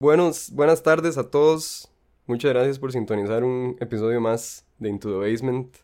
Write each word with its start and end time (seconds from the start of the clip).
Buenos, 0.00 0.52
buenas 0.52 0.84
tardes 0.84 1.18
a 1.18 1.28
todos. 1.28 1.90
Muchas 2.28 2.52
gracias 2.52 2.78
por 2.78 2.92
sintonizar 2.92 3.42
un 3.42 3.76
episodio 3.80 4.20
más 4.20 4.64
de 4.78 4.90
Into 4.90 5.08
the 5.08 5.28
Basement, 5.28 5.74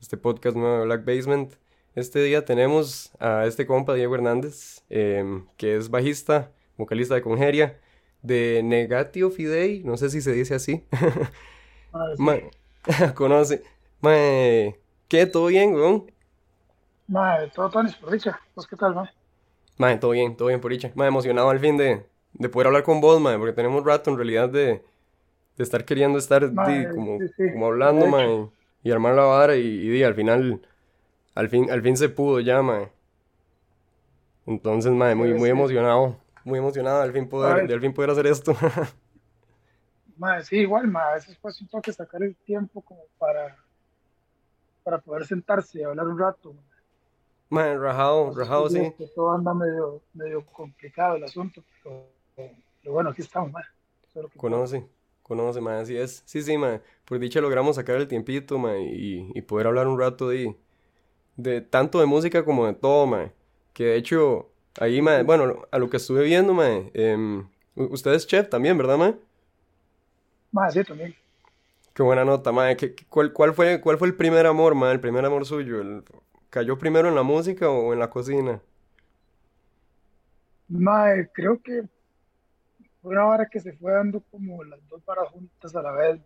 este 0.00 0.16
podcast 0.16 0.56
nuevo 0.56 0.78
de 0.78 0.84
Black 0.84 1.04
Basement. 1.04 1.54
Este 1.96 2.22
día 2.22 2.44
tenemos 2.44 3.10
a 3.18 3.46
este 3.46 3.66
compa 3.66 3.94
Diego 3.94 4.14
Hernández, 4.14 4.84
em, 4.90 5.44
que 5.56 5.74
es 5.74 5.90
bajista, 5.90 6.52
vocalista 6.76 7.16
de 7.16 7.22
Congeria, 7.22 7.80
de 8.22 8.62
Negatio 8.62 9.28
Fidei, 9.28 9.82
no 9.82 9.96
sé 9.96 10.08
si 10.10 10.20
se 10.20 10.30
dice 10.30 10.54
así. 10.54 10.84
Ah, 11.92 12.14
conoce. 13.16 13.64
Mae, 14.00 14.78
¿qué? 15.08 15.26
¿Todo 15.26 15.46
bien, 15.46 15.74
weón? 15.74 16.12
Mae, 17.08 17.50
todo 17.50 17.72
por 17.72 18.12
dicha. 18.12 18.38
¿Vos 18.54 18.68
qué 18.68 18.76
tal, 18.76 18.94
mae? 18.94 19.10
Mae, 19.78 19.96
todo 19.96 20.12
bien, 20.12 20.36
todo 20.36 20.46
bien 20.46 20.60
por 20.60 20.70
dicha. 20.70 20.92
Mae, 20.94 21.08
emocionado 21.08 21.50
al 21.50 21.58
fin 21.58 21.76
de, 21.76 22.06
de 22.38 22.48
poder 22.48 22.68
hablar 22.68 22.84
con 22.84 23.00
vos, 23.00 23.20
mae, 23.20 23.36
porque 23.36 23.52
tenemos 23.52 23.84
rato 23.84 24.10
en 24.10 24.16
realidad 24.16 24.48
de, 24.48 24.82
de 25.56 25.64
estar 25.64 25.84
queriendo 25.84 26.18
estar 26.18 26.48
di, 26.48 26.86
como, 26.94 27.18
sí, 27.18 27.28
sí, 27.36 27.52
como 27.52 27.66
hablando, 27.66 28.06
mae, 28.06 28.48
y 28.82 28.90
armar 28.90 29.14
la 29.14 29.24
vara 29.24 29.56
y, 29.56 29.66
y 29.66 29.88
di, 29.88 30.02
al 30.04 30.14
final, 30.14 30.60
al 31.34 31.48
fin, 31.48 31.70
al 31.70 31.82
fin 31.82 31.96
se 31.96 32.08
pudo 32.08 32.40
ya, 32.40 32.62
mae. 32.62 32.88
Entonces, 34.46 34.92
mae, 34.92 35.14
muy, 35.14 35.34
muy 35.34 35.50
emocionado, 35.50 36.16
muy 36.44 36.58
emocionado 36.58 37.02
al 37.02 37.12
fin 37.12 37.28
poder, 37.28 37.66
de 37.66 37.74
al 37.74 37.80
fin 37.80 37.92
poder 37.92 38.10
hacer 38.10 38.26
esto. 38.26 38.54
Mae, 40.16 40.42
sí, 40.42 40.56
igual, 40.56 40.88
mae, 40.88 41.10
a 41.10 41.14
veces 41.14 41.38
pues 41.40 41.60
un 41.60 41.68
toque 41.68 41.92
sacar 41.92 42.24
el 42.24 42.34
tiempo 42.34 42.80
como 42.80 43.02
para, 43.18 43.56
para 44.82 44.98
poder 44.98 45.24
sentarse 45.24 45.78
y 45.78 45.82
hablar 45.84 46.08
un 46.08 46.18
rato. 46.18 46.54
Mae, 47.50 47.78
rajado, 47.78 48.34
rajado, 48.36 48.68
sí. 48.68 48.92
todo 49.14 49.32
anda 49.32 49.54
medio, 49.54 50.00
medio 50.14 50.44
complicado 50.46 51.16
el 51.16 51.24
asunto, 51.24 51.62
pero, 51.84 52.08
pero 52.80 52.94
bueno, 52.94 53.10
aquí 53.10 53.22
estamos, 53.22 53.52
mae. 53.52 53.64
Eso 54.08 54.20
es 54.20 54.22
lo 54.24 54.28
que 54.30 54.38
importa. 54.38 54.64
Conoce, 54.66 54.88
conoce, 55.22 55.60
mae, 55.60 55.80
así 55.80 55.96
es. 55.96 56.22
Sí, 56.26 56.42
sí, 56.42 56.56
mae, 56.58 56.80
por 57.04 57.18
dicha 57.18 57.40
logramos 57.40 57.76
sacar 57.76 57.96
el 57.96 58.06
tiempito, 58.08 58.58
mae, 58.58 58.82
y, 58.82 59.30
y 59.34 59.42
poder 59.42 59.66
hablar 59.66 59.88
un 59.88 59.98
rato 59.98 60.28
de, 60.28 60.56
de 61.36 61.60
tanto 61.62 62.00
de 62.00 62.06
música 62.06 62.44
como 62.44 62.66
de 62.66 62.74
todo, 62.74 63.06
mae. 63.06 63.32
Que 63.74 63.84
de 63.86 63.96
hecho, 63.96 64.50
ahí, 64.80 65.02
mae, 65.02 65.24
bueno, 65.24 65.62
a 65.72 65.78
lo 65.78 65.90
que 65.90 65.98
estuve 65.98 66.24
viendo, 66.24 66.54
mae, 66.54 66.90
em, 66.94 67.48
u- 67.76 67.86
usted 67.94 68.12
es 68.14 68.26
chef 68.26 68.48
también, 68.50 68.78
¿verdad, 68.78 68.98
mae? 68.98 69.16
Mae, 70.52 70.70
sí, 70.72 70.84
también. 70.84 71.14
Qué 71.94 72.02
buena 72.02 72.24
nota, 72.24 72.52
mae. 72.52 72.76
¿Qué- 72.76 72.94
qué- 72.94 73.04
cuál, 73.08 73.32
cuál 73.32 73.54
fue, 73.54 73.80
cuál 73.80 73.98
fue 73.98 74.08
el 74.08 74.14
primer 74.16 74.46
amor, 74.46 74.74
mae, 74.74 74.92
el 74.92 75.00
primer 75.00 75.24
amor 75.24 75.44
suyo? 75.46 75.80
El- 75.80 76.04
¿cayó 76.50 76.78
primero 76.78 77.08
en 77.08 77.14
la 77.14 77.22
música 77.22 77.68
o 77.70 77.92
en 77.92 77.98
la 77.98 78.10
cocina? 78.10 78.62
Mae, 80.68 81.28
creo 81.34 81.60
que 81.62 81.82
fue 83.08 83.16
una 83.16 83.24
vara 83.24 83.46
que 83.46 83.58
se 83.58 83.72
fue 83.72 83.90
dando 83.90 84.20
como 84.30 84.62
las 84.64 84.86
dos 84.86 85.02
varas 85.06 85.30
juntas 85.30 85.74
a 85.74 85.80
la 85.80 85.92
vez, 85.92 86.20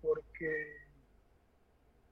porque, 0.00 0.68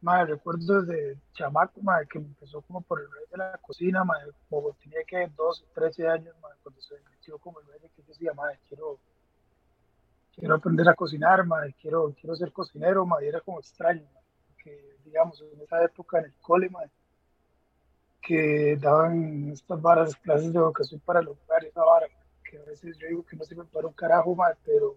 mae, 0.01 0.27
recuerdo 0.27 0.83
desde 0.83 1.17
chamaco, 1.33 1.81
mae, 1.81 2.09
que 2.09 2.19
empezó 2.19 2.61
como 2.63 2.81
por 2.81 3.01
el 3.01 3.07
rey 3.09 3.23
de 3.31 3.37
la 3.37 3.57
cocina, 3.59 4.03
mae, 4.03 4.25
como 4.49 4.73
tenía 4.83 5.05
que 5.07 5.29
12, 5.29 5.65
13 5.73 6.09
años, 6.09 6.35
mae, 6.43 6.55
cuando 6.61 6.81
se 6.81 6.97
metió 7.09 7.39
como 7.39 7.61
el 7.61 7.69
rey 7.69 7.79
que 7.95 8.03
yo 8.03 8.09
decía, 8.09 8.33
mae, 8.35 8.59
quiero, 8.69 8.99
quiero 10.35 10.57
aprender 10.57 10.89
a 10.89 10.95
cocinar, 10.95 11.47
mae, 11.47 11.73
quiero, 11.75 12.13
quiero 12.21 12.35
ser 12.35 12.51
cocinero, 12.51 13.07
y 13.23 13.27
era 13.27 13.41
como 13.41 13.61
extraño, 13.61 14.09
porque, 14.49 14.97
digamos, 15.05 15.41
en 15.41 15.61
esa 15.61 15.85
época 15.85 16.19
en 16.19 16.25
el 16.25 16.35
cole, 16.41 16.69
que 18.21 18.77
daban 18.77 19.51
estas 19.53 19.81
varas, 19.81 20.17
clases 20.17 20.53
de 20.53 20.59
educación 20.59 20.99
para 20.99 21.21
el 21.21 21.29
hogar, 21.29 21.65
esa 21.65 21.85
vara, 21.85 22.09
que 22.51 22.59
a 22.59 22.65
veces 22.65 22.99
yo 22.99 23.07
digo 23.07 23.25
que 23.25 23.37
no 23.37 23.45
sirven 23.45 23.67
para 23.69 23.87
un 23.87 23.93
carajo, 23.93 24.35
mae, 24.35 24.55
pero 24.65 24.97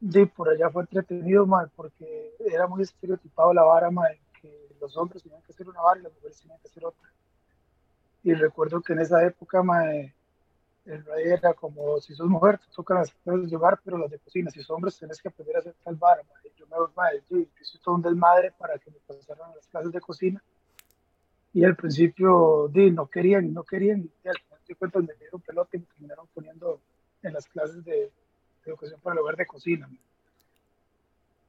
de 0.00 0.26
por 0.26 0.48
allá 0.48 0.70
fue 0.70 0.82
entretenido, 0.82 1.46
mae, 1.46 1.66
porque 1.76 2.34
era 2.40 2.66
muy 2.66 2.82
estereotipado 2.82 3.52
la 3.52 3.62
vara, 3.62 3.90
mae, 3.90 4.20
que 4.40 4.74
los 4.80 4.96
hombres 4.96 5.22
tenían 5.22 5.42
que 5.42 5.52
hacer 5.52 5.68
una 5.68 5.82
vara 5.82 6.00
y 6.00 6.04
las 6.04 6.14
mujeres 6.14 6.40
tenían 6.40 6.58
que 6.60 6.68
hacer 6.68 6.84
otra. 6.84 7.08
Y 8.22 8.32
recuerdo 8.32 8.80
que 8.80 8.94
en 8.94 9.00
esa 9.00 9.24
época, 9.24 9.62
mae, 9.62 10.14
el 10.86 11.04
rey 11.04 11.28
era 11.28 11.52
como, 11.54 12.00
si 12.00 12.14
sos 12.14 12.28
mujer, 12.28 12.58
te 12.58 12.66
tocan 12.74 12.98
las 12.98 13.12
clases 13.12 13.50
de 13.50 13.56
hogar, 13.56 13.80
pero 13.84 13.98
las 13.98 14.10
de 14.10 14.18
cocina, 14.18 14.50
si 14.50 14.60
sos 14.60 14.70
hombre, 14.70 14.90
tenés 14.98 15.20
que 15.20 15.28
aprender 15.28 15.56
a 15.56 15.58
hacer 15.60 15.74
tal 15.84 15.96
vara, 15.96 16.22
mae. 16.22 16.52
Yo 16.56 16.66
me 16.66 16.76
mae, 16.96 17.22
yo 17.28 17.38
hice 17.38 17.78
todo 17.82 17.96
un 17.96 18.02
desmadre 18.02 18.50
para 18.52 18.78
que 18.78 18.90
me 18.90 18.96
pasaran 19.06 19.54
las 19.54 19.66
clases 19.66 19.92
de 19.92 20.00
cocina 20.00 20.42
y 21.52 21.64
al 21.64 21.76
principio 21.76 22.68
di, 22.68 22.90
no 22.90 23.06
querían, 23.06 23.52
no 23.54 23.62
querían, 23.62 24.00
y 24.00 24.28
final 24.64 24.66
de 24.66 24.74
cuentas 24.74 25.02
me 25.02 25.14
dieron 25.14 25.40
pelota 25.40 25.76
y 25.76 25.80
me 25.80 25.86
terminaron 25.86 26.26
poniendo 26.34 26.80
en 27.22 27.32
las 27.32 27.46
clases 27.46 27.84
de, 27.84 27.92
de 27.94 28.10
educación 28.66 29.00
para 29.00 29.14
el 29.14 29.20
hogar 29.20 29.36
de 29.36 29.46
cocina. 29.46 29.86
mae. 29.86 29.98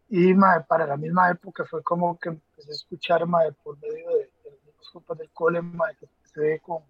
Y 0.10 0.34
mae, 0.34 0.62
para 0.62 0.86
la 0.86 0.98
misma 0.98 1.32
época 1.32 1.66
fue 1.66 1.82
como 1.82 2.18
que 2.20 2.30
empecé 2.30 2.70
a 2.70 2.74
escuchar 2.74 3.26
mae, 3.26 3.52
por 3.64 3.78
medio 3.80 4.10
de, 4.10 4.30
de 4.44 4.74
los 4.78 4.90
compas 4.90 5.18
del 5.18 5.30
cole, 5.32 5.62
mae, 5.62 5.96
que 5.96 6.06
empecé 6.06 6.60
con 6.60 6.84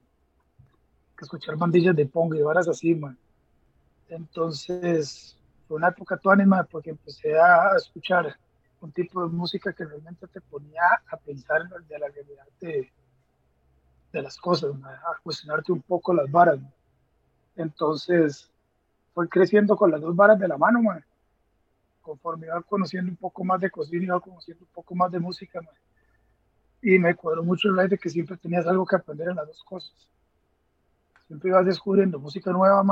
que 1.17 1.23
escuchar 1.23 1.55
bandillas 1.55 1.95
de 1.95 2.05
pongo 2.05 2.35
y 2.35 2.41
varas 2.41 2.67
así. 2.67 2.99
Entonces 4.09 5.37
fue 5.67 5.77
una 5.77 5.87
época 5.89 6.17
toda 6.17 6.35
mae, 6.45 6.65
porque 6.65 6.89
empecé 6.89 7.39
a 7.39 7.75
escuchar 7.77 8.37
un 8.81 8.91
tipo 8.91 9.23
de 9.23 9.29
música 9.29 9.73
que 9.73 9.85
realmente 9.85 10.27
te 10.27 10.41
ponía 10.41 10.83
a 11.07 11.17
pensar 11.17 11.67
de 11.69 11.99
la 11.99 12.07
realidad 12.09 12.45
de, 12.59 12.91
de 14.15 14.21
las 14.21 14.37
cosas, 14.37 14.73
mae, 14.79 14.95
a 14.95 15.19
cuestionarte 15.21 15.71
un 15.71 15.81
poco 15.81 16.13
las 16.13 16.31
varas. 16.31 16.59
mae. 16.59 16.73
Entonces, 17.57 18.49
fue 19.13 19.27
creciendo 19.27 19.75
con 19.75 19.91
las 19.91 20.01
dos 20.01 20.15
varas 20.15 20.39
de 20.39 20.47
la 20.47 20.57
mano. 20.57 20.79
Conforme 22.01 22.47
iba 22.47 22.61
conociendo 22.61 23.11
un 23.11 23.17
poco 23.17 23.43
más 23.43 23.59
de 23.59 23.69
cocina, 23.69 24.05
iba 24.05 24.19
conociendo 24.19 24.63
un 24.63 24.71
poco 24.73 24.95
más 24.95 25.11
de 25.11 25.19
música. 25.19 25.59
Y 26.81 26.97
me 26.99 27.15
cuadró 27.15 27.43
mucho 27.43 27.69
el 27.69 27.89
de 27.89 27.97
que 27.97 28.09
siempre 28.09 28.37
tenías 28.37 28.65
algo 28.67 28.85
que 28.85 28.95
aprender 28.95 29.29
en 29.29 29.35
las 29.35 29.47
dos 29.47 29.63
cosas. 29.63 29.93
Siempre 31.27 31.49
ibas 31.49 31.65
descubriendo 31.65 32.19
música 32.19 32.51
nueva, 32.51 32.83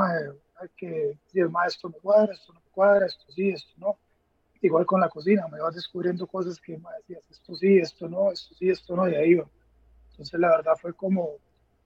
ay, 0.59 0.69
que 0.75 1.17
mae, 1.49 1.67
esto 1.67 1.89
me 1.89 1.99
cuadra, 1.99 2.33
esto 2.33 2.51
no 2.51 2.59
me 2.59 2.71
cuadra, 2.71 3.05
esto 3.05 3.25
sí, 3.31 3.49
esto 3.49 3.73
no. 3.77 3.97
Igual 4.61 4.85
con 4.85 5.01
la 5.01 5.09
cocina, 5.09 5.47
me 5.49 5.57
ibas 5.57 5.75
descubriendo 5.75 6.25
cosas 6.25 6.59
que 6.59 6.77
me 6.77 6.89
decías, 6.97 7.21
esto 7.29 7.55
sí, 7.55 7.77
esto 7.77 8.09
no, 8.09 8.31
esto 8.31 8.55
sí, 8.55 8.69
esto 8.69 8.95
no, 8.95 9.07
y 9.07 9.15
ahí 9.15 9.31
iba. 9.31 9.45
Entonces, 10.23 10.39
la 10.39 10.55
verdad 10.55 10.73
fue 10.81 10.93
como 10.93 11.31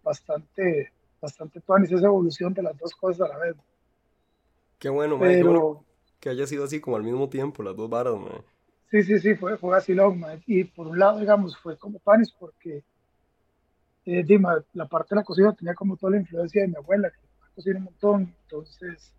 bastante, 0.03 0.92
bastante 1.20 1.59
tuanis 1.59 1.92
esa 1.92 2.06
evolución 2.06 2.53
de 2.53 2.62
las 2.62 2.78
dos 2.78 2.94
cosas 2.94 3.28
a 3.28 3.34
la 3.34 3.40
vez. 3.40 3.56
Qué 4.78 4.90
bueno, 4.90 5.18
mae, 5.18 5.38
qué 5.38 5.44
bueno 5.44 5.59
Pero 5.59 5.86
que 6.20 6.30
haya 6.30 6.46
sido 6.46 6.66
así 6.66 6.80
como 6.80 6.98
al 6.98 7.03
mismo 7.03 7.30
tiempo, 7.30 7.64
las 7.64 7.75
dos 7.75 7.90
varas, 7.90 8.14
sí, 8.92 9.02
sí, 9.02 9.20
sí, 9.20 9.34
fue, 9.34 9.58
fue 9.58 9.75
así, 9.75 9.96
lo, 9.96 10.14
mae. 10.14 10.40
Y 10.46 10.66
por 10.66 10.86
un 10.86 11.00
lado, 11.00 11.20
digamos, 11.20 11.58
fue 11.58 11.78
como 11.78 11.98
tuanis 11.98 12.31
porque 12.31 12.84
eh, 14.06 14.24
di, 14.24 14.38
mae, 14.38 14.62
la 14.74 14.86
parte 14.86 15.16
de 15.16 15.22
la 15.22 15.24
cocina 15.24 15.52
tenía 15.54 15.74
como 15.74 15.98
toda 15.98 16.12
la 16.12 16.18
influencia 16.18 16.62
de 16.62 16.68
mi 16.68 16.75
abuela, 16.75 17.09
que 17.09 17.18
cocina 17.56 17.80
un 17.80 17.86
montón. 17.86 18.36
Entonces, 18.44 19.12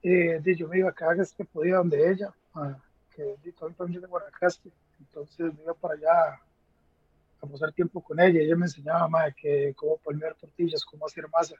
eh, 0.00 0.40
yo 0.56 0.68
me 0.68 0.78
iba 0.78 0.92
cada 0.92 1.14
vez 1.14 1.32
que 1.32 1.44
podía 1.44 1.78
donde 1.78 2.08
ella, 2.08 2.32
ah, 2.54 2.78
que 3.16 3.32
es 3.32 3.42
de 3.42 4.06
Guanacaste. 4.06 4.70
Entonces, 5.00 5.52
me 5.54 5.64
iba 5.64 5.74
para 5.74 5.94
allá 5.94 6.40
a 7.40 7.46
pasar 7.46 7.72
tiempo 7.72 8.02
con 8.02 8.20
ella. 8.20 8.40
Ella 8.40 8.56
me 8.56 8.66
enseñaba, 8.66 9.08
mae, 9.08 9.34
que 9.34 9.74
cómo 9.76 9.98
palmear 9.98 10.34
tortillas, 10.34 10.84
cómo 10.84 11.06
hacer 11.06 11.28
masa. 11.28 11.56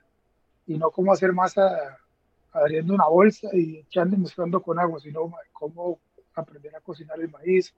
Y 0.67 0.77
no 0.77 0.89
cómo 0.91 1.13
hacer 1.13 1.31
masa 1.31 1.97
abriendo 2.51 2.93
una 2.93 3.07
bolsa 3.07 3.49
y 3.53 3.79
echando 3.79 4.15
y 4.15 4.19
mezclando 4.19 4.61
con 4.61 4.79
agua, 4.79 4.99
sino 4.99 5.31
cómo 5.51 5.99
aprender 6.33 6.75
a 6.75 6.79
cocinar 6.79 7.19
el 7.19 7.29
maíz, 7.29 7.73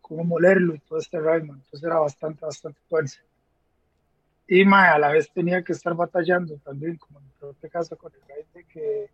cómo 0.00 0.24
molerlo 0.24 0.74
y 0.74 0.78
todo 0.80 0.98
este 0.98 1.18
mae. 1.18 1.38
Entonces, 1.38 1.82
era 1.82 1.98
bastante, 1.98 2.44
bastante 2.44 2.80
fuerte. 2.88 3.18
Y 4.46 4.64
mae, 4.64 4.88
a 4.88 4.98
la 4.98 5.08
vez 5.08 5.30
tenía 5.32 5.62
que 5.62 5.72
estar 5.72 5.94
batallando 5.94 6.56
también, 6.58 6.96
como 6.96 7.18
en 7.18 7.26
mi 7.26 7.32
propia 7.38 7.70
casa, 7.70 7.96
con 7.96 8.12
el 8.14 8.20
rey 8.28 8.44
de 8.52 8.64
que, 8.64 9.10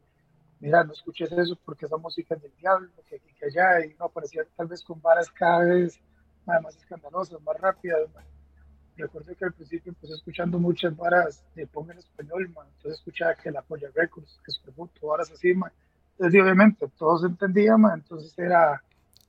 mira, 0.59 0.83
no 0.83 0.93
escuches 0.93 1.31
eso 1.31 1.57
porque 1.65 1.87
esa 1.87 1.97
música 1.97 2.35
es 2.35 2.43
del 2.43 2.57
diablo, 2.57 2.89
que 3.09 3.17
aquí, 3.17 3.33
que 3.35 3.47
allá, 3.47 3.85
y 3.85 3.95
no 3.95 4.07
aparecía 4.07 4.45
tal 4.57 4.67
vez 4.67 4.83
con 4.83 5.01
varas 5.01 5.31
cada 5.31 5.65
vez 5.65 6.01
más 6.47 6.77
escandalosas, 6.77 7.41
más 7.43 7.61
rápidas. 7.61 8.13
mae. 8.15 8.25
Recuerdo 8.97 9.35
que 9.35 9.45
al 9.45 9.53
principio 9.53 9.91
empecé 9.91 10.15
escuchando 10.15 10.59
muchas 10.59 10.97
varas 10.97 11.45
de 11.55 11.67
punk 11.67 11.91
en 11.91 11.99
español, 11.99 12.51
mae. 12.55 12.69
entonces 12.69 12.99
escuchaba 12.99 13.35
que 13.35 13.51
la 13.51 13.63
Polla 13.63 13.89
Records, 13.95 14.41
que 14.45 14.51
es 14.51 14.59
Perbuto, 14.59 15.07
varas 15.07 15.31
así, 15.31 15.55
mae. 15.55 15.73
entonces 16.13 16.43
obviamente 16.43 16.87
todos 16.99 17.25
entendían, 17.25 17.81
mae, 17.81 17.95
entonces 17.95 18.37
era 18.39 18.83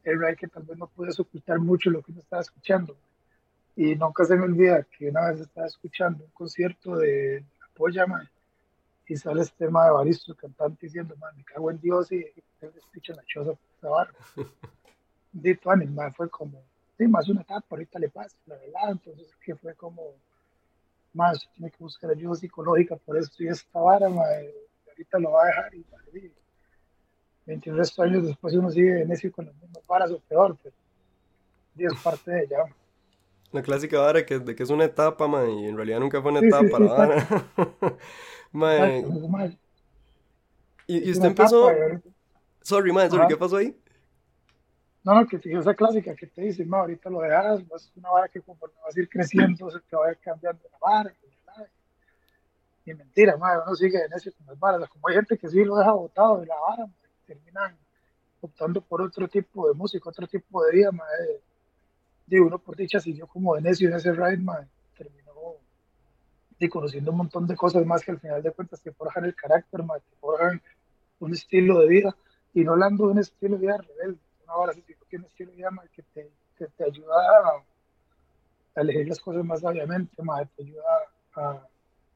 el 0.04 0.20
rey 0.20 0.36
que 0.36 0.48
tal 0.48 0.64
vez 0.64 0.78
no 0.78 0.88
podías 0.88 1.20
ocultar 1.20 1.60
mucho 1.60 1.90
lo 1.90 2.02
que 2.02 2.12
uno 2.12 2.22
estaba 2.22 2.42
escuchando. 2.42 2.98
Y 3.76 3.96
nunca 3.96 4.26
se 4.26 4.36
me 4.36 4.44
olvida 4.44 4.84
que 4.84 5.10
una 5.10 5.32
vez 5.32 5.42
estaba 5.42 5.68
escuchando 5.68 6.26
un 6.26 6.32
concierto 6.32 6.98
de 6.98 7.46
La 7.60 7.68
Polla, 7.74 8.06
mae, 8.08 8.28
y 9.08 9.16
sale 9.16 9.42
este 9.42 9.66
tema 9.66 9.86
de 9.86 9.92
Baristo, 9.92 10.36
cantante, 10.36 10.86
diciendo, 10.86 11.16
man, 11.18 11.36
me 11.36 11.44
cago 11.44 11.70
en 11.70 11.80
Dios 11.80 12.12
y, 12.12 12.18
y 12.18 12.44
escucha 12.78 13.14
la 13.14 13.24
choza 13.26 13.52
por 13.52 13.70
esa 13.78 13.90
barra. 13.90 14.14
De 15.34 15.56
Tuanis, 15.56 15.90
mae, 15.92 16.12
fue 16.12 16.30
como, 16.30 16.64
sí, 17.02 17.08
más 17.08 17.28
una 17.30 17.42
etapa, 17.42 17.66
ahorita 17.72 17.98
le 18.00 18.10
pasa, 18.10 18.36
la 18.46 18.56
verdad, 18.56 18.92
entonces 18.92 19.28
que 19.44 19.56
fue 19.56 19.74
como, 19.76 20.14
más 21.14 21.50
tiene 21.56 21.72
que 21.72 21.78
buscar 21.80 22.12
ayuda 22.12 22.36
psicológica 22.36 22.96
por 22.96 23.18
esto 23.18 23.44
y 23.44 23.48
esta 23.48 23.80
vara, 23.80 24.08
mae, 24.08 24.54
ahorita 24.88 25.20
lo 25.20 25.32
va 25.32 25.44
a 25.44 25.48
dejar 25.48 25.76
y, 25.76 25.86
mae, 25.92 26.32
21 27.48 27.82
años 27.98 28.28
después 28.28 28.54
uno 28.54 28.70
sigue 28.70 29.04
necio 29.06 29.32
con 29.32 29.48
las 29.48 29.56
mismas 29.56 29.86
varas 29.88 30.12
o 30.12 30.20
peor, 30.20 30.56
pero 30.62 30.76
es 31.78 32.00
parte 32.04 32.32
de 32.32 32.44
ella. 32.44 32.58
La 33.52 33.64
clásica 33.64 34.00
vara 34.00 34.24
que, 34.26 34.38
de 34.38 34.56
que 34.56 34.64
es 34.64 34.70
una 34.70 34.86
etapa, 34.86 35.28
ma, 35.28 35.44
y 35.50 35.66
en 35.66 35.76
realidad 35.76 36.00
nunca 36.00 36.22
fue 36.22 36.32
una 36.32 36.48
etapa 36.48 36.80
la 36.80 36.94
vara. 38.54 39.04
y, 40.86 41.10
y 41.10 41.12
usted 41.12 41.26
empezó... 41.26 41.68
sorry, 42.62 42.94
ma, 42.94 43.10
sorry, 43.10 43.28
¿qué 43.28 43.38
pasó 43.38 43.58
ahí? 43.58 43.76
No, 45.04 45.16
no, 45.16 45.28
que 45.28 45.40
esa 45.44 45.74
clásica 45.74 46.16
que 46.16 46.28
te 46.28 46.42
dicen, 46.42 46.70
ma, 46.70 46.80
ahorita 46.80 47.10
lo 47.10 47.22
dejas, 47.22 47.62
es 47.76 47.92
una 47.96 48.10
vara 48.10 48.28
que 48.28 48.40
conforme 48.42 48.76
vas 48.86 48.96
a 48.96 49.00
ir 49.00 49.10
creciendo 49.10 49.70
se 49.72 49.80
te 49.80 49.96
va 49.96 50.08
a 50.08 50.12
ir 50.12 50.18
cambiando 50.20 50.62
la 50.72 50.78
vara. 50.80 51.14
Y 52.86 52.94
mentira, 52.94 53.38
ma, 53.38 53.64
uno 53.64 53.76
sigue 53.76 54.00
en 54.00 54.10
con 54.10 54.46
las 54.48 54.60
varas. 54.60 54.90
Como 54.90 55.08
hay 55.08 55.16
gente 55.16 55.38
que 55.38 55.48
sí 55.48 55.64
lo 55.64 55.76
deja 55.78 55.92
botado 55.92 56.40
de 56.40 56.48
la 56.48 56.56
vara, 56.56 56.88
terminan 57.26 57.78
optando 58.42 58.82
por 58.82 59.02
otro 59.02 59.28
tipo 59.28 59.68
de 59.68 59.74
música, 59.74 60.10
otro 60.10 60.28
tipo 60.28 60.64
de 60.66 60.72
vida, 60.72 60.92
ma, 60.92 61.04
de, 62.26 62.42
uno 62.42 62.60
por 62.60 62.76
dicha 62.76 63.00
siguió 63.00 63.28
como 63.28 63.56
de 63.56 63.62
necio 63.62 63.88
en 63.88 63.96
ese 63.96 64.12
ride, 64.14 64.38
ma, 64.38 64.66
terminó 64.98 65.32
y 66.60 66.70
conociendo 66.70 67.10
un 67.12 67.18
montón 67.18 67.48
de 67.48 67.56
cosas 67.56 67.84
más 67.86 68.04
que 68.04 68.12
al 68.12 68.20
final 68.20 68.44
de 68.44 68.52
cuentas 68.52 68.82
te 68.82 68.92
forjan 68.92 69.26
el 69.26 69.34
carácter, 69.34 69.82
ma, 69.84 69.98
te 69.98 70.16
forjan 70.20 70.62
un 71.20 71.34
estilo 71.34 71.80
de 71.80 71.88
vida, 71.88 72.16
y 72.54 72.64
no 72.64 72.74
hablando 72.74 73.08
de 73.08 73.14
un 73.14 73.20
estilo 73.20 73.58
de 73.58 73.62
vida 73.62 73.78
rebelde, 73.78 74.20
ahora 74.52 74.74
sí 74.74 74.84
que 75.10 75.18
un 75.18 75.26
estilo 75.26 75.52
de 75.52 75.58
vida 75.58 75.70
que 75.94 76.04
te, 76.14 76.32
que 76.58 76.68
te 76.68 76.84
ayuda 76.84 77.16
a, 77.16 78.82
elegir 78.82 79.08
las 79.08 79.20
cosas 79.20 79.44
más 79.44 79.60
sabiamente, 79.60 80.16
te 80.16 80.64
ayuda 80.64 80.84
a, 81.36 81.62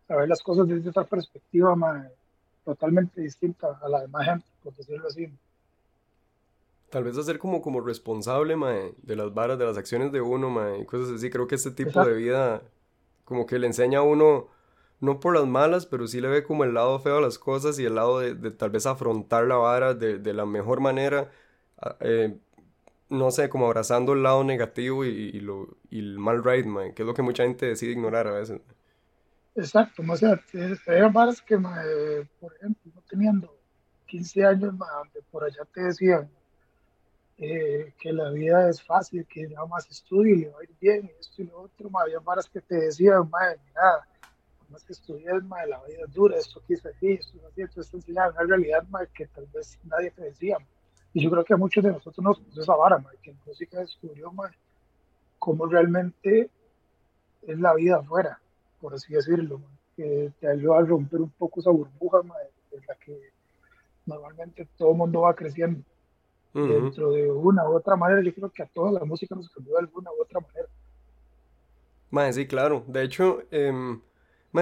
a, 0.08 0.16
ver 0.16 0.30
las 0.30 0.42
cosas 0.42 0.68
desde 0.68 0.90
otra 0.90 1.04
perspectiva 1.04 1.76
totalmente 2.64 3.22
distinta 3.22 3.78
a 3.82 3.90
la 3.90 4.02
demás 4.02 4.26
gente, 4.26 4.46
por 4.64 4.74
decirlo 4.74 5.08
así. 5.08 5.32
Tal 6.90 7.04
vez 7.04 7.18
hacer 7.18 7.40
como, 7.40 7.62
como 7.62 7.82
responsable 7.82 8.56
de 9.02 9.16
las 9.16 9.34
varas, 9.34 9.60
de 9.60 9.66
las 9.66 9.78
acciones 9.78 10.14
de 10.14 10.22
uno, 10.22 10.78
y 10.78 10.86
cosas 10.86 11.14
así. 11.16 11.30
Creo 11.30 11.48
que 11.48 11.56
este 11.56 11.72
tipo 11.72 12.04
de 12.06 12.14
vida 12.14 12.62
como 13.26 13.46
que 13.46 13.60
le 13.60 13.68
enseña 13.68 14.00
a 14.00 14.04
uno, 14.04 14.48
no 15.02 15.20
por 15.20 15.36
las 15.36 15.46
malas, 15.46 15.86
pero 15.86 16.08
sí 16.08 16.22
le 16.22 16.30
ve 16.30 16.44
como 16.44 16.64
el 16.64 16.74
lado 16.74 17.00
feo 17.00 17.18
a 17.18 17.22
las 17.22 17.38
cosas 17.38 17.78
y 17.80 17.86
el 17.86 17.96
lado 17.96 18.20
de, 18.20 18.36
de 18.36 18.52
tal 18.52 18.70
vez 18.70 18.86
afrontar 18.86 19.46
la 19.46 19.56
vara 19.56 19.94
de, 19.94 20.20
de 20.20 20.34
la 20.34 20.46
mejor 20.46 20.80
manera 20.80 21.30
eh, 22.00 22.38
no 23.10 23.32
sé, 23.32 23.50
como 23.50 23.66
abrazando 23.66 24.14
el 24.14 24.24
lado 24.24 24.44
negativo 24.44 25.06
y, 25.06 25.40
lo, 25.40 25.78
y 25.90 26.00
el 26.00 26.20
mal 26.20 26.44
ride, 26.44 26.66
man, 26.66 26.94
que 26.94 27.04
es 27.04 27.06
lo 27.06 27.14
que 27.14 27.22
mucha 27.22 27.44
gente 27.44 27.68
decide 27.68 27.92
ignorar 27.92 28.28
a 28.28 28.32
veces. 28.32 28.62
Exacto, 29.56 30.04
o 30.08 30.18
sea, 30.18 30.40
varas 31.14 31.42
que, 31.42 31.58
por 31.58 32.54
ejemplo, 32.56 32.92
no 32.94 33.02
teniendo 33.08 33.56
15 34.08 34.46
años, 34.46 34.76
por 35.32 35.44
allá 35.44 35.64
te 35.74 35.82
decían 35.82 36.30
eh, 37.38 37.94
que 38.00 38.12
la 38.12 38.32
vida 38.32 38.70
es 38.70 38.82
fácil, 38.82 39.26
que 39.28 39.48
nada 39.48 39.66
más 39.68 39.90
estudio 39.90 40.36
y 40.36 40.40
le 40.40 40.50
va 40.50 40.60
a 40.60 40.64
ir 40.64 40.76
bien, 40.82 41.06
y 41.06 41.20
esto 41.20 41.42
y 41.42 41.46
lo 41.46 41.62
otro, 41.62 41.90
había 42.00 42.20
varas 42.20 42.50
que 42.50 42.62
te 42.62 42.76
decían, 42.76 43.30
madre, 43.30 43.60
mira, 43.68 44.08
más 44.70 44.84
que 44.84 44.94
estudias, 44.94 45.44
madre, 45.44 45.68
la 45.68 45.84
vida 45.84 46.00
es 46.06 46.14
dura, 46.14 46.38
esto 46.38 46.60
aquí 46.62 46.74
es 46.74 46.86
así, 46.86 47.14
esto 47.14 47.38
es 47.38 47.44
así, 47.46 47.62
entonces 47.62 48.06
te 48.06 48.12
una 48.12 48.30
realidad, 48.32 48.84
madre, 48.90 49.10
que 49.14 49.28
tal 49.28 49.46
vez 49.54 49.78
nadie 49.84 50.12
te 50.12 50.24
decía, 50.24 50.58
y 51.16 51.24
yo 51.24 51.32
creo 51.32 51.46
que 51.46 51.54
a 51.54 51.58
muchos 51.58 51.82
de 51.82 51.94
nosotros 51.94 52.22
nos 52.22 52.40
puso 52.42 52.62
esa 52.62 52.76
vara, 52.76 53.02
que 53.24 53.32
en 53.32 53.38
música 53.46 53.80
descubrió 53.80 54.34
cómo 55.40 55.66
realmente 55.66 56.50
es 57.48 57.58
la 57.58 57.74
vida 57.74 57.96
afuera, 57.96 58.38
por 58.82 58.94
así 58.94 59.14
decirlo, 59.14 59.62
que 59.96 60.34
te 60.42 60.48
ayuda 60.50 60.80
a 60.80 60.82
romper 60.82 61.22
un 61.22 61.30
poco 61.30 61.62
esa 61.62 61.70
burbuja 61.70 62.20
en 62.20 62.82
la 62.86 62.96
que 62.96 63.18
normalmente 64.06 64.68
todo 64.78 64.92
el 64.92 64.98
mundo 64.98 65.22
va 65.22 65.34
creciendo. 65.34 65.82
Dentro 66.54 67.12
de 67.12 67.32
una 67.32 67.70
u 67.70 67.76
otra 67.76 67.96
manera, 67.96 68.22
yo 68.22 68.34
creo 68.34 68.50
que 68.50 68.64
a 68.64 68.68
toda 68.68 68.92
la 68.92 69.06
música 69.06 69.36
nos 69.36 69.50
cambió 69.50 69.74
de 69.74 69.80
alguna 69.80 70.12
u 70.12 70.22
otra 70.22 70.42
manera. 70.42 70.68
Mae, 72.12 72.34
sí, 72.34 72.46
claro. 72.46 72.84
De 72.88 73.04
hecho, 73.04 73.44
eh, 73.52 74.00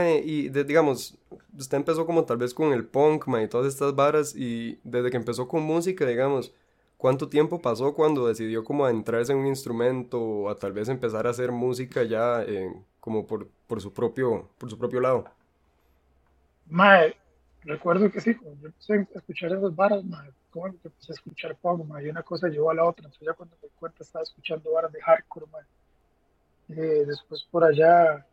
y 0.02 0.50
digamos, 0.50 1.18
usted 1.58 1.78
empezó 1.78 2.06
como 2.06 2.26
tal 2.26 2.38
vez 2.38 2.54
con 2.54 2.74
el 2.74 2.86
punk, 2.86 3.26
y 3.28 3.48
todas 3.48 3.68
estas 3.68 3.96
varas, 3.96 4.36
y 4.36 4.80
desde 4.84 5.12
que 5.12 5.18
empezó 5.18 5.48
con 5.48 5.64
música, 5.64 6.06
digamos, 6.06 6.54
¿cuánto 6.98 7.30
tiempo 7.30 7.62
pasó 7.62 7.94
cuando 7.94 8.28
decidió 8.28 8.64
como 8.64 8.86
adentrarse 8.86 9.32
en 9.32 9.40
un 9.40 9.48
instrumento 9.48 10.20
o 10.20 10.50
a 10.50 10.58
tal 10.58 10.74
vez 10.74 10.90
empezar 10.90 11.28
a 11.28 11.32
hacer 11.32 11.52
música 11.52 12.04
ya 12.04 12.44
eh, 12.44 12.72
como 13.00 13.28
por, 13.28 13.48
por, 13.68 13.82
su 13.82 13.94
propio, 13.94 14.50
por 14.58 14.70
su 14.70 14.78
propio 14.78 15.00
lado? 15.00 15.26
Mae, 16.68 17.16
recuerdo 17.64 18.10
que 18.12 18.22
sí, 18.22 18.36
cuando 18.36 18.62
yo 18.62 18.68
empecé 18.68 18.94
a 18.94 19.20
escuchar 19.20 19.52
esas 19.52 19.76
varas, 19.76 20.04
mae, 20.06 20.32
como 20.50 20.68
empecé 20.68 21.12
a 21.12 21.16
escuchar 21.16 21.56
punk, 21.58 21.86
mae, 21.86 22.06
y 22.06 22.10
una 22.10 22.24
cosa 22.24 22.48
llevó 22.48 22.72
a 22.72 22.76
la 22.76 22.86
otra, 22.86 23.06
entonces 23.06 23.28
ya 23.28 23.34
cuando 23.34 23.56
me 23.62 23.70
cuenta 23.80 24.04
estaba 24.04 24.24
escuchando 24.24 24.72
varas 24.72 24.92
de 24.92 25.02
hardcore, 25.02 25.46
mae. 25.52 25.64
Eh, 26.70 27.04
después 27.06 27.44
por 27.52 27.64
allá 27.66 28.26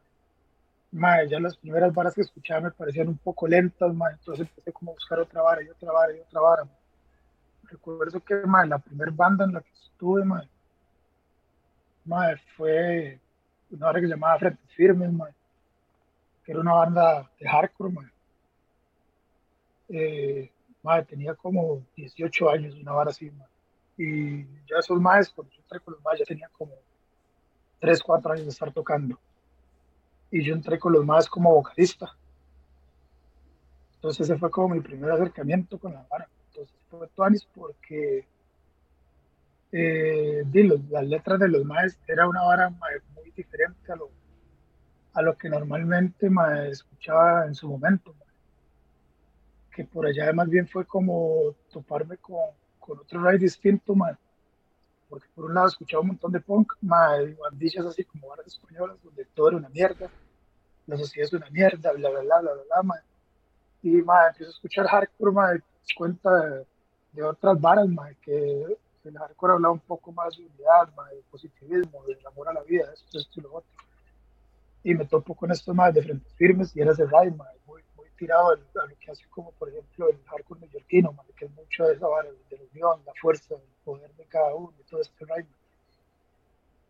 ya 0.93 1.39
las 1.39 1.57
primeras 1.57 1.95
varas 1.95 2.15
que 2.15 2.23
escuchaba 2.23 2.63
me 2.63 2.71
parecían 2.73 3.09
un 3.09 3.19
poco 3.19 3.47
lentas, 3.47 3.93
entonces 3.93 4.49
empecé 4.49 4.73
como 4.73 4.91
a 4.91 4.95
buscar 4.95 5.21
otra 5.21 5.43
vara 5.43 5.63
y 5.63 5.69
otra 5.69 5.93
vara 5.93 6.17
y 6.17 6.21
otra 6.21 6.41
vara. 6.41 6.69
Recuerdo 7.65 8.21
que 8.21 8.35
la 8.67 8.79
primera 8.79 9.13
banda 9.15 9.45
en 9.45 9.55
la 9.55 9.61
que 9.61 9.71
estuve 9.71 10.25
fue 12.57 13.21
una 13.71 13.87
banda 13.87 14.01
que 14.01 14.07
se 14.07 14.13
llamaba 14.13 14.39
Frente 14.39 14.63
Firmes, 14.75 15.13
que 16.45 16.53
era 16.53 16.61
una 16.61 16.73
banda 16.73 17.31
de 17.39 17.49
hardcore. 17.49 18.11
Eh, 19.91 20.51
tenía 21.09 21.35
como 21.35 21.85
18 21.95 22.51
años, 22.51 22.75
una 22.75 22.93
vara 22.93 23.11
así. 23.11 23.31
Y 23.97 24.43
ya 24.67 24.79
esos 24.81 25.01
más, 25.01 25.31
cuando 25.31 25.53
yo 25.53 25.61
entré 25.63 25.79
con 25.81 25.95
los 25.95 26.03
más, 26.03 26.19
ya 26.19 26.25
tenía 26.25 26.49
como 26.49 26.73
3, 27.79 28.03
4 28.03 28.33
años 28.33 28.47
de 28.47 28.51
estar 28.51 28.73
tocando 28.73 29.17
y 30.31 30.45
yo 30.45 30.55
entré 30.55 30.79
con 30.79 30.93
los 30.93 31.05
más 31.05 31.29
como 31.29 31.55
vocalista. 31.55 32.17
Entonces 33.95 34.29
ese 34.29 34.39
fue 34.39 34.51
como 34.51 34.75
mi 34.75 34.81
primer 34.81 35.11
acercamiento 35.11 35.79
con 35.79 35.93
la 35.93 36.07
vara. 36.11 36.29
Entonces 36.49 36.75
fue 36.89 37.07
Tuanis 37.09 37.45
porque 37.55 38.27
eh, 39.73 40.43
las 40.89 41.07
letras 41.07 41.39
de 41.39 41.49
los 41.49 41.65
más 41.65 41.99
era 42.07 42.29
una 42.29 42.43
vara 42.43 42.71
muy 42.71 43.31
diferente 43.37 43.93
a 43.93 43.97
lo, 43.97 44.11
a 45.13 45.23
lo 45.23 45.37
que 45.37 45.49
normalmente 45.49 46.31
me 46.31 46.69
escuchaba 46.69 47.47
en 47.47 47.55
su 47.55 47.69
momento. 47.69 48.15
Que 49.75 49.85
por 49.85 50.07
allá 50.07 50.33
más 50.33 50.49
bien 50.49 50.67
fue 50.67 50.87
como 50.87 51.55
toparme 51.71 52.17
con, 52.17 52.51
con 52.79 52.99
otro 52.99 53.23
rey 53.23 53.39
distinto, 53.39 53.95
porque 55.11 55.27
por 55.35 55.47
un 55.47 55.55
lado 55.55 55.67
escuchaba 55.67 56.03
un 56.03 56.09
montón 56.09 56.31
de 56.31 56.41
punk, 56.41 56.73
más 56.81 57.37
bandillas 57.37 57.85
así 57.85 58.05
como 58.05 58.29
varas 58.29 58.47
españolas, 58.47 58.97
donde 59.03 59.25
todo 59.27 59.49
era 59.49 59.57
una 59.57 59.69
mierda, 59.69 60.09
la 60.87 60.97
sociedad 60.97 61.27
es 61.27 61.33
una 61.33 61.51
mierda, 61.51 61.93
bla, 61.93 62.11
bla, 62.11 62.21
bla, 62.21 62.41
bla, 62.41 62.53
bla, 62.53 62.83
bla 62.83 63.05
Y, 63.83 63.91
ma, 64.03 64.29
empiezo 64.29 64.53
a 64.53 64.55
escuchar 64.55 64.87
hardcore, 64.87 65.33
ma, 65.33 65.51
cuenta 65.97 66.65
de, 67.13 67.23
otras 67.23 67.61
varas, 67.61 67.89
ma, 67.89 68.09
que 68.23 68.79
el 69.05 69.19
hardcore 69.19 69.55
habla 69.55 69.71
un 69.71 69.81
poco 69.81 70.13
más 70.13 70.37
de 70.37 70.47
unidad, 70.47 70.95
ma, 70.95 71.09
de 71.11 71.23
positivismo, 71.31 72.05
del 72.07 72.25
amor 72.25 72.49
a 72.49 72.53
la 72.53 72.63
vida, 72.63 72.93
esto, 72.95 73.19
esto 73.19 73.41
y 73.41 73.43
lo 73.43 73.55
otro. 73.55 73.71
Y 74.85 74.95
me 74.95 75.05
topo 75.05 75.35
con 75.35 75.51
esto 75.51 75.75
más 75.75 75.93
de 75.93 76.03
frentes 76.03 76.33
firmes 76.35 76.75
y 76.77 76.81
era 76.81 76.93
ese 76.93 77.05
ride, 77.05 77.33
ma, 77.33 77.47
muy, 77.67 77.83
muy 77.83 77.90
tirado 78.21 78.51
a 78.51 78.57
lo 78.57 78.99
que 79.01 79.11
hace 79.11 79.25
como, 79.31 79.51
por 79.53 79.71
ejemplo, 79.71 80.11
el 80.11 80.23
hardcore 80.27 80.61
neoyorquino, 80.61 81.17
que 81.35 81.47
es 81.47 81.51
mucho 81.53 81.85
de 81.85 81.95
esa 81.95 82.07
vara, 82.07 82.29
de 82.51 82.57
la 82.59 82.65
unión, 82.71 83.01
la 83.07 83.15
fuerza, 83.19 83.55
el 83.55 83.63
poder 83.83 84.15
de 84.15 84.27
cada 84.27 84.55
uno, 84.55 84.75
y 84.79 84.83
todo 84.91 85.01
este 85.01 85.25
ride. 85.25 85.49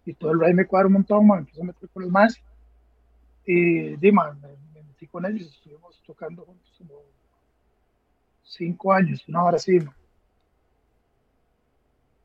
Y 0.07 0.15
todo 0.15 0.33
el 0.33 0.41
ride 0.41 0.55
me 0.55 0.67
cuadra 0.67 0.89
un 0.89 0.95
montón, 0.95 1.29
ma, 1.29 1.39
empiezo 1.39 1.63
a 1.63 1.67
meter 1.67 1.89
con 1.91 2.03
los 2.03 2.11
más. 2.11 2.43
Y 3.47 3.97
Dima, 3.97 4.33
me, 4.43 4.83
metí 4.83 5.07
con 5.07 5.25
ellos, 5.25 5.55
estuvimos 5.55 6.03
tocando 6.05 6.45
juntos 6.45 6.75
como 6.77 7.01
cinco 8.43 8.93
años, 8.93 9.25
una 9.29 9.45
hora 9.45 9.57
así. 9.57 9.79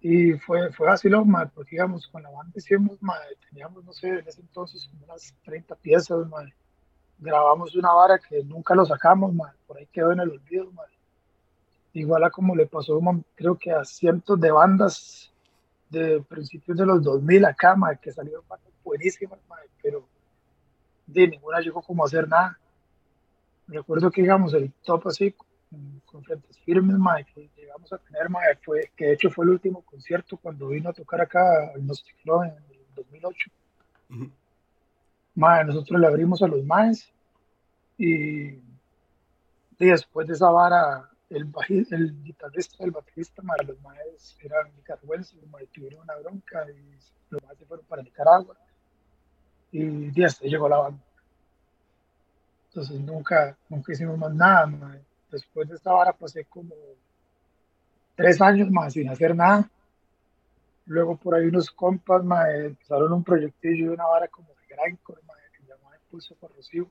Y 0.01 0.33
fue, 0.33 0.73
fue 0.73 0.89
así 0.89 1.09
lo 1.09 1.23
más, 1.25 1.51
porque 1.51 1.71
digamos, 1.71 2.07
con 2.07 2.23
la 2.23 2.31
banda 2.31 2.53
hicimos, 2.55 2.97
teníamos, 3.49 3.85
no 3.85 3.93
sé, 3.93 4.09
en 4.09 4.27
ese 4.27 4.41
entonces 4.41 4.89
unas 5.03 5.35
30 5.43 5.75
piezas, 5.75 6.27
grabamos 7.19 7.75
una 7.75 7.91
vara 7.93 8.19
que 8.19 8.43
nunca 8.43 8.75
lo 8.75 8.85
sacamos, 8.85 9.33
por 9.67 9.77
ahí 9.77 9.87
quedó 9.91 10.11
en 10.11 10.19
el 10.19 10.31
olvido. 10.31 10.71
Igual 11.93 12.23
a 12.25 12.29
como 12.29 12.55
le 12.55 12.65
pasó, 12.65 12.99
creo 13.35 13.57
que 13.57 13.71
a 13.71 13.85
cientos 13.85 14.39
de 14.39 14.51
bandas 14.51 15.31
de 15.89 16.21
principios 16.21 16.77
de 16.77 16.85
los 16.85 17.01
2000 17.01 17.45
acá, 17.45 17.75
que 18.01 18.11
salieron 18.11 18.43
buenísimas, 18.83 19.39
pero 19.81 20.05
de 21.07 21.27
ninguna 21.27 21.61
llegó 21.61 21.81
como 21.81 22.03
a 22.03 22.07
hacer 22.07 22.27
nada. 22.27 22.59
Recuerdo 23.67 24.11
que 24.11 24.21
llegamos 24.21 24.53
el 24.53 24.71
top 24.83 25.07
así, 25.07 25.33
con, 26.05 26.23
frentes 26.23 26.57
firmes, 26.59 26.97
que 27.33 27.49
llegamos 27.57 27.91
a 27.91 27.97
tener, 27.97 28.27
fue, 28.63 28.91
que 28.95 29.07
de 29.07 29.13
hecho 29.13 29.29
fue 29.29 29.45
el 29.45 29.51
último 29.51 29.81
concierto 29.81 30.37
cuando 30.37 30.67
vino 30.67 30.89
a 30.89 30.93
tocar 30.93 31.21
acá 31.21 31.71
el 31.75 31.85
Nosttic 31.85 32.15
en 32.25 32.51
el 32.51 32.95
2008. 32.95 33.51
Nosotros 35.35 35.99
le 35.99 36.07
abrimos 36.07 36.41
a 36.41 36.47
los 36.47 36.63
maes 36.63 37.11
y, 37.97 38.59
después 39.77 40.27
de 40.27 40.33
esa 40.33 40.49
vara 40.49 41.09
el, 41.29 41.51
el 41.91 42.23
guitarrista, 42.23 42.83
el 42.83 42.91
baterista, 42.91 43.41
ma, 43.41 43.55
los 43.65 43.79
maes 43.81 44.37
eran 44.41 44.73
nicaragüenses, 44.75 45.35
los 45.35 45.69
tuvieron 45.69 46.01
una 46.01 46.15
bronca 46.15 46.65
y 46.69 46.97
los 47.29 47.43
maes 47.43 47.57
se 47.57 47.65
fueron 47.65 47.85
para 47.85 48.01
Nicaragua 48.01 48.55
y 49.71 50.23
hasta 50.23 50.45
llegó 50.45 50.69
la 50.69 50.77
banda. 50.77 51.03
Entonces 52.69 52.99
nunca, 52.99 53.57
nunca 53.69 53.91
hicimos 53.91 54.17
más 54.17 54.33
nada. 54.33 54.99
Después 55.31 55.67
de 55.67 55.75
esta 55.75 55.91
vara 55.91 56.13
pasé 56.13 56.45
como 56.45 56.73
tres 58.15 58.41
años 58.41 58.69
más 58.69 58.93
sin 58.93 59.09
hacer 59.09 59.35
nada. 59.35 59.69
Luego 60.85 61.17
por 61.17 61.35
ahí 61.35 61.47
unos 61.47 61.71
compas 61.71 62.21
empezaron 62.53 63.11
un 63.11 63.23
proyectillo 63.23 63.87
de 63.87 63.93
una 63.93 64.05
vara 64.05 64.27
como 64.27 64.47
de 64.49 64.97
ma, 65.24 65.24
Impulso 66.15 66.35
Corrosivo, 66.35 66.89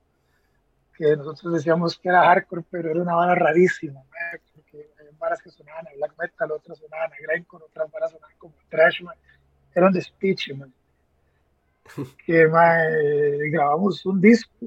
que 0.97 1.17
nosotros 1.17 1.55
decíamos 1.55 1.99
que 1.99 2.09
era 2.09 2.27
hardcore, 2.27 2.63
pero 2.71 2.91
era 2.91 3.01
una 3.01 3.15
vara 3.15 3.35
rarísima, 3.35 4.01
ma, 4.01 4.39
porque 4.55 4.91
hay 5.01 5.07
varas 5.19 5.43
que 5.43 5.51
sonaban 5.51 5.89
a 5.89 5.95
black 5.97 6.15
metal, 6.19 6.53
otras 6.53 6.79
sonaban 6.79 7.11
a 7.11 7.17
grindcore, 7.27 7.65
otras 7.65 7.91
varas 7.91 8.13
sonaban 8.13 8.37
como 8.37 8.55
trash, 8.69 9.03
ma. 9.03 9.15
era 9.75 9.87
un 9.87 9.93
despiche, 9.93 10.55
man. 10.55 10.73
que 12.27 12.47
ma, 12.47 12.77
grabamos 13.51 14.05
un 14.05 14.21
disco 14.21 14.67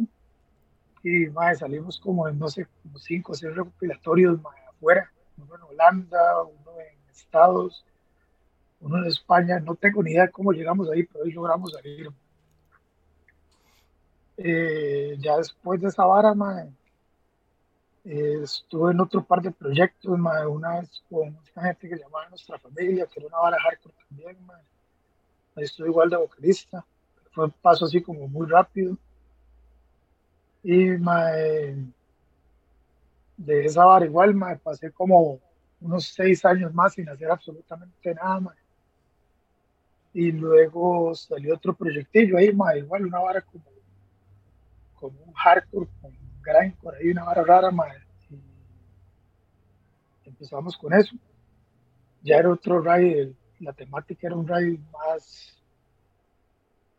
y 1.04 1.28
ma, 1.28 1.54
salimos 1.54 2.00
como 2.00 2.28
en, 2.28 2.40
no 2.40 2.50
sé, 2.50 2.68
como 2.82 2.98
cinco 2.98 3.34
o 3.34 3.36
seis 3.36 3.56
recopilatorios 3.56 4.42
ma, 4.42 4.50
afuera, 4.70 5.12
uno 5.38 5.56
en 5.56 5.62
Holanda, 5.62 6.44
uno 6.44 6.72
en 6.82 7.12
Estados 7.12 7.86
uno 8.80 9.00
en 9.00 9.06
España, 9.06 9.60
no 9.60 9.76
tengo 9.76 10.04
ni 10.04 10.12
idea 10.12 10.28
de 10.28 10.32
cómo 10.32 10.52
llegamos 10.52 10.88
ahí, 10.90 11.04
pero 11.04 11.26
ahí 11.26 11.32
logramos 11.32 11.72
salir. 11.72 12.12
Eh, 14.38 15.18
ya 15.20 15.38
después 15.38 15.82
de 15.82 15.88
esa 15.88 16.06
vara, 16.06 16.34
eh, 18.06 18.40
estuve 18.44 18.92
en 18.92 19.02
otro 19.02 19.24
par 19.24 19.42
de 19.42 19.52
proyectos, 19.52 20.12
una 20.12 20.80
vez 20.80 21.04
con 21.10 21.30
una 21.56 21.64
gente 21.68 21.90
que 21.90 21.98
llamaba 21.98 22.30
Nuestra 22.30 22.60
Familia, 22.60 23.08
que 23.08 23.20
era 23.20 23.28
una 23.28 23.40
vara 23.40 23.58
hardcore 23.60 23.96
también, 24.08 24.38
ahí 25.56 25.64
estuve 25.64 25.88
igual 25.88 26.10
de 26.10 26.18
vocalista, 26.18 26.86
fue 27.32 27.46
un 27.46 27.52
paso 27.52 27.86
así 27.86 28.02
como 28.02 28.28
muy 28.28 28.48
rápido. 28.48 28.96
Y 30.64 30.90
de 33.38 33.66
esa 33.66 33.86
vara 33.86 34.06
igual, 34.06 34.36
pasé 34.64 34.92
como 34.92 35.40
unos 35.82 36.08
seis 36.08 36.44
años 36.46 36.74
más 36.74 36.94
sin 36.94 37.10
hacer 37.10 37.30
absolutamente 37.32 38.14
nada, 38.14 38.56
y 40.14 40.32
luego 40.32 41.14
salió 41.16 41.56
otro 41.56 41.74
proyectillo 41.76 42.38
ahí, 42.38 42.54
más 42.54 42.76
igual 42.76 43.06
una 43.06 43.20
vara 43.20 43.42
como, 43.42 43.66
como 45.00 45.24
un 45.24 45.34
hardcore, 45.34 45.88
con 46.02 46.12
grindcore, 46.42 46.98
ahí 46.98 47.12
una 47.12 47.24
vara 47.24 47.44
rara, 47.44 47.72
más 47.72 47.96
y 48.30 50.30
empezamos 50.30 50.78
con 50.78 50.94
eso. 50.94 51.16
Ya 52.22 52.38
era 52.38 52.52
otro 52.52 52.82
raid, 52.82 53.32
la 53.60 53.74
temática 53.74 54.28
era 54.28 54.36
un 54.36 54.48
raid 54.48 54.80
más, 54.92 55.58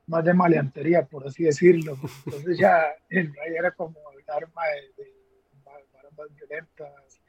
más 0.07 0.25
de 0.25 0.35
maleantería, 0.35 1.05
por 1.05 1.27
así 1.27 1.45
decirlo. 1.45 1.97
Entonces 2.27 2.59
ya 2.59 2.95
el 3.09 3.35
raid 3.35 3.57
era 3.57 3.71
como 3.73 3.99
hablar 4.09 4.49
más 4.55 4.67
de, 4.97 5.05
de 5.05 6.35
violentas. 6.35 7.21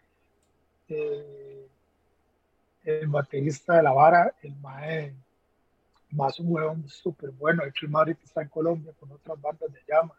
El 2.83 3.07
baterista 3.07 3.75
de 3.75 3.83
la 3.83 3.91
vara, 3.91 4.33
el 4.41 4.55
mae 4.55 5.13
más 6.11 6.39
un 6.39 6.51
huevón 6.51 6.89
súper 6.89 7.29
bueno. 7.31 7.63
El 7.63 7.95
ahorita 7.95 8.21
está 8.23 8.41
en 8.41 8.49
Colombia 8.49 8.93
con 8.99 9.11
otras 9.11 9.39
bandas 9.39 9.71
de 9.71 9.79
llama. 9.87 10.15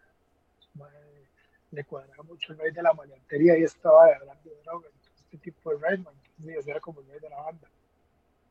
Le 1.72 1.84
cuadraba 1.84 2.22
mucho 2.24 2.52
el 2.52 2.58
rey 2.58 2.72
de 2.72 2.82
la 2.82 2.92
maleantería 2.92 3.56
y 3.56 3.62
estaba 3.62 4.06
hablando 4.06 4.50
de 4.50 4.60
drogas. 4.62 4.90
Este 5.16 5.38
tipo 5.38 5.70
de 5.70 5.78
rey, 5.78 5.94
entonces 5.94 6.66
era 6.66 6.80
como 6.80 7.00
el 7.00 7.06
rey 7.06 7.20
de 7.20 7.30
la 7.30 7.40
banda. 7.40 7.68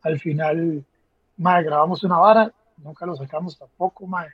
Al 0.02 0.20
final, 0.20 0.86
madre, 1.36 1.64
grabamos 1.66 2.04
una 2.04 2.18
vara, 2.18 2.54
nunca 2.78 3.06
lo 3.06 3.16
sacamos 3.16 3.58
tampoco, 3.58 4.08
madre. 4.08 4.34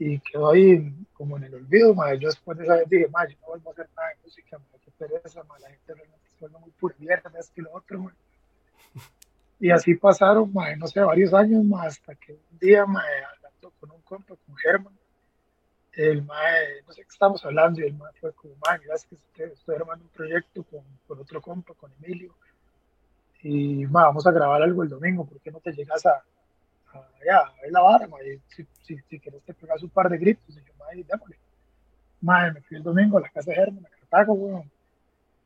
Y 0.00 0.18
quedó 0.20 0.50
ahí 0.50 0.92
como 1.12 1.36
en 1.36 1.44
el 1.44 1.54
olvido, 1.54 1.94
madre. 1.94 2.18
Yo 2.18 2.28
después 2.28 2.58
de 2.58 2.64
esa 2.64 2.76
vez 2.76 2.88
dije, 2.88 3.08
madre, 3.08 3.34
yo 3.34 3.40
no 3.42 3.46
vuelvo 3.48 3.70
a 3.70 3.72
hacer 3.72 3.88
nada 3.96 4.08
de 4.08 4.16
música, 4.24 4.58
madre, 4.58 4.80
qué 4.84 4.90
pereza, 4.90 5.44
madre. 5.44 5.62
La 5.62 5.70
gente 5.70 5.94
realmente 5.94 6.28
se 6.30 6.40
vuelve 6.40 6.58
muy 6.58 6.70
pura 6.70 6.94
mierda, 6.98 7.30
esto 7.38 7.60
y 7.60 7.64
lo 7.64 7.72
otro, 7.72 8.00
madre. 8.00 8.16
Y 9.60 9.72
así 9.72 9.96
pasaron, 9.96 10.52
no 10.78 10.86
sé, 10.86 11.00
varios 11.00 11.34
años 11.34 11.64
más, 11.64 11.86
hasta 11.86 12.14
que 12.14 12.32
un 12.32 12.58
día, 12.60 12.82
hablando 12.82 13.72
con 13.80 13.90
un 13.90 14.00
compa, 14.02 14.36
con 14.46 14.56
Germán, 14.56 14.94
el 15.98 16.22
mae, 16.22 16.82
no 16.86 16.92
sé 16.92 17.02
qué 17.02 17.08
estamos 17.08 17.44
hablando, 17.44 17.80
y 17.80 17.84
el 17.84 17.94
mae 17.94 18.12
fue 18.20 18.32
como, 18.32 18.54
mae, 18.64 18.78
mira, 18.78 18.94
es 18.94 19.04
que 19.04 19.44
estoy, 19.44 19.74
armando 19.74 20.04
un 20.04 20.10
proyecto 20.10 20.64
con, 20.64 21.18
otro 21.18 21.42
compa, 21.42 21.74
con 21.74 21.92
Emilio, 22.00 22.34
y 23.42 23.86
mae, 23.86 24.04
vamos 24.04 24.26
a 24.26 24.32
grabar 24.32 24.62
algo 24.62 24.82
el 24.82 24.88
domingo, 24.88 25.26
¿por 25.26 25.40
qué 25.40 25.50
no 25.50 25.60
te 25.60 25.72
llegas 25.72 26.06
a, 26.06 26.22
a, 26.92 26.98
a 26.98 27.52
ver 27.62 27.72
la 27.72 27.80
vara, 27.80 28.06
mae? 28.06 28.40
Si, 28.48 28.66
si, 28.82 29.18
quieres 29.18 29.42
te 29.42 29.54
pegas 29.54 29.82
un 29.82 29.90
par 29.90 30.08
de 30.08 30.18
gritos, 30.18 30.56
y 30.56 30.64
yo, 30.64 30.72
mae, 30.78 31.02
démosle. 31.02 31.36
Mae, 32.20 32.52
me 32.52 32.60
fui 32.62 32.76
el 32.76 32.82
domingo 32.82 33.18
a 33.18 33.22
la 33.22 33.28
casa 33.28 33.50
de 33.50 33.56
Germán, 33.56 33.86
a 33.86 33.88
Cartago, 33.88 34.32
weón, 34.34 34.70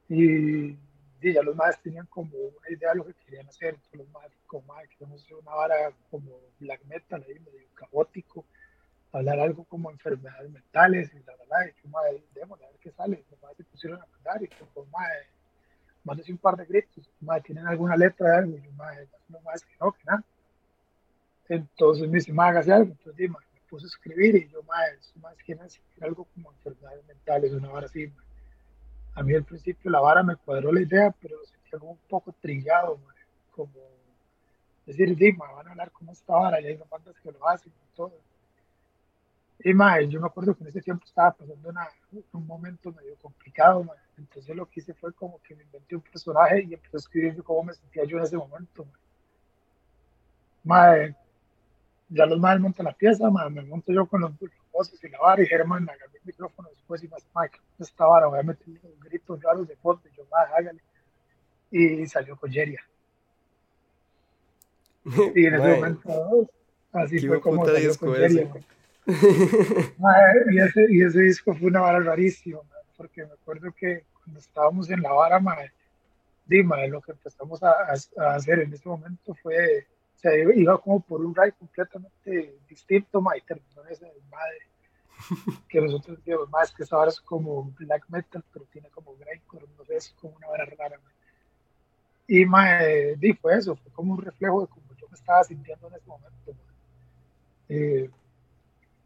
y 0.08 0.76
y 1.22 1.32
ya 1.32 1.42
los 1.42 1.54
madres 1.54 1.78
tenían 1.80 2.06
como 2.06 2.36
una 2.36 2.68
idea 2.68 2.90
de 2.90 2.96
lo 2.96 3.06
que 3.06 3.14
querían 3.14 3.48
hacer, 3.48 3.74
entonces 3.74 3.94
los 4.00 4.08
madres 4.10 4.36
como, 4.46 4.66
madre, 4.66 4.88
queremos 4.88 5.22
hacer 5.22 5.36
una 5.36 5.54
vara 5.54 5.92
como 6.10 6.32
black 6.58 6.84
metal, 6.86 7.24
ahí 7.26 7.38
medio 7.38 7.68
caótico, 7.74 8.44
hablar 9.12 9.40
algo 9.40 9.64
como 9.64 9.90
enfermedades 9.90 10.50
mentales, 10.50 11.12
y 11.14 11.18
la 11.24 11.36
verdad, 11.36 11.58
y 11.66 11.82
yo, 11.82 11.88
madre, 11.90 12.22
démosle 12.34 12.64
a 12.64 12.68
ver 12.68 12.78
qué 12.80 12.90
sale, 12.90 13.24
los 13.30 13.42
madres 13.42 13.58
se 13.58 13.64
pusieron 13.64 14.00
a 14.00 14.06
mandar, 14.06 14.42
y 14.42 14.48
pues, 14.48 14.88
madre, 14.88 15.26
mándese 16.04 16.32
un 16.32 16.38
par 16.38 16.56
de 16.56 16.64
gritos, 16.64 17.08
madre, 17.20 17.42
¿tienen 17.42 17.66
alguna 17.66 17.96
letra 17.96 18.30
de 18.30 18.36
algo? 18.38 18.56
Y 18.56 18.62
yo, 18.62 18.72
madre, 18.72 19.08
no, 19.28 19.40
más 19.40 19.64
que 19.64 19.72
no, 19.80 19.92
que 19.92 20.04
nada. 20.04 20.24
Entonces 21.48 22.08
me 22.08 22.14
dice, 22.18 22.32
madre, 22.32 22.50
hágase 22.52 22.72
algo, 22.72 22.92
entonces, 22.92 23.16
dime, 23.16 23.36
me 23.54 23.60
puse 23.68 23.86
a 23.86 23.88
escribir, 23.88 24.36
y 24.36 24.48
yo, 24.48 24.62
madre, 24.62 24.98
más 25.20 25.36
quieren 25.44 25.64
hacer 25.64 25.82
algo 26.00 26.26
como 26.34 26.50
enfermedades 26.52 27.04
mentales, 27.06 27.52
una 27.52 27.68
vara 27.68 27.86
así, 27.86 28.06
madre 28.06 28.32
a 29.14 29.22
mí 29.22 29.34
al 29.34 29.44
principio 29.44 29.90
la 29.90 30.00
vara 30.00 30.22
me 30.22 30.36
cuadró 30.36 30.72
la 30.72 30.80
idea, 30.80 31.14
pero 31.20 31.36
se 31.44 31.56
quedó 31.70 31.84
un 31.84 31.98
poco 32.08 32.32
trillado, 32.40 32.98
como 33.50 33.72
decir, 34.86 35.14
Dima, 35.16 35.50
van 35.52 35.68
a 35.68 35.70
hablar 35.72 35.90
con 35.90 36.08
esta 36.08 36.34
vara 36.34 36.60
y 36.60 36.66
hay 36.66 36.80
bandas 36.90 37.14
que 37.22 37.30
lo 37.30 37.48
hacen 37.48 37.72
y 37.72 37.96
todo. 37.96 38.12
Y 39.64 40.08
yo 40.08 40.20
me 40.20 40.26
acuerdo 40.26 40.54
que 40.56 40.64
en 40.64 40.70
ese 40.70 40.80
tiempo 40.80 41.04
estaba 41.04 41.32
pasando 41.32 41.72
un 42.32 42.46
momento 42.46 42.92
medio 42.92 43.14
complicado, 43.16 43.86
entonces 44.18 44.56
lo 44.56 44.66
que 44.66 44.80
hice 44.80 44.92
fue 44.94 45.12
como 45.12 45.40
que 45.42 45.54
me 45.54 45.62
inventé 45.62 45.94
un 45.94 46.02
personaje 46.02 46.64
y 46.68 46.74
empecé 46.74 46.96
a 46.96 46.98
escribir 46.98 47.42
cómo 47.44 47.64
me 47.64 47.74
sentía 47.74 48.04
yo 48.04 48.18
en 48.18 48.24
ese 48.24 48.36
momento. 48.36 48.86
Madre, 50.64 51.14
ya 52.08 52.26
los 52.26 52.40
madres 52.40 52.60
montan 52.60 52.86
la 52.86 52.92
pieza, 52.92 53.30
me 53.30 53.62
monto 53.62 53.92
yo 53.92 54.06
con 54.06 54.20
los, 54.20 54.32
voces 54.72 55.02
y 55.04 55.08
la 55.08 55.18
vara 55.18 55.42
y 55.42 55.46
Germán 55.46 55.88
agarró 55.88 56.12
el 56.14 56.20
micrófono 56.24 56.68
después 56.70 57.04
y 57.04 57.08
más, 57.08 57.24
Mike, 57.34 57.60
esta 57.78 58.06
vara, 58.06 58.26
voy 58.26 58.40
a 58.40 58.42
meter 58.42 58.66
unos 58.68 59.00
gritos 59.00 59.42
raros 59.42 59.68
de 59.68 59.76
fondo, 59.76 60.02
y 60.10 60.16
yo, 60.16 60.24
más, 60.30 60.48
hágale. 60.56 60.80
Y 61.70 62.06
salió 62.06 62.36
con 62.36 62.50
Jeria. 62.50 62.82
Y 65.04 65.04
en 65.46 65.54
ese 65.54 65.74
momento, 65.74 66.48
así 66.92 67.26
fue 67.26 67.40
como 67.40 67.66
salió. 67.66 67.92
y, 69.06 70.58
ese, 70.58 70.86
y 70.90 71.02
ese 71.02 71.20
disco 71.20 71.54
fue 71.54 71.68
una 71.68 71.80
vara 71.80 72.00
rarísima, 72.00 72.60
porque 72.96 73.24
me 73.24 73.32
acuerdo 73.32 73.72
que 73.72 74.04
cuando 74.22 74.38
estábamos 74.38 74.90
en 74.90 75.02
la 75.02 75.12
vara, 75.12 75.40
madre, 75.40 75.72
Dima, 76.46 76.86
lo 76.86 77.00
que 77.00 77.12
empezamos 77.12 77.62
a, 77.62 77.70
a, 77.70 78.34
hacer 78.34 78.60
en 78.60 78.72
ese 78.72 78.88
momento 78.88 79.34
fue 79.42 79.86
se 80.16 80.44
iba 80.54 80.78
como 80.78 81.00
por 81.00 81.20
un 81.20 81.34
ride 81.34 81.52
completamente 81.52 82.54
distinto, 82.68 83.20
ma, 83.20 83.36
y 83.36 83.40
terminó 83.40 83.84
ese 83.90 84.06
madre 84.30 84.58
que 85.68 85.80
nosotros 85.80 86.18
decíamos, 86.18 86.48
más 86.50 86.72
que 86.72 86.84
esa 86.84 86.96
vara 86.96 87.10
es 87.10 87.20
como 87.20 87.64
black 87.78 88.04
metal, 88.08 88.44
pero 88.52 88.64
tiene 88.72 88.88
como 88.90 89.16
grindcore, 89.16 89.66
no 89.76 89.84
sé, 89.84 89.96
es 89.96 90.14
como 90.20 90.36
una 90.36 90.48
vara 90.48 90.64
rara, 90.78 91.00
Y 92.28 92.44
ma, 92.44 92.84
eh, 92.84 93.16
fue 93.40 93.56
eso, 93.56 93.74
fue 93.74 93.90
como 93.92 94.14
un 94.14 94.22
reflejo 94.22 94.62
de 94.62 94.68
cómo 94.68 94.86
yo 94.96 95.08
me 95.08 95.14
estaba 95.14 95.42
sintiendo 95.42 95.88
en 95.88 95.94
ese 95.94 96.06
momento, 96.06 96.54
eh, 97.68 98.10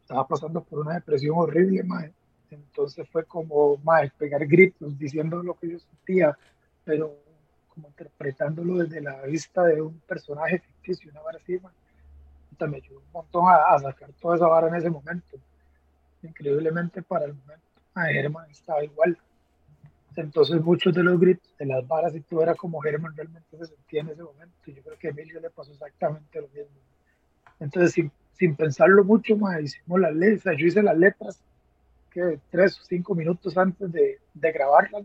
estaba 0.07 0.25
pasando 0.25 0.63
por 0.63 0.79
una 0.79 0.93
depresión 0.93 1.35
horrible, 1.37 1.83
ma, 1.83 2.09
entonces 2.49 3.05
fue 3.09 3.25
como, 3.25 3.75
ma, 3.83 4.01
pegar 4.17 4.47
gritos, 4.47 4.97
diciendo 4.97 5.43
lo 5.43 5.53
que 5.55 5.69
yo 5.71 5.79
sentía, 5.79 6.37
pero 6.85 7.13
como 7.67 7.89
interpretándolo 7.89 8.77
desde 8.77 9.01
la 9.01 9.21
vista 9.23 9.65
de 9.65 9.81
un 9.81 9.99
personaje 9.99 10.59
ficticio, 10.59 11.11
una 11.11 11.19
vara 11.21 11.39
así, 11.43 11.59
me 12.69 12.77
ayudó 12.77 12.99
un 12.99 13.11
montón 13.11 13.43
a, 13.49 13.77
sacar 13.79 14.09
toda 14.13 14.37
esa 14.37 14.47
vara 14.47 14.69
en 14.69 14.75
ese 14.75 14.89
momento. 14.89 15.37
Increíblemente 16.23 17.01
para 17.01 17.25
el 17.25 17.33
momento, 17.33 17.67
a 17.93 18.05
Germán 18.05 18.49
estaba 18.49 18.81
igual. 18.85 19.17
Entonces 20.15 20.61
muchos 20.61 20.95
de 20.95 21.03
los 21.03 21.19
gritos 21.19 21.53
de 21.59 21.65
las 21.65 21.85
varas 21.85 22.15
y 22.15 22.21
todo 22.21 22.41
era 22.41 22.55
como 22.55 22.79
Germán 22.79 23.13
realmente 23.13 23.57
se 23.57 23.65
sentía 23.65 24.01
en 24.01 24.09
ese 24.09 24.23
momento. 24.23 24.55
Yo 24.65 24.81
creo 24.81 24.97
que 24.97 25.07
a 25.07 25.11
Emilio 25.11 25.41
le 25.41 25.49
pasó 25.49 25.73
exactamente 25.73 26.39
lo 26.41 26.47
mismo. 26.47 26.79
Entonces 27.59 27.91
sin, 27.91 28.09
sin 28.37 28.55
pensarlo 28.55 29.03
mucho, 29.03 29.35
más 29.35 29.61
hicimos 29.61 29.99
las 29.99 30.13
letras. 30.13 30.55
Yo 30.57 30.67
hice 30.67 30.83
las 30.83 30.97
letras 30.97 31.39
que 32.11 32.39
tres 32.51 32.79
o 32.79 32.83
cinco 32.83 33.15
minutos 33.15 33.57
antes 33.57 33.91
de, 33.91 34.19
grabarlas, 34.33 35.03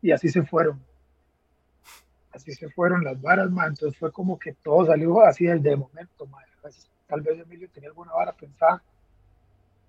Y 0.00 0.10
así 0.10 0.28
se 0.28 0.42
fueron. 0.42 0.80
Así 2.32 2.52
se 2.52 2.68
fueron 2.70 3.04
las 3.04 3.20
varas, 3.20 3.50
ma. 3.50 3.66
Entonces 3.66 3.98
fue 3.98 4.10
como 4.10 4.38
que 4.38 4.54
todo 4.54 4.86
salió 4.86 5.20
así 5.20 5.46
del 5.46 5.62
de 5.62 5.76
momento, 5.76 6.26
ma. 6.26 6.38
Tal 7.06 7.20
vez 7.20 7.38
Emilio 7.38 7.68
tenía 7.72 7.90
alguna 7.90 8.12
vara 8.12 8.32
pensada 8.32 8.82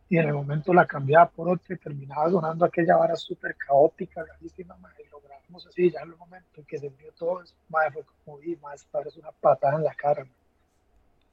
y 0.10 0.18
en 0.18 0.28
el 0.28 0.34
momento 0.34 0.74
la 0.74 0.86
cambiaba 0.86 1.30
por 1.30 1.50
otra 1.50 1.74
y 1.74 1.80
terminaba 1.80 2.30
sonando 2.30 2.66
aquella 2.66 2.98
vara 2.98 3.16
súper 3.16 3.56
caótica, 3.56 4.24
gravísima, 4.24 4.76
ma. 4.78 4.90
Y 5.04 5.10
lo 5.10 5.22
grabamos 5.22 5.66
así, 5.66 5.90
ya 5.90 6.02
en 6.02 6.10
el 6.12 6.18
momento 6.18 6.60
en 6.60 6.66
que 6.66 6.78
se 6.78 6.90
vio 6.90 7.12
todo 7.14 7.42
eso, 7.42 7.56
ma, 7.70 7.80
fue 7.92 8.04
como, 8.24 8.42
y 8.42 8.60
esta 8.74 9.00
es 9.00 9.16
una 9.18 9.32
patada 9.32 9.78
en 9.78 9.84
la 9.86 9.96
cara, 9.96 10.28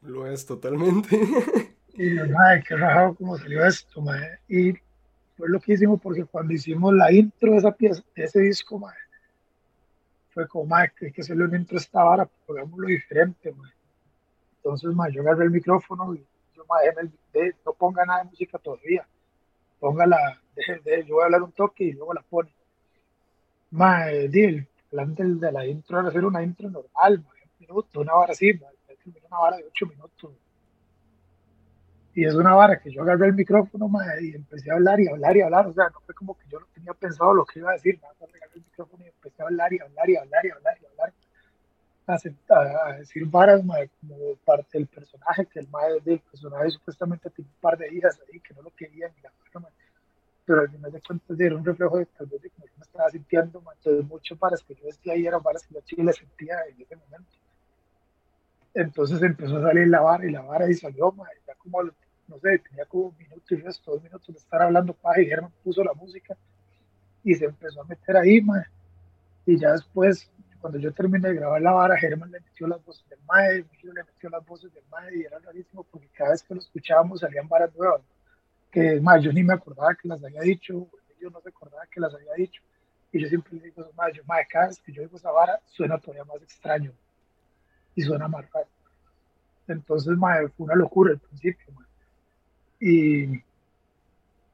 Lo 0.02 0.26
es 0.26 0.44
totalmente. 0.44 1.16
y 1.94 2.16
yo, 2.16 2.26
ma, 2.28 2.61
qué 2.66 2.76
raro 2.76 3.14
cómo 3.14 3.38
salió 3.38 3.64
esto, 3.64 4.00
ma. 4.00 4.18
Y 4.49 4.73
fue 5.37 5.49
loquísimo 5.49 5.97
porque 5.97 6.25
cuando 6.25 6.52
hicimos 6.52 6.92
la 6.92 7.12
intro 7.12 7.52
de 7.52 7.59
esa 7.59 7.73
pieza, 7.73 8.02
de 8.14 8.25
ese 8.25 8.40
disco, 8.40 8.78
ma, 8.78 8.92
fue 10.30 10.49
como, 10.49 10.66
ma, 10.66 10.88
que 10.88 11.06
hay 11.06 11.12
que 11.12 11.21
hacerle 11.21 11.44
un 11.44 11.54
intro 11.54 11.76
a 11.76 11.80
esta 11.80 12.02
vara, 12.02 12.28
hagámoslo 12.49 12.88
diferente, 12.88 13.52
ma. 13.52 13.73
Entonces, 14.56 14.92
ma, 14.92 15.09
yo 15.09 15.23
agarré 15.23 15.44
el 15.44 15.50
micrófono 15.50 16.14
y 16.14 16.25
yo, 16.56 16.64
ma, 16.68 16.76
de, 17.32 17.54
no 17.64 17.73
ponga 17.73 18.04
nada 18.04 18.25
de 18.25 18.30
música 18.30 18.59
todavía, 18.59 19.06
póngala, 19.78 20.40
de, 20.56 20.80
de, 20.85 21.04
yo 21.04 21.14
voy 21.14 21.23
a 21.23 21.26
hablar 21.26 21.42
un 21.42 21.52
toque 21.52 21.85
y 21.85 21.92
luego 21.92 22.12
la 22.12 22.23
pone. 22.23 22.50
Ma, 23.71 24.06
di, 24.06 24.42
el 24.42 24.66
plan 24.90 25.14
del, 25.14 25.38
de 25.38 25.52
la 25.52 25.64
intro 25.64 26.00
era 26.00 26.09
hacer 26.09 26.25
una 26.25 26.42
intro 26.42 26.68
normal, 26.68 27.23
ma, 27.25 27.30
un 27.30 27.66
minuto, 27.68 28.00
una 28.00 28.14
hora 28.14 28.32
así, 28.32 28.52
una 29.06 29.38
vara 29.38 29.56
de 29.56 29.64
ocho 29.64 29.87
minutos. 29.87 30.32
Y 32.14 32.25
es 32.26 32.35
una 32.35 32.54
vara 32.54 32.78
que 32.78 32.90
yo 32.92 33.02
agarré 33.02 33.26
el 33.26 33.35
micrófono 33.35 33.90
y 34.21 34.35
empecé 34.35 34.71
a 34.71 34.75
hablar 34.75 35.00
y 35.00 35.09
hablar 35.09 35.37
y 35.37 35.40
hablar. 35.40 35.66
O 35.66 35.73
sea, 35.73 35.88
no 35.88 36.00
fue 36.00 36.14
como 36.14 36.37
que 36.37 36.47
yo 36.49 36.61
no 36.61 36.66
tenía 36.75 36.92
pensado 36.92 37.32
lo 37.32 37.44
que 37.47 37.61
iba 37.61 37.71
a 37.71 37.75
decir. 37.75 37.99
Ma, 38.02 38.09
agarré 38.09 38.40
el 38.54 38.62
micrófono 38.62 39.04
y 39.04 39.09
empecé 39.09 39.42
a 39.42 39.47
hablar 39.47 39.73
y 39.73 39.80
hablar 39.80 40.11
y 40.11 40.16
hablar 40.16 40.47
y 40.47 40.50
hablar 40.50 40.78
y 40.80 40.87
hablar. 40.87 41.12
A, 42.06 42.88
a 42.88 42.92
decir 42.99 43.25
varas 43.26 43.64
ma, 43.64 43.76
como 44.00 44.16
parte 44.44 44.76
del 44.76 44.88
personaje, 44.88 45.47
que 45.47 45.61
el 45.61 45.68
madre 45.68 46.00
del 46.04 46.21
personaje 46.21 46.71
supuestamente 46.71 47.30
tiene 47.30 47.50
un 47.50 47.61
par 47.61 47.78
de 47.78 47.88
hijas 47.94 48.21
ahí 48.30 48.40
que 48.40 48.52
no 48.54 48.62
lo 48.62 48.71
querían. 48.73 49.11
Y 49.16 49.23
la, 49.23 49.32
ma, 49.61 49.68
pero 50.44 50.61
al 50.61 50.71
final 50.71 50.92
de 50.92 51.00
cuentas 51.00 51.40
era 51.40 51.56
un 51.56 51.64
reflejo 51.64 51.99
de 51.99 52.06
tal 52.06 52.26
vez 52.26 52.42
de 52.42 52.50
cómo 52.50 52.66
yo 52.66 52.73
me 52.76 52.82
estaba 52.82 53.11
sintiendo. 53.11 53.62
Entonces, 53.75 54.04
muchas 54.04 54.38
varas 54.38 54.62
que 54.62 54.75
yo 54.75 54.85
decía 54.85 55.14
ahí 55.14 55.26
eran 55.26 55.42
varas 55.42 55.66
que 55.66 55.75
yo 55.75 55.80
chile 55.80 56.12
sentía 56.12 56.56
en 56.68 56.82
ese 56.82 56.97
momento. 56.97 57.41
Entonces 58.75 59.23
empezó 59.23 59.59
a 59.59 59.62
salir 59.62 59.88
la 59.88 60.00
vara 60.00 60.26
y 60.26 60.31
la 60.31 60.43
vara 60.43 60.71
y 60.71 60.75
salió, 60.75 61.12
ma, 61.12 61.26
ya 61.47 61.55
como, 61.57 61.83
no 61.83 62.38
sé, 62.41 62.59
tenía 62.59 62.87
como 62.87 63.09
un 63.09 63.17
minuto 63.19 63.55
y 63.55 63.57
resto, 63.59 63.93
dos 63.93 64.02
minutos 64.02 64.35
de 64.35 64.38
estar 64.38 64.62
hablando 64.62 64.95
paja 64.95 65.21
y 65.21 65.26
Germán 65.26 65.52
puso 65.62 65.85
la 65.85 65.93
música 65.93 66.37
y 67.23 67.35
se 67.35 67.45
empezó 67.45 67.83
a 67.83 67.85
meter 67.85 68.17
ahí, 68.17 68.41
ma, 68.41 68.64
y 69.45 69.59
ya 69.59 69.73
después, 69.73 70.31
cuando 70.61 70.79
yo 70.79 70.93
terminé 70.93 71.29
de 71.29 71.35
grabar 71.35 71.61
la 71.61 71.73
vara, 71.73 71.99
Germán 71.99 72.31
le 72.31 72.41
metió 72.41 72.67
las 72.67 72.83
voces 72.85 73.07
del 73.11 73.19
mae, 73.26 73.64
yo 73.83 73.93
le 73.93 74.05
metió 74.05 74.31
las 74.31 74.45
voces 74.47 74.73
del 74.73 74.85
mae 74.91 75.19
y 75.19 75.23
era 75.23 75.38
rarísimo 75.38 75.85
porque 75.91 76.09
cada 76.14 76.31
vez 76.31 76.43
que 76.43 76.55
lo 76.55 76.61
escuchábamos 76.61 77.21
salían 77.21 77.49
varas 77.49 77.75
nuevas, 77.76 78.00
que 78.71 79.00
ma, 79.00 79.19
yo 79.19 79.33
ni 79.33 79.43
me 79.43 79.52
acordaba 79.52 79.95
que 79.95 80.09
las 80.09 80.25
había 80.25 80.41
dicho, 80.41 80.88
yo 81.21 81.31
no 81.31 81.41
se 81.43 81.50
acordaba 81.50 81.87
que 81.87 82.00
las 82.00 82.14
había 82.14 82.33
dicho, 82.35 82.62
y 83.12 83.21
yo 83.21 83.29
siempre 83.29 83.55
le 83.55 83.64
digo, 83.64 83.91
ma, 83.95 84.11
yo, 84.11 84.23
ma, 84.25 84.37
cada 84.49 84.69
vez 84.69 84.81
que 84.81 84.93
yo 84.93 85.02
digo 85.02 85.19
esa 85.19 85.31
vara 85.31 85.61
suena 85.67 85.99
todavía 85.99 86.25
más 86.25 86.41
extraño 86.43 86.95
y 87.94 88.02
suena 88.02 88.28
más 88.28 88.50
raro. 88.50 88.68
Entonces, 89.68 90.16
mae, 90.16 90.49
fue 90.49 90.64
una 90.64 90.75
locura 90.75 91.12
al 91.12 91.18
principio. 91.18 91.72
Y, 92.80 93.42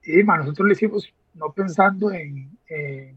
y 0.02 0.22
mae, 0.24 0.38
nosotros 0.38 0.68
le 0.68 0.74
hicimos 0.74 1.12
no 1.34 1.52
pensando 1.52 2.10
en, 2.12 2.50
en, 2.68 3.16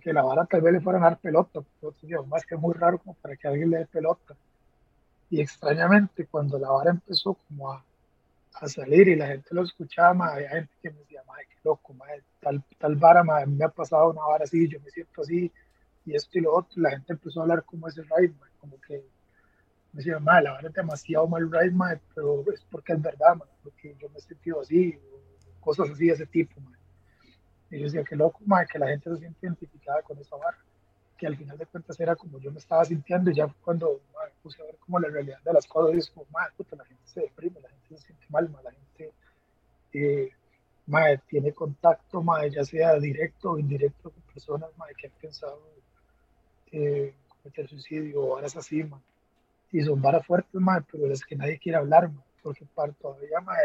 que 0.00 0.12
la 0.12 0.22
vara 0.22 0.44
tal 0.44 0.60
vez 0.60 0.74
le 0.74 0.80
fueran 0.80 1.02
a 1.02 1.06
dar 1.06 1.18
pelota, 1.18 1.60
nosotros 1.80 2.26
más 2.28 2.44
que 2.44 2.56
muy 2.56 2.74
raro 2.74 2.98
como 2.98 3.14
para 3.14 3.36
que 3.36 3.48
alguien 3.48 3.70
le 3.70 3.78
dé 3.78 3.86
pelota. 3.86 4.36
Y 5.30 5.40
extrañamente, 5.40 6.26
cuando 6.26 6.58
la 6.58 6.70
vara 6.70 6.90
empezó 6.90 7.34
como 7.34 7.72
a, 7.72 7.84
a 8.54 8.68
salir 8.68 9.08
y 9.08 9.16
la 9.16 9.28
gente 9.28 9.48
lo 9.50 9.62
escuchaba, 9.62 10.14
mae, 10.14 10.34
había 10.34 10.50
gente 10.50 10.72
que 10.82 10.90
me 10.90 10.98
decía, 11.00 11.22
mae, 11.26 11.46
qué 11.46 11.56
loco, 11.64 11.94
mae, 11.94 12.22
tal, 12.40 12.62
tal 12.78 12.96
vara, 12.96 13.24
mae, 13.24 13.46
me 13.46 13.64
ha 13.64 13.68
pasado 13.68 14.10
una 14.10 14.22
vara 14.22 14.44
así, 14.44 14.68
yo 14.68 14.78
me 14.80 14.90
siento 14.90 15.22
así, 15.22 15.50
y 16.08 16.14
esto 16.14 16.38
y 16.38 16.40
lo 16.40 16.54
otro, 16.54 16.80
la 16.80 16.90
gente 16.90 17.12
empezó 17.12 17.40
a 17.40 17.42
hablar 17.42 17.64
como 17.64 17.86
ese 17.86 18.02
ride, 18.02 18.32
como 18.58 18.80
que 18.80 19.04
me 19.92 19.98
decía, 19.98 20.18
madre, 20.18 20.44
la 20.44 20.52
verdad 20.54 20.70
es 20.70 20.74
demasiado 20.74 21.28
mal 21.28 21.50
ride, 21.50 22.00
pero 22.14 22.44
es 22.52 22.64
porque 22.70 22.94
es 22.94 23.02
verdad, 23.02 23.36
madre, 23.36 23.52
porque 23.62 23.94
yo 23.98 24.08
me 24.08 24.18
he 24.18 24.20
sentido 24.20 24.60
así, 24.60 24.98
o 25.12 25.60
cosas 25.60 25.90
así 25.90 26.06
de 26.06 26.12
ese 26.14 26.26
tipo. 26.26 26.60
Y 27.70 27.78
yo 27.78 27.84
decía, 27.84 28.04
qué 28.04 28.16
loco, 28.16 28.40
madre, 28.46 28.68
que 28.72 28.78
la 28.78 28.88
gente 28.88 29.10
se 29.10 29.18
siente 29.18 29.46
identificada 29.46 30.00
con 30.02 30.18
esa 30.18 30.36
barra, 30.36 30.58
que 31.18 31.26
al 31.26 31.36
final 31.36 31.58
de 31.58 31.66
cuentas 31.66 32.00
era 32.00 32.16
como 32.16 32.38
yo 32.38 32.50
me 32.50 32.58
estaba 32.58 32.84
sintiendo, 32.86 33.30
y 33.30 33.34
ya 33.34 33.46
cuando 33.62 34.00
puse 34.42 34.62
a 34.62 34.64
ver 34.64 34.76
como 34.78 34.98
la 34.98 35.08
realidad 35.08 35.42
de 35.44 35.52
las 35.52 35.66
cosas, 35.66 35.94
es 35.94 36.10
puta, 36.10 36.76
la 36.76 36.84
gente 36.86 37.02
se 37.04 37.20
deprime, 37.20 37.60
la 37.60 37.68
gente 37.68 37.98
se 37.98 38.06
siente 38.06 38.24
mal, 38.30 38.48
madre, 38.48 38.64
la 38.64 38.72
gente... 38.72 39.12
Eh, 39.92 40.30
madre, 40.88 41.20
tiene 41.28 41.52
contacto, 41.52 42.22
madre, 42.22 42.50
ya 42.50 42.64
sea 42.64 42.98
directo 42.98 43.52
o 43.52 43.58
indirecto 43.58 44.10
con 44.10 44.22
personas 44.32 44.70
madre, 44.76 44.94
que 44.96 45.06
han 45.06 45.12
pensado 45.20 45.60
eh, 46.72 47.14
cometer 47.42 47.68
suicidio 47.68 48.28
varas 48.28 48.56
así. 48.56 48.84
Y 49.70 49.82
son 49.82 50.00
varas 50.00 50.26
fuertes, 50.26 50.60
man, 50.60 50.84
pero 50.90 51.12
es 51.12 51.24
que 51.24 51.36
nadie 51.36 51.58
quiere 51.58 51.78
hablar, 51.78 52.10
man, 52.10 52.24
porque 52.42 52.64
para 52.74 52.92
todavía, 52.92 53.40
man, 53.40 53.56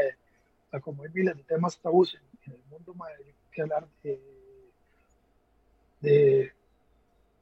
eh, 0.72 0.82
como 0.82 1.04
hay 1.04 1.10
miles 1.14 1.38
de 1.38 1.44
temas 1.44 1.78
tabús 1.78 2.16
en, 2.16 2.52
en 2.52 2.60
el 2.60 2.66
mundo, 2.70 2.94
man, 2.94 3.10
hay 3.18 3.34
que 3.52 3.62
hablar 3.62 3.88
de, 4.04 4.20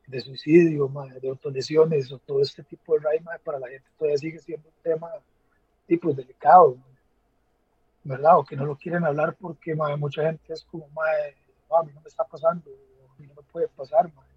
de, 0.08 0.21
suicidio, 0.21 0.88
man, 0.89 1.10
de 1.19 1.30
autolesiones 1.30 2.12
o 2.12 2.19
todo 2.19 2.41
este 2.41 2.63
tipo 2.63 2.93
de 2.93 3.00
raíz, 3.00 3.21
para 3.43 3.58
la 3.58 3.67
gente 3.67 3.88
todavía 3.97 4.17
sigue 4.17 4.39
siendo 4.39 4.67
un 4.67 4.76
tema 4.84 5.10
tipo 5.88 6.13
delicado, 6.13 6.76
man, 6.76 6.86
¿verdad? 8.04 8.38
O 8.38 8.43
que 8.43 8.56
no 8.56 8.65
lo 8.65 8.76
quieren 8.76 9.06
hablar 9.06 9.36
porque 9.39 9.74
man, 9.74 10.00
mucha 10.00 10.24
gente 10.24 10.54
es 10.54 10.63
como, 10.65 10.88
man, 10.89 11.08
no, 11.67 11.78
a 11.78 11.84
mí 11.84 11.91
no 11.95 12.02
me 12.02 12.10
está 12.10 12.26
pasando, 12.26 12.69
a 12.69 13.19
mí 13.19 13.26
no 13.26 13.34
me 13.34 13.41
puede 13.52 13.67
pasar, 13.69 14.13
man 14.13 14.31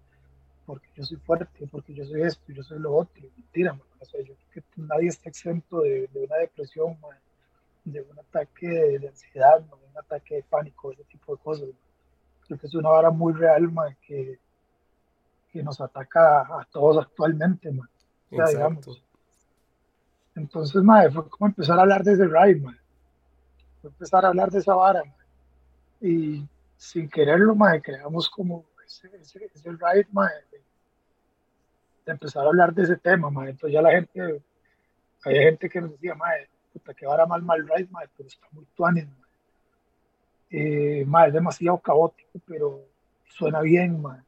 porque 0.65 0.87
yo 0.95 1.03
soy 1.03 1.17
fuerte, 1.17 1.67
porque 1.67 1.93
yo 1.93 2.05
soy 2.05 2.23
esto, 2.23 2.51
yo 2.51 2.63
soy 2.63 2.79
lo 2.79 2.95
otro. 2.95 3.23
Mentira, 3.37 3.73
man. 3.73 3.81
O 3.99 4.05
sea, 4.05 4.21
yo 4.21 4.33
creo 4.51 4.63
que 4.73 4.81
nadie 4.81 5.09
está 5.09 5.29
exento 5.29 5.81
de, 5.81 6.07
de 6.07 6.23
una 6.23 6.37
depresión, 6.37 6.99
man, 6.99 7.17
de 7.83 8.01
un 8.01 8.19
ataque 8.19 8.67
de, 8.67 8.99
de 8.99 9.07
ansiedad, 9.09 9.59
man, 9.69 9.79
de 9.79 9.87
un 9.87 9.97
ataque 9.97 10.35
de 10.35 10.43
pánico, 10.43 10.91
ese 10.91 11.03
tipo 11.05 11.35
de 11.35 11.41
cosas. 11.41 11.69
Creo 12.47 12.59
que 12.59 12.67
es 12.67 12.75
una 12.75 12.89
vara 12.89 13.11
muy 13.11 13.33
real, 13.33 13.71
man, 13.71 13.95
que, 14.05 14.39
que 15.51 15.63
nos 15.63 15.79
ataca 15.79 16.41
a, 16.41 16.61
a 16.61 16.65
todos 16.65 17.05
actualmente, 17.05 17.71
man. 17.71 17.89
O 18.31 18.35
sea, 18.35 18.47
digamos. 18.47 19.03
Entonces, 20.35 20.81
man, 20.83 21.11
fue 21.13 21.29
como 21.29 21.47
empezar 21.47 21.77
a 21.77 21.83
hablar 21.83 22.03
de 22.03 22.13
ese 22.13 22.25
ride, 22.25 22.59
man. 22.59 22.77
Fue 23.81 23.89
empezar 23.89 24.25
a 24.25 24.29
hablar 24.29 24.49
de 24.51 24.59
esa 24.59 24.73
vara, 24.73 25.03
man. 25.03 25.15
Y 26.01 26.47
sin 26.75 27.07
quererlo, 27.07 27.55
man, 27.55 27.79
creamos 27.81 28.29
como 28.29 28.65
ese, 28.85 29.09
ese 29.53 29.71
ride, 29.71 30.07
man, 30.11 30.29
de, 30.51 32.11
empezar 32.11 32.43
a 32.43 32.47
hablar 32.47 32.73
de 32.73 32.83
ese 32.83 32.97
tema, 32.97 33.29
man. 33.29 33.49
Entonces 33.49 33.73
ya 33.73 33.81
la 33.81 33.91
gente, 33.91 34.41
había 35.23 35.41
gente 35.43 35.69
que 35.69 35.81
nos 35.81 35.91
decía, 35.91 36.15
man, 36.15 36.31
puta, 36.71 36.93
que 36.93 37.05
vara 37.05 37.25
mal 37.25 37.41
mal 37.41 37.67
ride, 37.67 37.89
man, 37.89 38.07
pero 38.15 38.27
está 38.27 38.47
muy 38.51 38.65
tuanes, 38.75 39.07
man. 39.07 39.29
Eh, 40.51 41.03
man, 41.05 41.27
es 41.27 41.33
demasiado 41.33 41.79
caótico, 41.79 42.39
pero 42.45 42.81
suena 43.27 43.61
bien, 43.61 44.01
man. 44.01 44.23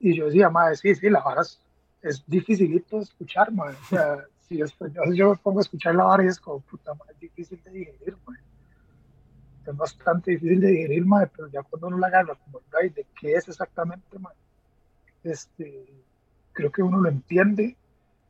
Y 0.00 0.14
yo 0.14 0.26
decía, 0.26 0.50
man, 0.50 0.74
sí, 0.76 0.94
sí, 0.94 1.08
la 1.08 1.20
vara 1.20 1.42
es, 1.42 1.60
es 2.02 2.24
dificilito 2.26 2.96
de 2.96 3.04
escuchar, 3.04 3.52
man. 3.52 3.74
O 3.74 3.84
sea, 3.86 4.24
si 4.40 4.58
yo, 4.58 4.66
yo 5.12 5.30
me 5.30 5.36
pongo 5.36 5.60
a 5.60 5.62
escuchar 5.62 5.94
la 5.94 6.04
vara 6.04 6.24
y 6.24 6.28
es 6.28 6.40
como, 6.40 6.60
puta, 6.60 6.94
man, 6.94 7.08
es 7.10 7.20
difícil 7.20 7.62
de 7.62 7.70
digerir, 7.70 8.16
man 8.26 8.36
es 9.70 9.76
bastante 9.76 10.32
difícil 10.32 10.60
de 10.60 10.68
digerir, 10.68 11.04
madre, 11.04 11.30
pero 11.34 11.48
ya 11.48 11.62
cuando 11.62 11.88
uno 11.88 11.98
la 11.98 12.08
agarra 12.08 12.36
como 12.36 12.60
el 12.80 12.94
de 12.94 13.06
qué 13.18 13.34
es 13.34 13.48
exactamente, 13.48 14.18
madre, 14.18 14.38
este, 15.24 15.86
creo 16.52 16.70
que 16.70 16.82
uno 16.82 16.98
lo 16.98 17.08
entiende 17.08 17.76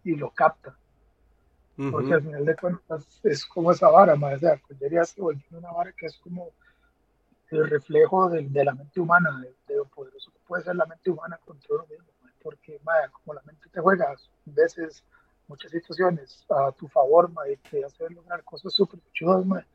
y 0.05 0.17
lo 0.17 0.31
capta. 0.31 0.77
Uh 1.77 1.83
-huh. 1.83 1.91
Porque 1.93 2.15
al 2.15 2.23
final 2.23 2.45
de 2.45 2.57
cuentas 2.57 3.21
es 3.23 3.45
como 3.45 3.71
esa 3.71 3.89
vara, 3.89 4.17
madre, 4.17 4.37
o 4.37 4.39
sea, 4.41 4.59
Colleria 4.59 5.05
se 5.05 5.21
volvió 5.21 5.59
una 5.59 5.73
vara 5.73 5.93
que 5.93 6.07
es 6.07 6.17
como 6.19 6.51
el 7.51 7.69
reflejo 7.69 8.29
de, 8.29 8.43
de 8.43 8.65
la 8.65 8.75
mente 8.75 9.01
humana, 9.01 9.41
de, 9.41 9.55
de, 9.69 9.77
lo 9.77 9.85
poderoso 9.85 10.33
que 10.33 10.39
puede 10.47 10.65
ser 10.65 10.75
la 10.75 10.87
mente 10.87 11.11
humana 11.11 11.39
contra 11.45 11.75
uno 11.75 11.87
mismo, 11.87 12.07
madre, 12.23 12.35
porque 12.43 12.81
madre, 12.83 13.11
como 13.13 13.35
la 13.35 13.43
mente 13.43 13.69
te 13.69 13.81
juega 13.81 14.11
a 14.11 14.17
veces, 14.47 15.05
muchas 15.49 15.71
situaciones 15.71 16.45
a 16.51 16.73
tu 16.73 16.89
favor, 16.89 17.31
madre, 17.31 17.59
te 17.71 17.85
hace 17.85 18.09
lograr 18.11 18.43
cosas 18.43 18.73
súper 18.73 19.01
chudas, 19.13 19.45
madre, 19.45 19.67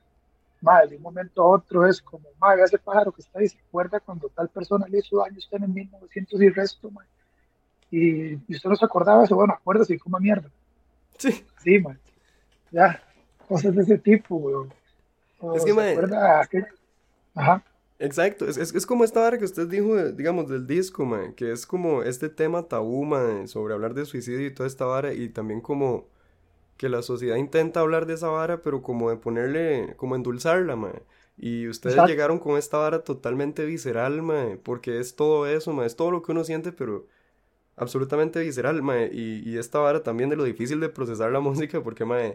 madre, 0.61 0.89
de 0.89 0.97
un 0.97 1.03
momento 1.03 1.41
a 1.41 1.47
otro 1.47 1.85
es 1.87 2.01
como, 2.01 2.27
madre, 2.39 2.63
ese 2.63 2.77
pájaro 2.77 3.11
que 3.11 3.21
está 3.21 3.39
ahí 3.39 3.47
se 3.47 3.59
acuerda 3.59 3.99
cuando 3.99 4.29
tal 4.29 4.47
persona 4.49 4.87
le 4.87 4.99
hizo 4.99 5.17
daño 5.17 5.35
a 5.35 5.39
usted 5.39 5.61
en 5.61 5.73
1900 5.73 6.41
y 6.41 6.49
resto, 6.49 6.91
madre. 6.91 7.09
Y, 7.89 8.33
y 8.33 8.55
usted 8.55 8.69
no 8.69 8.75
se 8.75 8.85
acordaba 8.85 9.19
de 9.19 9.25
eso, 9.25 9.35
bueno, 9.35 9.53
acuérdese, 9.53 9.99
como 9.99 10.19
mierda. 10.19 10.49
Sí. 11.17 11.43
Sí, 11.63 11.79
madre. 11.79 11.99
Ya, 12.71 13.03
cosas 13.47 13.75
de 13.75 13.81
ese 13.81 13.97
tipo, 13.97 14.35
weón. 14.35 14.73
es 15.55 15.65
que, 15.65 15.73
madre. 15.73 16.07
Ajá. 17.35 17.63
Exacto, 17.99 18.47
es, 18.47 18.57
es, 18.57 18.85
como 18.87 19.03
esta 19.03 19.19
vara 19.19 19.37
que 19.37 19.45
usted 19.45 19.67
dijo, 19.67 19.95
digamos, 20.11 20.49
del 20.49 20.65
disco, 20.65 21.05
man, 21.05 21.33
que 21.33 21.51
es 21.51 21.67
como 21.67 22.01
este 22.01 22.29
tema 22.29 22.63
tabú, 22.63 23.05
man, 23.05 23.47
sobre 23.47 23.75
hablar 23.75 23.93
de 23.93 24.05
suicidio 24.05 24.47
y 24.47 24.53
toda 24.53 24.65
esta 24.65 24.85
vara, 24.85 25.13
y 25.13 25.29
también 25.29 25.61
como 25.61 26.07
que 26.81 26.89
la 26.89 27.03
sociedad 27.03 27.35
intenta 27.35 27.79
hablar 27.79 28.07
de 28.07 28.15
esa 28.15 28.29
vara, 28.29 28.63
pero 28.63 28.81
como 28.81 29.11
de 29.11 29.15
ponerle, 29.15 29.93
como 29.97 30.15
endulzarla, 30.15 30.75
man. 30.75 31.03
Y 31.37 31.67
ustedes 31.67 31.95
llegaron 32.07 32.39
con 32.39 32.57
esta 32.57 32.77
vara 32.77 33.03
totalmente 33.03 33.65
visceral, 33.65 34.23
man, 34.23 34.59
porque 34.63 34.99
es 34.99 35.15
todo 35.15 35.45
eso, 35.45 35.73
man, 35.73 35.85
es 35.85 35.95
todo 35.95 36.09
lo 36.09 36.23
que 36.23 36.31
uno 36.31 36.43
siente, 36.43 36.71
pero 36.71 37.05
absolutamente 37.75 38.39
visceral, 38.39 38.81
man, 38.81 39.09
y, 39.11 39.47
y 39.47 39.59
esta 39.59 39.77
vara 39.77 40.01
también 40.01 40.31
de 40.31 40.35
lo 40.35 40.43
difícil 40.43 40.79
de 40.79 40.89
procesar 40.89 41.31
la 41.31 41.39
música, 41.49 41.83
porque, 41.83 42.03
man, 42.03 42.33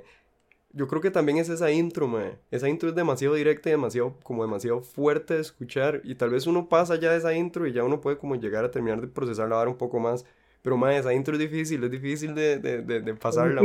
yo 0.72 0.86
creo 0.86 1.02
que 1.02 1.10
también 1.10 1.38
es 1.38 1.48
esa 1.48 1.72
intro, 1.72 2.06
mae. 2.06 2.38
Esa 2.52 2.68
intro 2.68 2.88
es 2.88 2.94
demasiado 2.94 3.34
directa 3.34 3.68
y 3.68 3.72
demasiado, 3.72 4.14
como 4.22 4.44
demasiado 4.44 4.80
fuerte 4.80 5.34
de 5.34 5.40
escuchar. 5.40 6.02
Y 6.04 6.14
tal 6.14 6.30
vez 6.30 6.46
uno 6.46 6.68
pasa 6.68 6.94
ya 6.94 7.10
de 7.10 7.18
esa 7.18 7.34
intro 7.34 7.66
y 7.66 7.72
ya 7.72 7.82
uno 7.82 8.00
puede 8.00 8.16
como 8.18 8.36
llegar 8.36 8.64
a 8.64 8.70
terminar 8.70 9.00
de 9.00 9.08
procesar 9.08 9.48
la 9.48 9.56
vara 9.56 9.70
un 9.70 9.76
poco 9.78 9.98
más. 9.98 10.24
Pero, 10.62 10.76
mae, 10.76 10.98
esa 10.98 11.12
intro 11.14 11.34
es 11.34 11.40
difícil, 11.40 11.82
es 11.82 11.90
difícil 11.90 12.34
de, 12.34 12.58
de, 12.58 12.82
de, 12.82 13.14
pasarla, 13.14 13.62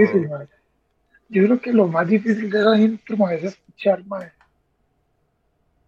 Yo 1.31 1.45
creo 1.45 1.61
que 1.61 1.71
lo 1.71 1.87
más 1.87 2.09
difícil 2.09 2.49
de 2.49 2.59
esa 2.59 3.15
mae, 3.15 3.37
es 3.37 3.43
escuchar, 3.45 4.05
mae. 4.05 4.33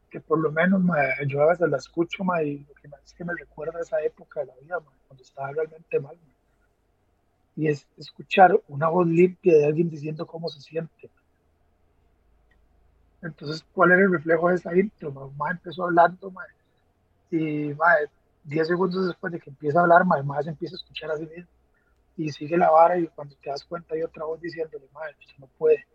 Que 0.10 0.22
por 0.22 0.40
lo 0.40 0.50
menos, 0.54 0.82
mae, 0.82 1.28
yo 1.28 1.42
a 1.42 1.48
veces 1.48 1.70
la 1.70 1.78
escucho, 1.78 2.24
mae, 2.24 2.48
y 2.48 2.60
lo 2.60 2.74
que 2.76 2.88
más 2.88 3.02
es 3.04 3.14
que 3.14 3.26
me 3.26 3.34
recuerda 3.34 3.82
esa 3.82 4.02
época 4.02 4.40
de 4.40 4.46
la 4.46 4.56
vida, 4.62 4.80
mae, 4.80 4.96
cuando 5.06 5.22
estaba 5.22 5.52
realmente 5.52 6.00
mal, 6.00 6.16
y 7.58 7.68
es 7.68 7.86
escuchar 7.98 8.58
una 8.70 8.88
voz 8.88 9.06
limpia 9.06 9.58
de 9.58 9.66
alguien 9.66 9.90
diciendo 9.90 10.26
cómo 10.26 10.48
se 10.48 10.62
siente. 10.62 11.10
Entonces, 13.22 13.66
¿cuál 13.74 13.92
era 13.92 14.02
el 14.04 14.14
reflejo 14.14 14.48
de 14.48 14.56
esa 14.56 14.74
intro? 14.78 15.12
Ma, 15.38 15.52
empezó 15.52 15.84
hablando, 15.84 16.34
y 17.32 17.74
10 18.46 18.68
segundos 18.68 19.08
después 19.08 19.34
de 19.34 19.42
que 19.42 19.50
empieza 19.50 19.80
a 19.80 19.82
hablar, 19.82 20.06
más 20.06 20.46
se 20.46 20.52
empieza 20.52 20.76
a 20.76 20.78
escuchar 20.78 21.12
a 21.12 21.18
sí 21.18 21.26
mismo 21.26 21.50
y 22.18 22.32
sigue 22.32 22.58
la 22.58 22.70
vara 22.70 22.98
y 22.98 23.08
cuando 23.08 23.36
te 23.36 23.50
das 23.50 23.64
cuenta 23.64 23.96
hay 23.96 24.04
otra 24.04 24.26
voz 24.26 24.40
diciéndole, 24.42 24.86
madre, 24.94 25.16
usted 25.20 25.38
no 25.40 25.48
puede, 25.58 25.86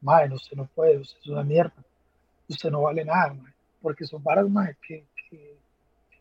madre, 0.00 0.34
usted 0.34 0.56
no 0.56 0.66
puede, 0.66 0.98
usted 0.98 1.18
es 1.20 1.28
una 1.28 1.42
mierda, 1.42 1.82
usted 2.48 2.70
no 2.70 2.82
vale 2.82 3.04
nada, 3.04 3.36
porque 3.80 4.04
son 4.04 4.22
varas, 4.22 4.48
madre, 4.48 4.76
que, 4.86 5.06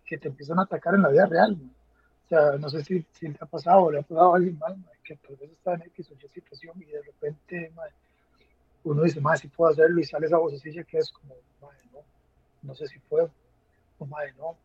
que, 0.05 0.17
te 0.17 0.27
empiezan 0.27 0.59
a 0.59 0.63
atacar 0.63 0.93
en 0.95 1.03
la 1.03 1.09
vida 1.09 1.25
real, 1.25 1.57
sea, 2.31 2.57
no 2.57 2.69
sé 2.69 2.83
si, 2.83 3.05
si 3.11 3.27
le 3.27 3.37
ha 3.39 3.45
pasado 3.45 3.83
o 3.83 3.91
le 3.91 3.99
ha 3.99 4.03
pasado 4.03 4.33
a 4.33 4.37
alguien 4.37 4.57
mal, 4.57 4.75
que 5.03 5.15
tal 5.17 5.35
vez 5.35 5.51
está 5.51 5.73
en 5.73 5.81
X 5.83 6.11
o 6.11 6.13
Y 6.13 6.29
situación 6.29 6.81
y 6.81 6.85
de 6.85 7.01
repente 7.01 7.71
uno 8.83 9.03
dice, 9.03 9.19
más 9.19 9.41
si 9.41 9.49
puedo 9.49 9.71
hacerlo 9.71 9.99
y 9.99 10.05
sale 10.05 10.27
esa 10.27 10.37
vocecilla 10.37 10.83
que 10.83 10.97
es 10.97 11.11
como, 11.11 11.35
no, 11.59 11.69
no 12.61 12.75
sé 12.75 12.87
si 12.87 12.99
puedo, 12.99 13.29
o 13.99 14.05
madre, 14.05 14.33
no, 14.37 14.55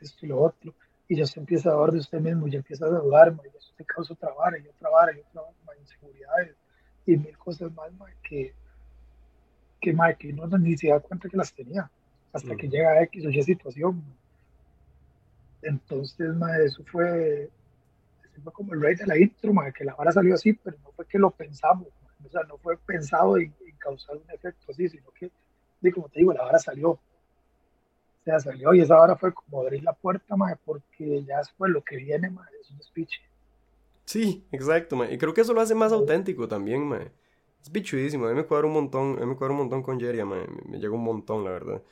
esto 0.00 0.24
y 0.24 0.28
lo 0.28 0.40
otro, 0.40 0.72
y 1.10 1.16
ya 1.16 1.26
se 1.26 1.40
empieza 1.40 1.70
a 1.70 1.74
dar 1.74 1.90
de 1.90 1.98
usted 1.98 2.20
mismo, 2.20 2.46
ya 2.46 2.58
empieza 2.58 2.86
a 2.86 2.88
dudar, 2.88 3.34
y 3.44 3.48
eso 3.58 3.72
te 3.76 3.84
causa 3.84 4.14
otra 4.14 4.32
vara 4.32 4.56
y 4.58 4.68
otra 4.68 4.88
vara 4.90 5.12
y 5.12 5.18
otra 5.18 5.42
vara, 5.42 5.80
inseguridades 5.80 6.54
y 7.04 7.16
mil 7.16 7.36
cosas 7.36 7.72
más, 7.74 7.90
que, 8.22 8.54
que, 9.80 9.92
que 10.16 10.32
uno 10.32 10.56
ni 10.56 10.76
se 10.76 10.86
da 10.86 11.00
cuenta 11.00 11.28
que 11.28 11.36
las 11.36 11.52
tenía 11.52 11.90
hasta 12.32 12.54
que 12.54 12.68
llega 12.68 12.92
a 12.92 13.02
X 13.02 13.26
o 13.26 13.30
Y 13.30 13.42
situación. 13.42 14.04
Entonces, 15.62 16.30
eso 16.64 16.84
fue, 16.84 17.50
fue 18.44 18.52
como 18.52 18.74
el 18.74 18.80
rey 18.80 18.94
de 18.94 19.04
la 19.04 19.18
intro, 19.18 19.52
que 19.76 19.84
la 19.84 19.96
vara 19.96 20.12
salió 20.12 20.34
así, 20.34 20.52
pero 20.52 20.76
no 20.84 20.92
fue 20.92 21.06
que 21.06 21.18
lo 21.18 21.32
pensamos, 21.32 21.88
o 22.24 22.28
sea, 22.28 22.42
no 22.44 22.56
fue 22.58 22.76
pensado 22.76 23.36
en, 23.36 23.52
causar 23.78 24.16
un 24.16 24.30
efecto 24.30 24.70
así, 24.70 24.88
sino 24.88 25.10
que, 25.10 25.32
como 25.92 26.08
te 26.08 26.20
digo, 26.20 26.32
la 26.32 26.44
vara 26.44 26.60
salió. 26.60 27.00
Sea, 28.38 28.52
salió 28.52 28.74
y 28.74 28.80
esa 28.80 28.96
vara 28.96 29.16
fue 29.16 29.32
como 29.32 29.62
abrir 29.62 29.82
la 29.82 29.92
puerta, 29.92 30.34
porque 30.64 31.24
ya 31.24 31.38
después 31.38 31.70
lo 31.70 31.82
que 31.82 31.96
viene, 31.96 32.30
es 32.60 32.70
un 32.70 32.82
speech. 32.82 33.14
Sí, 34.04 34.44
exacto, 34.52 35.04
y 35.04 35.18
creo 35.18 35.34
que 35.34 35.40
eso 35.40 35.54
lo 35.54 35.60
hace 35.60 35.74
más 35.74 35.92
auténtico 35.92 36.48
también, 36.48 36.86
man. 36.86 37.10
Es 37.62 37.70
bichudísimo, 37.70 38.26
a 38.26 38.30
mí 38.30 38.34
me 38.34 38.46
cuadra 38.46 38.66
un 38.66 38.72
montón, 38.72 39.16
a 39.18 39.20
mí 39.20 39.26
me 39.26 39.36
cuadra 39.36 39.52
un 39.52 39.60
montón 39.60 39.82
con 39.82 40.00
Jerry, 40.00 40.24
me, 40.24 40.46
me 40.66 40.78
llega 40.78 40.94
un 40.94 41.04
montón, 41.04 41.44
la 41.44 41.50
verdad. 41.50 41.82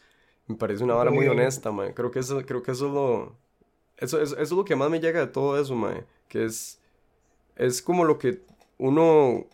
Me 0.48 0.56
parece 0.56 0.82
una 0.82 0.94
vara 0.94 1.10
muy 1.10 1.28
honesta, 1.28 1.70
man. 1.70 1.92
Creo 1.92 2.10
que 2.10 2.20
eso, 2.20 2.44
creo 2.46 2.62
que 2.62 2.70
eso 2.70 2.86
es 2.86 2.92
lo, 2.92 3.36
eso, 3.98 4.20
es 4.20 4.50
lo 4.50 4.64
que 4.64 4.76
más 4.76 4.90
me 4.90 5.00
llega 5.00 5.20
de 5.20 5.26
todo 5.26 5.60
eso, 5.60 5.74
mae. 5.74 6.04
Que 6.28 6.44
es. 6.44 6.80
Es 7.56 7.82
como 7.82 8.04
lo 8.04 8.18
que 8.18 8.42
uno. 8.78 9.46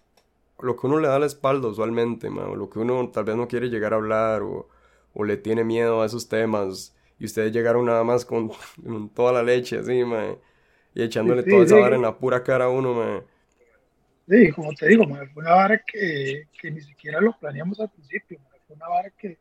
Lo 0.60 0.76
que 0.76 0.86
uno 0.86 1.00
le 1.00 1.08
da 1.08 1.16
a 1.16 1.18
la 1.18 1.26
espalda 1.26 1.68
usualmente, 1.68 2.30
mae. 2.30 2.44
O 2.44 2.54
lo 2.54 2.70
que 2.70 2.78
uno 2.78 3.10
tal 3.10 3.24
vez 3.24 3.36
no 3.36 3.48
quiere 3.48 3.70
llegar 3.70 3.92
a 3.92 3.96
hablar. 3.96 4.42
O, 4.42 4.68
o 5.14 5.24
le 5.24 5.36
tiene 5.36 5.64
miedo 5.64 6.02
a 6.02 6.06
esos 6.06 6.28
temas. 6.28 6.94
Y 7.18 7.24
ustedes 7.24 7.52
llegaron 7.52 7.86
nada 7.86 8.04
más 8.04 8.24
con, 8.24 8.50
toda 9.14 9.32
la 9.32 9.42
leche, 9.42 9.78
así, 9.78 10.04
mae. 10.04 10.38
Y 10.94 11.02
echándole 11.02 11.42
toda 11.42 11.64
esa 11.64 11.76
vara 11.76 11.96
en 11.96 12.02
la 12.02 12.16
pura 12.16 12.42
cara 12.42 12.66
a 12.66 12.68
uno, 12.68 12.94
mae. 12.94 13.22
Sí, 14.28 14.50
como 14.52 14.72
te 14.74 14.88
digo, 14.88 15.04
mae, 15.06 15.26
fue 15.28 15.42
una 15.42 15.54
vara 15.54 15.82
que, 15.86 16.48
que 16.60 16.70
ni 16.70 16.80
siquiera 16.80 17.20
lo 17.20 17.36
planeamos 17.38 17.80
al 17.80 17.90
principio, 17.90 18.38
Fue 18.66 18.76
una 18.76 18.88
vara 18.88 19.10
que 19.10 19.38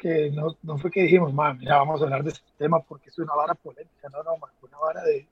que 0.00 0.30
no, 0.30 0.56
no 0.62 0.78
fue 0.78 0.90
que 0.90 1.02
dijimos, 1.02 1.32
mira, 1.58 1.76
vamos 1.76 2.00
a 2.00 2.04
hablar 2.04 2.24
de 2.24 2.30
este 2.30 2.50
tema 2.56 2.80
porque 2.80 3.10
es 3.10 3.18
una 3.18 3.34
vara 3.34 3.54
polémica, 3.54 4.08
no, 4.10 4.22
no, 4.22 4.38
fue 4.58 4.68
una 4.68 4.78
vara 4.78 5.04
de, 5.04 5.28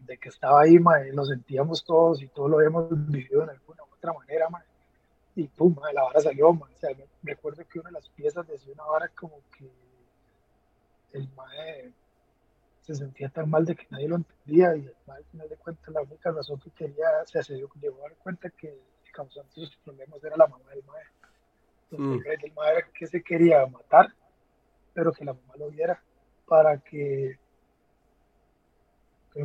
de 0.00 0.18
que 0.18 0.30
estaba 0.30 0.62
ahí, 0.62 0.76
y 0.76 1.14
lo 1.14 1.24
sentíamos 1.24 1.84
todos 1.84 2.22
y 2.22 2.28
todos 2.28 2.50
lo 2.50 2.56
habíamos 2.56 2.88
vivido 3.08 3.44
en 3.44 3.50
alguna 3.50 3.82
u 3.82 3.94
otra 3.94 4.14
manera, 4.14 4.48
y 5.34 5.48
pum, 5.48 5.74
la 5.94 6.02
vara 6.02 6.20
salió, 6.20 6.50
o 6.50 6.68
sea, 6.78 6.90
recuerdo 7.22 7.64
que 7.66 7.78
una 7.78 7.88
de 7.88 7.94
las 7.94 8.08
piezas 8.10 8.46
decía 8.46 8.74
una 8.74 8.84
vara 8.84 9.08
como 9.08 9.40
que 9.56 9.70
el 11.12 11.28
mae 11.34 11.92
se 12.82 12.94
sentía 12.94 13.28
tan 13.28 13.48
mal 13.48 13.64
de 13.64 13.76
que 13.76 13.86
nadie 13.90 14.08
lo 14.08 14.16
entendía 14.16 14.76
y 14.76 14.92
al 15.06 15.24
final 15.24 15.48
de 15.48 15.56
cuentas 15.56 15.94
la 15.94 16.02
única 16.02 16.30
razón 16.32 16.60
que 16.60 16.70
quería, 16.70 17.06
o 17.22 17.26
sea, 17.26 17.42
se 17.42 17.54
dio, 17.54 17.68
llegó 17.80 17.98
a 18.00 18.08
dar 18.08 18.16
cuenta 18.16 18.50
que 18.50 18.68
el 18.68 19.12
causante 19.12 19.60
de 19.60 19.66
sus 19.66 19.76
problemas 19.76 20.22
era 20.22 20.36
la 20.36 20.46
mamá 20.46 20.70
del 20.70 20.84
mae 20.84 21.02
Mm. 21.98 22.12
El 22.14 22.24
rey 22.24 22.50
madre 22.56 22.84
que 22.94 23.06
se 23.06 23.22
quería 23.22 23.66
matar, 23.66 24.14
pero 24.94 25.12
que 25.12 25.24
la 25.24 25.34
mamá 25.34 25.54
lo 25.58 25.70
viera 25.70 26.02
para 26.46 26.78
que, 26.78 27.38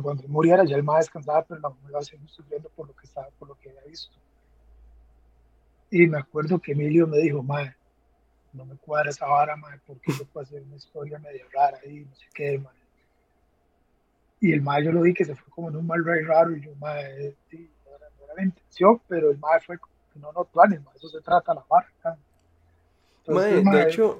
cuando 0.02 0.26
muriera 0.28 0.64
ya 0.64 0.76
el 0.76 0.82
madre 0.82 1.00
descansaba, 1.00 1.42
pero 1.42 1.60
la 1.60 1.68
mamá 1.70 1.88
iba 1.88 1.98
a 1.98 2.02
seguir 2.02 2.28
sufriendo 2.28 2.68
por 2.70 2.86
lo 2.88 2.94
que 2.94 3.06
estaba, 3.06 3.28
por 3.38 3.48
lo 3.48 3.54
que 3.56 3.70
había 3.70 3.84
visto. 3.84 4.16
Y 5.90 6.06
me 6.06 6.18
acuerdo 6.18 6.58
que 6.58 6.72
Emilio 6.72 7.06
me 7.06 7.18
dijo, 7.18 7.42
madre, 7.42 7.74
no 8.52 8.64
me 8.64 8.76
cuadra 8.76 9.10
esa 9.10 9.26
vara, 9.26 9.56
madre, 9.56 9.80
porque 9.86 10.12
yo 10.12 10.24
puedo 10.26 10.44
hacer 10.44 10.62
una 10.62 10.76
historia 10.76 11.18
medio 11.18 11.44
rara 11.52 11.78
ahí, 11.84 12.00
no 12.00 12.14
sé 12.14 12.26
qué, 12.34 12.58
madre. 12.58 12.78
Y 14.40 14.52
el 14.52 14.62
madre 14.62 14.86
yo 14.86 14.92
lo 14.92 15.02
vi 15.02 15.14
que 15.14 15.24
se 15.24 15.34
fue 15.34 15.50
como 15.50 15.68
en 15.68 15.76
un 15.76 15.86
mal 15.86 16.04
rey 16.04 16.22
raro 16.22 16.54
y 16.56 16.60
yo, 16.60 16.74
madre, 16.76 17.34
sí, 17.50 17.70
no 17.84 17.96
era, 17.96 18.34
la 18.36 18.44
intención, 18.44 19.00
pero 19.08 19.30
el 19.30 19.38
madre 19.38 19.60
fue 19.66 19.78
no, 20.14 20.32
no, 20.32 20.44
tú 20.44 20.60
eso 20.96 21.08
se 21.08 21.20
trata 21.20 21.54
la 21.54 21.64
vara, 21.68 21.88
de 23.28 23.82
hecho, 23.82 24.18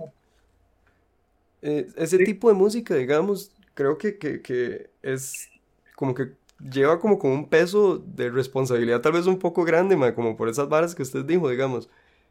eh, 1.62 1.88
ese 1.96 2.18
tipo 2.18 2.48
de 2.48 2.54
música, 2.54 2.94
digamos, 2.94 3.50
creo 3.74 3.96
que, 3.96 4.18
que, 4.18 4.90
es 5.02 5.48
como 5.96 6.14
que 6.14 6.32
lleva 6.60 6.98
como 6.98 7.18
con 7.18 7.30
un 7.30 7.48
peso 7.48 7.98
de 7.98 8.30
responsabilidad 8.30 9.00
tal 9.00 9.12
vez 9.12 9.26
un 9.26 9.38
poco 9.38 9.64
grande, 9.64 9.96
como 10.14 10.36
por 10.36 10.48
esas 10.48 10.68
varas 10.68 10.94
que 10.94 11.02
usted 11.02 11.24
dijo, 11.24 11.48
digamos. 11.48 11.88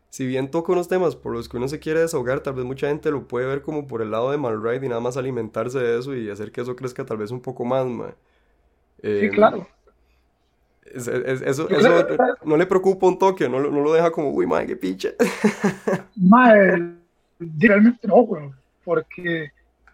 Si 0.09 0.25
bien 0.25 0.49
toca 0.49 0.71
unos 0.71 0.87
temas 0.87 1.17
por 1.17 1.33
los 1.33 1.49
que 1.49 1.57
uno 1.57 1.67
se 1.67 1.79
quiere 1.79 1.99
desahogar, 1.99 2.39
tal 2.39 2.53
vez 2.53 2.63
mucha 2.63 2.87
gente 2.87 3.11
lo 3.11 3.27
puede 3.27 3.45
ver 3.45 3.61
como 3.61 3.87
por 3.87 4.01
el 4.01 4.09
lado 4.09 4.31
de 4.31 4.37
Malride 4.37 4.85
y 4.85 4.89
nada 4.89 5.01
más 5.01 5.17
alimentarse 5.17 5.79
de 5.79 5.99
eso 5.99 6.15
y 6.15 6.29
hacer 6.29 6.51
que 6.51 6.61
eso 6.61 6.77
crezca 6.77 7.05
tal 7.05 7.17
vez 7.17 7.29
un 7.29 7.41
poco 7.41 7.65
más, 7.65 7.85
ma. 7.85 8.15
sí, 9.01 9.07
em, 9.25 9.33
claro. 9.33 9.67
eso, 10.85 11.11
eso 11.69 12.07
no 12.45 12.55
le 12.55 12.65
preocupa 12.65 13.05
un 13.05 13.19
toque, 13.19 13.49
no, 13.49 13.59
no 13.59 13.81
lo 13.81 13.91
deja 13.91 14.09
como, 14.09 14.29
uy, 14.29 14.47
madre, 14.47 14.67
qué 14.67 14.75
picha. 14.77 15.09
Madre, 16.15 16.93
realmente 17.39 18.07
no, 18.07 18.25
porque 18.85 19.51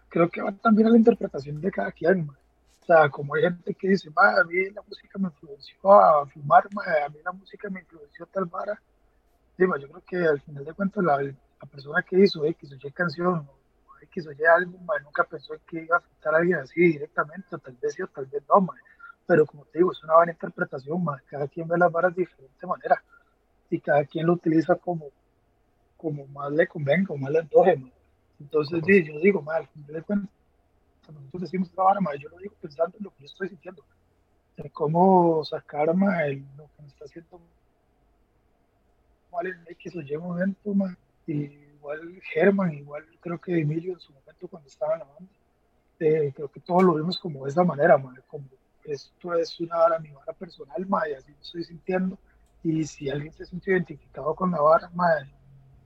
creo 0.08 0.28
que 0.28 0.40
va 0.40 0.52
también 0.52 0.86
a 0.86 0.90
la 0.90 0.96
interpretación 0.96 1.60
de 1.60 1.72
cada 1.72 1.90
quien, 1.90 2.30
O 2.84 2.86
sea, 2.86 3.08
como 3.08 3.34
hay 3.34 3.42
gente 3.42 3.74
que 3.74 3.88
dice, 3.88 4.10
a 4.14 4.44
mí 4.44 4.70
la 4.70 4.82
música 4.82 5.18
me 5.18 5.28
influenció 5.28 5.90
a 5.90 6.26
fumar, 6.26 6.64
a 6.66 7.08
mí 7.08 7.16
la 7.24 7.32
música 7.32 7.70
me 7.70 7.80
influenció 7.80 8.26
a 8.26 8.28
tal 8.28 8.44
vara. 8.44 8.78
yo 9.56 9.66
creo 9.66 10.02
que 10.06 10.16
al 10.18 10.38
final 10.42 10.66
de 10.66 10.74
cuentas 10.74 11.02
la, 11.02 11.22
la 11.22 11.66
persona 11.70 12.02
que 12.02 12.20
hizo 12.20 12.44
X 12.44 12.72
o 12.72 12.86
Y 12.86 12.92
canción 12.92 13.48
o 13.48 13.98
X 14.02 14.26
o 14.26 14.32
Y 14.32 14.44
álbum, 14.44 14.86
nunca 15.02 15.24
pensó 15.24 15.54
que 15.66 15.82
iba 15.82 15.96
a 15.96 15.98
afectar 15.98 16.34
a 16.34 16.38
alguien 16.38 16.58
así 16.58 16.80
directamente, 16.80 17.56
o 17.56 17.58
tal 17.58 17.74
vez 17.80 17.94
sí 17.94 18.02
o 18.02 18.06
tal 18.08 18.26
vez 18.26 18.42
no, 18.50 18.68
pero 19.26 19.46
como 19.46 19.64
te 19.64 19.78
digo, 19.78 19.90
es 19.90 20.04
una 20.04 20.16
buena 20.16 20.32
interpretación, 20.32 21.02
cada 21.26 21.48
quien 21.48 21.66
ve 21.66 21.78
las 21.78 21.90
varas 21.90 22.14
de 22.14 22.20
diferente 22.20 22.66
manera 22.66 23.02
y 23.70 23.80
cada 23.80 24.04
quien 24.04 24.26
lo 24.26 24.34
utiliza 24.34 24.74
como 24.74 25.06
como 25.96 26.26
más 26.26 26.52
le 26.52 26.66
convenga, 26.66 27.06
como 27.06 27.22
más 27.22 27.32
le 27.32 27.38
antoje. 27.38 27.82
Entonces, 28.38 28.82
sí, 28.84 29.04
yo 29.04 29.18
digo, 29.20 29.40
mal, 29.40 29.66
de 29.74 30.02
cuenta, 30.02 30.28
cuando 30.28 30.43
nosotros 31.12 31.42
decimos 31.42 31.68
esta 31.68 31.82
vara, 31.82 32.00
yo 32.18 32.28
lo 32.28 32.38
digo 32.38 32.54
pensando 32.60 32.96
en 32.98 33.04
lo 33.04 33.10
que 33.10 33.20
yo 33.20 33.26
estoy 33.26 33.48
sintiendo, 33.48 33.84
de 34.56 34.70
cómo 34.70 35.44
sacar 35.44 35.88
el, 35.88 36.44
lo 36.56 36.66
que 36.76 36.82
me 36.82 36.88
está 36.88 37.04
haciendo 37.04 37.40
mal 39.32 39.46
en 39.46 39.64
X 39.68 39.96
o 39.96 40.00
Y 40.00 40.16
momento, 40.16 40.74
y 41.26 41.32
igual 41.32 42.20
Germán, 42.32 42.72
igual 42.72 43.04
creo 43.20 43.40
que 43.40 43.60
Emilio 43.60 43.94
en 43.94 44.00
su 44.00 44.12
momento 44.12 44.48
cuando 44.48 44.68
estaba 44.68 44.94
en 44.94 44.98
la 45.00 45.04
banda, 45.06 45.32
eh, 46.00 46.32
creo 46.34 46.48
que 46.48 46.60
todos 46.60 46.82
lo 46.82 46.94
vimos 46.94 47.18
como 47.18 47.44
de 47.44 47.50
esa 47.50 47.64
manera, 47.64 48.00
como 48.26 48.46
esto 48.84 49.34
es 49.34 49.58
una 49.60 49.76
vara, 49.76 49.98
mi 49.98 50.10
vara 50.10 50.32
personal, 50.32 50.86
ma, 50.86 51.02
así 51.16 51.32
lo 51.32 51.40
estoy 51.40 51.64
sintiendo, 51.64 52.18
y 52.62 52.84
si 52.84 53.10
alguien 53.10 53.32
se 53.32 53.46
siente 53.46 53.70
identificado 53.70 54.34
con 54.34 54.50
la 54.50 54.60
vara, 54.60 54.90
ma, 54.94 55.06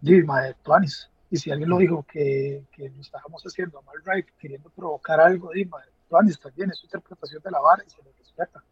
di, 0.00 0.22
ma, 0.22 0.52
tuanis, 0.62 1.08
y 1.30 1.36
si 1.36 1.50
alguien 1.50 1.68
lo 1.68 1.78
dijo 1.78 2.04
que, 2.10 2.64
que 2.72 2.88
lo 2.88 3.00
estábamos 3.00 3.42
haciendo 3.44 3.78
a 3.78 3.82
mal 3.82 3.96
right, 4.04 4.26
queriendo 4.38 4.70
provocar 4.70 5.20
algo, 5.20 5.50
di, 5.50 5.64
ma, 5.64 5.78
tuanis 6.08 6.38
también, 6.40 6.70
es 6.70 6.78
su 6.78 6.86
interpretación 6.86 7.42
de 7.42 7.50
la 7.50 7.60
vara 7.60 7.84
y 7.86 7.90
se 7.90 8.02
le 8.02 8.10
respeta. 8.18 8.62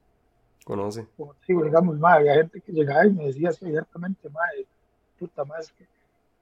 Conoce. 0.64 1.06
Como 1.16 1.34
digo, 1.46 1.64
digamos, 1.64 1.98
ma, 1.98 2.14
había 2.14 2.34
gente 2.34 2.60
que 2.60 2.72
llegaba 2.72 3.06
y 3.06 3.12
me 3.12 3.26
decía 3.26 3.50
así 3.50 3.66
abiertamente, 3.66 4.28
ma, 4.30 4.40
puta, 5.18 5.44
ma, 5.44 5.58
es 5.58 5.70
que 5.72 5.86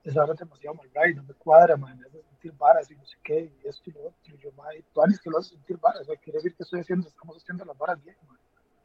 esa 0.05 0.21
vara 0.21 0.33
es 0.33 0.39
demasiado 0.39 0.75
mal 0.75 0.89
right, 0.95 1.17
no 1.17 1.23
me 1.23 1.33
cuadra, 1.33 1.75
ma, 1.75 1.93
me 1.93 2.05
hace 2.05 2.21
sentir 2.23 2.53
varas 2.57 2.89
y 2.89 2.95
no 2.95 3.05
sé 3.05 3.17
qué, 3.23 3.51
y 3.63 3.67
esto 3.67 3.89
y 3.89 3.93
lo 3.93 3.99
otro, 4.01 4.15
y 4.23 4.37
yo, 4.37 4.51
ma, 4.57 4.65
tuanis 4.93 5.19
que 5.19 5.29
lo 5.29 5.39
hace 5.39 5.49
sentir 5.49 5.77
varas, 5.77 6.01
o 6.01 6.05
sea, 6.05 6.15
quiere 6.15 6.37
decir 6.37 6.55
que 6.55 6.63
estoy 6.63 6.79
haciendo, 6.79 7.07
estamos 7.09 7.37
haciendo 7.37 7.65
las 7.65 7.77
varas 7.77 8.01
bien, 8.03 8.15
ma. 8.27 8.35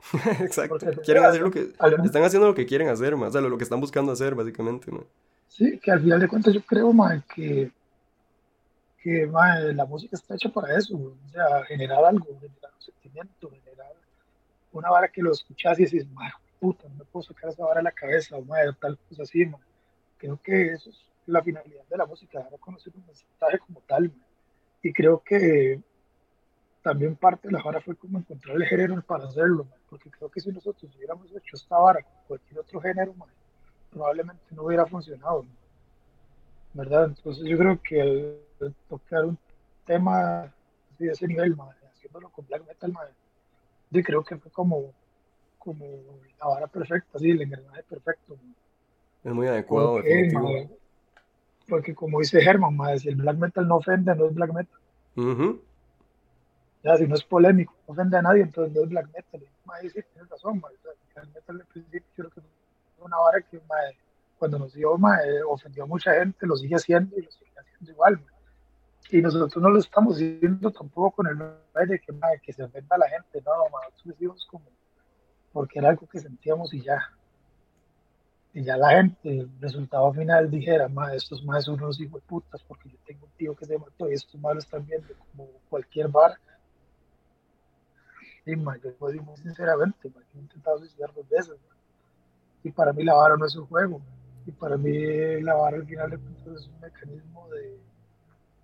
Exacto. 0.40 0.78
quieren 1.04 1.24
hacer 1.24 1.42
lo 1.42 1.50
que 1.50 1.74
están 2.04 2.22
haciendo 2.24 2.48
lo 2.48 2.54
que 2.54 2.66
quieren 2.66 2.88
hacer, 2.88 3.16
más, 3.16 3.28
o 3.28 3.32
sea, 3.32 3.40
lo, 3.40 3.56
que 3.56 3.64
están 3.64 3.80
buscando 3.80 4.10
hacer, 4.10 4.34
básicamente, 4.34 4.90
¿no? 4.90 5.06
Sí, 5.50 5.80
que 5.80 5.90
al 5.90 6.00
final 6.00 6.20
de 6.20 6.28
cuentas 6.28 6.54
yo 6.54 6.62
creo, 6.64 6.92
ma, 6.92 7.22
que, 7.34 7.72
que 9.02 9.26
ma, 9.26 9.58
la 9.58 9.84
música 9.84 10.16
está 10.16 10.36
hecha 10.36 10.48
para 10.48 10.78
eso, 10.78 10.96
o 10.96 11.28
sea, 11.28 11.64
generar 11.64 12.04
algo, 12.04 12.26
generar 12.40 12.72
un 12.72 12.80
sentimiento, 12.80 13.50
generar 13.50 13.92
una 14.72 14.90
vara 14.90 15.08
que 15.08 15.20
lo 15.20 15.32
escuchas 15.32 15.80
y 15.80 15.82
dices, 15.82 16.06
ma, 16.12 16.32
puta, 16.60 16.88
no 16.88 16.94
me 16.94 17.04
puedo 17.04 17.24
sacar 17.24 17.50
esa 17.50 17.64
vara 17.64 17.80
de 17.80 17.84
la 17.84 17.90
cabeza, 17.90 18.36
o 18.36 18.44
tal 18.80 18.96
cosa 19.08 19.24
así, 19.24 19.44
ma. 19.44 19.58
Creo 20.18 20.40
que 20.40 20.72
eso 20.72 20.88
es 20.88 21.04
la 21.26 21.42
finalidad 21.42 21.82
de 21.90 21.96
la 21.96 22.06
música, 22.06 22.38
dar 22.38 22.54
a 22.54 22.58
conocer 22.58 22.92
un 22.94 23.04
mensaje 23.04 23.58
como 23.58 23.80
tal. 23.88 24.12
Y 24.82 24.92
creo 24.92 25.20
que 25.20 25.80
también 26.80 27.16
parte 27.16 27.48
de 27.48 27.52
la 27.52 27.62
vara 27.62 27.80
fue 27.80 27.96
como 27.96 28.18
encontrar 28.20 28.56
el 28.56 28.66
género 28.66 29.02
para 29.02 29.24
hacerlo, 29.24 29.66
porque 29.88 30.10
creo 30.10 30.30
que 30.30 30.40
si 30.40 30.50
nosotros 30.52 30.94
hubiéramos 30.96 31.28
hecho 31.32 31.56
esta 31.56 31.76
vara 31.76 32.02
con 32.02 32.14
cualquier 32.28 32.60
otro 32.60 32.80
género, 32.80 33.14
probablemente 33.90 34.42
no 34.50 34.62
hubiera 34.62 34.86
funcionado, 34.86 35.44
¿verdad? 36.74 37.06
Entonces 37.06 37.44
yo 37.44 37.58
creo 37.58 37.80
que 37.82 38.00
al 38.00 38.74
tocar 38.88 39.24
un 39.24 39.38
tema 39.84 40.52
de 40.98 41.08
ese 41.08 41.26
nivel, 41.26 41.56
haciéndolo 41.92 42.30
con 42.30 42.46
black 42.46 42.66
metal, 42.66 42.94
yo 43.90 44.02
creo 44.02 44.22
que 44.22 44.36
fue 44.36 44.50
como, 44.52 44.92
como 45.58 45.84
la 46.38 46.46
vara 46.46 46.66
perfecta, 46.68 47.18
así, 47.18 47.30
el 47.30 47.42
engranaje 47.42 47.82
perfecto. 47.82 48.36
Es 49.24 49.32
muy 49.32 49.48
adecuado, 49.48 49.94
porque, 49.94 50.68
porque 51.68 51.94
como 51.94 52.20
dice 52.20 52.40
Herman, 52.40 52.98
si 52.98 53.08
el 53.08 53.16
black 53.16 53.36
metal 53.36 53.66
no 53.66 53.76
ofende, 53.76 54.14
no 54.14 54.26
es 54.26 54.34
black 54.34 54.52
metal. 54.52 54.80
Ya, 56.82 56.96
si 56.96 57.06
no 57.06 57.14
es 57.14 57.24
polémico, 57.24 57.74
no 57.86 57.92
ofende 57.92 58.16
a 58.16 58.22
nadie, 58.22 58.42
entonces 58.42 58.74
no 58.74 58.82
es 58.82 58.88
black 58.88 59.06
metal. 59.12 59.42
Y, 59.82 59.90
sí, 59.90 60.00
tienes 60.12 60.30
razón, 60.30 60.56
el 60.56 60.78
black 61.14 61.28
metal 61.34 61.60
al 61.60 61.66
principio 61.66 62.08
creo 62.14 62.30
que 62.30 62.40
fue 62.40 62.50
una 63.04 63.18
vara 63.18 63.40
que 63.42 63.60
cuando 64.38 64.58
nos 64.58 64.72
dio, 64.72 64.96
ofendió 65.48 65.84
a 65.84 65.86
mucha 65.86 66.14
gente, 66.14 66.46
lo 66.46 66.56
sigue 66.56 66.76
haciendo 66.76 67.16
y 67.16 67.22
lo 67.22 67.30
sigue 67.30 67.50
haciendo 67.58 67.92
igual. 67.92 68.20
Y 69.10 69.20
nosotros 69.20 69.62
no 69.62 69.70
lo 69.70 69.78
estamos 69.78 70.14
haciendo 70.14 70.70
tampoco 70.70 71.10
con 71.16 71.26
el 71.26 71.38
de 71.88 71.98
que, 71.98 72.14
que 72.42 72.52
se 72.52 72.62
ofenda 72.62 72.96
a 72.96 72.98
la 72.98 73.08
gente, 73.08 73.42
no, 73.44 73.52
nosotros 73.56 74.06
lo 74.06 74.12
hicimos 74.12 74.46
como 74.46 74.64
porque 75.52 75.80
era 75.80 75.90
algo 75.90 76.06
que 76.06 76.20
sentíamos 76.20 76.72
y 76.74 76.82
ya. 76.82 77.00
Y 78.52 78.64
ya 78.64 78.76
la 78.76 78.90
gente, 78.90 79.40
el 79.40 79.50
resultado 79.60 80.12
final 80.12 80.50
dijera, 80.50 80.88
ma, 80.88 81.14
estos 81.14 81.44
más 81.44 81.64
son 81.64 81.74
unos 81.74 82.00
hijos 82.00 82.20
de 82.20 82.28
putas 82.28 82.62
porque 82.64 82.88
yo 82.88 82.96
tengo 83.06 83.26
un 83.26 83.32
tío 83.32 83.54
que 83.54 83.64
se 83.64 83.78
mató 83.78 84.10
y 84.10 84.14
estos 84.14 84.40
malos 84.40 84.64
están 84.64 84.84
viendo 84.86 85.08
como 85.14 85.48
cualquier 85.68 86.08
bar 86.08 86.36
y 88.46 88.56
ma, 88.56 88.76
yo 88.78 88.94
puedo 88.94 89.12
decir 89.12 89.24
muy 89.24 89.36
sinceramente, 89.36 90.10
ma, 90.10 90.20
yo 90.32 90.38
he 90.38 90.42
intentado 90.42 90.78
suicidar 90.78 91.12
dos 91.14 91.28
veces. 91.28 91.56
Y 92.62 92.70
para 92.70 92.92
mí 92.92 93.04
la 93.04 93.14
vara 93.14 93.36
no 93.36 93.46
es 93.46 93.56
un 93.56 93.66
juego. 93.66 94.00
Y 94.46 94.52
para 94.52 94.76
mí 94.76 95.40
la 95.42 95.54
vara 95.54 95.76
al 95.76 95.86
final 95.86 96.10
de 96.10 96.18
cuentas 96.18 96.60
es 96.60 96.68
un 96.68 96.80
mecanismo 96.80 97.48
de, 97.48 97.78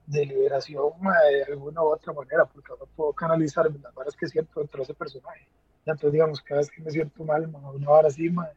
de 0.07 0.27
liberación 0.27 0.93
de 1.01 1.45
alguna 1.53 1.83
u 1.83 1.87
otra 1.87 2.13
manera, 2.13 2.45
porque 2.45 2.73
ahora 2.73 2.85
puedo 2.95 3.13
canalizar 3.13 3.71
las 3.71 3.95
varas 3.95 4.17
que 4.17 4.29
siento 4.29 4.61
dentro 4.61 4.79
de 4.79 4.85
ese 4.85 4.95
personaje. 4.95 5.47
Y 5.85 5.91
entonces, 5.91 6.13
digamos, 6.13 6.41
cada 6.41 6.61
vez 6.61 6.71
que 6.71 6.83
me 6.83 6.91
siento 6.91 7.25
mal, 7.25 7.49
ma, 7.49 7.71
una 7.71 7.91
vara 7.91 8.09
así, 8.09 8.31
ma, 8.31 8.49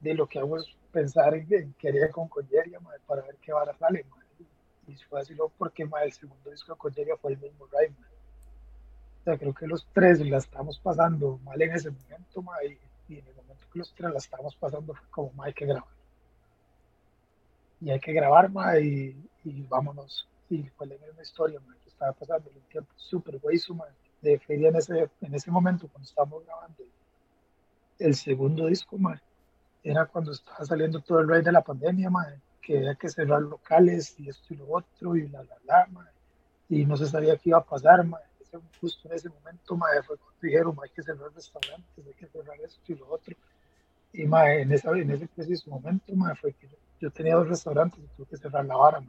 de 0.00 0.14
lo 0.14 0.26
que 0.26 0.38
hago 0.38 0.58
es 0.58 0.66
pensar 0.90 1.34
en, 1.34 1.46
en 1.52 1.74
qué 1.78 1.88
haría 1.88 2.10
con 2.10 2.28
Conjeria 2.28 2.78
para 3.06 3.22
ver 3.22 3.36
qué 3.40 3.52
vara 3.52 3.74
sale. 3.78 4.04
Ma. 4.10 4.16
Y 4.88 4.96
fue 4.96 5.20
así, 5.20 5.34
no, 5.34 5.48
porque 5.56 5.84
el 5.84 6.12
segundo 6.12 6.50
disco 6.50 6.72
de 6.72 6.78
Conjeria 6.78 7.16
fue 7.16 7.32
el 7.32 7.38
mismo 7.38 7.66
Ride. 7.66 7.94
O 9.20 9.24
sea, 9.24 9.38
creo 9.38 9.54
que 9.54 9.66
los 9.66 9.86
tres 9.92 10.20
la 10.20 10.38
estamos 10.38 10.80
pasando 10.80 11.38
mal 11.44 11.60
en 11.62 11.72
ese 11.72 11.90
momento, 11.90 12.44
y, 12.64 13.14
y, 13.14 13.18
en 13.18 13.26
el 13.26 13.34
momento 13.80 13.94
que 13.94 14.02
la 14.02 14.18
estamos 14.18 14.54
pasando 14.56 14.94
fue 14.94 15.08
como, 15.10 15.32
ma, 15.32 15.46
hay 15.46 15.54
que 15.54 15.66
grabar. 15.66 15.90
Y 17.80 17.90
hay 17.90 18.00
que 18.00 18.12
grabar, 18.12 18.50
ma, 18.50 18.78
y, 18.78 19.16
y 19.44 19.62
vámonos. 19.62 20.28
Y 20.50 20.62
fue 20.70 20.86
la 20.86 20.96
misma 20.96 21.22
historia, 21.22 21.60
ma, 21.60 21.74
que 21.82 21.88
estaba 21.88 22.12
pasando 22.12 22.50
un 22.50 22.62
tiempo 22.62 22.92
súper 22.96 23.38
hueso, 23.42 23.74
ma, 23.74 23.84
de 24.20 24.38
feria 24.38 24.68
en 24.68 24.76
ese, 24.76 25.10
en 25.20 25.34
ese 25.34 25.50
momento, 25.50 25.88
cuando 25.88 26.08
estábamos 26.08 26.44
grabando 26.44 26.84
el 27.98 28.14
segundo 28.14 28.66
disco, 28.66 28.98
ma, 28.98 29.20
era 29.82 30.06
cuando 30.06 30.32
estaba 30.32 30.64
saliendo 30.64 31.00
todo 31.00 31.20
el 31.20 31.28
rey 31.28 31.42
de 31.42 31.52
la 31.52 31.62
pandemia, 31.62 32.10
ma, 32.10 32.26
que 32.60 32.78
había 32.78 32.94
que 32.94 33.08
cerrar 33.08 33.42
locales 33.42 34.14
y 34.18 34.28
esto 34.28 34.54
y 34.54 34.56
lo 34.58 34.70
otro, 34.70 35.16
y 35.16 35.28
la, 35.28 35.42
la, 35.42 35.56
la, 35.64 35.86
ma, 35.90 36.08
y 36.68 36.84
no 36.84 36.96
se 36.96 37.06
sabía 37.06 37.36
qué 37.36 37.50
iba 37.50 37.58
a 37.58 37.64
pasar, 37.64 38.04
ma, 38.04 38.18
justo 38.80 39.08
en 39.08 39.14
ese 39.14 39.28
momento, 39.28 39.76
mae, 39.76 40.02
fue 40.02 40.16
cuando 40.16 40.38
dijeron, 40.40 40.76
hay 40.82 40.90
que 40.90 41.02
cerrar 41.02 41.32
restaurantes, 41.32 42.06
hay 42.06 42.14
que 42.14 42.26
cerrar 42.26 42.56
esto 42.60 42.92
y 42.92 42.94
lo 42.96 43.08
otro. 43.08 43.34
Y 44.12 44.26
mae, 44.26 44.62
en, 44.62 44.72
esa, 44.72 44.90
en 44.90 45.10
ese 45.10 45.26
preciso 45.28 45.70
momento, 45.70 46.14
mae, 46.14 46.34
fue 46.36 46.52
que 46.52 46.68
yo, 47.00 47.10
tenía 47.10 47.34
dos 47.34 47.48
restaurantes 47.48 47.98
y 47.98 48.06
tuve 48.16 48.26
que 48.26 48.36
cerrar 48.36 48.64
la 48.64 48.76
vara. 48.76 49.02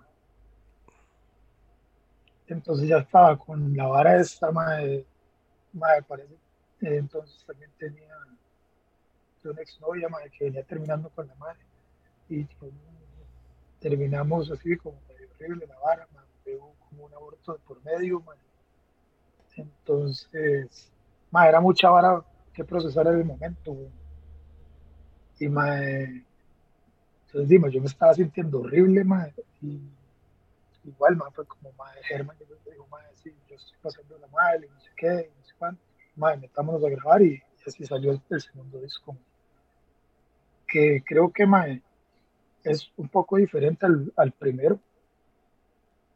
Entonces 2.47 2.87
ya 2.87 2.97
estaba 2.97 3.37
con 3.37 3.75
la 3.75 3.87
vara 3.87 4.19
esta, 4.19 4.51
mae, 4.51 5.05
mae 5.73 6.01
parece. 6.03 6.35
Entonces 6.81 7.43
también 7.45 7.71
tenía 7.77 8.15
una 9.43 9.61
exnovia, 9.61 10.09
mae, 10.09 10.29
que 10.29 10.45
venía 10.45 10.63
terminando 10.63 11.09
con 11.09 11.27
la 11.27 11.35
madre. 11.35 11.59
Y 12.29 12.47
terminamos 13.79 14.49
así 14.49 14.77
como 14.77 14.97
medio 15.09 15.29
horrible 15.35 15.67
la 15.67 15.77
vara, 15.79 16.07
hubo 16.45 16.73
como 16.89 17.05
un 17.05 17.13
aborto 17.13 17.59
por 17.67 17.83
medio, 17.83 18.23
entonces, 19.55 20.91
ma, 21.31 21.47
era 21.47 21.61
mucha 21.61 21.89
vara 21.89 22.23
que 22.53 22.63
procesar 22.63 23.07
en 23.07 23.19
el 23.19 23.25
momento. 23.25 23.75
Y 25.39 25.47
ma, 25.47 25.79
entonces, 27.33 27.49
dime, 27.49 27.71
yo 27.71 27.81
me 27.81 27.87
estaba 27.87 28.13
sintiendo 28.13 28.59
horrible, 28.59 29.03
ma, 29.03 29.27
y 29.61 29.79
igual, 30.83 31.15
ma, 31.15 31.31
fue 31.31 31.45
como, 31.47 31.71
ma, 31.73 31.85
Germán, 32.03 32.37
me 32.39 32.71
dijo, 32.71 32.87
ma, 32.91 32.99
sí, 33.15 33.33
yo 33.49 33.55
estoy 33.55 33.77
pasando 33.81 34.19
la 34.19 34.27
mal, 34.27 34.63
y 34.63 34.69
no 34.69 34.79
sé 34.79 34.89
qué, 34.95 35.31
no 35.35 35.45
sé 35.45 35.53
cuánto. 35.57 35.81
Ma, 36.15 36.35
metámonos 36.35 36.83
a 36.85 36.89
grabar 36.89 37.23
y, 37.23 37.41
así 37.65 37.85
salió 37.85 38.11
el, 38.11 38.21
el, 38.29 38.41
segundo 38.41 38.79
disco. 38.79 39.17
Que 40.67 41.03
creo 41.03 41.31
que, 41.31 41.47
ma, 41.47 41.65
es 42.63 42.91
un 42.97 43.09
poco 43.09 43.37
diferente 43.37 43.85
al, 43.87 44.13
al 44.15 44.31
primero. 44.31 44.79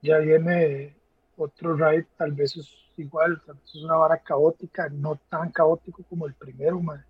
Ya 0.03 0.19
viene 0.19 0.95
otro 1.35 1.75
ride, 1.75 2.05
tal 2.15 2.33
vez 2.33 2.55
es 2.57 2.71
igual, 2.97 3.41
tal 3.43 3.55
vez 3.55 3.69
es 3.73 3.83
una 3.83 3.95
vara 3.95 4.19
caótica, 4.19 4.87
no 4.89 5.15
tan 5.29 5.51
caótico 5.51 6.03
como 6.03 6.27
el 6.27 6.35
primero, 6.35 6.79
man. 6.79 7.03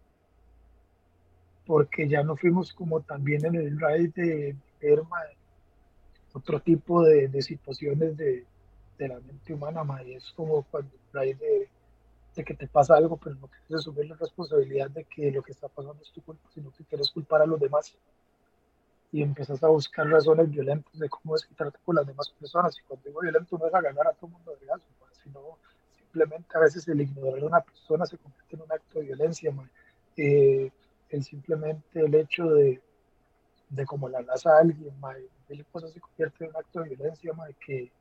Porque 1.67 2.08
ya 2.08 2.23
no 2.23 2.38
fuimos 2.38 2.73
como 2.73 3.01
también 3.01 3.45
en 3.45 3.56
el 3.56 3.80
ride 3.80 4.12
de 4.15 4.56
ver 4.82 5.03
otro 6.34 6.60
tipo 6.62 7.03
de, 7.03 7.27
de 7.27 7.41
situaciones 7.41 8.15
de, 8.15 8.45
de, 8.97 9.08
la 9.08 9.19
mente 9.19 9.53
humana, 9.53 9.84
man. 9.84 10.08
Y 10.08 10.13
es 10.13 10.32
como 10.32 10.63
cuando 10.63 10.89
el 10.95 11.19
ride 11.19 11.36
de, 11.36 11.69
de, 12.36 12.43
que 12.45 12.53
te 12.53 12.67
pasa 12.67 12.95
algo, 12.95 13.17
pero 13.17 13.36
no 13.36 13.47
quieres 13.47 13.82
asumir 13.82 14.08
la 14.08 14.15
responsabilidad 14.15 14.89
de 14.91 15.03
que 15.03 15.32
lo 15.32 15.43
que 15.43 15.51
está 15.51 15.67
pasando 15.67 16.01
es 16.01 16.12
tu 16.12 16.21
culpa, 16.21 16.49
sino 16.53 16.71
que 16.71 16.86
quieres 16.86 17.12
culpar 17.12 17.41
a 17.41 17.45
los 17.45 17.60
demás 17.60 17.93
y 19.12 19.21
empiezas 19.21 19.63
a 19.63 19.67
buscar 19.67 20.08
razones 20.08 20.49
violentas 20.49 20.97
de 20.99 21.10
cómo 21.10 21.34
desquitarte 21.34 21.80
con 21.84 21.95
las 21.95 22.08
demás 22.08 22.30
personas. 22.39 22.77
Y 22.77 22.84
cuando 22.84 23.08
digo 23.08 23.21
violento 23.21 23.58
no 23.58 23.67
es 23.67 23.73
a 23.73 23.82
ganar 23.82 24.08
a 24.08 24.13
todo 24.13 24.27
el 24.27 24.34
mundo 24.34 24.56
de 24.60 24.65
gaso, 24.65 24.84
sino 25.23 25.58
simplemente 25.97 26.47
a 26.56 26.60
veces 26.60 26.88
el 26.88 27.01
ignorar 27.01 27.41
a 27.41 27.45
una 27.45 27.62
persona 27.62 28.06
se 28.06 28.17
convierte 28.17 28.56
en 28.56 28.62
un 28.62 28.71
acto 28.71 28.99
de 28.99 29.06
violencia. 29.06 29.53
Eh, 30.17 30.71
el 31.10 31.24
simplemente 31.24 32.00
el 32.00 32.13
hecho 32.15 32.50
de, 32.50 32.82
de 33.70 33.86
como 33.86 34.10
la 34.10 34.22
raza 34.22 34.52
a 34.56 34.60
alguien, 34.60 34.93
el 35.50 35.65
cosa 35.65 35.88
se 35.89 36.00
convierte 36.00 36.46
en 36.46 36.50
un 36.52 36.58
acto 36.58 36.82
de 36.82 36.89
violencia, 36.89 37.34
que, 37.65 37.91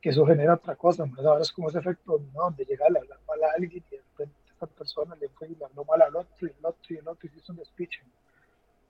que 0.00 0.08
eso 0.08 0.26
genera 0.26 0.54
otra 0.54 0.76
cosa. 0.76 1.04
Ahora 1.18 1.42
es 1.42 1.52
como 1.52 1.68
ese 1.68 1.78
efecto 1.78 2.20
¿no? 2.32 2.42
donde 2.42 2.64
llega 2.64 2.84
a 2.84 2.88
hablar 2.88 3.18
mal 3.26 3.42
a 3.44 3.52
alguien 3.56 3.82
y 3.90 3.94
de 3.96 4.02
repente 4.02 4.34
esta 4.50 4.66
persona 4.66 5.14
le 5.16 5.28
fue 5.28 5.48
y 5.48 5.54
le 5.54 5.64
habló 5.64 5.84
mal 5.84 6.02
al 6.02 6.16
otro 6.16 6.46
y 6.46 6.50
el 6.58 6.64
otro 6.64 6.94
y 6.94 6.96
el 6.96 7.08
otro 7.08 7.28
y 7.32 7.38
hizo 7.38 7.52
un 7.52 7.58
despiche. 7.58 8.02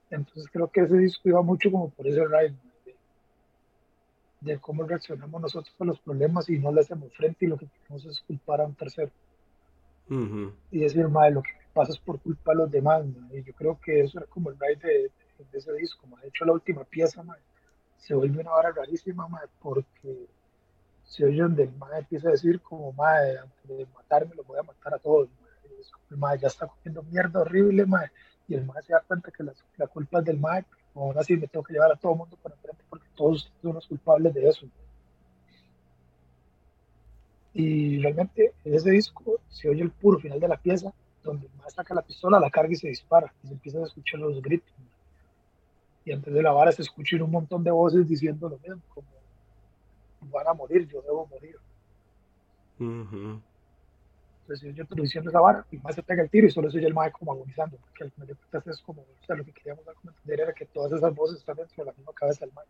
Entonces 0.09 0.47
creo 0.51 0.69
que 0.69 0.81
ese 0.81 0.97
disco 0.97 1.29
iba 1.29 1.41
mucho 1.41 1.71
como 1.71 1.89
por 1.89 2.07
ese 2.07 2.25
ride, 2.25 2.55
de 4.41 4.59
cómo 4.59 4.83
reaccionamos 4.83 5.41
nosotros 5.41 5.75
a 5.79 5.85
los 5.85 5.99
problemas 5.99 6.47
y 6.49 6.59
no 6.59 6.71
le 6.71 6.81
hacemos 6.81 7.11
frente 7.13 7.45
y 7.45 7.47
lo 7.47 7.57
que 7.57 7.67
queremos 7.67 8.05
es 8.05 8.19
culpar 8.21 8.61
a 8.61 8.65
un 8.65 8.75
tercero. 8.75 9.11
Y 10.07 10.79
decir, 10.79 11.07
madre, 11.07 11.31
lo 11.31 11.41
que 11.41 11.49
pasa 11.75 11.91
es 11.91 11.99
por 11.99 12.19
culpa 12.21 12.51
de 12.51 12.57
los 12.57 12.71
demás. 12.71 13.05
Y 13.31 13.43
yo 13.43 13.53
creo 13.53 13.77
que 13.79 14.01
eso 14.01 14.17
era 14.17 14.27
como 14.27 14.49
el 14.49 14.57
ride 14.57 15.11
de, 15.41 15.57
ese 15.57 15.73
disco. 15.73 16.07
De 16.21 16.29
hecho, 16.29 16.45
la 16.45 16.53
última 16.53 16.85
pieza 16.85 17.23
se 17.97 18.15
vuelve 18.15 18.41
una 18.41 18.51
vara 18.51 18.71
rarísima 18.71 19.27
porque 19.61 20.27
se 21.03 21.25
oye 21.25 21.41
donde 21.41 21.63
el 21.63 21.73
madre 21.73 21.99
empieza 21.99 22.29
a 22.29 22.31
decir 22.31 22.61
como, 22.61 22.93
madre, 22.93 23.39
antes 23.39 23.67
de 23.77 23.85
matarme 23.93 24.33
lo 24.35 24.43
voy 24.45 24.57
a 24.57 24.63
matar 24.63 24.93
a 24.93 24.99
todos. 24.99 25.27
El 26.09 26.17
madre 26.17 26.39
ya 26.39 26.47
está 26.47 26.65
comiendo 26.65 27.03
mierda 27.03 27.41
horrible, 27.41 27.85
madre, 27.85 28.11
y 28.47 28.55
el 28.55 28.65
madre 28.65 28.83
se 28.83 28.93
da 28.93 29.01
cuenta 29.01 29.31
que 29.31 29.43
la, 29.43 29.53
la 29.77 29.87
culpa 29.87 30.19
es 30.19 30.25
del 30.25 30.39
madre, 30.39 30.65
pero 30.93 31.05
ahora 31.05 31.23
sí 31.23 31.35
me 31.35 31.47
tengo 31.47 31.63
que 31.63 31.73
llevar 31.73 31.91
a 31.91 31.95
todo 31.95 32.13
el 32.13 32.17
mundo 32.19 32.37
para 32.41 32.55
enfrente 32.55 32.83
porque 32.89 33.07
todos 33.15 33.51
son 33.61 33.73
los 33.73 33.87
culpables 33.87 34.33
de 34.33 34.47
eso. 34.47 34.65
Y 37.53 37.99
realmente 38.01 38.53
en 38.63 38.73
ese 38.73 38.91
disco 38.91 39.39
se 39.49 39.69
oye 39.69 39.81
el 39.81 39.91
puro 39.91 40.19
final 40.19 40.39
de 40.39 40.47
la 40.47 40.57
pieza, 40.57 40.93
donde 41.25 41.47
el 41.47 41.71
saca 41.71 41.93
la 41.93 42.01
pistola, 42.01 42.39
la 42.39 42.49
carga 42.49 42.71
y 42.71 42.75
se 42.75 42.87
dispara, 42.87 43.33
y 43.43 43.47
se 43.47 43.53
empiezan 43.53 43.83
a 43.83 43.87
escuchar 43.87 44.19
los 44.19 44.41
gritos. 44.41 44.73
Y 46.05 46.11
antes 46.11 46.33
de 46.33 46.41
la 46.41 46.51
vara 46.51 46.71
se 46.71 46.83
escuchan 46.83 47.21
un 47.21 47.31
montón 47.31 47.63
de 47.63 47.71
voces 47.71 48.07
diciendo 48.07 48.47
lo 48.47 48.57
mismo, 48.59 48.81
como 48.93 49.07
van 50.31 50.47
a 50.47 50.53
morir, 50.53 50.87
yo 50.87 51.01
debo 51.01 51.27
morir. 51.27 51.57
Entonces 54.47 54.75
yo 54.75 54.83
estoy 54.83 55.01
diciendo 55.01 55.29
esa 55.29 55.39
vara, 55.39 55.65
y 55.71 55.77
más 55.77 55.95
se 55.95 56.03
pega 56.03 56.21
el 56.21 56.29
tiro 56.29 56.45
y 56.45 56.51
solo 56.51 56.69
soy 56.69 56.85
el 56.85 56.93
mae 56.93 57.11
como 57.11 57.33
agonizando, 57.33 57.77
porque 57.77 58.03
al 58.03 58.11
final 58.11 58.27
de 58.27 58.35
cuentas 58.35 58.67
es 58.67 58.81
como, 58.81 59.01
o 59.01 59.25
sea, 59.25 59.35
lo 59.35 59.43
que 59.43 59.51
queríamos 59.51 59.83
dar 59.85 59.95
entender 60.03 60.41
era 60.41 60.53
que 60.53 60.65
todas 60.65 60.91
esas 60.91 61.15
voces 61.15 61.39
están 61.39 61.55
dentro 61.55 61.83
de 61.83 61.91
la 61.91 61.97
misma 61.97 62.13
cabeza 62.13 62.45
del 62.45 62.53
mae. 62.53 62.65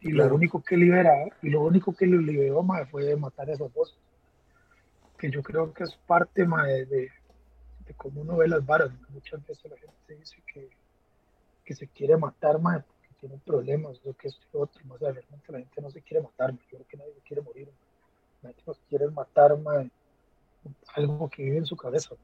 Y 0.00 0.10
lo 0.12 0.34
único 0.34 0.62
que 0.62 0.76
libera, 0.76 1.12
y 1.40 1.48
lo 1.48 1.62
único 1.62 1.94
que 1.94 2.06
lo 2.06 2.20
liberó 2.20 2.62
mae, 2.62 2.84
fue 2.84 3.16
matar 3.16 3.48
esas 3.48 3.72
voces. 3.72 3.96
Que 5.18 5.30
yo 5.30 5.42
creo 5.42 5.72
que 5.72 5.84
es 5.84 5.94
parte 6.06 6.46
mae, 6.46 6.84
de, 6.86 7.10
de 7.86 7.94
cómo 7.96 8.22
uno 8.22 8.36
ve 8.36 8.48
las 8.48 8.64
varas. 8.64 8.90
Muchas 9.10 9.44
veces 9.46 9.70
la 9.70 9.76
gente 9.76 10.16
dice 10.16 10.36
que, 10.52 10.70
que 11.64 11.74
se 11.74 11.88
quiere 11.88 12.16
matar 12.16 12.60
mae, 12.60 12.82
tienen 13.24 13.40
problemas, 13.40 13.98
lo 14.04 14.12
que 14.12 14.28
es 14.28 14.38
otro, 14.52 14.84
más 14.84 15.00
realmente 15.00 15.50
la 15.50 15.58
gente 15.58 15.80
no 15.80 15.90
se 15.90 16.02
quiere 16.02 16.22
matar, 16.22 16.52
yo 16.52 16.58
creo 16.68 16.86
que 16.86 16.96
nadie 16.98 17.14
quiere 17.26 17.40
morir, 17.40 17.70
la 18.42 18.50
gente 18.50 18.62
no 18.66 18.74
quiere 18.86 19.08
matar 19.08 19.56
algo 20.94 21.30
que 21.30 21.42
vive 21.42 21.56
en 21.56 21.64
su 21.64 21.74
cabeza, 21.74 22.14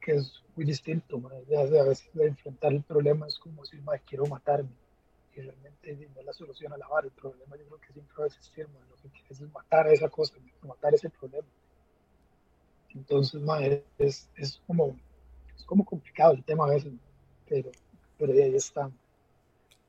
que 0.00 0.12
es 0.12 0.42
muy 0.56 0.64
distinto, 0.64 1.20
a 1.28 1.84
veces 1.84 2.08
de 2.14 2.26
enfrentar 2.26 2.72
el 2.72 2.82
problema 2.82 3.26
es 3.26 3.38
como 3.38 3.60
decir, 3.60 3.82
quiero 4.06 4.24
matarme, 4.24 4.70
y 5.34 5.40
realmente 5.40 6.08
no 6.14 6.20
es 6.20 6.26
la 6.26 6.32
solución 6.32 6.72
a 6.72 6.76
lavar 6.76 7.04
el 7.04 7.10
problema, 7.12 7.56
yo 7.56 7.64
creo 7.66 7.80
que 7.80 7.92
siempre 7.92 8.14
va 8.18 8.24
a 8.24 8.26
existir, 8.26 8.66
lo 8.68 8.96
que 8.96 9.08
quieres 9.08 9.40
es 9.40 9.52
matar 9.52 9.86
a 9.86 9.92
esa 9.92 10.08
cosa, 10.08 10.34
matar 10.62 10.94
ese 10.94 11.10
problema. 11.10 11.48
Entonces, 12.94 13.42
es, 13.98 14.28
es, 14.36 14.60
como, 14.66 14.96
es 15.56 15.64
como 15.64 15.84
complicado 15.84 16.34
el 16.34 16.44
tema 16.44 16.66
a 16.66 16.70
veces, 16.70 16.92
pero, 17.48 17.70
pero 18.18 18.32
ahí 18.32 18.54
está 18.54 18.90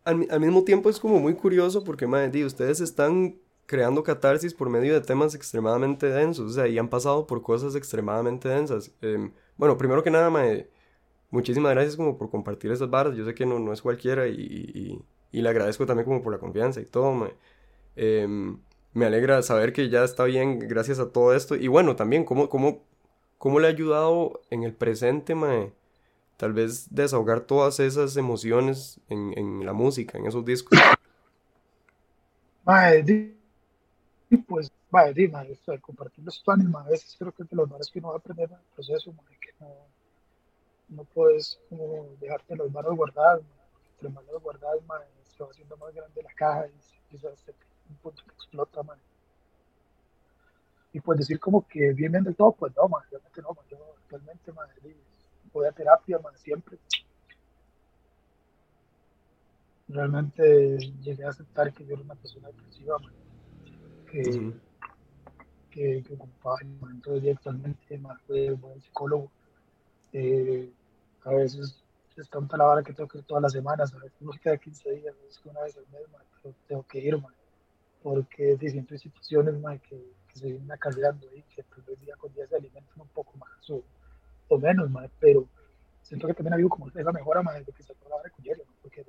al, 0.06 0.28
al, 0.30 0.40
mismo 0.40 0.64
tiempo 0.64 0.90
es 0.90 1.00
como 1.00 1.20
muy 1.20 1.34
curioso 1.34 1.84
porque, 1.84 2.08
madre, 2.08 2.46
ustedes 2.46 2.82
están 2.82 3.36
creando 3.66 4.04
catarsis 4.04 4.54
por 4.54 4.70
medio 4.70 4.94
de 4.94 5.02
temas 5.02 5.36
extremadamente 5.36 6.08
densos, 6.08 6.52
o 6.52 6.54
sea, 6.54 6.68
y 6.68 6.78
han 6.78 6.90
pasado 6.90 7.26
por 7.26 7.42
cosas 7.42 7.76
extremadamente 7.76 8.50
densas. 8.50 8.92
Em, 9.02 9.32
bueno, 9.58 9.78
primero 9.78 10.04
que 10.04 10.12
nada, 10.12 10.30
madre, 10.30 10.70
muchísimas 11.30 11.72
gracias 11.74 11.96
como 11.96 12.18
por 12.18 12.30
compartir 12.30 12.72
esas 12.72 12.90
barras, 12.90 13.16
yo 13.16 13.26
sé 13.26 13.34
que 13.34 13.46
no, 13.46 13.60
no 13.60 13.74
es 13.74 13.82
cualquiera 13.82 14.28
y, 14.28 14.34
y, 14.34 15.02
y, 15.34 15.42
le 15.42 15.50
agradezco 15.50 15.86
también 15.86 16.06
como 16.06 16.22
por 16.22 16.32
la 16.32 16.40
confianza 16.40 16.80
y 16.82 16.86
todo, 16.86 17.12
madre. 17.14 17.36
Em, 17.96 18.60
me 18.94 19.06
alegra 19.06 19.42
saber 19.42 19.74
que 19.74 19.90
ya 19.90 20.04
está 20.04 20.24
bien 20.26 20.60
gracias 20.60 21.00
a 21.00 21.12
todo 21.12 21.34
esto. 21.36 21.56
Y 21.56 21.68
bueno, 21.68 21.96
también, 21.96 22.24
¿cómo, 22.26 22.50
cómo, 22.50 22.84
cómo 23.38 23.60
le 23.60 23.68
ha 23.68 23.72
ayudado 23.72 24.42
en 24.50 24.64
el 24.64 24.74
presente, 24.74 25.36
mae? 25.36 25.74
tal 26.38 26.54
vez 26.54 26.94
desahogar 26.94 27.42
todas 27.42 27.80
esas 27.80 28.18
emociones 28.18 29.00
en, 29.08 29.34
en 29.38 29.66
la 29.66 29.74
música, 29.74 30.18
en 30.18 30.26
esos 30.26 30.44
discos. 30.44 30.78
Mae, 32.66 33.04
pues, 34.48 34.72
mae, 34.90 35.14
di, 35.14 35.28
mae, 35.28 35.52
esto 35.52 35.72
de 35.72 35.80
compartir 35.80 36.24
los 36.24 36.40
planes, 36.40 36.68
a 36.74 36.84
veces 36.84 37.16
creo 37.18 37.32
que 37.32 37.44
es 37.44 37.50
de 37.50 37.56
los 37.56 37.92
que 37.92 38.00
uno 38.00 38.10
va 38.10 38.16
a 38.16 38.18
aprender 38.18 38.50
en 38.50 38.56
el 38.56 38.66
proceso, 38.74 39.14
mae, 39.14 39.38
que 39.40 39.52
no, 39.60 39.68
no 40.90 41.04
puedes 41.14 41.60
como 41.70 42.08
dejarte 42.20 42.56
las 42.56 42.72
manos 42.72 42.96
guardadas, 42.96 43.42
entre 43.94 44.10
manos 44.10 44.42
guardadas, 44.42 44.80
mae, 44.88 45.06
se 45.36 45.44
va 45.44 45.50
haciendo 45.50 45.78
más 45.78 45.94
grande 45.94 46.24
la 46.24 46.34
caja 46.34 46.68
y 46.68 46.82
se 46.82 46.96
empieza 46.98 47.30
a 47.30 47.34
hacer 47.34 47.56
un 47.90 47.96
punto 47.98 48.24
que 48.24 48.34
explota, 48.34 48.84
mae. 48.84 49.00
Y 50.94 51.00
pues 51.00 51.20
decir 51.20 51.40
como 51.40 51.68
que 51.68 51.92
bien 51.94 52.12
del 52.12 52.36
todo, 52.36 52.52
pues 52.52 52.74
no, 52.76 52.88
mae, 52.88 53.04
realmente 53.10 53.42
no, 53.42 53.50
mae, 53.50 53.66
yo 53.70 53.78
actualmente, 54.04 54.52
mae, 54.52 54.70
voy 55.52 55.68
a 55.68 55.72
terapia, 55.72 56.20
más 56.20 56.40
siempre. 56.40 56.78
Realmente 59.88 60.78
llegué 61.02 61.26
a 61.26 61.30
aceptar 61.30 61.72
que 61.74 61.86
yo 61.86 61.94
era 61.94 62.04
una 62.04 62.16
persona 62.16 62.48
depresiva, 62.48 62.98
que, 64.10 64.54
que, 65.70 66.04
que, 66.04 66.14
ocupaba 66.14 66.58
entonces 66.62 67.36
actualmente 67.36 67.98
más 68.00 68.20
fue 68.24 68.52
buen 68.52 68.82
psicólogo. 68.82 69.32
Eh, 70.14 70.72
a 71.26 71.32
veces 71.32 71.83
es 72.18 72.30
tanta 72.30 72.58
la 72.58 72.66
vara 72.66 72.84
que 72.84 72.94
tengo 72.94 73.10
que 73.10 73.20
ir 73.20 73.24
todas 73.26 73.44
las 73.44 73.52
semanas, 73.54 73.94
veces 73.94 74.22
no 74.22 74.32
queda 74.32 74.58
15 74.58 74.92
días, 74.92 75.16
es 75.30 75.40
que 75.40 75.50
una 75.50 75.62
vez 75.62 75.78
al 75.78 75.88
mes, 75.88 76.02
pero 76.42 76.56
tengo 76.68 76.84
que 76.84 77.00
ir, 77.00 77.18
porque 78.02 78.58
siento 78.70 78.98
situaciones 78.98 79.56
que, 79.82 80.14
que, 80.28 80.40
se 80.40 80.48
vienen 80.48 80.72
acarreando 80.72 81.28
ahí, 81.30 81.44
que 81.56 81.64
tal 81.64 81.82
vez 81.84 82.00
día 82.00 82.16
con 82.18 82.34
día 82.34 82.48
se 82.48 82.56
alimentan 82.56 83.02
un 83.02 83.08
poco 83.10 83.38
más 83.38 83.50
o 84.50 84.58
menos, 84.58 84.90
pero 85.20 85.48
siento 86.02 86.28
que 86.28 86.34
también 86.34 86.54
ha 86.54 86.56
habido 86.56 86.70
como 86.70 86.90
esa 86.90 87.12
mejora 87.12 87.42
más 87.42 87.56
desde 87.56 87.72
que 87.72 87.84
se 87.84 87.94
la 88.10 88.22
de 88.24 88.30
Cuyerio, 88.32 88.64
porque 88.82 89.06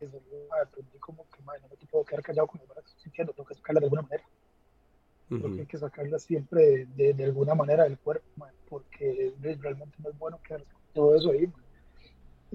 desde 0.00 0.20
luego 0.28 0.54
aprendí 0.62 0.98
como 0.98 1.24
que 1.30 1.42
no 1.42 1.68
me 1.68 1.86
puedo 1.90 2.04
quedar 2.04 2.22
callado 2.22 2.46
con 2.46 2.60
las 2.60 2.84
que 2.84 2.90
estoy 2.90 3.02
sintiendo, 3.04 3.32
tengo 3.32 3.48
que 3.48 3.54
sacarla 3.54 3.80
de 3.80 3.86
alguna 3.86 4.02
manera. 4.02 4.24
Porque 5.28 5.60
hay 5.60 5.66
que 5.66 5.78
sacarla 5.78 6.18
siempre 6.20 6.86
de, 6.86 7.12
de, 7.12 7.24
alguna 7.24 7.54
manera 7.54 7.82
del 7.82 7.98
cuerpo, 7.98 8.24
porque 8.68 9.34
realmente 9.40 9.96
no 9.98 10.10
es 10.10 10.18
bueno 10.18 10.40
quedarse 10.40 10.72
con 10.72 10.82
todo 10.94 11.16
eso 11.16 11.30
ahí. 11.30 11.52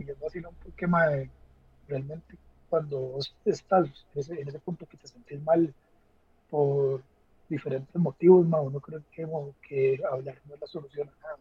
Y 0.02 0.10
es 0.10 0.20
vacilón 0.20 0.56
porque 0.64 0.88
realmente 1.88 2.38
cuando 2.70 3.18
estás 3.46 3.90
en 4.16 4.48
ese, 4.48 4.60
punto 4.60 4.86
que 4.86 4.98
te 4.98 5.08
sentís 5.08 5.42
mal 5.44 5.74
por 6.50 7.02
diferentes 7.50 7.96
motivos, 7.96 8.46
uno 8.46 8.80
cree 8.80 9.02
que, 9.12 9.28
que 9.68 10.02
hablar 10.10 10.40
no 10.48 10.56
es 10.56 10.62
la 10.62 10.68
solución 10.68 11.10
a 11.10 11.28
nada 11.28 11.38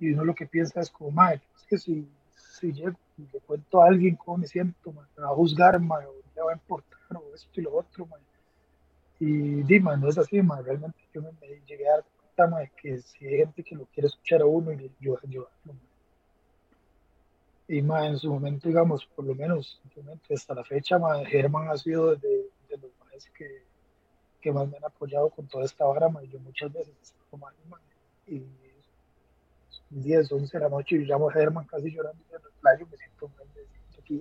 y 0.00 0.12
uno 0.12 0.24
lo 0.24 0.34
que 0.34 0.46
piensa 0.46 0.80
es 0.80 0.90
como, 0.90 1.10
madre, 1.10 1.42
es 1.54 1.64
que 1.64 1.78
si, 1.78 2.08
si 2.34 2.72
llego 2.72 2.98
le 3.18 3.40
cuento 3.40 3.82
a 3.82 3.86
alguien 3.86 4.16
cómo 4.16 4.38
me 4.38 4.46
siento, 4.46 4.92
me 4.92 5.22
va 5.22 5.28
a 5.28 5.34
juzgar, 5.34 5.76
o 5.76 5.78
le 5.78 6.42
va 6.42 6.50
a 6.50 6.54
importar, 6.54 6.98
o 7.14 7.34
esto 7.34 7.60
y 7.60 7.64
lo 7.64 7.76
otro. 7.76 8.08
Y 9.18 9.62
dime, 9.62 9.94
no 9.98 10.08
es 10.08 10.16
así, 10.16 10.40
realmente 10.40 10.98
yo 11.12 11.20
me, 11.20 11.30
llegué 11.66 11.86
a 11.86 11.96
dar 11.96 12.04
cuenta, 12.16 12.46
madre, 12.46 12.72
que 12.80 12.98
si 13.02 13.26
hay 13.26 13.36
gente 13.38 13.62
que 13.62 13.74
lo 13.74 13.84
quiere 13.86 14.06
escuchar 14.06 14.40
a 14.40 14.46
uno 14.46 14.72
y 14.72 14.90
ayuda, 14.98 15.20
ayudarlo, 15.22 15.74
Y 17.72 17.82
madre, 17.82 18.08
en 18.08 18.18
su 18.18 18.32
momento, 18.32 18.66
digamos, 18.66 19.06
por 19.14 19.24
lo 19.24 19.32
menos 19.32 19.80
hasta 20.28 20.54
la 20.56 20.64
fecha, 20.64 20.98
madre, 20.98 21.24
Germán 21.26 21.68
ha 21.68 21.76
sido 21.76 22.16
de, 22.16 22.50
de 22.68 22.76
los 22.78 22.90
madres 22.98 23.30
que, 23.30 23.62
que 24.40 24.50
más 24.50 24.68
me 24.68 24.76
han 24.76 24.84
apoyado 24.86 25.30
con 25.30 25.46
toda 25.46 25.66
esta 25.66 25.84
vara, 25.84 26.08
madre. 26.08 26.26
Yo 26.32 26.40
muchas 26.40 26.72
veces 26.72 26.92
estoy 27.00 27.38
madre, 27.38 27.56
y 28.26 28.44
10, 29.90 30.32
11 30.32 30.58
de 30.58 30.64
la 30.64 30.68
noche 30.68 30.96
y 30.96 31.04
llamo 31.04 31.30
a 31.30 31.32
Herman 31.32 31.64
casi 31.66 31.92
llorando 31.92 32.20
en 32.30 32.34
el 32.34 32.52
playa, 32.60 32.84
me 32.90 32.96
siento 32.96 33.28
mal, 33.28 33.46
me 33.54 33.62
siento 33.62 34.00
aquí 34.00 34.20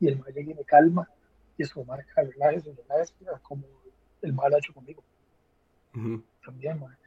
y 0.00 0.08
el 0.08 0.18
mal 0.18 0.34
llega 0.34 0.50
y 0.50 0.54
me 0.54 0.64
calma 0.64 1.08
y 1.56 1.62
es 1.62 1.72
como 1.72 1.86
marca, 1.86 2.22
relájese, 2.22 2.74
relájese, 2.74 3.14
como 3.42 3.62
el 4.22 4.32
mal 4.32 4.52
ha 4.52 4.58
hecho 4.58 4.74
conmigo. 4.74 5.00
También, 6.44 6.80
man. 6.80 6.98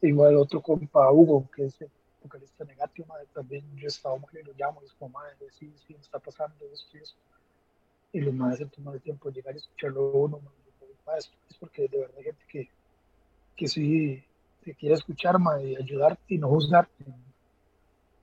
Igual 0.00 0.34
otro 0.34 0.60
compa 0.60 1.12
Hugo, 1.12 1.48
que 1.54 1.66
es 1.66 1.78
vocalista 2.24 2.64
negativo, 2.64 3.06
man, 3.08 3.18
también 3.32 3.64
yo 3.76 3.88
estado 3.88 4.18
mal 4.18 4.30
y 4.32 4.42
lo 4.42 4.52
llamo 4.54 4.80
y 4.82 4.86
es 4.86 4.92
como, 4.94 5.18
madre, 5.18 5.36
sí, 5.52 5.72
sí, 5.86 5.94
está 6.00 6.18
pasando 6.18 6.56
esto 6.72 6.96
y 6.96 7.00
esto. 7.00 7.18
Y 8.12 8.20
los 8.20 8.34
madres 8.34 8.58
se 8.58 8.66
toman 8.66 8.94
el 8.94 9.02
tiempo 9.02 9.28
de 9.28 9.36
llegar 9.36 9.54
y 9.54 9.58
escucharlo 9.58 10.10
uno, 10.10 10.40
man, 10.40 10.52
es 11.16 11.30
porque 11.58 11.88
de 11.88 11.98
verdad 11.98 12.16
hay 12.18 12.24
gente 12.24 12.44
que, 12.48 12.70
que 13.56 13.68
sí 13.68 14.24
te 14.64 14.74
quiere 14.74 14.94
escuchar 14.94 15.36
y 15.62 15.76
ayudarte 15.76 16.34
y 16.34 16.38
no 16.38 16.48
juzgarte. 16.48 17.04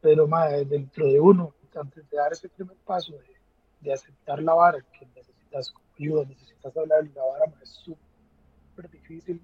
Pero 0.01 0.27
dentro 0.65 1.05
de 1.05 1.19
uno, 1.19 1.53
antes 1.75 2.09
de 2.09 2.17
dar 2.17 2.33
ese 2.33 2.49
primer 2.49 2.75
paso 2.77 3.13
de, 3.81 3.93
aceptar 3.93 4.41
la 4.41 4.53
vara, 4.53 4.79
que 4.81 5.05
necesitas 5.15 5.73
ayuda, 5.99 6.25
necesitas 6.25 6.75
hablar 6.75 7.07
la 7.13 7.23
vara, 7.23 7.53
es 7.61 7.69
súper 7.69 8.89
difícil 8.89 9.41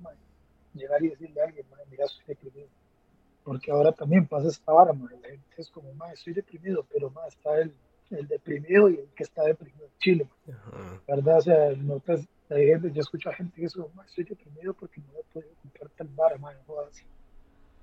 llegar 0.74 1.04
y 1.04 1.10
decirle 1.10 1.42
a 1.42 1.46
alguien, 1.46 1.66
mira, 1.90 2.06
estoy 2.06 2.26
deprimido. 2.28 2.68
Porque 3.48 3.72
ahora 3.72 3.94
también 3.94 4.28
pasa 4.28 4.50
esta 4.50 4.74
vara, 4.74 4.92
la 4.92 5.30
gente 5.30 5.56
es 5.58 5.70
como, 5.70 5.90
estoy 6.14 6.34
deprimido, 6.34 6.86
pero 6.92 7.10
está 7.30 7.62
el 7.62 7.72
el 8.10 8.28
deprimido 8.28 8.90
y 8.90 8.96
el 8.96 9.10
que 9.16 9.24
está 9.24 9.44
deprimido 9.44 9.86
en 9.86 9.98
Chile, 10.00 10.28
¿verdad? 11.08 11.38
O 11.38 11.42
sea, 11.42 11.72
no 11.76 12.02
hay 12.50 12.68
gente, 12.68 12.92
yo 12.92 13.02
escucho 13.02 13.30
a 13.30 13.34
gente 13.34 13.56
que 13.56 13.64
dice, 13.64 13.80
estoy 14.06 14.24
deprimido 14.24 14.74
porque 14.74 15.02
no 15.02 15.20
he 15.20 15.24
podido 15.34 15.54
comprar 15.62 15.90
tal 15.92 16.10
man, 16.40 16.56
no 16.68 16.80
así. 16.82 17.04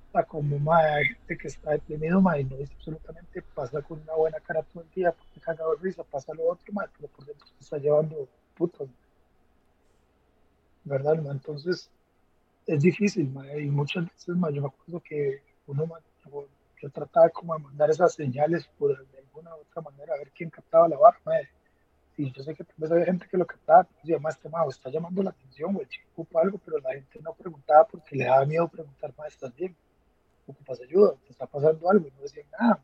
O 0.09 0.13
sea, 0.13 0.23
como 0.25 0.59
más 0.59 0.85
hay 0.85 1.07
gente 1.07 1.37
que 1.37 1.49
está 1.49 1.73
deprimido, 1.73 2.21
man, 2.21 2.41
y 2.41 2.45
no 2.45 2.57
dice 2.57 2.73
absolutamente, 2.75 3.43
pasa 3.55 3.83
con 3.83 4.01
una 4.01 4.15
buena 4.15 4.41
cara 4.41 4.63
todo 4.63 4.83
el 4.83 4.91
día, 4.91 5.13
porque 5.13 5.41
cagado 5.41 5.77
de 5.77 5.83
risa, 5.83 6.03
pasa 6.05 6.33
lo 6.35 6.49
otro, 6.49 6.73
man, 6.73 6.89
pero 6.97 7.09
por 7.09 7.27
dentro 7.27 7.47
se 7.47 7.61
está 7.61 7.79
llevando 7.79 8.29
putos, 8.57 8.89
¿verdad? 10.85 11.17
Man? 11.23 11.33
Entonces, 11.33 11.91
es 12.67 12.83
difícil, 12.83 13.31
man, 13.31 13.47
y 13.59 13.67
muchas 13.67 14.07
veces, 14.07 14.37
man, 14.37 14.55
yo 14.55 14.63
me 14.63 14.69
acuerdo 14.69 15.01
que 15.01 15.54
uno, 15.67 15.89
yo 16.81 16.91
trataba 16.91 17.29
como 17.31 17.57
de 17.57 17.63
mandar 17.63 17.91
esas 17.91 18.15
señales 18.15 18.67
por 18.79 18.91
de 19.11 19.19
alguna 19.19 19.55
otra 19.55 19.83
manera, 19.83 20.15
a 20.15 20.19
ver 20.19 20.31
quién 20.31 20.51
captaba 20.51 20.89
la 20.89 20.99
barra, 20.99 21.21
man. 21.25 21.43
Y 22.17 22.31
yo 22.31 22.43
sé 22.45 22.55
que 22.55 22.63
tal 22.63 22.77
vez 22.77 22.93
había 22.93 23.07
gente 23.07 23.27
que 23.29 23.37
lo 23.37 23.47
captaba, 23.47 23.89
y 24.05 24.13
además, 24.13 24.37
este 24.37 24.49
mago 24.49 24.71
está 24.71 24.89
llamando 24.89 25.23
la 25.23 25.31
atención, 25.31 25.77
el 25.81 25.89
chico 25.89 26.07
ocupa 26.13 26.43
algo, 26.43 26.59
pero 26.59 26.79
la 26.79 26.93
gente 26.93 27.19
no 27.21 27.33
preguntaba 27.35 27.87
porque 27.87 28.15
le 28.17 28.25
daba 28.25 28.45
miedo 28.45 28.69
preguntar, 28.69 29.13
más 29.17 29.29
¿estás 29.29 29.55
bien? 29.55 29.75
¿Ocupas 30.47 30.81
ayuda? 30.81 31.15
¿Te 31.25 31.33
está 31.33 31.47
pasando 31.47 31.91
algo? 31.91 32.07
Y 32.07 32.11
no 32.13 32.21
decían 32.21 32.47
nada. 32.59 32.81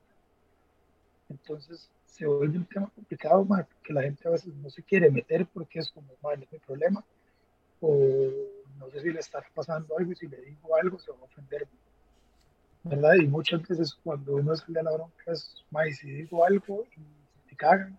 Entonces 1.28 1.88
se 2.06 2.26
vuelve 2.26 2.58
un 2.58 2.66
tema 2.66 2.90
complicado, 2.92 3.44
man, 3.44 3.66
porque 3.72 3.92
la 3.92 4.02
gente 4.02 4.26
a 4.26 4.32
veces 4.32 4.52
no 4.54 4.68
se 4.68 4.82
quiere 4.82 5.10
meter 5.10 5.46
porque 5.46 5.78
es 5.78 5.90
como, 5.90 6.08
man, 6.22 6.42
es 6.42 6.50
mi 6.50 6.58
problema, 6.58 7.04
o 7.80 8.28
no 8.78 8.90
sé 8.90 9.00
si 9.00 9.10
le 9.10 9.20
está 9.20 9.44
pasando 9.54 9.96
algo 9.96 10.10
y 10.10 10.16
si 10.16 10.26
le 10.26 10.40
digo 10.40 10.76
algo 10.76 10.98
se 10.98 11.12
va 11.12 11.18
a 11.18 11.24
ofender. 11.24 11.68
¿Verdad? 12.82 13.14
Y 13.14 13.26
muchas 13.26 13.66
veces 13.66 13.94
cuando 14.02 14.36
uno 14.36 14.56
sale 14.56 14.80
a 14.80 14.82
la 14.82 14.92
bronca 14.92 15.32
es, 15.32 15.64
más 15.70 15.88
si 15.96 16.10
digo 16.10 16.44
algo 16.44 16.86
y 16.96 17.00
me 17.50 17.56
cagan, 17.56 17.98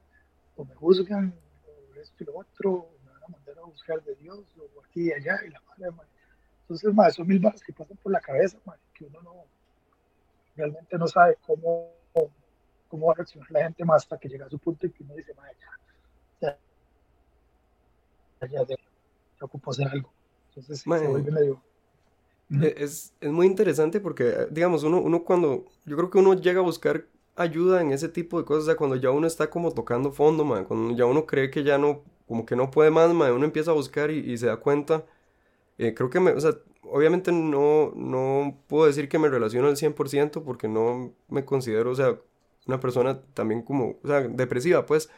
o 0.55 0.65
me 0.65 0.75
juzgan, 0.75 1.33
o 1.65 1.99
esto 1.99 2.23
y 2.23 2.25
lo 2.25 2.37
otro, 2.37 2.89
me 3.05 3.11
van 3.11 3.23
a 3.23 3.27
mandar 3.27 3.59
a 3.59 3.65
buscar 3.65 4.03
de 4.03 4.15
Dios, 4.15 4.39
o 4.57 4.83
aquí 4.83 5.09
y 5.09 5.13
allá, 5.13 5.39
y 5.45 5.49
la 5.49 5.61
madre, 5.61 5.91
man. 5.91 6.07
Entonces, 6.61 6.93
más 6.93 7.15
son 7.15 7.27
mil 7.27 7.39
balas 7.39 7.61
que 7.61 7.73
pasan 7.73 7.97
por 7.97 8.11
la 8.11 8.21
cabeza, 8.21 8.57
que 8.93 9.05
uno 9.05 9.21
no, 9.21 9.45
realmente 10.55 10.97
no 10.97 11.07
sabe 11.07 11.37
cómo, 11.45 11.91
cómo 12.87 13.07
va 13.07 13.13
a 13.13 13.15
reaccionar 13.17 13.51
la 13.51 13.63
gente 13.63 13.85
más 13.85 14.03
hasta 14.03 14.17
que 14.17 14.29
llega 14.29 14.45
a 14.45 14.49
su 14.49 14.57
punto 14.57 14.87
y 14.87 14.91
que 14.91 15.03
uno 15.03 15.15
dice, 15.15 15.33
madre, 15.33 15.55
ya, 16.41 16.57
ya, 18.47 18.65
ya, 18.65 18.75
ocupo 19.41 19.71
hacer 19.71 19.87
algo. 19.87 20.11
Entonces, 20.49 20.81
se 20.81 20.89
vuelve 20.89 21.31
medio 21.31 21.61
e, 22.61 22.75
es, 22.77 23.13
es, 23.21 23.31
muy 23.31 23.47
interesante 23.47 23.99
porque, 23.99 24.47
digamos, 24.51 24.83
uno, 24.83 25.01
uno 25.01 25.23
cuando, 25.23 25.65
yo 25.85 25.95
creo 25.97 26.09
que 26.09 26.17
uno 26.17 26.33
llega 26.33 26.59
a 26.59 26.63
buscar 26.63 27.05
ayuda 27.35 27.81
en 27.81 27.91
ese 27.91 28.09
tipo 28.09 28.39
de 28.39 28.45
cosas, 28.45 28.63
o 28.63 28.65
sea, 28.67 28.75
cuando 28.75 28.95
ya 28.95 29.11
uno 29.11 29.27
está 29.27 29.49
como 29.49 29.71
tocando 29.71 30.11
fondo, 30.11 30.43
man, 30.45 30.65
cuando 30.65 30.95
ya 30.95 31.05
uno 31.05 31.25
cree 31.25 31.49
que 31.49 31.63
ya 31.63 31.77
no, 31.77 32.03
como 32.27 32.45
que 32.45 32.55
no 32.55 32.71
puede 32.71 32.91
más, 32.91 33.13
man, 33.13 33.31
uno 33.33 33.45
empieza 33.45 33.71
a 33.71 33.73
buscar 33.73 34.11
y, 34.11 34.19
y 34.19 34.37
se 34.37 34.47
da 34.47 34.57
cuenta, 34.57 35.05
eh, 35.77 35.93
creo 35.93 36.09
que 36.09 36.19
me, 36.19 36.31
o 36.31 36.39
sea, 36.39 36.55
obviamente 36.83 37.31
no, 37.31 37.91
no 37.95 38.57
puedo 38.67 38.85
decir 38.85 39.09
que 39.09 39.19
me 39.19 39.29
relaciono 39.29 39.67
al 39.67 39.77
100% 39.77 40.43
porque 40.43 40.67
no 40.67 41.13
me 41.29 41.45
considero, 41.45 41.91
o 41.91 41.95
sea, 41.95 42.19
una 42.67 42.79
persona 42.79 43.21
también 43.33 43.61
como, 43.63 43.97
o 44.03 44.07
sea, 44.07 44.21
depresiva, 44.21 44.85
pues, 44.85 45.09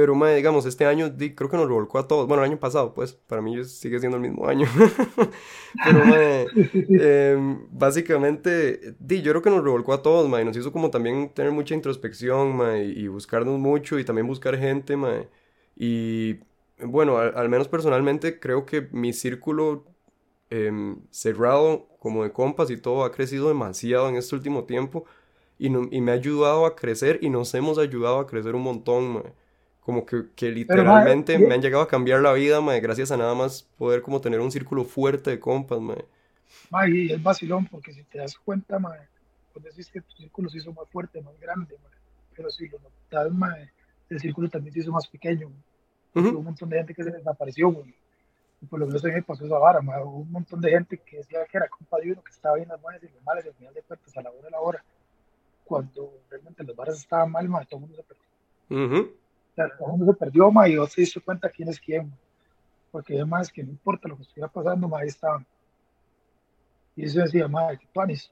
pero, 0.00 0.14
mae, 0.14 0.34
digamos, 0.34 0.64
este 0.64 0.86
año 0.86 1.14
creo 1.14 1.50
que 1.50 1.58
nos 1.58 1.68
revolcó 1.68 1.98
a 1.98 2.08
todos. 2.08 2.26
Bueno, 2.26 2.42
el 2.42 2.48
año 2.50 2.58
pasado, 2.58 2.94
pues, 2.94 3.12
para 3.12 3.42
mí 3.42 3.62
sigue 3.66 3.98
siendo 3.98 4.16
el 4.16 4.22
mismo 4.22 4.48
año. 4.48 4.66
Pero, 5.84 6.06
mae, 6.06 6.46
em, 6.88 7.66
básicamente, 7.70 8.94
di, 8.98 9.20
yo 9.20 9.32
creo 9.32 9.42
que 9.42 9.50
nos 9.50 9.62
revolcó 9.62 9.92
a 9.92 10.00
todos, 10.00 10.26
mae. 10.26 10.42
Nos 10.42 10.56
hizo 10.56 10.72
como 10.72 10.88
también 10.88 11.28
tener 11.34 11.52
mucha 11.52 11.74
introspección, 11.74 12.56
mae, 12.56 12.86
y 12.86 13.08
buscarnos 13.08 13.58
mucho 13.58 13.98
y 13.98 14.04
también 14.06 14.26
buscar 14.26 14.56
gente, 14.56 14.96
mae. 14.96 15.28
Y, 15.76 16.40
bueno, 16.82 17.18
al, 17.18 17.50
menos 17.50 17.68
personalmente 17.68 18.40
creo 18.40 18.64
que 18.64 18.88
mi 18.92 19.12
círculo 19.12 19.84
em, 20.48 20.96
cerrado, 21.10 21.88
como 21.98 22.24
de 22.24 22.32
compas 22.32 22.70
y 22.70 22.78
todo, 22.78 23.04
ha 23.04 23.12
crecido 23.12 23.48
demasiado 23.48 24.08
en 24.08 24.16
este 24.16 24.34
último 24.34 24.64
tiempo. 24.64 25.04
Y, 25.58 25.66
y 25.66 26.00
me 26.00 26.12
ha 26.12 26.14
ayudado 26.14 26.64
a 26.64 26.74
crecer 26.74 27.18
y 27.20 27.28
nos 27.28 27.52
hemos 27.54 27.76
ayudado 27.78 28.18
a 28.18 28.26
crecer 28.26 28.54
un 28.54 28.62
montón, 28.62 29.12
mae 29.12 29.34
como 29.80 30.04
que, 30.04 30.24
que 30.36 30.50
literalmente 30.50 31.38
me 31.38 31.54
han 31.54 31.62
llegado 31.62 31.82
a 31.82 31.88
cambiar 31.88 32.20
la 32.20 32.32
vida, 32.32 32.60
mae, 32.60 32.80
gracias 32.80 33.10
a 33.10 33.16
nada 33.16 33.34
más 33.34 33.62
poder 33.78 34.02
como 34.02 34.20
tener 34.20 34.40
un 34.40 34.50
círculo 34.50 34.84
fuerte 34.84 35.30
de 35.30 35.40
compas, 35.40 35.80
mae. 35.80 36.04
Mae, 36.70 36.90
y 36.90 37.12
es 37.12 37.22
vacilón, 37.22 37.66
porque 37.66 37.92
si 37.92 38.02
te 38.04 38.18
das 38.18 38.36
cuenta, 38.36 38.78
mae, 38.78 39.00
pues 39.52 39.64
decís 39.64 39.90
que 39.90 40.00
tu 40.00 40.12
círculo 40.16 40.48
se 40.48 40.58
hizo 40.58 40.72
más 40.72 40.88
fuerte, 40.90 41.20
más 41.22 41.38
grande, 41.40 41.76
mae, 41.82 41.98
pero 42.36 42.50
si 42.50 42.68
lo 42.68 42.78
notas, 42.78 43.32
mae, 43.32 43.70
el 44.10 44.20
círculo 44.20 44.48
también 44.48 44.74
se 44.74 44.80
hizo 44.80 44.92
más 44.92 45.08
pequeño, 45.08 45.50
Hubo 46.12 46.38
un 46.40 46.44
montón 46.44 46.68
de 46.68 46.76
gente 46.78 46.92
que 46.92 47.04
se 47.04 47.10
desapareció, 47.12 47.70
güey. 47.70 47.94
Y 48.60 48.66
por 48.66 48.80
lo 48.80 48.86
menos 48.86 49.04
en 49.04 49.14
me 49.14 49.22
pasó 49.22 49.46
esa 49.46 49.58
vara, 49.58 49.80
mae. 49.80 50.02
Hubo 50.02 50.18
un 50.18 50.32
montón 50.32 50.60
de 50.60 50.70
gente 50.70 50.98
que 50.98 51.18
decía 51.18 51.44
que 51.44 51.56
era 51.56 51.68
compa 51.68 51.98
de 51.98 52.12
uno, 52.12 52.22
que 52.22 52.32
estaba 52.32 52.56
bien 52.56 52.68
las 52.68 52.82
buenas 52.82 53.02
y 53.02 53.06
las 53.06 53.22
malas, 53.22 53.44
y 53.44 53.48
al 53.48 53.54
final 53.54 53.74
de 53.74 53.82
cuentas, 53.82 54.16
a 54.16 54.22
la 54.22 54.30
hora 54.30 54.42
de 54.42 54.50
la 54.50 54.60
hora, 54.60 54.84
cuando 55.64 56.12
realmente 56.28 56.64
las 56.64 56.74
varas 56.74 56.98
estaban 56.98 57.30
mal, 57.30 57.48
mae, 57.48 57.64
todo 57.66 57.76
el 57.76 57.80
mundo 57.82 57.96
se 57.96 58.02
perdió 58.02 59.19
mundo 59.86 60.06
se 60.06 60.18
perdió, 60.18 60.50
ma, 60.50 60.68
y 60.68 60.74
yo 60.74 60.86
se 60.86 61.02
hizo 61.02 61.22
cuenta 61.22 61.48
quién 61.48 61.68
es 61.68 61.80
quién, 61.80 62.12
porque 62.90 63.14
además 63.14 63.50
que 63.52 63.62
no 63.62 63.70
importa 63.70 64.08
lo 64.08 64.16
que 64.16 64.22
estuviera 64.22 64.48
pasando, 64.48 64.88
ma, 64.88 65.00
ahí 65.00 65.08
estaban. 65.08 65.46
Y 66.96 67.04
eso 67.04 67.20
decía, 67.20 67.48
ma, 67.48 67.76
que 67.76 67.86
panis. 67.92 68.30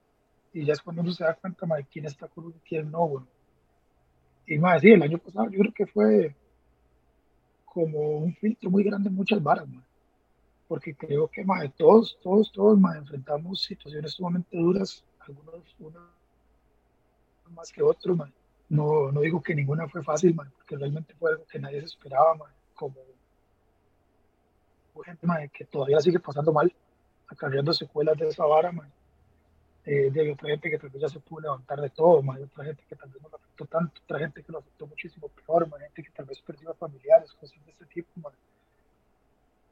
Y 0.53 0.65
ya 0.65 0.73
es 0.73 0.83
cuando 0.83 1.03
uno 1.03 1.13
se 1.13 1.25
da 1.25 1.35
cuenta, 1.35 1.67
ma, 1.67 1.77
quién 1.83 2.07
está 2.07 2.29
con 2.29 2.47
uno 2.47 2.57
quién 2.67 2.91
no, 2.91 3.09
bueno. 3.09 3.27
Y 4.47 4.59
ma, 4.59 4.79
sí, 4.79 4.91
el 4.91 5.03
año 5.03 5.19
pasado 5.19 5.51
yo 5.51 5.59
creo 5.59 5.75
que 5.75 5.87
fue 5.87 6.35
como 7.67 8.19
un 8.19 8.35
filtro 8.35 8.71
muy 8.71 8.83
grande 8.83 9.09
en 9.09 9.15
muchas 9.15 9.43
varas, 9.43 9.69
ma. 9.69 9.83
Porque 10.67 10.95
creo 10.95 11.29
que, 11.29 11.45
ma, 11.45 11.69
todos, 11.69 12.19
todos, 12.23 12.51
todos, 12.53 12.79
ma, 12.79 12.97
enfrentamos 12.97 13.63
situaciones 13.63 14.13
sumamente 14.13 14.57
duras, 14.57 15.05
algunos 15.21 15.63
unos 15.79 16.03
más 17.51 17.73
que 17.73 17.83
otros, 17.83 18.17
ma 18.17 18.31
no, 18.69 19.11
no 19.13 19.21
digo 19.21 19.43
que 19.43 19.55
ninguna 19.55 19.89
fue 19.89 20.03
fácil, 20.03 20.35
man, 20.35 20.51
porque 20.57 20.77
realmente 20.77 21.15
fue 21.15 21.31
algo 21.33 21.45
que 21.47 21.59
nadie 21.59 21.81
se 21.81 21.87
esperaba, 21.87 22.35
man, 22.35 22.53
como 22.75 22.97
gente 25.05 25.27
man, 25.27 25.49
que 25.51 25.65
todavía 25.65 26.01
sigue 26.01 26.19
pasando 26.19 26.53
mal, 26.53 26.73
acarreando 27.29 27.73
secuelas 27.73 28.17
de 28.19 28.29
esa 28.29 28.45
vara, 28.45 28.73
man. 28.73 28.91
Eh, 29.85 30.11
de 30.11 30.33
otra 30.33 30.51
gente 30.51 30.69
que 30.71 30.79
tal 30.79 30.91
vez 30.91 31.01
ya 31.01 31.09
se 31.09 31.21
pudo 31.21 31.41
levantar 31.41 31.81
de 31.81 31.89
todo, 31.89 32.19
otra 32.19 32.65
gente 32.65 32.85
que 32.87 32.95
tal 32.95 33.09
vez 33.09 33.23
no 33.23 33.29
lo 33.31 33.37
afectó 33.37 33.65
tanto, 33.65 34.03
otra 34.05 34.19
gente 34.19 34.43
que 34.43 34.53
lo 34.53 34.59
afectó 34.59 34.87
muchísimo 34.87 35.29
peor, 35.29 35.67
man, 35.67 35.81
gente 35.81 36.03
que 36.03 36.11
tal 36.11 36.27
vez 36.27 36.43
perdió 36.43 36.71
a 36.71 36.75
familiares, 36.75 37.33
cosas 37.33 37.65
de 37.65 37.73
este 37.73 37.87
tipo, 37.87 38.11
man, 38.17 38.33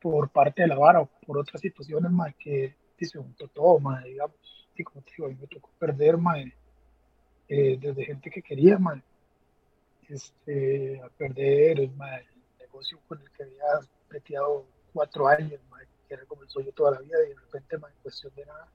por 0.00 0.30
parte 0.30 0.62
de 0.62 0.68
la 0.68 0.78
vara 0.78 1.02
o 1.02 1.06
por 1.26 1.36
otras 1.36 1.60
situaciones, 1.60 2.10
man, 2.10 2.34
que 2.38 2.74
se 2.98 3.18
juntó 3.18 3.46
todo, 3.48 3.78
man, 3.78 4.02
digamos, 4.04 4.36
y 4.74 4.84
como 4.84 5.02
te 5.02 5.12
digo, 5.12 5.26
a 5.26 5.30
mí 5.30 5.36
me 5.38 5.46
tocó 5.48 5.68
perder, 5.78 6.16
man, 6.16 6.50
eh, 7.48 7.78
desde 7.80 8.04
gente 8.04 8.30
que 8.30 8.42
quería, 8.42 8.78
este, 10.08 11.00
a 11.00 11.08
perder 11.08 11.80
el 11.80 11.92
negocio 12.58 12.98
con 13.08 13.20
el 13.20 13.30
que 13.30 13.44
había 13.44 13.88
metido 14.10 14.64
cuatro 14.92 15.28
años, 15.28 15.60
que 16.08 16.14
era 16.14 16.24
como 16.26 16.42
el 16.42 16.48
sueño 16.48 16.72
toda 16.72 16.92
la 16.92 17.00
vida, 17.00 17.18
y 17.24 17.30
de 17.30 17.34
repente, 17.34 17.76
en 17.76 17.82
cuestión 18.02 18.32
de 18.34 18.46
nada, 18.46 18.68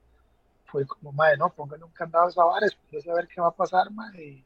fue 0.66 0.86
como, 0.86 1.12
madre, 1.12 1.36
no, 1.36 1.50
pónganle 1.50 1.84
un 1.84 1.92
candado 1.92 2.26
a 2.26 2.30
esa 2.30 2.44
vara, 2.44 2.66
a 2.66 3.00
saber 3.00 3.28
qué 3.28 3.40
va 3.40 3.48
a 3.48 3.56
pasar, 3.56 3.88
y, 4.14 4.44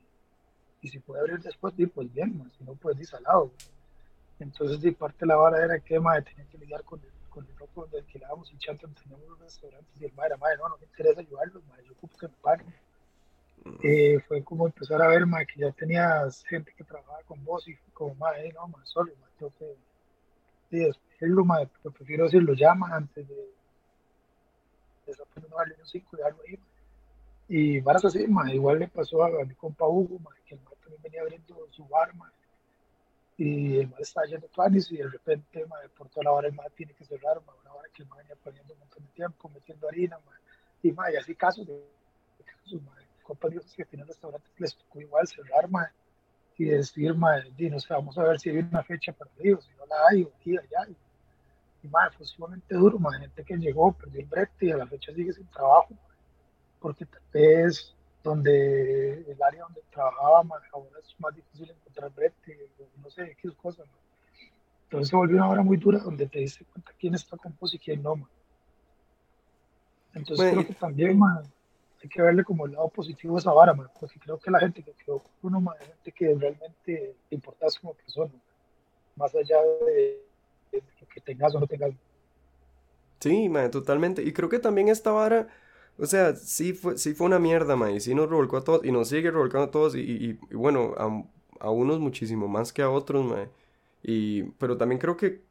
y, 0.82 0.88
si 0.88 0.98
puede 0.98 1.20
abrir 1.20 1.40
después, 1.40 1.74
pues 1.94 2.12
bien, 2.12 2.50
si 2.56 2.64
no, 2.64 2.74
pues 2.74 2.96
disalado. 2.96 3.52
Entonces, 4.38 4.80
de 4.80 4.92
parte 4.92 5.18
de 5.20 5.26
la 5.26 5.36
vara 5.36 5.64
era 5.64 5.78
que, 5.80 5.98
madre, 5.98 6.22
tenía 6.22 6.46
que 6.50 6.58
lidiar 6.58 6.82
con 6.84 7.00
el, 7.00 7.10
con 7.30 7.46
el 7.46 7.56
roco 7.56 7.82
donde 7.82 7.98
alquilábamos 7.98 8.52
y 8.52 8.58
chantan, 8.58 8.94
teníamos 8.94 9.26
unos 9.26 9.40
restaurantes, 9.40 10.00
y 10.00 10.04
el 10.04 10.12
madre, 10.14 10.36
madre, 10.36 10.56
no, 10.58 10.68
no 10.68 10.78
me 10.78 10.86
interesa 10.86 11.20
ayudarlos, 11.20 11.64
madre, 11.66 11.84
yo 11.86 11.92
ocupo 11.92 12.16
que 12.18 12.28
me 12.28 12.34
paguen 12.42 12.74
eh, 13.82 14.20
fue 14.26 14.42
como 14.42 14.66
empezar 14.66 15.02
a 15.02 15.08
ver, 15.08 15.24
que 15.46 15.60
ya 15.60 15.72
tenías 15.72 16.44
gente 16.44 16.72
que 16.76 16.84
trabajaba 16.84 17.22
con 17.22 17.44
vos 17.44 17.66
y 17.68 17.76
como, 17.92 18.14
más 18.16 18.36
no, 18.54 18.68
más 18.68 18.88
solo, 18.88 19.12
tengo 19.38 19.52
que 19.58 19.76
despedirlo, 20.70 21.44
pero 21.82 21.94
prefiero 21.94 22.24
decirlo 22.24 22.54
llama 22.54 22.94
antes 22.94 23.26
de, 23.28 23.34
de 25.06 25.48
no 25.48 25.56
darle 25.56 25.76
un 25.78 25.86
5 25.86 26.16
y 26.18 26.22
algo 26.22 26.40
ahí, 26.46 26.58
Y 27.48 27.80
varas 27.80 28.04
así, 28.04 28.26
igual 28.52 28.78
le 28.78 28.88
pasó 28.88 29.24
a, 29.24 29.44
mi 29.44 29.54
compa 29.54 29.86
Hugo, 29.86 30.20
que 30.46 30.54
el 30.54 30.60
también 30.60 31.02
venía 31.02 31.22
abriendo 31.22 31.68
su 31.70 31.86
bar, 31.86 32.12
y 33.38 33.78
el 33.78 33.88
mal 33.88 34.00
estaba 34.00 34.26
yendo 34.26 34.46
planes 34.48 34.90
y 34.90 34.96
de 34.96 35.08
repente, 35.08 35.64
por 35.96 36.08
toda 36.08 36.24
la 36.24 36.32
hora 36.32 36.48
el 36.48 36.54
mar 36.54 36.70
tiene 36.74 36.94
que 36.94 37.04
cerrar, 37.04 37.38
una 37.38 37.72
hora 37.72 37.88
que 37.92 38.02
el 38.02 38.08
mar 38.08 38.18
venía 38.18 38.36
poniendo 38.42 38.72
un 38.72 38.78
montón 38.80 39.04
de 39.04 39.10
tiempo, 39.10 39.50
metiendo 39.50 39.88
harina, 39.88 40.18
y, 40.82 40.88
y 40.88 41.16
así 41.16 41.34
casos 41.34 41.66
de 41.66 41.82
casos, 42.44 42.80
compañeros 43.26 43.72
que 43.76 43.84
tienen 43.84 44.04
el 44.04 44.08
restaurante 44.08 44.48
les 44.58 44.76
tocó 44.76 45.00
igual 45.00 45.26
cerrar, 45.26 45.68
ma, 45.68 45.90
y 46.56 46.66
decir, 46.66 47.14
ma, 47.14 47.38
y 47.58 47.70
no 47.70 47.78
sé, 47.80 47.92
vamos 47.92 48.16
a 48.16 48.22
ver 48.22 48.40
si 48.40 48.50
hay 48.50 48.58
una 48.58 48.82
fecha 48.82 49.12
para 49.12 49.30
ellos, 49.38 49.64
si 49.64 49.70
no 49.76 49.86
la 49.86 49.96
hay, 50.10 50.22
o 50.22 50.32
aquí, 50.38 50.56
allá. 50.56 50.88
Y, 50.88 51.86
y 51.86 51.88
ma, 51.88 52.10
fue 52.10 52.24
sumamente 52.24 52.74
duro, 52.74 52.98
ma, 52.98 53.18
gente 53.18 53.44
que 53.44 53.56
llegó, 53.56 53.92
perdió 53.92 54.20
el 54.20 54.26
brete 54.26 54.66
y 54.66 54.70
a 54.70 54.76
la 54.76 54.86
fecha 54.86 55.12
sigue 55.12 55.32
sin 55.32 55.46
trabajo, 55.48 55.94
porque 56.80 57.04
tal 57.04 57.22
vez 57.32 57.94
donde 58.22 59.20
el 59.20 59.42
área 59.42 59.62
donde 59.62 59.82
trabajaba 59.90 60.38
ahora 60.72 60.98
es 61.02 61.14
más 61.20 61.34
difícil 61.34 61.70
encontrar 61.70 62.12
brete, 62.12 62.70
no 63.02 63.10
sé, 63.10 63.36
qué 63.40 63.50
cosas. 63.52 63.86
Entonces 64.84 65.10
se 65.10 65.16
volvió 65.16 65.36
una 65.36 65.48
hora 65.48 65.62
muy 65.62 65.76
dura 65.76 65.98
donde 65.98 66.26
te 66.26 66.40
diste 66.40 66.64
cuenta 66.64 66.92
quién 66.98 67.14
está 67.14 67.36
con 67.36 67.56
y 67.72 67.78
quién 67.78 68.02
no. 68.02 68.28
Entonces 70.14 70.52
creo 70.52 70.66
que 70.66 70.74
también 70.74 71.18
hay 72.02 72.08
que 72.08 72.22
verle 72.22 72.44
como 72.44 72.66
el 72.66 72.72
lado 72.72 72.88
positivo 72.88 73.36
a 73.36 73.38
esa 73.38 73.52
vara, 73.52 73.74
porque 73.74 74.18
creo 74.20 74.38
que 74.38 74.50
la 74.50 74.60
gente 74.60 74.82
que 74.82 74.92
quedó 74.92 75.18
con 75.18 75.32
uno, 75.42 75.60
man, 75.60 75.76
gente 75.78 76.12
que 76.12 76.34
realmente 76.34 77.16
te 77.28 77.34
importas 77.34 77.78
como 77.78 77.94
persona, 77.94 78.32
más 79.16 79.34
allá 79.34 79.60
de, 79.86 80.22
lo 80.72 81.08
que 81.08 81.20
tengas 81.20 81.54
o 81.54 81.60
no 81.60 81.66
tengas. 81.66 81.92
Sí, 83.20 83.48
man, 83.48 83.70
totalmente. 83.70 84.22
Y 84.22 84.32
creo 84.32 84.48
que 84.48 84.58
también 84.58 84.88
esta 84.88 85.10
vara 85.10 85.48
o 85.98 86.06
sea, 86.06 86.34
sí 86.36 86.72
fue, 86.74 86.98
sí 86.98 87.14
fue 87.14 87.26
una 87.26 87.38
mierda, 87.38 87.74
ma, 87.76 87.90
y 87.90 88.00
sí 88.00 88.14
nos 88.14 88.28
revolcó 88.28 88.58
a 88.58 88.64
todos, 88.64 88.84
y 88.84 88.92
nos 88.92 89.08
sigue 89.08 89.30
revolcando 89.30 89.68
a 89.68 89.70
todos, 89.70 89.96
y, 89.96 90.00
y, 90.00 90.54
bueno, 90.54 90.94
a, 90.98 91.24
a, 91.60 91.70
unos 91.70 92.00
muchísimo 92.00 92.48
más 92.48 92.72
que 92.72 92.82
a 92.82 92.90
otros, 92.90 93.24
ma. 93.24 93.48
Y, 94.02 94.44
pero 94.58 94.76
también 94.76 95.00
creo 95.00 95.16
que 95.16 95.42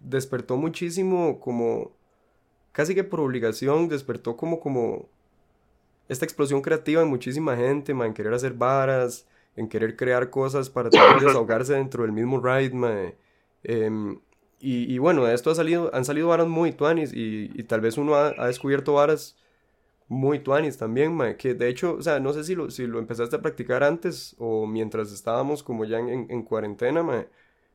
despertó 0.00 0.56
muchísimo 0.56 1.40
como, 1.40 1.92
casi 2.72 2.94
que 2.94 3.04
por 3.04 3.20
obligación, 3.20 3.88
despertó 3.88 4.36
como, 4.36 4.60
como 4.60 5.08
esta 6.12 6.24
explosión 6.24 6.62
creativa 6.62 7.02
en 7.02 7.08
muchísima 7.08 7.56
gente, 7.56 7.94
ma, 7.94 8.06
en 8.06 8.14
querer 8.14 8.34
hacer 8.34 8.54
varas, 8.54 9.26
en 9.56 9.68
querer 9.68 9.96
crear 9.96 10.30
cosas 10.30 10.70
para 10.70 10.90
desahogarse 11.20 11.74
dentro 11.74 12.04
del 12.04 12.12
mismo 12.12 12.40
ride, 12.40 12.74
ma. 12.74 13.12
Em, 13.64 14.20
y, 14.60 14.94
y, 14.94 14.98
bueno, 14.98 15.24
de 15.24 15.34
esto 15.34 15.50
ha 15.50 15.54
salido, 15.54 15.90
han 15.94 16.04
salido 16.04 16.28
varas 16.28 16.48
muy 16.48 16.72
tuanis, 16.72 17.12
y, 17.12 17.50
y 17.54 17.64
tal 17.64 17.80
vez 17.80 17.98
uno 17.98 18.14
ha, 18.14 18.28
ha 18.38 18.46
descubierto 18.46 18.94
varas 18.94 19.36
muy 20.12 20.40
tuanis 20.40 20.76
también, 20.76 21.18
que 21.38 21.54
de 21.54 21.68
hecho, 21.68 21.94
o 21.94 22.02
sea, 22.02 22.20
no 22.20 22.32
sé 22.32 22.44
si 22.44 22.54
lo, 22.54 22.70
si 22.70 22.86
lo 22.86 22.98
empezaste 22.98 23.36
a 23.36 23.42
practicar 23.42 23.82
antes 23.82 24.36
o 24.38 24.66
mientras 24.66 25.10
estábamos 25.10 25.62
como 25.62 25.84
ya 25.86 25.98
en, 25.98 26.26
en, 26.30 26.42
cuarentena, 26.42 27.02
mae, 27.02 27.28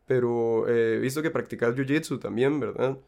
pero 0.05 0.67
eh, 0.67 0.95
he 0.95 0.99
visto 0.99 1.21
que 1.21 1.31
practicas 1.31 1.75
jiu-jitsu 1.75 2.19
también, 2.19 2.59
¿verdad? 2.59 2.99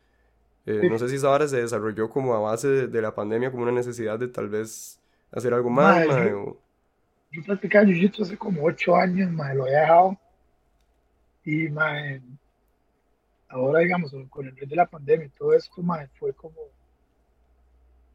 Eh, 0.66 0.90
no 0.90 0.98
sé 1.00 1.10
si 1.10 1.16
esa 1.16 1.30
hora 1.30 1.48
se 1.48 1.58
desarrolló 1.58 2.10
como 2.10 2.34
a 2.34 2.40
base 2.40 2.88
de, 2.88 3.02
la 3.02 3.16
pandemia, 3.16 3.52
como 3.52 3.64
una 3.64 3.72
necesidad 3.72 4.20
de 4.20 4.28
tal 4.28 4.50
vez 4.50 5.00
hacer 5.32 5.54
algo 5.54 5.70
más, 5.70 6.06
yo, 6.08 6.58
yo 7.32 7.44
practicaba 7.46 7.86
jiu-jitsu 7.86 8.24
hace 8.24 8.38
como 8.38 8.64
ocho 8.64 8.96
años, 8.96 9.32
mae, 9.32 9.56
lo 9.56 9.68
he 9.68 9.72
dejado, 9.72 10.18
y 11.46 11.70
mae, 11.70 12.22
ahora 13.48 13.80
digamos, 13.80 14.14
con 14.30 14.48
el 14.48 14.56
de 14.56 14.76
la 14.76 14.86
pandemia 14.86 15.28
y 15.28 15.30
todo 15.30 15.54
esto, 15.54 15.82
mae, 15.82 16.08
fue 16.20 16.34
como 16.34 16.58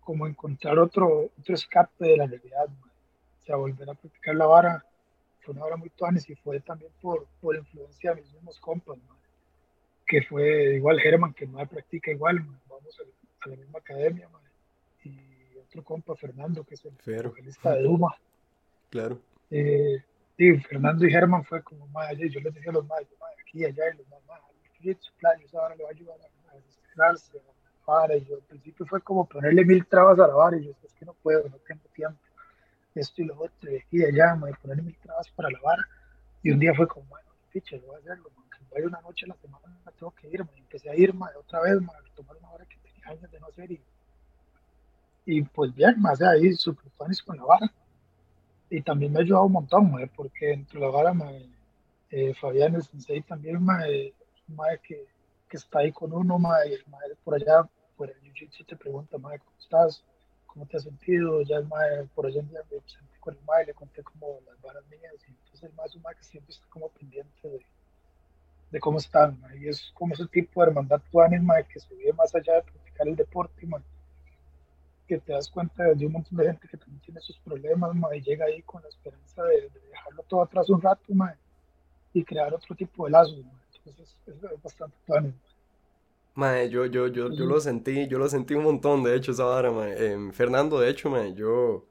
como 0.05 0.27
encontrar 0.27 0.79
otro, 0.79 1.31
otro 1.39 1.55
escape 1.55 2.05
de 2.05 2.17
la 2.19 2.27
realidad. 2.27 2.67
O 2.69 3.45
sea, 3.45 3.57
volver 3.57 3.91
a 3.91 3.95
practicar 3.95 4.35
la 4.35 4.47
vara 4.47 4.85
fue 5.41 5.55
una 5.55 5.65
vara 5.65 5.77
muy 5.77 5.91
tuanes 5.91 6.29
y 6.31 6.35
fue 6.37 6.61
también 6.61 6.93
por, 7.01 7.27
por 7.41 7.57
influencia 7.57 8.15
de 8.15 8.23
mis 8.23 8.33
mismos 8.33 8.59
compas, 8.61 8.99
que 10.07 10.23
fue 10.23 10.77
igual 10.77 11.01
Germán, 11.01 11.35
que 11.35 11.47
no 11.47 11.59
practica 11.67 12.11
igual, 12.11 12.39
vamos 12.69 13.01
a, 13.01 13.49
la 13.49 13.57
misma 13.57 13.79
academia, 13.79 14.29
otro 15.75 15.85
compa, 15.85 16.14
Fernando, 16.14 16.62
que 16.64 16.75
es 16.75 16.85
el 16.85 17.22
vocalista 17.22 17.75
de 17.75 17.83
Duma. 17.83 18.14
Claro. 18.91 19.20
Eh, 19.51 20.03
sí, 20.37 20.57
Fernando 20.61 21.05
y 21.05 21.11
Germán 21.11 21.45
fue 21.45 21.62
como, 21.62 21.87
madre, 21.89 22.31
yo 22.31 22.41
les 22.41 22.55
decía 22.55 22.70
a 22.70 22.75
los 22.75 22.87
madres, 22.87 23.09
aquí 23.41 23.61
y 23.61 23.64
allá, 23.64 23.83
y 23.93 23.99
los 23.99 24.09
más, 24.09 24.20
madres, 25.20 25.55
ahora 25.55 25.75
le 25.75 25.83
va 25.83 25.91
a 25.91 25.93
ayudar 25.93 26.16
a, 26.20 26.53
a 26.53 26.57
desesperarse, 26.57 27.41
vara. 27.85 28.16
Y 28.16 28.25
yo 28.25 28.37
al 28.37 28.43
principio 28.43 28.87
fue 28.87 29.01
como 29.01 29.27
ponerle 29.29 29.64
mil 29.64 29.85
trabas 29.87 30.18
a 30.20 30.29
la 30.29 30.35
vara. 30.35 30.57
Y 30.57 30.66
yo, 30.66 30.72
es 30.85 30.95
que 30.95 31.05
no 31.05 31.14
puedo, 31.14 31.49
no 31.49 31.57
tengo 31.66 31.83
tiempo. 31.93 32.18
Esto 32.95 33.22
y 33.22 33.25
lo 33.25 33.37
otro, 33.37 33.72
y 33.72 33.77
aquí 33.77 33.99
y 33.99 34.05
allá, 34.05 34.37
me 34.37 34.53
ponerle 34.55 34.83
mil 34.83 34.97
trabas 34.99 35.29
para 35.31 35.51
la 35.51 35.61
vara. 35.61 35.85
Y 36.43 36.51
un 36.53 36.61
día 36.61 36.72
fue 36.75 36.87
como, 36.87 37.07
bueno, 37.07 37.29
picha, 37.53 37.77
lo 37.77 37.87
voy 37.87 37.97
a 37.97 37.99
hacerlo, 37.99 38.31
man. 38.37 38.47
voy 38.70 38.83
a 38.83 38.87
una 38.87 39.01
noche 39.01 39.27
a 39.27 39.31
la 39.31 39.37
semana, 39.37 39.64
tengo 39.99 40.12
que 40.12 40.29
ir, 40.29 40.47
Y 40.55 40.61
empecé 40.61 40.91
a 40.91 40.95
ir, 40.95 41.12
otra 41.37 41.62
vez, 41.62 41.75
a 41.75 42.14
tomar 42.14 42.37
una 42.37 42.51
hora 42.51 42.64
que 42.66 42.77
tenía 42.77 43.09
años 43.09 43.29
de 43.31 43.41
no 43.41 43.47
hacer. 43.47 43.72
Y, 43.72 43.81
y 45.27 45.43
pues 45.43 45.75
bien, 45.75 46.01
más 46.01 46.18
de 46.18 46.29
ahí, 46.29 46.53
súper 46.55 46.91
fanes 46.93 47.22
con 47.22 47.37
la 47.37 47.45
vara. 47.45 47.72
Y 48.70 48.83
también 48.83 49.12
me 49.12 49.20
ha 49.20 49.22
ayudado 49.22 49.47
un 49.47 49.53
montón, 49.53 49.91
man, 49.91 50.11
porque 50.16 50.53
entre 50.53 50.81
la 50.81 50.89
vara, 50.89 51.12
man, 51.12 51.35
eh, 52.11 52.35
Fabián, 52.35 52.75
el 52.75 52.83
sensei, 52.83 53.22
también, 53.22 53.62
man, 53.62 53.83
eh, 53.89 54.12
que 54.83 55.07
que 55.49 55.59
está 55.59 55.81
ahí 55.81 55.93
con 55.93 56.12
uno, 56.12 56.39
ma, 56.39 56.66
y 56.66 56.72
el 56.72 56.85
madre 56.89 57.14
por 57.22 57.35
allá, 57.35 57.68
por 57.97 58.11
el 58.11 58.20
jiu-jitsu 58.22 58.66
te 58.66 58.77
pregunta, 58.77 59.18
madre, 59.18 59.39
¿cómo 59.39 59.57
estás? 59.59 60.03
¿Cómo 60.47 60.66
te 60.66 60.77
has 60.77 60.83
sentido? 60.83 61.43
Ya 61.43 61.59
el 61.59 62.09
por 62.14 62.27
allá 62.27 62.43
me 62.43 62.61
presenté 62.62 63.18
con 63.20 63.35
el 63.35 63.41
madre, 63.45 63.66
le 63.66 63.75
conté 63.75 64.03
como 64.03 64.41
las 64.47 64.61
varas 64.61 64.85
mías, 64.89 65.14
entonces 65.29 65.62
el 65.62 65.70
un 65.70 66.14
que 66.14 66.25
siempre 66.25 66.53
está 66.53 66.66
como 66.68 66.89
pendiente 66.89 67.64
de, 68.70 68.81
cómo 68.81 68.99
están, 68.99 69.41
y 69.61 69.68
es 69.68 69.93
como 69.95 70.14
ese 70.14 70.27
tipo 70.27 70.61
de 70.61 70.70
hermandad 70.70 71.01
tuanis, 71.12 71.41
madre, 71.41 71.66
que 71.72 71.79
se 71.79 71.95
vive 71.95 72.12
más 72.14 72.35
allá 72.35 72.55
de 72.55 72.62
practicar 72.62 73.07
el 73.07 73.14
deporte, 73.14 73.64
que 75.07 75.19
te 75.19 75.33
das 75.33 75.51
cuenta 75.51 75.85
de 75.85 76.07
un 76.07 76.13
montón 76.13 76.39
de 76.39 76.47
gente 76.47 76.69
que 76.69 76.77
también 76.77 77.01
tiene 77.01 77.21
sus 77.21 77.39
problemas, 77.39 77.95
madre, 77.95 78.19
y 78.19 78.23
llega 78.23 78.47
ahí 78.47 78.63
con 78.63 78.83
la 78.83 78.89
esperanza 78.89 79.43
de, 79.45 79.71
dejarlo 79.91 80.23
todo 80.29 80.43
atrás 80.43 80.69
un 80.71 80.81
rato, 80.81 81.03
madre, 81.15 81.37
y 82.13 82.25
crear 82.25 82.53
otro 82.55 82.75
tipo 82.75 83.05
de 83.05 83.11
lazos, 83.11 83.45
madre 83.45 83.65
es, 83.87 84.63
bastante 84.63 84.97
Mae, 86.35 86.69
yo, 86.69 86.87
yo, 86.87 87.07
yo, 87.07 87.31
yo 87.33 87.45
lo 87.45 87.61
sentí, 87.61 88.09
yo 88.09 88.19
lo 88.19 88.29
sentí 88.29 88.55
un 88.55 88.65
montón, 88.65 89.05
de 89.05 89.15
hecho, 89.15 89.31
esa 89.31 89.45
vara, 89.45 89.71
mae. 89.71 90.13
Em, 90.13 90.33
Fernando, 90.33 90.81
de 90.81 90.91
hecho, 90.91 91.09
mae, 91.09 91.33
yo, 91.35 91.87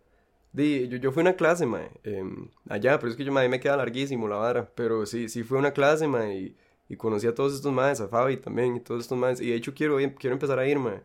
di, 0.52 0.90
yo, 0.90 0.98
yo 0.98 1.12
fui 1.14 1.22
a 1.22 1.24
una 1.24 1.36
clase, 1.36 1.66
mae, 1.66 1.90
em, 2.04 2.50
allá, 2.68 3.00
pero 3.00 3.10
es 3.10 3.16
que 3.16 3.24
yo, 3.24 3.32
mae, 3.32 3.48
me 3.48 3.62
queda 3.62 3.78
larguísimo 3.78 4.28
la 4.28 4.36
vara, 4.36 4.70
pero 4.76 5.06
sí, 5.06 5.30
sí 5.30 5.44
fue 5.44 5.58
una 5.58 5.72
clase, 5.72 6.08
mae, 6.10 6.36
y, 6.38 6.58
y 6.90 6.98
conocí 6.98 7.26
a 7.26 7.34
todos 7.34 7.54
estos 7.54 7.72
maes, 7.72 8.02
a 8.02 8.10
Fabi 8.10 8.36
también, 8.38 8.76
y 8.76 8.80
todos 8.82 9.02
estos 9.04 9.18
maes, 9.18 9.40
y 9.40 9.50
de 9.50 9.56
hecho 9.56 9.74
quiero, 9.74 9.98
quiero 10.20 10.34
empezar 10.34 10.60
a 10.60 10.68
ir, 10.68 10.78
mae, 10.78 11.02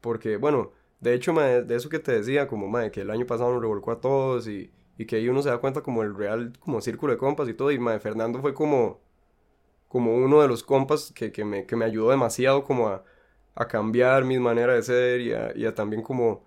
porque, 0.00 0.38
bueno, 0.38 0.72
de 1.00 1.14
hecho, 1.14 1.32
de 1.32 1.74
eso 1.76 1.88
que 1.88 1.98
te 1.98 2.12
decía, 2.12 2.48
como, 2.48 2.68
mae, 2.68 2.90
que 2.90 3.02
el 3.02 3.10
año 3.10 3.26
pasado 3.26 3.52
nos 3.52 3.62
revolcó 3.62 3.92
a 3.92 4.00
todos, 4.00 4.48
y, 4.48 4.72
y 4.96 5.06
que 5.06 5.16
ahí 5.16 5.28
uno 5.28 5.42
se 5.42 5.50
da 5.50 5.58
cuenta 5.58 5.82
como 5.82 6.02
el 6.02 6.14
real, 6.14 6.52
como 6.60 6.80
círculo 6.80 7.12
de 7.12 7.18
compas 7.18 7.48
y 7.48 7.54
todo, 7.54 7.70
y, 7.72 7.78
Fernando 8.00 8.40
fue 8.40 8.54
como 8.54 9.00
como 9.88 10.14
uno 10.14 10.42
de 10.42 10.48
los 10.48 10.62
compas 10.62 11.12
que, 11.14 11.32
que, 11.32 11.44
me, 11.44 11.66
que 11.66 11.76
me 11.76 11.84
ayudó 11.84 12.10
demasiado 12.10 12.64
como 12.64 12.88
a, 12.88 13.04
a 13.54 13.66
cambiar 13.68 14.24
mi 14.24 14.38
manera 14.38 14.74
de 14.74 14.82
ser 14.82 15.20
y 15.20 15.64
a, 15.66 15.74
también 15.74 16.02
como 16.02 16.44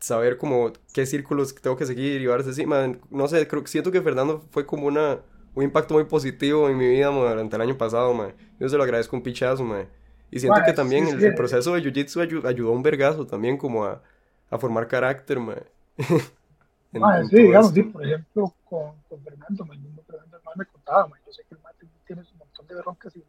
saber 0.00 0.36
como 0.36 0.72
qué 0.92 1.06
círculos 1.06 1.54
tengo 1.54 1.76
que 1.76 1.86
seguir 1.86 2.20
y 2.20 2.26
varias 2.26 2.48
así. 2.48 2.64
no 3.10 3.28
sé, 3.28 3.46
creo, 3.46 3.66
siento 3.66 3.92
que 3.92 4.02
Fernando 4.02 4.44
fue 4.50 4.66
como 4.66 4.86
una, 4.86 5.20
un 5.54 5.62
impacto 5.62 5.94
muy 5.94 6.04
positivo 6.04 6.68
en 6.68 6.76
mi 6.76 6.88
vida 6.88 7.08
durante 7.08 7.56
el 7.56 7.62
año 7.62 7.78
pasado, 7.78 8.12
man. 8.14 8.34
Yo 8.58 8.68
se 8.68 8.76
lo 8.76 8.82
agradezco 8.82 9.16
un 9.16 9.22
pichazo, 9.22 9.62
man. 9.64 9.88
Y 10.32 10.40
siento 10.40 10.60
que 10.64 10.72
también 10.72 11.06
el, 11.06 11.34
proceso 11.34 11.74
de 11.74 11.82
Jiu-Jitsu 11.82 12.44
ayudó, 12.46 12.72
un 12.72 12.82
vergazo 12.82 13.26
también 13.26 13.56
como 13.58 13.84
a, 13.84 14.02
a 14.50 14.58
formar 14.58 14.88
carácter, 14.88 15.38
man. 15.38 15.62
sí, 17.28 17.36
digamos, 17.36 17.72
sí, 17.72 17.82
por 17.82 18.04
ejemplo, 18.04 18.54
con, 18.64 18.94
con 19.08 19.22
Fernando, 19.22 19.68
el 19.70 19.78
mismo 19.78 20.02
Fernando 20.02 20.40
me 20.56 20.64
contaba, 20.66 21.08
yo 21.26 21.32
sé 21.32 21.42
que 21.48 21.54
el 21.54 21.60
man 21.60 21.72
tienes 22.06 22.32
un 22.32 22.38
montón 22.38 22.66
de 22.66 22.74
broncas 22.76 23.14
y 23.14 23.22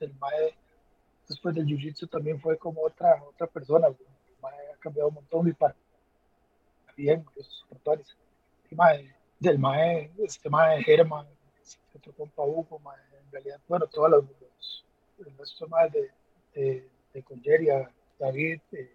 el 0.00 0.14
mae 0.20 0.54
después 1.28 1.54
del 1.54 1.66
jiu-jitsu 1.66 2.08
también 2.08 2.40
fue 2.40 2.58
como 2.58 2.82
otra 2.82 3.22
otra 3.22 3.46
persona 3.46 3.86
el 3.86 3.96
mae 4.42 4.72
ha 4.72 4.76
cambiado 4.78 5.08
un 5.08 5.14
montón 5.14 5.48
y 5.48 5.52
para 5.52 5.74
bien 6.96 7.24
esos 7.36 7.64
portuales 7.68 8.06
y 8.70 8.74
mae 8.74 9.14
del 9.38 9.58
mae 9.58 10.10
este 10.18 10.50
mae 10.50 10.82
Germán 10.82 11.26
otro 11.94 12.12
compa 12.12 12.42
Hugo 12.42 12.78
mae, 12.80 12.98
en 13.24 13.32
realidad 13.32 13.60
bueno 13.68 13.86
todos 13.86 14.10
los, 14.10 14.24
los 15.18 15.70
mae 15.70 15.90
de, 15.90 16.10
de, 16.54 16.88
de 17.12 17.22
Congeria 17.22 17.90
David 18.18 18.60
eh, 18.72 18.90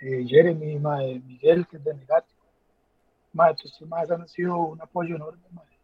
eh, 0.00 0.24
Jeremy 0.26 0.78
Miguel 0.78 1.66
que 1.66 1.76
es 1.76 1.84
de 1.84 1.94
Negati 1.94 2.34
estos 3.52 3.82
mae 3.82 4.06
han 4.10 4.28
sido 4.28 4.56
un 4.56 4.80
apoyo 4.80 5.16
enorme 5.16 5.44
mae 5.50 5.76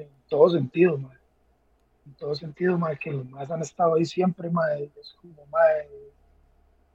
en 0.00 0.08
todo 0.28 0.50
sentido, 0.50 0.98
En 2.06 2.14
todo 2.14 2.34
sentido, 2.34 2.78
que 3.00 3.12
los 3.12 3.28
más 3.30 3.50
han 3.50 3.62
estado 3.62 3.94
ahí 3.94 4.04
siempre, 4.04 4.48
Es 4.48 5.14
como, 5.20 5.46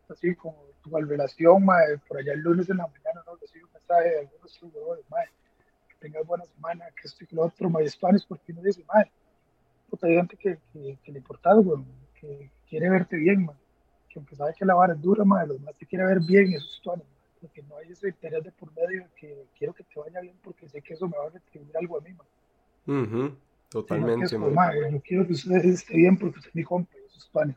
así 0.10 0.36
como 0.36 0.58
tu 0.84 0.98
relación, 0.98 1.66
por 2.08 2.18
allá 2.18 2.34
el 2.34 2.40
lunes 2.40 2.70
en 2.70 2.78
la 2.78 2.88
mañana, 2.88 3.24
¿no? 3.26 3.36
Recibo 3.36 3.68
mensaje 3.72 4.10
de 4.10 4.20
algunos 4.20 4.58
jugadores, 4.58 5.06
que 5.88 5.96
tengas 6.00 6.26
buena 6.26 6.46
semana, 6.46 6.86
que 7.00 7.08
esto 7.08 7.24
y 7.24 7.28
que 7.28 7.36
lo 7.36 7.44
otro, 7.44 7.70
mae, 7.70 7.88
Spanish, 7.90 8.26
porque 8.28 8.52
uno 8.52 8.62
dice, 8.62 8.84
madre, 8.86 9.12
puta, 9.90 10.08
hay 10.08 10.16
gente 10.16 10.38
que, 10.38 10.58
que, 11.04 11.12
le 11.12 11.18
importa 11.20 11.52
algo, 11.52 11.84
que 12.20 12.50
quiere 12.70 12.90
verte 12.90 13.16
bien, 13.18 13.48
que 14.10 14.20
aunque 14.20 14.36
sabe 14.36 14.54
que 14.58 14.66
la 14.66 14.76
vara 14.76 14.94
es 14.94 15.02
dura, 15.02 15.24
madre, 15.24 15.48
los 15.48 15.62
más 15.62 15.76
te 15.76 15.86
quiere 15.86 16.06
ver 16.06 16.20
bien, 16.22 16.54
eso 16.54 16.68
es 16.68 16.82
todo, 16.82 17.02
porque 17.42 17.62
no 17.64 17.78
hay 17.78 17.92
ese 17.92 18.10
interés 18.10 18.44
de 18.44 18.52
por 18.52 18.74
medio 18.76 19.06
que 19.16 19.46
quiero 19.58 19.74
que 19.74 19.84
te 19.84 20.00
vaya 20.00 20.22
bien 20.22 20.36
porque 20.44 20.68
sé 20.68 20.82
que 20.82 20.94
eso 20.94 21.08
me 21.08 21.18
va 21.18 21.26
a 21.26 21.30
retribuir 21.30 21.78
algo 21.78 21.98
a 21.98 22.02
mí, 22.02 22.10
man. 22.14 23.38
Totalmente, 23.70 24.28
sí, 24.28 24.36
Yo 24.36 25.02
quiero 25.02 25.28
que 25.28 25.34
usted 25.34 25.66
esté 25.66 25.98
bien 25.98 26.18
porque 26.18 26.40
usted 26.40 26.50
es 26.50 26.56
mi 26.56 26.64
compa, 26.64 26.96
eso 27.08 27.18
es 27.18 27.28
pana, 27.28 27.56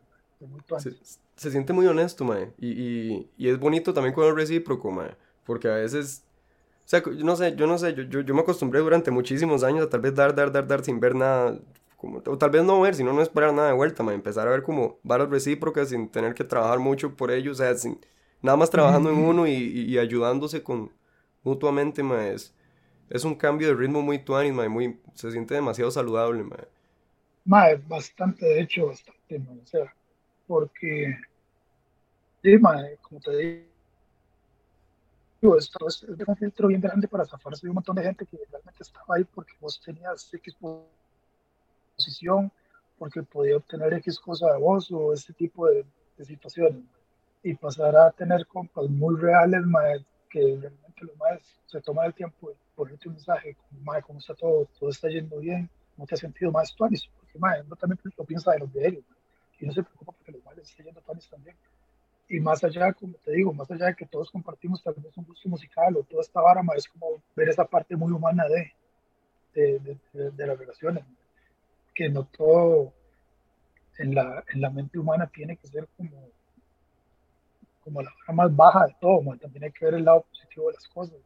se, 1.36 1.50
siente 1.50 1.72
muy 1.72 1.86
honesto, 1.86 2.24
mae. 2.24 2.52
Y, 2.58 2.68
y, 2.68 3.30
y, 3.36 3.48
es 3.48 3.58
bonito 3.58 3.92
también 3.92 4.14
con 4.14 4.26
el 4.26 4.36
recíproco, 4.36 4.90
mae. 4.90 5.14
Porque 5.44 5.68
a 5.68 5.74
veces, 5.74 6.24
O 6.84 6.88
sea, 6.88 7.02
no 7.24 7.36
sé, 7.36 7.54
yo 7.56 7.66
no 7.66 7.78
sé, 7.78 7.94
yo, 7.94 8.02
yo, 8.04 8.20
yo, 8.20 8.34
me 8.34 8.40
acostumbré 8.40 8.80
durante 8.80 9.10
muchísimos 9.10 9.62
años 9.62 9.86
a 9.86 9.90
tal 9.90 10.00
vez 10.00 10.14
dar, 10.14 10.34
dar, 10.34 10.52
dar, 10.52 10.66
dar 10.66 10.84
sin 10.84 11.00
ver 11.00 11.14
nada, 11.14 11.58
como, 11.98 12.22
o 12.24 12.38
tal 12.38 12.50
vez 12.50 12.62
no 12.62 12.80
ver, 12.80 12.94
sino 12.94 13.12
no 13.12 13.20
esperar 13.20 13.52
nada 13.52 13.68
de 13.68 13.74
vuelta, 13.74 14.04
ma, 14.04 14.14
empezar 14.14 14.46
a 14.46 14.52
ver 14.52 14.62
como 14.62 15.00
varas 15.02 15.28
recíprocas 15.28 15.88
sin 15.88 16.08
tener 16.08 16.32
que 16.32 16.44
trabajar 16.44 16.78
mucho 16.78 17.16
por 17.16 17.32
ello, 17.32 17.50
o 17.50 17.54
sea, 17.56 17.74
sin, 17.74 17.98
nada 18.40 18.56
más 18.56 18.70
trabajando 18.70 19.10
en 19.10 19.16
uno 19.18 19.48
y, 19.48 19.52
y, 19.52 19.98
ayudándose 19.98 20.62
con 20.62 20.92
mutuamente, 21.42 22.04
ma, 22.04 22.28
es, 22.28 22.54
es 23.10 23.24
un 23.24 23.34
cambio 23.34 23.66
de 23.66 23.74
ritmo 23.74 24.00
muy 24.00 24.20
tuanis, 24.20 24.54
ma, 24.54 24.68
muy, 24.68 25.00
se 25.14 25.32
siente 25.32 25.54
demasiado 25.54 25.90
saludable, 25.90 26.44
ma. 26.44 26.56
Bastante, 27.88 28.46
de 28.46 28.60
hecho, 28.60 28.86
bastante, 28.86 29.40
ma, 29.40 29.50
o 29.60 29.66
sea, 29.66 29.92
porque, 30.46 31.16
sí, 32.44 32.58
ma, 32.58 32.76
como 33.02 33.20
te 33.20 33.36
digo, 35.40 35.58
esto 35.58 35.88
es, 35.88 36.04
un 36.04 36.36
filtro 36.36 36.68
bien 36.68 36.80
grande 36.80 37.08
para 37.08 37.24
zafarse 37.24 37.66
de 37.66 37.70
un 37.70 37.74
montón 37.74 37.96
de 37.96 38.04
gente 38.04 38.24
que 38.24 38.36
realmente 38.36 38.84
estaba 38.84 39.16
ahí 39.16 39.24
porque 39.24 39.54
vos 39.60 39.82
tenías 39.84 40.32
X 40.32 40.56
posición, 41.98 42.50
porque 42.98 43.22
podía 43.22 43.56
obtener 43.56 43.92
X 43.94 44.18
cosa 44.18 44.52
de 44.52 44.58
vos 44.58 44.90
o 44.92 45.12
ese 45.12 45.32
tipo 45.32 45.66
de, 45.66 45.84
situaciones. 46.24 46.82
Y 47.42 47.54
pasar 47.54 47.94
a 47.96 48.10
tener 48.10 48.46
compas 48.46 48.88
muy 48.88 49.16
reales, 49.20 49.62
que 50.30 50.40
realmente 50.40 51.04
los 51.04 51.16
más 51.16 51.40
se 51.66 51.80
toman 51.80 52.06
el 52.06 52.14
tiempo 52.14 52.50
de 52.50 52.56
ponerte 52.74 53.08
un 53.08 53.14
mensaje, 53.14 53.56
mae, 53.82 54.02
¿cómo 54.02 54.18
está 54.18 54.34
todo? 54.34 54.68
¿Todo 54.78 54.90
está 54.90 55.08
yendo 55.08 55.38
bien? 55.38 55.70
¿No 55.96 56.06
te 56.06 56.14
has 56.14 56.20
sentido 56.20 56.50
más 56.50 56.74
tuanis? 56.74 57.08
Porque 57.20 57.38
mae, 57.38 57.62
uno 57.62 57.76
también 57.76 58.00
lo 58.16 58.24
piensa 58.24 58.52
de 58.52 58.58
los 58.60 58.72
de 58.72 58.88
ellos, 58.88 59.04
y 59.60 59.66
no 59.66 59.72
se 59.72 59.82
preocupa 59.82 60.12
porque 60.12 60.32
los 60.32 60.44
males 60.44 60.68
están 60.68 60.86
yendo 60.86 61.00
tuanis 61.02 61.28
también 61.28 61.56
y 62.28 62.40
más 62.40 62.62
allá, 62.62 62.92
como 62.92 63.14
te 63.24 63.32
digo, 63.32 63.52
más 63.54 63.70
allá 63.70 63.86
de 63.86 63.94
que 63.94 64.06
todos 64.06 64.30
compartimos 64.30 64.82
tal 64.82 64.94
vez 64.94 65.16
un 65.16 65.24
gusto 65.24 65.48
musical 65.48 65.96
o 65.96 66.02
toda 66.02 66.20
esta 66.20 66.40
vara, 66.40 66.62
es 66.76 66.86
como 66.88 67.22
ver 67.34 67.48
esa 67.48 67.64
parte 67.64 67.96
muy 67.96 68.12
humana 68.12 68.44
de, 68.48 68.72
de, 69.80 69.98
de, 70.12 70.46
las 70.46 70.58
relaciones, 70.58 71.04
que 71.98 72.08
no 72.08 72.26
todo 72.26 72.92
en 73.98 74.14
la, 74.14 74.44
en 74.54 74.60
la 74.60 74.70
mente 74.70 75.00
humana 75.00 75.26
tiene 75.26 75.56
que 75.56 75.66
ser 75.66 75.88
como, 75.96 76.28
como 77.82 78.02
la 78.02 78.10
vara 78.20 78.32
más 78.32 78.54
baja 78.54 78.86
de 78.86 78.96
todo, 79.00 79.36
también 79.36 79.64
hay 79.64 79.72
que 79.72 79.84
ver 79.84 79.94
el 79.94 80.04
lado 80.04 80.22
positivo 80.22 80.68
de 80.68 80.74
las 80.74 80.86
cosas. 80.86 81.18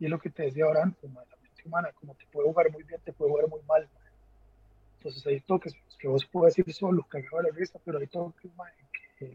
Y 0.00 0.06
es 0.06 0.10
lo 0.10 0.18
que 0.18 0.30
te 0.30 0.44
decía 0.44 0.64
ahora 0.64 0.84
antes, 0.84 1.12
la 1.12 1.36
mente 1.42 1.62
humana, 1.66 1.90
como 2.00 2.14
te 2.14 2.24
puede 2.32 2.48
jugar 2.48 2.72
muy 2.72 2.82
bien, 2.84 2.98
te 3.04 3.12
puede 3.12 3.30
jugar 3.30 3.48
muy 3.48 3.60
mal. 3.68 3.86
Entonces 4.96 5.26
hay 5.26 5.40
toques 5.40 5.74
que 5.98 6.08
vos 6.08 6.24
puedes 6.24 6.56
decir 6.56 6.72
solo, 6.72 7.02
cagado 7.02 7.42
de 7.42 7.50
la 7.50 7.54
risa, 7.54 7.78
pero 7.84 7.98
hay 7.98 8.06
toques 8.06 8.50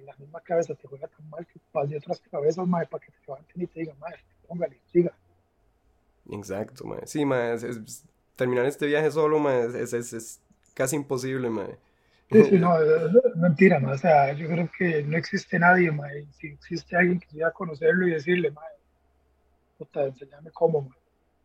la 0.06 0.16
misma 0.18 0.42
cabeza 0.42 0.74
te 0.74 0.88
juega 0.88 1.08
tan 1.08 1.30
mal 1.30 1.46
que 1.46 1.60
de 1.88 1.98
otras 1.98 2.20
cabezas, 2.32 2.68
para 2.68 3.06
que 3.06 3.12
te 3.12 3.20
levanten 3.28 3.62
y 3.62 3.68
te 3.68 3.80
digan, 3.82 4.00
madre, 4.00 4.20
póngale, 4.48 4.80
siga. 4.92 5.14
Exacto, 6.32 6.86
madre. 6.86 7.08
Sí, 7.08 7.24
madre, 7.24 7.70
es, 7.70 8.04
terminar 8.40 8.66
este 8.66 8.88
viaje 8.88 9.12
solo, 9.12 9.48
es, 9.50 9.94
es, 9.94 10.14
es 10.14 10.42
casi 10.74 10.96
imposible. 10.96 11.50
Sí, 12.32 12.44
sí, 12.46 12.58
no, 12.58 12.74
mentira, 13.36 13.82
sea, 13.98 14.34
yo 14.34 14.48
creo 14.48 14.70
que 14.78 15.04
no 15.04 15.18
existe 15.18 15.60
nadie, 15.60 15.92
madre. 15.92 16.26
Si 16.40 16.48
existe 16.48 16.96
alguien 16.96 17.20
que 17.20 17.28
quiera 17.28 17.52
conocerlo 17.52 18.08
y 18.08 18.12
decirle, 18.12 18.50
madre, 18.52 18.76
puta, 19.78 20.06
enseñame 20.06 20.52
cómo, 20.52 20.90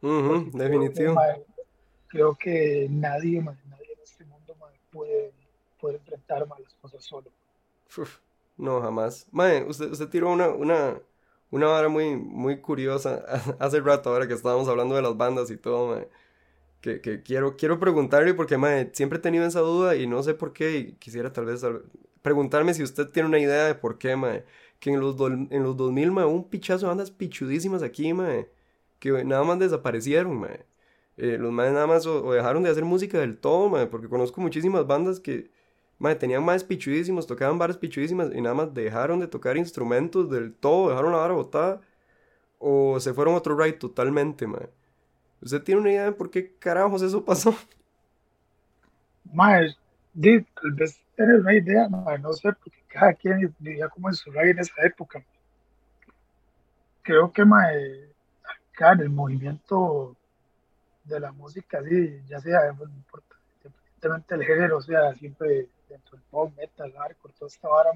madre. 0.01 0.51
definitivo. 0.53 1.21
Creo 2.07 2.37
que, 2.37 2.87
nadie, 2.89 3.41
madre, 3.43 3.61
nadie 3.69 3.93
en 3.93 4.01
este 4.01 4.25
mundo, 4.25 4.55
madre, 4.61 4.79
puede, 4.93 5.33
puede 5.81 5.97
enfrentar 5.97 6.47
mal 6.47 6.63
las 6.63 6.75
cosas 6.75 7.03
solo. 7.03 7.29
No, 8.57 8.81
jamás. 8.81 9.27
Mae, 9.33 9.65
usted, 9.65 9.91
usted 9.91 10.09
tiró 10.09 10.31
una, 10.31 10.49
una, 10.51 11.01
una 11.51 11.67
vara 11.67 11.89
muy, 11.89 12.17
muy 12.17 12.61
curiosa 12.61 13.25
hace 13.59 13.81
rato, 13.81 14.11
ahora 14.11 14.29
que 14.29 14.35
estábamos 14.35 14.69
hablando 14.69 14.95
de 14.95 15.03
las 15.03 15.17
bandas 15.17 15.51
y 15.51 15.57
todo, 15.57 15.97
mae. 15.97 16.09
Que, 16.85 17.01
que 17.01 17.23
quiero, 17.23 17.57
quiero 17.57 17.81
preguntarle 17.81 18.35
porque, 18.35 18.59
mae, 18.59 18.91
siempre 18.93 19.19
he 19.19 19.23
tenido 19.23 19.47
esa 19.47 19.61
duda 19.61 19.97
y 19.97 20.07
no 20.07 20.23
sé 20.23 20.35
por 20.35 20.53
qué. 20.53 20.77
Y 20.79 20.93
quisiera 20.97 21.33
tal 21.33 21.47
vez 21.47 21.65
preguntarme 22.21 22.75
si 22.75 22.83
usted 22.83 23.09
tiene 23.09 23.29
una 23.29 23.39
idea 23.39 23.65
de 23.65 23.75
por 23.75 23.97
qué, 23.97 24.17
mae. 24.17 24.45
Que 24.81 24.91
en 24.91 25.01
los, 25.01 25.17
en 25.19 25.63
los 25.63 25.77
2000, 25.79 26.11
mae, 26.13 26.27
un 26.27 26.49
pichazo 26.51 26.87
de 26.87 26.89
bandas 26.89 27.11
pichudísimas 27.11 27.83
aquí, 27.83 28.13
mae. 28.13 28.51
Que 28.99 29.25
nada 29.25 29.45
más 29.45 29.59
desaparecieron, 29.59 30.39
mae. 30.39 30.67
Eh, 31.17 31.39
los 31.41 31.53
mae 31.53 31.73
nada 31.73 31.87
más 31.87 32.07
o, 32.07 32.33
dejaron 32.33 32.63
de 32.65 32.71
hacer 32.71 32.85
música 32.85 33.19
del 33.19 33.39
todo, 33.39 33.71
mae. 33.71 33.87
Porque 33.87 34.09
conozco 34.09 34.43
muchísimas 34.43 34.87
bandas 34.87 35.21
que 35.21 35.51
Madre, 35.99 36.17
tenían 36.17 36.45
más 36.45 36.65
pichudísimos, 36.65 37.27
tocaban 37.27 37.59
varas 37.59 37.79
pichudísimas 37.79 38.31
y 38.35 38.41
nada 38.41 38.55
más 38.55 38.75
dejaron 38.75 39.21
de 39.21 39.29
tocar 39.29 39.57
instrumentos 39.57 40.29
del 40.29 40.53
todo, 40.55 40.91
dejaron 40.91 41.13
la 41.13 41.19
vara 41.19 41.35
botada 41.35 41.81
o 42.59 43.01
se 43.01 43.15
fueron 43.15 43.35
a 43.35 43.39
otro 43.39 43.57
ride 43.57 43.75
totalmente. 43.75 44.47
¿Usted 45.45 45.63
tiene 45.63 45.83
una 45.83 45.91
idea 45.91 46.05
de 46.07 46.13
por 46.13 46.31
qué 46.31 46.55
carajos 46.59 47.03
eso 47.03 47.23
pasó? 47.23 47.55
Madre, 49.31 49.77
tal 50.15 50.73
vez 50.73 50.99
una 51.19 51.53
idea, 51.53 51.87
madre, 51.87 52.19
no 52.21 52.33
sé, 52.33 52.51
porque 52.55 52.83
cada 52.89 53.13
quien 53.13 53.55
vivía 53.59 53.91
como 53.91 54.09
en 54.09 54.15
su 54.15 54.31
ride 54.31 54.53
en 54.53 54.61
esa 54.61 54.75
época. 54.83 55.23
Creo 57.03 57.31
que, 57.31 57.45
madre, 57.45 58.09
acá 58.73 58.93
en 58.93 59.01
el 59.01 59.11
movimiento 59.11 60.17
de 61.05 61.21
la 61.21 61.31
música, 61.31 61.83
sí, 61.87 62.23
ya 62.27 62.41
sea, 62.41 62.73
no 62.73 62.85
importa, 62.85 63.37
independientemente 63.57 64.37
del 64.39 64.47
género, 64.47 64.79
o 64.79 64.83
sea, 64.83 65.15
siempre 65.15 65.69
dentro 65.91 66.17
del 66.17 66.23
pop, 66.31 66.55
metal, 66.57 66.91
hardcore, 66.91 67.35
toda 67.39 67.49
esta 67.49 67.69
vara, 67.69 67.91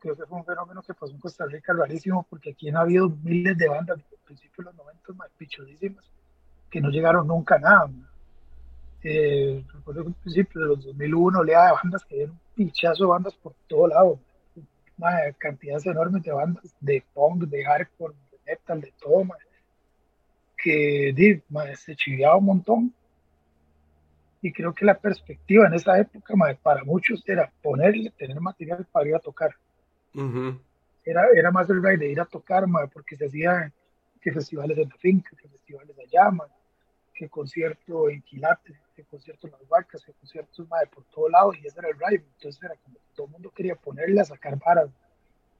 creo 0.00 0.14
que 0.14 0.26
fue 0.26 0.36
un 0.36 0.44
fenómeno 0.44 0.82
que 0.82 0.92
pasó 0.92 1.14
en 1.14 1.18
Costa 1.20 1.46
Rica 1.46 1.72
rarísimo, 1.72 2.26
porque 2.28 2.50
aquí 2.50 2.68
han 2.68 2.76
habido 2.76 3.08
miles 3.08 3.56
de 3.56 3.68
bandas 3.68 3.96
desde 3.96 4.16
el 4.16 4.22
principio 4.22 4.64
de 4.64 4.64
los 4.64 4.74
90, 4.74 5.12
más 5.14 5.30
pichudísimas, 5.38 6.04
que 6.70 6.80
no 6.80 6.90
llegaron 6.90 7.26
nunca 7.26 7.56
a 7.56 7.58
nada. 7.58 7.90
Eh, 9.02 9.64
recuerdo 9.72 10.02
que 10.02 10.08
al 10.08 10.14
principio 10.14 10.60
de 10.60 10.66
los 10.68 10.84
2001 10.84 11.38
oleada 11.38 11.66
de 11.66 11.72
bandas 11.82 12.04
que 12.04 12.16
dieron 12.16 12.40
pichazo 12.54 13.04
de 13.04 13.10
bandas 13.10 13.34
por 13.34 13.54
todo 13.68 13.86
lado, 13.86 14.18
una 14.98 15.32
cantidades 15.38 15.86
enormes 15.86 16.22
de 16.22 16.32
bandas 16.32 16.74
de 16.80 17.04
punk, 17.14 17.44
de 17.44 17.64
hardcore, 17.64 18.14
de 18.32 18.38
metal, 18.46 18.80
de 18.80 18.92
todo, 19.00 19.26
que 20.56 21.12
di, 21.14 21.42
se 21.76 21.94
chiviaba 21.94 22.36
un 22.36 22.46
montón 22.46 22.94
y 24.42 24.52
creo 24.52 24.74
que 24.74 24.84
la 24.84 24.98
perspectiva 24.98 25.66
en 25.66 25.74
esa 25.74 25.98
época 25.98 26.34
para 26.62 26.84
muchos 26.84 27.22
era 27.26 27.50
ponerle, 27.62 28.10
tener 28.10 28.40
material 28.40 28.86
para 28.90 29.08
ir 29.08 29.14
a 29.14 29.18
tocar. 29.18 29.54
era, 31.04 31.22
era 31.34 31.50
más 31.50 31.68
el 31.70 31.82
rey 31.82 31.96
de 31.96 32.10
ir 32.10 32.20
a 32.20 32.24
tocar, 32.24 32.64
porque 32.92 33.16
se 33.16 33.26
hacían 33.26 33.72
que 34.26 34.32
festivales 34.32 34.76
en 34.76 34.88
la 34.88 34.96
finca, 34.96 35.30
que 35.40 35.48
festivales 35.48 35.96
allá, 35.96 36.32
que 37.14 37.28
concierto 37.28 38.10
en 38.10 38.20
Quilate, 38.22 38.76
que 38.96 39.04
concierto 39.04 39.46
en 39.46 39.52
las 39.52 39.68
vacas, 39.68 40.04
que 40.04 40.12
conciertos 40.14 40.66
por 40.92 41.04
todo 41.04 41.28
lado, 41.28 41.54
y 41.54 41.64
ese 41.64 41.78
era 41.78 41.90
el 41.90 41.94
ride. 41.96 42.24
Entonces 42.34 42.60
era 42.60 42.74
como 42.82 42.96
todo 43.14 43.26
el 43.26 43.32
mundo 43.34 43.52
quería 43.54 43.76
ponerle 43.76 44.20
a 44.20 44.24
sacar 44.24 44.58
varas 44.58 44.90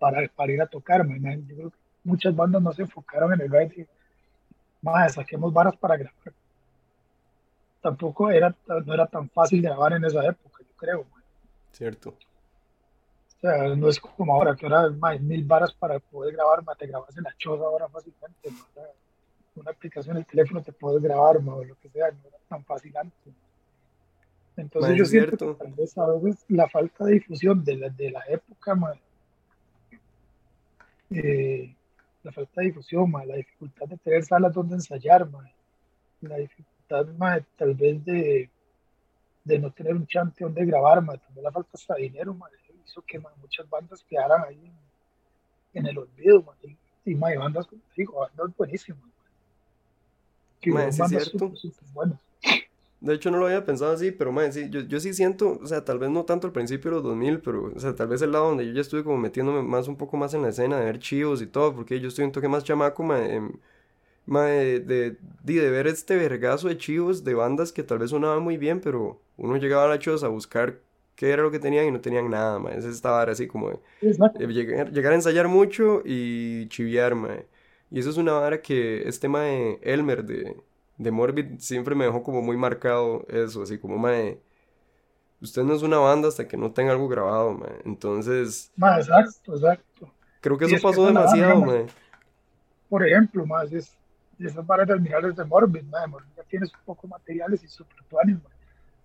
para, 0.00 0.26
para 0.34 0.52
ir 0.52 0.60
a 0.60 0.66
tocar. 0.66 1.06
Yo 1.06 1.56
creo 1.56 1.70
que 1.70 1.76
muchas 2.02 2.34
bandas 2.34 2.60
no 2.60 2.72
se 2.72 2.82
enfocaron 2.82 3.32
en 3.34 3.42
el 3.42 3.52
ride. 3.52 3.86
Más 4.82 5.14
saquemos 5.14 5.52
varas 5.52 5.76
para 5.76 5.96
grabar 5.96 6.34
tampoco 7.86 8.30
era, 8.32 8.52
no 8.66 8.92
era 8.92 9.06
tan 9.06 9.30
fácil 9.30 9.62
grabar 9.62 9.92
en 9.92 10.04
esa 10.04 10.26
época, 10.26 10.58
yo 10.58 10.76
creo. 10.76 11.06
Cierto. 11.70 12.16
O 13.46 13.48
sea, 13.48 13.76
no 13.76 13.88
es 13.88 14.00
como 14.00 14.34
ahora, 14.34 14.56
que 14.56 14.66
ahora 14.66 14.92
hay 15.02 15.20
mil 15.20 15.44
varas 15.44 15.72
para 15.72 16.00
poder 16.00 16.34
grabar, 16.34 16.64
te 16.76 16.86
grabas 16.88 17.16
en 17.16 17.22
la 17.22 17.34
choza 17.38 17.62
ahora 17.62 17.88
fácilmente. 17.88 18.50
una 19.54 19.70
aplicación 19.70 20.16
en 20.16 20.22
el 20.22 20.26
teléfono 20.26 20.62
te 20.62 20.72
puedes 20.72 21.00
grabar, 21.00 21.36
o 21.36 21.64
lo 21.64 21.76
que 21.76 21.88
sea, 21.88 22.10
no 22.10 22.26
era 22.26 22.38
tan 22.48 22.64
fácil 22.64 22.96
antes. 22.96 23.34
Entonces 24.56 24.96
yo 24.96 25.04
siento 25.04 25.56
que 25.56 25.64
tal 25.64 25.74
vez 25.74 25.96
a 25.96 26.06
veces 26.08 26.44
la 26.48 26.68
falta 26.68 27.04
de 27.04 27.12
difusión 27.12 27.64
de 27.64 27.76
la, 27.76 27.88
de 27.88 28.10
la 28.10 28.24
época, 28.28 28.98
eh, 31.10 31.72
la 32.24 32.32
falta 32.32 32.60
de 32.62 32.66
difusión, 32.66 33.12
la 33.12 33.36
dificultad 33.36 33.86
de 33.86 33.96
tener 33.98 34.24
salas 34.24 34.52
donde 34.52 34.74
ensayar, 34.74 35.28
la 36.20 36.36
dificultad 36.36 37.06
tal 37.56 37.74
vez 37.74 38.04
de, 38.04 38.50
de 39.44 39.58
no 39.60 39.70
tener 39.70 39.94
un 39.94 40.06
chante 40.08 40.42
donde 40.42 40.64
grabar, 40.64 40.96
también 40.96 41.44
la 41.44 41.52
falta 41.52 41.70
hasta 41.74 41.94
dinero, 41.94 42.36
hizo 42.86 43.02
que 43.02 43.18
muchas 43.40 43.68
bandas 43.68 44.04
quedaran 44.08 44.42
ahí 44.44 44.72
en, 45.74 45.86
el 45.86 45.98
olvido, 45.98 46.44
y, 47.04 47.14
bandas, 47.14 47.66
digo, 47.96 48.20
bandas 48.20 48.56
buenísimas. 48.56 49.02
De 53.00 53.14
hecho, 53.14 53.30
no 53.30 53.38
lo 53.38 53.46
había 53.46 53.64
pensado 53.64 53.92
así, 53.92 54.10
pero 54.10 54.34
sí, 54.50 54.70
yo, 54.70 54.80
yo 54.80 54.98
sí 54.98 55.12
siento, 55.12 55.58
o 55.62 55.66
sea, 55.66 55.84
tal 55.84 55.98
vez 55.98 56.10
no 56.10 56.24
tanto 56.24 56.46
al 56.46 56.52
principio 56.52 56.90
de 56.90 56.96
los 56.96 57.04
2000, 57.04 57.40
pero, 57.40 57.72
o 57.74 57.78
sea, 57.78 57.94
tal 57.94 58.08
vez 58.08 58.22
el 58.22 58.32
lado 58.32 58.48
donde 58.48 58.66
yo 58.66 58.72
ya 58.72 58.80
estuve 58.80 59.04
como 59.04 59.18
metiéndome 59.18 59.62
más, 59.62 59.86
un 59.86 59.96
poco 59.96 60.16
más 60.16 60.32
en 60.34 60.42
la 60.42 60.48
escena, 60.48 60.78
de 60.78 60.86
ver 60.86 60.98
chivos 60.98 61.42
y 61.42 61.46
todo, 61.46 61.74
porque 61.74 62.00
yo 62.00 62.08
estoy 62.08 62.24
un 62.24 62.32
toque 62.32 62.48
más 62.48 62.64
chamaco, 62.64 63.04
de, 63.06 64.80
de, 64.80 65.16
de, 65.44 65.70
ver 65.70 65.86
este 65.86 66.16
vergazo 66.16 66.68
de 66.68 66.78
chivos 66.78 67.22
de 67.22 67.34
bandas 67.34 67.70
que 67.70 67.82
tal 67.84 67.98
vez 67.98 68.10
sonaban 68.10 68.42
muy 68.42 68.56
bien, 68.56 68.80
pero 68.80 69.20
uno 69.36 69.56
llegaba 69.56 69.84
a 69.84 69.88
la 69.88 69.98
choza 69.98 70.26
a 70.26 70.30
buscar 70.30 70.80
qué 71.16 71.30
era 71.30 71.42
lo 71.42 71.50
que 71.50 71.58
tenían 71.58 71.86
y 71.86 71.90
no 71.90 72.00
tenían 72.00 72.30
nada, 72.30 72.58
mae. 72.58 72.78
Estaba 72.78 73.22
así 73.22 73.48
como 73.48 73.70
de, 73.70 74.46
llegar, 74.46 75.12
a 75.12 75.14
ensayar 75.14 75.48
mucho 75.48 76.02
y 76.04 76.68
chiviar, 76.68 77.14
mae. 77.14 77.46
Y 77.90 77.98
eso 77.98 78.10
es 78.10 78.16
una 78.18 78.32
vara 78.32 78.60
que 78.60 79.08
este 79.08 79.28
mae 79.28 79.80
Elmer 79.82 80.24
de, 80.24 80.56
de 80.98 81.10
Morbid 81.10 81.58
siempre 81.58 81.94
me 81.94 82.04
dejó 82.04 82.22
como 82.22 82.42
muy 82.42 82.56
marcado 82.56 83.24
eso, 83.28 83.62
así 83.62 83.78
como 83.78 83.96
mae, 83.96 84.38
usted 85.40 85.62
no 85.62 85.74
es 85.74 85.82
una 85.82 85.98
banda 85.98 86.28
hasta 86.28 86.46
que 86.46 86.56
no 86.56 86.72
tenga 86.72 86.92
algo 86.92 87.08
grabado, 87.08 87.52
mae. 87.54 87.80
Entonces... 87.84 88.70
Mae, 88.76 89.00
exacto, 89.00 89.54
exacto. 89.54 90.12
Creo 90.40 90.58
que 90.58 90.66
eso 90.66 90.76
pasó 90.82 91.06
demasiado, 91.06 91.64
mae. 91.64 91.86
Por 92.90 93.06
ejemplo, 93.06 93.46
más 93.46 93.72
es, 93.72 93.96
esas 94.38 94.64
varas 94.66 94.86
terminales 94.86 95.34
de 95.34 95.44
Morbid, 95.44 95.84
mae, 95.84 96.06
Morbid 96.06 96.28
ya 96.36 96.42
tienes 96.42 96.72
un 96.74 96.80
poco 96.84 97.06
de 97.06 97.12
materiales 97.12 97.64
y 97.64 97.68
supertuanes, 97.68 98.36
mae. 98.42 98.55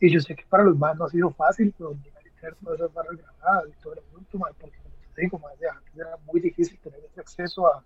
Y 0.01 0.09
yo 0.09 0.19
sé 0.19 0.35
que 0.35 0.43
para 0.49 0.63
los 0.63 0.77
más 0.77 0.97
no 0.97 1.05
ha 1.05 1.09
sido 1.09 1.29
fácil, 1.29 1.73
pero 1.77 1.95
hacer 2.35 2.55
todas 2.55 2.79
esas 2.79 2.91
barras 2.91 3.17
grabadas 3.17 3.69
y 3.69 3.83
todo 3.83 3.93
el 3.93 3.99
asunto, 3.99 4.37
mae, 4.39 4.51
porque 4.59 4.77
como 4.77 4.95
te 5.13 5.21
digo, 5.21 5.39
mae, 5.39 5.53
antes 5.71 5.95
era 5.95 6.17
muy 6.25 6.41
difícil 6.41 6.79
tener 6.79 6.99
ese 7.05 7.21
acceso 7.21 7.67
a, 7.67 7.83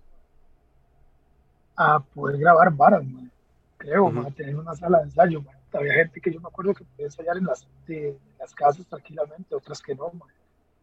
a 1.76 2.00
poder 2.00 2.38
grabar 2.38 2.72
varas, 2.72 3.04
mae. 3.04 3.30
creo, 3.78 4.06
uh 4.06 4.32
tener 4.32 4.56
una 4.56 4.74
sala 4.76 5.00
de 5.00 5.04
ensayo. 5.04 5.42
Man. 5.42 5.56
Había 5.74 5.94
gente 5.94 6.22
que 6.22 6.32
yo 6.32 6.40
me 6.40 6.48
acuerdo 6.48 6.74
que 6.74 6.86
podía 6.86 7.08
ensayar 7.08 7.36
en 7.36 7.46
las, 7.46 7.68
de, 7.86 8.18
las 8.40 8.56
casas 8.56 8.88
tranquilamente, 8.88 9.54
otras 9.54 9.82
que 9.82 9.94
no. 9.94 10.10
Man. 10.14 10.30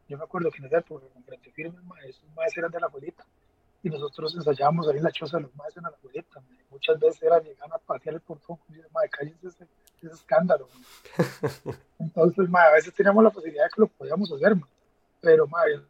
Yo 0.08 0.18
me 0.18 0.24
acuerdo 0.24 0.50
que 0.50 0.58
en 0.58 0.66
esa 0.66 0.78
época, 0.80 1.06
con 1.14 1.24
Frente 1.24 1.50
Firme, 1.52 1.78
esos 2.06 2.28
maestros 2.36 2.58
eran 2.58 2.72
de 2.72 2.80
la 2.80 2.86
abuelita 2.88 3.24
y 3.82 3.90
nosotros 3.90 4.34
ensayábamos 4.34 4.88
ahí 4.88 4.98
en 4.98 5.04
la 5.04 5.10
choza 5.10 5.38
de 5.38 5.44
los 5.44 5.56
maestros 5.56 5.84
en 5.84 5.90
la 5.90 5.96
abuelita. 5.96 6.40
Muchas 6.70 7.00
veces 7.00 7.22
era 7.22 7.40
llegar 7.40 7.68
a 7.72 7.78
patear 7.78 8.14
el 8.14 8.20
portón 8.20 8.58
y 8.68 8.74
decir, 8.74 8.90
madre, 8.92 9.10
cállense 9.10 9.48
ese, 9.48 9.66
ese 10.00 10.14
escándalo. 10.14 10.68
Entonces, 11.98 12.48
madre, 12.48 12.68
a 12.68 12.72
veces 12.74 12.94
teníamos 12.94 13.24
la 13.24 13.30
posibilidad 13.30 13.64
de 13.64 13.70
que 13.70 13.80
lo 13.80 13.88
podíamos 13.88 14.32
hacer, 14.32 14.54
man. 14.54 14.68
pero 15.20 15.46
madre, 15.48 15.82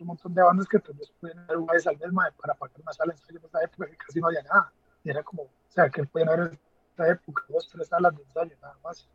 un 0.00 0.06
montón 0.06 0.32
de 0.32 0.42
bandas 0.42 0.66
que 0.66 0.78
tal 0.78 0.94
vez 0.94 1.12
pueden 1.20 1.46
ver 1.46 1.56
una 1.58 1.74
vez 1.74 1.86
al 1.86 1.98
mes 1.98 2.10
para 2.40 2.54
pagar 2.54 2.80
una 2.80 2.92
sala 2.92 3.12
ensayo 3.12 3.38
en 3.38 3.44
esa 3.44 3.62
época 3.62 3.86
que 3.86 3.96
casi 3.96 4.20
no 4.20 4.28
había 4.28 4.42
nada. 4.42 4.72
Y 5.04 5.10
era 5.10 5.22
como, 5.22 5.42
o 5.42 5.50
sea, 5.68 5.90
que 5.90 6.04
pueden 6.04 6.28
haber 6.28 6.52
en 6.52 6.58
esa 6.94 7.10
época 7.10 7.44
dos, 7.48 7.68
tres 7.68 7.88
salas 7.88 8.16
de 8.16 8.22
ensayo, 8.22 8.56
nada 8.62 8.76
más. 8.82 9.06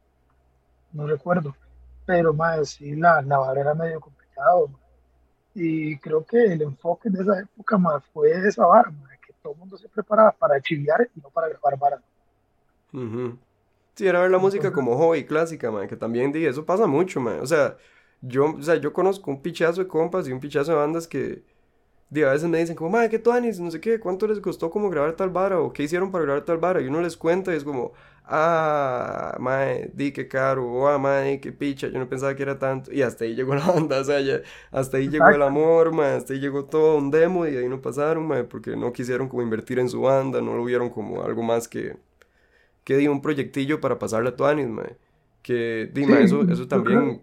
No 0.91 1.07
recuerdo. 1.07 1.55
Pero 2.05 2.33
más, 2.33 2.69
sí, 2.69 2.95
la, 2.95 3.21
la 3.23 3.39
vara 3.39 3.61
era 3.61 3.73
medio 3.73 3.99
complicado. 3.99 4.69
Y 5.55 5.97
creo 5.99 6.23
que 6.25 6.37
el 6.37 6.61
enfoque 6.61 7.07
en 7.07 7.15
esa 7.15 7.39
época 7.39 7.77
más 7.77 8.03
fue 8.13 8.31
esa 8.31 8.65
vara, 8.65 8.91
que 9.25 9.33
todo 9.41 9.53
el 9.53 9.59
mundo 9.59 9.77
se 9.77 9.87
preparaba 9.87 10.31
para 10.31 10.61
chiviar 10.61 11.09
y 11.15 11.21
no 11.21 11.29
para 11.29 11.47
grabar 11.47 11.79
varas. 11.79 12.01
Sí, 13.95 14.05
era 14.05 14.19
ver 14.19 14.31
la 14.31 14.37
música 14.37 14.73
como 14.73 14.97
hobby 14.97 15.25
clásica, 15.25 15.71
man, 15.71 15.87
que 15.87 15.95
también 15.95 16.31
dije, 16.33 16.49
eso 16.49 16.65
pasa 16.65 16.85
mucho, 16.85 17.21
man. 17.21 17.39
O 17.39 17.45
sea, 17.45 17.77
yo, 18.21 18.55
o 18.55 18.61
sea, 18.61 18.75
yo 18.75 18.91
conozco 18.91 19.31
un 19.31 19.41
pichazo 19.41 19.81
de 19.81 19.87
compas 19.87 20.27
y 20.27 20.33
un 20.33 20.41
pichazo 20.41 20.71
de 20.71 20.77
bandas 20.77 21.07
que 21.07 21.43
a 22.11 22.31
veces 22.31 22.49
me 22.49 22.59
dicen 22.59 22.75
como, 22.75 22.91
madre, 22.91 23.09
¿qué 23.09 23.19
tuanis? 23.19 23.59
No 23.59 23.71
sé 23.71 23.81
qué, 23.81 23.99
¿cuánto 23.99 24.27
les 24.27 24.39
costó 24.39 24.69
como 24.69 24.89
grabar 24.89 25.13
tal 25.15 25.29
vara? 25.29 25.59
¿O 25.59 25.73
qué 25.73 25.83
hicieron 25.83 26.11
para 26.11 26.23
grabar 26.23 26.45
tal 26.45 26.57
vara? 26.57 26.81
Y 26.81 26.87
uno 26.87 27.01
les 27.01 27.17
cuenta 27.17 27.53
y 27.53 27.57
es 27.57 27.63
como, 27.63 27.93
ah, 28.25 29.35
madre, 29.39 29.91
di 29.93 30.11
que 30.11 30.27
caro, 30.27 30.65
o 30.65 30.87
ah, 30.87 30.97
madre, 30.97 31.39
qué 31.41 31.51
picha, 31.51 31.87
yo 31.87 31.99
no 31.99 32.07
pensaba 32.07 32.35
que 32.35 32.43
era 32.43 32.57
tanto. 32.59 32.91
Y 32.93 33.01
hasta 33.01 33.25
ahí 33.25 33.35
llegó 33.35 33.55
la 33.55 33.65
banda, 33.71 33.99
o 33.99 34.03
sea, 34.03 34.21
ya, 34.21 34.41
hasta 34.71 34.97
ahí 34.97 35.09
llegó 35.09 35.29
el 35.29 35.41
amor, 35.41 35.91
madre, 35.93 36.17
hasta 36.17 36.33
ahí 36.33 36.39
llegó 36.39 36.65
todo 36.65 36.97
un 36.97 37.11
demo 37.11 37.47
y 37.47 37.57
ahí 37.57 37.67
no 37.69 37.81
pasaron, 37.81 38.27
madre, 38.27 38.45
porque 38.45 38.75
no 38.75 38.93
quisieron 38.93 39.27
como 39.27 39.41
invertir 39.41 39.79
en 39.79 39.89
su 39.89 40.01
banda, 40.01 40.41
no 40.41 40.55
lo 40.55 40.63
vieron 40.63 40.89
como 40.89 41.23
algo 41.23 41.43
más 41.43 41.67
que, 41.67 41.97
que 42.83 42.97
di 42.97 43.07
un 43.07 43.21
proyectillo 43.21 43.81
para 43.81 43.99
pasarle 43.99 44.29
a 44.29 44.35
tuanis, 44.35 44.67
madre. 44.67 44.97
Que, 45.41 45.89
dime, 45.93 46.23
eso, 46.23 46.41
eso 46.43 46.67
también 46.67 47.21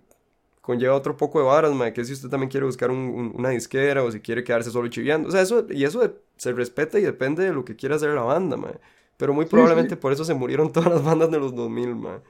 conlleva 0.63 0.95
otro 0.95 1.17
poco 1.17 1.41
de 1.41 1.45
varas, 1.45 1.75
mae, 1.75 1.93
que 1.93 2.05
si 2.05 2.15
usted 2.15 2.31
también 2.31 2.49
quiere 2.49 2.65
buscar 2.65 2.91
un, 2.91 3.33
una 3.35 3.51
disquera 3.51 4.03
o 4.03 4.11
si 4.11 4.21
quiere 4.21 4.45
quedarse 4.45 4.71
solo 4.71 4.89
chiviando. 4.89 5.29
O 5.29 5.33
sea, 5.33 5.43
eso, 5.43 5.67
y 5.69 5.85
eso 5.85 6.01
se 6.37 6.53
respeta 6.53 6.99
y 6.99 7.03
depende 7.03 7.45
de 7.45 7.53
lo 7.53 7.65
que 7.65 7.77
quiera 7.77 7.97
hacer 7.97 8.11
la 8.11 8.23
banda, 8.23 8.57
mae. 8.57 8.79
Pero 9.19 9.35
muy 9.35 9.45
probablemente 9.45 9.97
por 9.97 10.13
eso 10.13 10.25
se 10.25 10.35
murieron 10.35 10.73
todas 10.73 10.91
las 10.91 11.05
bandas 11.05 11.31
de 11.31 11.39
los 11.41 11.55
2000, 11.55 11.95
mae. 11.97 12.21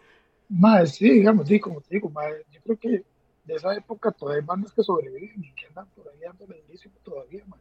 Mae, 0.49 0.87
sí, 0.87 1.11
digamos, 1.11 1.47
sí, 1.47 1.61
como 1.61 1.81
te 1.83 1.95
digo, 1.95 2.11
mae, 2.11 2.43
yo 2.51 2.61
creo 2.63 2.79
que 2.79 3.05
de 3.45 3.55
esa 3.55 3.75
época 3.75 4.11
todavía 4.11 4.41
hay 4.41 4.47
bandas 4.47 4.73
que 4.73 4.83
sobreviven 4.83 5.45
y 5.45 5.53
que 5.53 5.67
andan 5.67 5.87
por 5.95 6.09
ahí 6.09 6.21
dando 6.21 6.47
durísimo 6.47 6.95
todavía, 7.05 7.45
mae. 7.47 7.61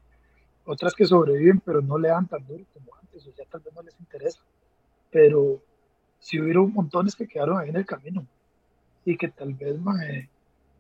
Otras 0.64 0.94
que 0.94 1.06
sobreviven 1.06 1.60
pero 1.60 1.82
no 1.82 1.98
le 1.98 2.08
dan 2.08 2.28
tan 2.28 2.48
duro 2.48 2.64
como 2.74 2.96
antes, 2.96 3.28
o 3.28 3.32
ya 3.38 3.44
tal 3.46 3.60
vez 3.60 3.74
no 3.76 3.82
les 3.82 4.00
interesa. 4.00 4.40
Pero 5.12 5.62
sí 6.20 6.40
hubieron 6.40 6.72
montones 6.72 7.14
que 7.14 7.28
quedaron 7.28 7.60
ahí 7.60 7.70
en 7.70 7.76
el 7.76 7.86
camino 7.86 8.26
y 9.04 9.18
que 9.18 9.28
tal 9.28 9.54
vez, 9.54 9.78
mae, 9.82 10.30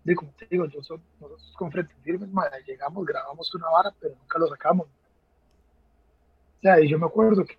de 0.03 0.15
como 0.15 0.31
te 0.31 0.47
digo, 0.47 0.65
yo 0.65 0.81
son, 0.81 1.01
nosotros 1.19 1.53
con 1.57 1.71
Frente 1.71 1.93
Firmes, 2.03 2.29
llegamos, 2.65 3.05
grabamos 3.05 3.53
una 3.53 3.69
vara, 3.69 3.93
pero 3.99 4.15
nunca 4.15 4.39
lo 4.39 4.47
sacamos. 4.47 4.87
O 4.87 6.61
sea, 6.61 6.79
y 6.79 6.89
yo 6.89 6.97
me 6.97 7.05
acuerdo 7.05 7.45
que 7.45 7.57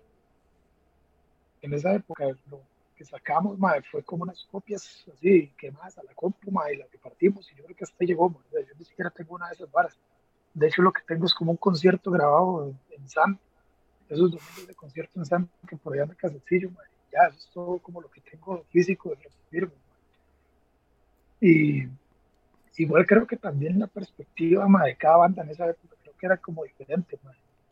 en 1.61 1.73
esa 1.73 1.93
época 1.93 2.25
lo 2.49 2.61
que 2.95 3.05
sacamos, 3.05 3.57
fue 3.89 4.03
como 4.03 4.23
unas 4.23 4.45
copias 4.51 5.05
así, 5.13 5.51
quemadas 5.57 5.97
a 5.97 6.03
la 6.03 6.13
compu, 6.13 6.51
y 6.71 6.77
las 6.77 6.91
repartimos, 6.91 7.49
y 7.51 7.55
yo 7.55 7.63
creo 7.63 7.75
que 7.75 7.83
hasta 7.85 8.05
llegó, 8.05 8.33
yo 8.51 8.59
ni 8.77 8.85
siquiera 8.85 9.09
tengo 9.09 9.35
una 9.35 9.47
de 9.47 9.55
esas 9.55 9.71
varas. 9.71 9.97
De 10.53 10.67
hecho, 10.67 10.81
lo 10.81 10.91
que 10.91 11.01
tengo 11.07 11.25
es 11.25 11.33
como 11.33 11.51
un 11.51 11.57
concierto 11.57 12.11
grabado 12.11 12.73
en, 12.91 13.09
San, 13.09 13.39
esos 14.09 14.31
domingos 14.31 14.67
de 14.67 14.75
concierto 14.75 15.19
en 15.19 15.25
San, 15.25 15.49
que 15.67 15.77
por 15.77 15.93
allá 15.93 16.05
me 16.05 16.15
casetillo, 16.15 16.69
ya, 17.11 17.27
eso 17.27 17.37
es 17.37 17.49
todo 17.53 17.79
como 17.79 18.01
lo 18.01 18.09
que 18.09 18.21
tengo 18.21 18.63
físico 18.69 19.09
de 19.09 19.15
Frente 19.15 19.37
Firmes. 19.49 19.77
Y 21.41 21.87
igual 22.77 23.05
creo 23.05 23.27
que 23.27 23.37
también 23.37 23.79
la 23.79 23.87
perspectiva 23.87 24.65
de 24.83 24.95
cada 24.95 25.17
banda 25.17 25.43
en 25.43 25.49
esa 25.49 25.69
época 25.69 25.95
creo 26.01 26.15
que 26.17 26.25
era 26.25 26.37
como 26.37 26.63
diferente, 26.63 27.19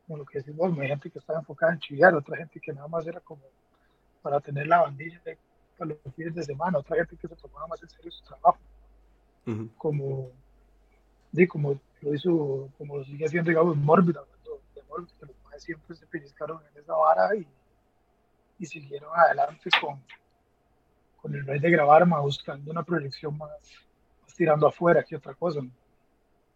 como 0.08 0.18
lo 0.18 0.26
que 0.26 0.40
decimos, 0.40 0.78
hay 0.78 0.88
gente 0.88 1.10
que 1.10 1.20
estaba 1.20 1.40
enfocada 1.40 1.74
en 1.74 1.80
chillar, 1.80 2.14
otra 2.14 2.38
gente 2.38 2.60
que 2.60 2.74
nada 2.74 2.88
más 2.88 3.08
era 3.08 3.20
como 3.20 3.42
para 4.22 4.40
tener 4.40 4.68
la 4.68 4.82
bandilla 4.82 5.20
para 5.78 5.90
los 5.90 6.16
fines 6.16 6.36
de 6.36 6.44
semana, 6.44 6.80
otra 6.80 6.98
gente 6.98 7.18
que 7.18 7.28
se 7.28 7.36
tomaba 7.36 7.68
más 7.68 7.82
en 7.82 7.90
serio 7.90 8.12
su 8.12 8.24
trabajo, 8.24 8.60
como, 9.78 10.30
sí, 11.34 11.48
como 11.48 11.80
lo 12.02 12.14
hizo, 12.14 12.70
como 12.78 12.98
lo 12.98 13.04
sigue 13.04 13.26
haciendo, 13.26 13.50
digamos, 13.50 13.76
Morbid, 13.78 14.18
hablando 14.18 14.62
de 14.76 14.84
Morbid, 14.84 15.10
que 15.20 15.26
los 15.26 15.36
más 15.46 15.64
siempre 15.64 15.96
se 15.96 16.06
pellizcaron 16.06 16.62
en 16.72 16.82
esa 16.82 16.94
vara 16.94 17.36
y, 17.36 17.48
y 18.60 18.66
siguieron 18.66 19.10
adelante 19.16 19.70
con, 19.80 20.00
con 21.22 21.34
el 21.34 21.46
rey 21.46 21.60
de 21.60 21.72
grabar, 21.72 22.06
más 22.06 22.22
buscando 22.22 22.70
una 22.70 22.84
proyección 22.84 23.36
más 23.38 23.50
tirando 24.42 24.68
afuera 24.68 25.04
que 25.04 25.16
otra 25.16 25.36
cosa. 25.36 25.62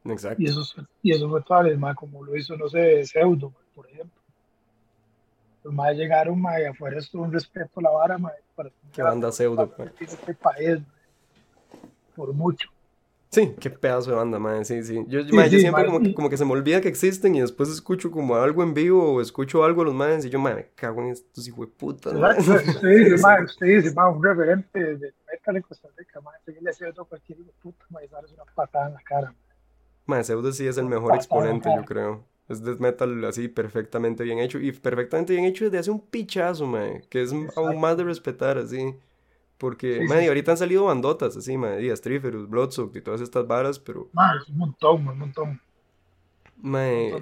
Exacto. 0.06 0.42
Y 0.42 0.48
eso, 0.48 0.64
y 1.04 1.12
eso 1.12 1.30
fue 1.30 1.44
tal, 1.44 1.78
más 1.78 1.96
como 1.96 2.24
lo 2.24 2.36
hizo, 2.36 2.58
no 2.58 2.68
sé, 2.68 3.06
Pseudo, 3.06 3.54
por 3.76 3.88
ejemplo. 3.88 4.20
Los 5.64 5.72
más 5.72 5.96
llegaron, 5.96 6.42
más 6.42 6.56
afuera 6.68 6.98
estuvo 6.98 7.22
un 7.22 7.32
respeto 7.32 7.80
a 7.80 7.84
la 7.84 7.92
vara, 7.92 8.18
más 8.18 8.34
para 8.56 8.72
¿Qué 8.92 9.04
banda 9.04 9.32
Pseudo? 9.32 9.72
Este 10.00 10.34
país, 10.34 10.80
por 12.16 12.34
mucho. 12.34 12.70
Sí, 13.36 13.54
qué 13.60 13.70
pedazo 13.70 14.12
de 14.12 14.16
banda, 14.16 14.40
madre, 14.40 14.64
sí, 14.64 14.82
sí. 14.82 15.04
Yo, 15.08 15.24
siempre 15.50 15.86
como, 15.86 16.00
que, 16.00 16.14
como 16.14 16.30
que 16.30 16.38
se 16.38 16.46
me 16.46 16.54
olvida 16.54 16.80
que 16.80 16.88
existen 16.88 17.36
y 17.36 17.42
después 17.42 17.70
escucho 17.70 18.10
como 18.10 18.36
algo 18.36 18.64
en 18.64 18.74
vivo 18.74 19.14
o 19.14 19.22
escucho 19.22 19.66
algo 19.66 19.82
de 19.82 19.86
los 19.86 19.94
madres 19.94 20.24
y 20.24 20.30
yo, 20.30 20.40
madre, 20.40 20.56
me 20.56 20.68
cago 20.74 21.02
en 21.02 21.10
estos 21.10 21.46
hijos 21.46 21.68
de 21.68 21.74
puta. 21.74 22.12
Usted 22.12 22.82
dice, 22.82 23.18
madre, 23.22 23.44
usted 23.44 23.68
dice, 23.68 23.94
madre, 23.94 24.16
un 24.16 24.24
referente 24.24 24.80
de 24.80 25.14
metal 25.30 25.58
en 25.58 25.62
Costa 25.64 25.90
Rica, 25.98 26.22
madre, 26.22 26.40
seguirle 26.46 26.70
haciendo 26.70 27.04
cualquier 27.04 27.40
hijo 27.40 27.48
de 27.48 27.54
puta, 27.62 27.86
madre, 27.90 28.08
darles 28.08 28.32
una 28.32 28.46
patada 28.56 28.88
en 28.88 28.94
la 28.94 29.02
cara. 29.02 29.36
Madre, 30.06 30.24
Pseudo 30.24 30.52
sí 30.54 30.66
es 30.66 30.78
el 30.78 30.86
mejor 30.86 31.14
exponente, 31.16 31.70
yo 31.76 31.84
creo. 31.84 32.24
Es 32.48 32.64
death 32.64 32.80
metal 32.80 33.26
así 33.26 33.48
perfectamente 33.50 34.24
bien 34.24 34.40
hecho 34.40 34.60
y 34.60 34.72
perfectamente 34.72 35.34
bien 35.34 35.46
hecho 35.46 35.66
desde 35.66 35.80
hace 35.80 35.92
un 35.92 36.00
pichazo, 36.00 36.66
madre, 36.68 37.02
que 37.10 37.22
es 37.22 37.34
aún 37.56 37.82
más 37.82 37.98
de 37.98 38.06
respetar, 38.06 38.58
así. 38.58 38.96
Porque, 39.58 40.06
sí, 40.08 40.28
ahorita 40.28 40.52
han 40.52 40.58
salido 40.58 40.86
bandotas 40.86 41.38
así, 41.38 41.58
madre, 41.58 41.92
Astriferus, 41.92 42.50
Bloodsock 42.50 42.96
y 42.96 43.02
todas 43.02 43.22
estas 43.22 43.48
varas, 43.48 43.80
pero... 43.80 44.10
Madre, 44.12 44.40
es 44.42 44.50
un 44.50 44.58
montón, 44.58 45.08
un 45.08 45.18
montón. 45.18 45.62
Madre, 46.58 47.14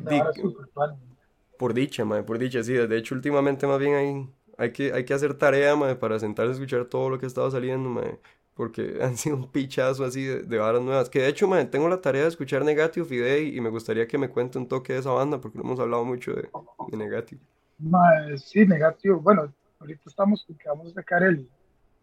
por 1.57 1.73
dicha, 1.73 2.03
madre, 2.05 2.23
por 2.23 2.39
dicha, 2.39 2.63
sí. 2.63 2.73
De 2.73 2.97
hecho, 2.97 3.15
últimamente 3.15 3.67
más 3.67 3.79
bien 3.79 3.95
hay, 3.95 4.29
hay, 4.57 4.71
que, 4.71 4.93
hay 4.93 5.05
que 5.05 5.13
hacer 5.13 5.35
tarea, 5.35 5.75
madre, 5.75 5.95
para 5.95 6.19
sentarse 6.19 6.49
a 6.49 6.53
escuchar 6.53 6.85
todo 6.85 7.09
lo 7.09 7.19
que 7.19 7.25
ha 7.25 7.27
estado 7.27 7.49
saliendo, 7.51 7.89
madre. 7.89 8.19
Porque 8.55 8.97
han 9.01 9.15
sido 9.15 9.37
un 9.37 9.51
pichazo 9.51 10.03
así 10.03 10.23
de, 10.23 10.41
de 10.43 10.57
varas 10.57 10.81
nuevas. 10.81 11.09
Que 11.09 11.21
de 11.21 11.29
hecho, 11.29 11.47
madre, 11.47 11.65
tengo 11.65 11.87
la 11.87 12.01
tarea 12.01 12.23
de 12.23 12.29
escuchar 12.29 12.65
Negative 12.65 13.05
Fidei 13.05 13.55
y 13.55 13.61
me 13.61 13.69
gustaría 13.69 14.07
que 14.07 14.17
me 14.17 14.29
cuente 14.29 14.57
un 14.57 14.67
toque 14.67 14.93
de 14.93 14.99
esa 14.99 15.11
banda, 15.11 15.39
porque 15.39 15.57
no 15.57 15.63
hemos 15.63 15.79
hablado 15.79 16.03
mucho 16.03 16.33
de, 16.33 16.49
de 16.89 16.97
Negative. 16.97 17.41
Madre, 17.79 18.37
sí, 18.37 18.65
Negative, 18.65 19.15
bueno, 19.15 19.53
ahorita 19.79 20.03
estamos, 20.07 20.43
porque 20.47 20.67
vamos 20.67 20.87
a 20.87 20.93
sacar 20.95 21.23
el 21.23 21.47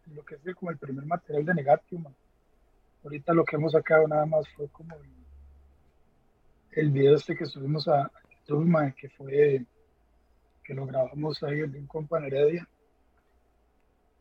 lo 0.06 0.24
que 0.24 0.36
es 0.36 0.54
como 0.54 0.70
el 0.70 0.78
primer 0.78 1.04
material 1.06 1.44
de 1.44 1.54
Negatio, 1.54 2.00
Ahorita 3.02 3.32
lo 3.32 3.44
que 3.44 3.56
hemos 3.56 3.72
sacado 3.72 4.06
nada 4.06 4.26
más 4.26 4.46
fue 4.50 4.68
como 4.68 4.94
el, 6.72 6.90
video 6.90 7.16
este 7.16 7.34
que 7.34 7.46
subimos 7.46 7.88
a 7.88 8.10
YouTube, 8.46 8.94
que 8.94 9.08
fue, 9.08 9.64
que 10.62 10.74
lo 10.74 10.84
grabamos 10.84 11.42
ahí 11.42 11.60
en 11.60 11.74
un 11.76 11.86
compa 11.86 12.18
en 12.18 12.24
Heredia. 12.24 12.68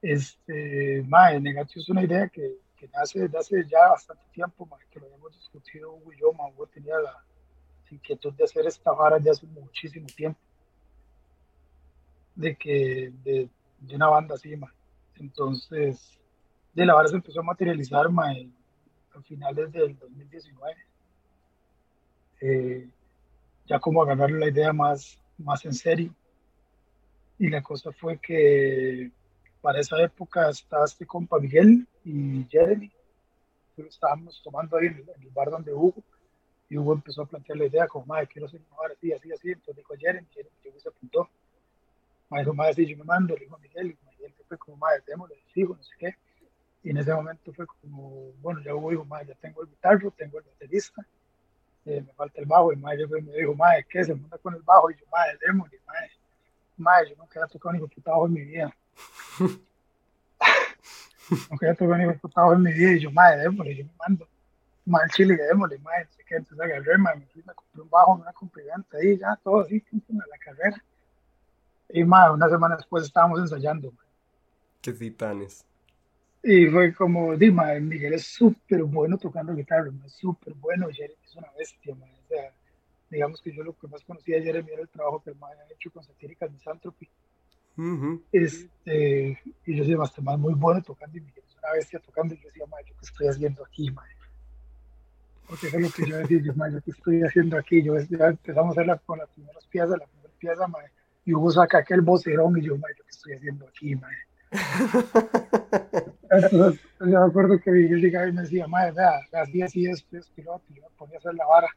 Este, 0.02 1.04
mae, 1.06 1.42
Negatio 1.42 1.82
es 1.82 1.90
una 1.90 2.04
idea 2.04 2.30
que, 2.30 2.56
que 2.78 2.88
nace 2.88 3.20
desde 3.20 3.38
hace 3.38 3.68
ya 3.68 3.90
bastante 3.90 4.24
tiempo, 4.32 4.70
que 4.90 5.00
lo 5.00 5.08
habíamos 5.08 5.34
discutido 5.34 5.92
Hugo 5.92 6.14
y 6.14 6.20
yo, 6.20 6.30
Hugo 6.30 6.68
tenía 6.68 6.98
la, 7.00 7.22
inquietud 7.92 8.34
de 8.34 8.44
hacer 8.44 8.66
esta 8.68 8.92
vara 8.92 9.18
ya 9.18 9.32
hace 9.32 9.46
muchísimo 9.48 10.08
tiempo. 10.16 10.40
De 12.36 12.56
que, 12.56 13.12
de, 13.24 13.50
de 13.80 13.96
una 13.96 14.08
banda 14.08 14.36
así, 14.36 14.56
ma. 14.56 14.72
Entonces, 15.20 16.20
de 16.74 16.86
la 16.86 16.94
vara 16.94 17.10
se 17.10 17.16
empezó 17.16 17.42
a 17.42 17.44
materializar, 17.44 18.10
ma, 18.10 18.32
a 18.32 19.22
finales 19.22 19.72
del 19.72 19.98
2019. 19.98 20.76
Eh, 22.42 22.88
ya 23.66 23.80
como 23.80 24.02
agarrar 24.02 24.32
la 24.32 24.50
idea 24.50 24.74
más, 24.74 25.20
más 25.38 25.64
en 25.66 25.74
serio. 25.74 26.14
Y 27.38 27.50
la 27.50 27.62
cosa 27.62 27.92
fue 27.92 28.18
que 28.18 29.12
para 29.62 29.80
esa 29.80 30.02
época 30.02 30.50
estaba 30.50 30.86
este 30.86 31.06
compa 31.06 31.40
Miguel 31.40 31.88
y 32.04 32.46
Jeremy. 32.50 32.92
Estábamos 33.78 34.42
tomando 34.44 34.78
ahí 34.78 34.88
en 34.88 34.98
el, 34.98 35.30
bar 35.32 35.50
donde 35.50 35.74
Hugo. 35.74 36.04
Y 36.70 36.78
Hugo 36.78 36.94
empezó 36.94 37.24
a 37.24 37.26
plantear 37.26 37.58
la 37.58 37.66
idea 37.66 37.88
como, 37.88 38.06
madre, 38.06 38.28
quiero 38.28 38.48
hacer 38.48 38.62
una 38.62 38.94
así, 38.94 39.12
así, 39.14 39.32
así. 39.32 39.52
Entonces 39.52 39.78
dijo 39.78 39.94
Jeremy, 39.98 40.28
Jeremy 40.34 40.80
se 40.80 40.90
apuntó. 40.90 41.30
Madre 42.30 42.44
dijo, 42.44 42.54
madre, 42.54 42.74
sí, 42.74 42.86
yo 42.86 42.98
me 42.98 43.04
mando, 43.04 43.36
le 43.36 43.42
dijo 43.42 43.58
Miguel. 43.58 43.88
Y 43.88 44.09
Fue 44.48 44.58
como, 44.58 44.78
madre, 44.78 45.04
démosle, 45.06 45.36
fijo, 45.54 45.76
no 45.76 45.84
sé 45.84 45.94
qué. 45.98 46.16
Y 46.84 46.92
en 46.92 46.98
ese 46.98 47.14
momento 47.14 47.52
fue 47.54 47.68
como, 47.68 48.32
bueno, 48.42 48.62
ya 48.62 48.74
Hugo 48.74 48.92
dijo, 48.92 49.06
madre, 49.06 49.28
ya 49.28 49.36
tengo 49.36 49.62
el 49.62 49.70
guitarro, 49.70 50.12
tengo 50.12 50.40
el 50.40 50.46
baterista. 50.46 51.06
Eh, 51.86 52.02
me 52.06 52.14
falta 52.14 52.40
el 52.40 52.46
bajo. 52.46 52.72
Y 52.72 52.78
madre 52.78 53.06
me 53.08 53.34
dijo, 53.34 53.54
madre, 53.56 53.86
¿qué? 53.90 54.04
Se 54.04 54.16
monta 54.16 54.38
con 54.38 54.56
el 54.56 54.62
bajo. 54.62 54.90
Y 54.92 54.96
yo, 54.96 55.06
madre, 55.12 55.38
démosle, 55.46 55.80
madre. 55.86 56.12
Madre, 56.78 57.10
yo 57.10 57.16
nunca 57.18 57.40
había 57.40 57.52
tocado 57.52 57.88
puta 57.88 58.12
bajo 58.12 58.28
en 58.28 58.34
mi 58.34 58.42
vida. 58.42 58.74
nunca 61.50 61.66
había 61.68 61.76
tocado 61.76 62.20
puta 62.20 62.42
bajo 62.42 62.54
en 62.54 62.62
mi 62.64 62.74
vida. 62.74 62.92
Y 62.94 63.00
yo, 63.00 63.12
madre, 63.12 63.42
démosle, 63.42 63.76
yo 63.76 63.86
me 63.86 63.92
mando. 64.00 64.28
Madre, 64.86 65.10
chile, 65.10 65.36
démosle, 65.36 65.80
madre, 65.80 66.06
no 66.06 66.12
sé 66.12 66.24
qué. 66.26 66.36
Entonces 66.36 66.66
agarré, 66.66 66.98
madre, 66.98 67.20
me 67.20 67.26
fui, 67.28 67.44
me 67.46 67.54
compré 67.54 67.82
un 67.82 67.90
bajo, 67.90 68.14
una 68.14 68.32
comprimante 68.32 68.98
ahí, 68.98 69.18
ya, 69.18 69.38
todo 69.44 69.62
así, 69.62 69.84
en 69.92 70.18
la 70.18 70.38
carrera. 70.38 70.82
Y 71.90 72.04
madre, 72.06 72.34
una 72.34 72.48
semana 72.48 72.78
después 72.78 73.04
estábamos 73.04 73.40
ensayando. 73.40 73.92
Madre. 73.92 74.09
Qué 74.82 74.94
titanes. 74.94 75.66
Y 76.42 76.68
fue 76.68 76.94
como, 76.94 77.36
Dima, 77.36 77.74
Miguel 77.76 78.14
es 78.14 78.24
súper 78.26 78.84
bueno 78.84 79.18
tocando 79.18 79.54
guitarra, 79.54 79.92
es 80.06 80.14
súper 80.14 80.54
bueno, 80.54 80.88
Jeremy 80.90 81.20
es 81.26 81.36
una 81.36 81.52
bestia, 81.58 81.94
man. 81.96 82.10
o 82.10 82.28
sea, 82.28 82.54
digamos 83.10 83.42
que 83.42 83.54
yo 83.54 83.64
lo 83.64 83.78
que 83.78 83.88
más 83.88 84.04
conocía 84.04 84.38
de 84.38 84.44
Jeremy 84.44 84.72
era 84.72 84.82
el 84.84 84.90
trabajo 84.90 85.22
que 85.22 85.32
el 85.32 85.36
man 85.36 85.52
ha 85.52 85.74
hecho 85.74 85.92
con 85.92 86.04
Satírica 86.04 86.48
Misanthropy. 86.48 87.10
Uh 87.78 88.20
este, 88.32 89.40
y 89.66 89.76
yo 89.76 89.98
bastante 89.98 90.22
más 90.22 90.40
muy 90.40 90.54
bueno 90.54 90.82
tocando, 90.82 91.18
y 91.18 91.22
Miguel 91.22 91.44
es 91.46 91.58
una 91.58 91.74
bestia 91.74 92.00
tocando, 92.00 92.34
y 92.34 92.38
yo 92.38 92.48
decía, 92.48 92.66
man, 92.68 92.82
¿yo 92.88 92.94
qué 92.94 93.06
estoy 93.06 93.28
haciendo 93.28 93.66
aquí, 93.66 93.92
man? 93.92 94.06
Porque 95.48 95.68
eso 95.68 95.78
es 95.78 95.84
lo 95.84 95.90
que 95.90 96.10
yo 96.10 96.18
decía, 96.18 96.40
yo, 96.42 96.54
man, 96.56 96.74
¿yo 96.74 96.82
qué 96.82 96.92
estoy 96.92 97.22
haciendo 97.22 97.58
aquí? 97.58 97.84
Yo 97.84 97.98
ya 98.00 98.28
empezamos 98.28 98.78
a 98.78 98.82
hacer 98.82 99.02
con 99.06 99.20
las 99.20 99.30
primeras 99.30 99.66
piezas, 99.68 99.98
la 100.00 100.06
primera 100.06 100.34
pieza, 100.40 100.68
man, 100.68 100.86
y 101.26 101.34
Hugo 101.34 101.52
saca 101.52 101.80
aquel 101.80 102.02
vocerón, 102.02 102.58
y 102.58 102.62
yo, 102.62 102.78
man, 102.78 102.92
¿yo 102.98 103.04
qué 103.04 103.12
estoy 103.12 103.34
haciendo 103.34 103.68
aquí, 103.68 103.96
man? 103.96 104.12
Entonces, 106.32 106.82
yo 107.00 107.06
me 107.06 107.18
acuerdo 107.18 107.60
que 107.60 107.90
yo 107.90 107.98
llegaba 107.98 108.28
y 108.28 108.34
me 108.34 108.42
decía, 108.42 108.68
madre, 108.68 108.92
vea, 108.94 109.20
así, 109.42 109.62
así, 109.62 109.86
esto, 109.88 110.18
esto, 110.18 110.34
y 110.38 110.44
lo 110.44 110.62
y 110.70 110.76
yo 110.76 110.82
me 110.84 110.90
ponía 110.98 111.16
a 111.18 111.20
hacer 111.20 111.34
la 111.36 111.46
vara. 111.46 111.68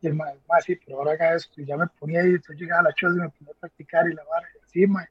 Y 0.00 0.08
el 0.08 0.14
madre, 0.14 0.38
sí, 0.64 0.76
pero 0.76 0.98
ahora 0.98 1.12
haga 1.12 1.34
esto. 1.34 1.60
Y 1.60 1.64
ya 1.64 1.76
me 1.76 1.86
ponía 1.98 2.20
ahí, 2.20 2.30
entonces 2.30 2.58
llegaba 2.58 2.80
a 2.80 2.84
la 2.84 2.92
choza 2.94 3.14
y 3.14 3.20
me 3.20 3.30
ponía 3.30 3.52
a 3.52 3.60
practicar 3.60 4.08
y 4.08 4.14
la 4.14 4.24
vara, 4.24 4.46
y 4.54 4.64
así, 4.64 4.86
madre. 4.86 5.10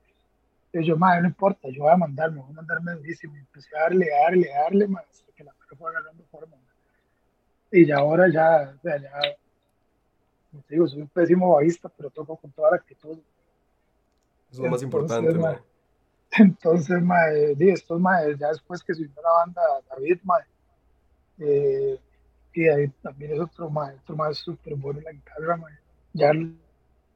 Entonces 0.68 0.88
yo, 0.88 0.98
madre, 0.98 1.22
no 1.22 1.28
importa, 1.28 1.70
yo 1.70 1.84
voy 1.84 1.94
a 1.94 1.98
mandarme, 1.98 2.42
voy 2.42 2.52
a 2.52 2.54
mandarme 2.54 2.92
durísimo. 2.94 3.36
Y 3.36 3.40
empecé 3.40 3.76
a 3.78 3.82
darle, 3.82 4.14
a 4.14 4.24
darle, 4.24 4.54
a 4.54 4.62
darle, 4.64 4.88
madre, 4.88 5.08
hasta 5.12 5.32
que 5.34 5.44
la 5.44 5.54
vara 5.54 5.78
fue 5.78 5.90
agarrando 5.90 6.24
forma, 6.26 6.56
madre. 6.56 6.66
Y 7.72 7.86
ya 7.86 7.98
ahora 7.98 8.30
ya, 8.32 8.74
o 8.76 8.82
sea, 8.82 8.98
ya, 8.98 9.10
como 10.52 10.64
te 10.64 10.76
digo, 10.76 10.88
soy 10.88 11.02
un 11.02 11.08
pésimo 11.08 11.56
bajista, 11.56 11.90
pero 11.90 12.10
toco 12.10 12.38
con 12.38 12.52
toda 12.52 12.72
la 12.72 12.78
actitud. 12.78 13.18
Eso 13.18 14.52
es 14.52 14.60
lo 14.60 14.70
más 14.70 14.84
importante, 14.84 15.34
madre. 15.34 15.62
Entonces, 16.38 17.02
mae, 17.02 17.56
di, 17.56 17.70
estos 17.70 18.00
mae, 18.00 18.36
ya 18.38 18.50
después 18.50 18.84
que 18.84 18.94
se 18.94 19.04
hizo 19.04 19.22
la 19.22 19.32
banda 19.32 19.62
David, 19.90 20.20
mae, 20.24 20.44
eh, 21.40 22.00
y 22.54 22.68
ahí 22.70 22.88
también 23.02 23.34
es 23.34 23.40
otro 23.40 23.70
mae, 23.70 23.96
otro 23.96 24.16
mae 24.16 24.34
bueno 24.78 25.00
en 25.00 25.06
la 25.06 25.12
guitarra, 25.12 25.58
mae. 25.58 25.78
Ya, 26.14 26.32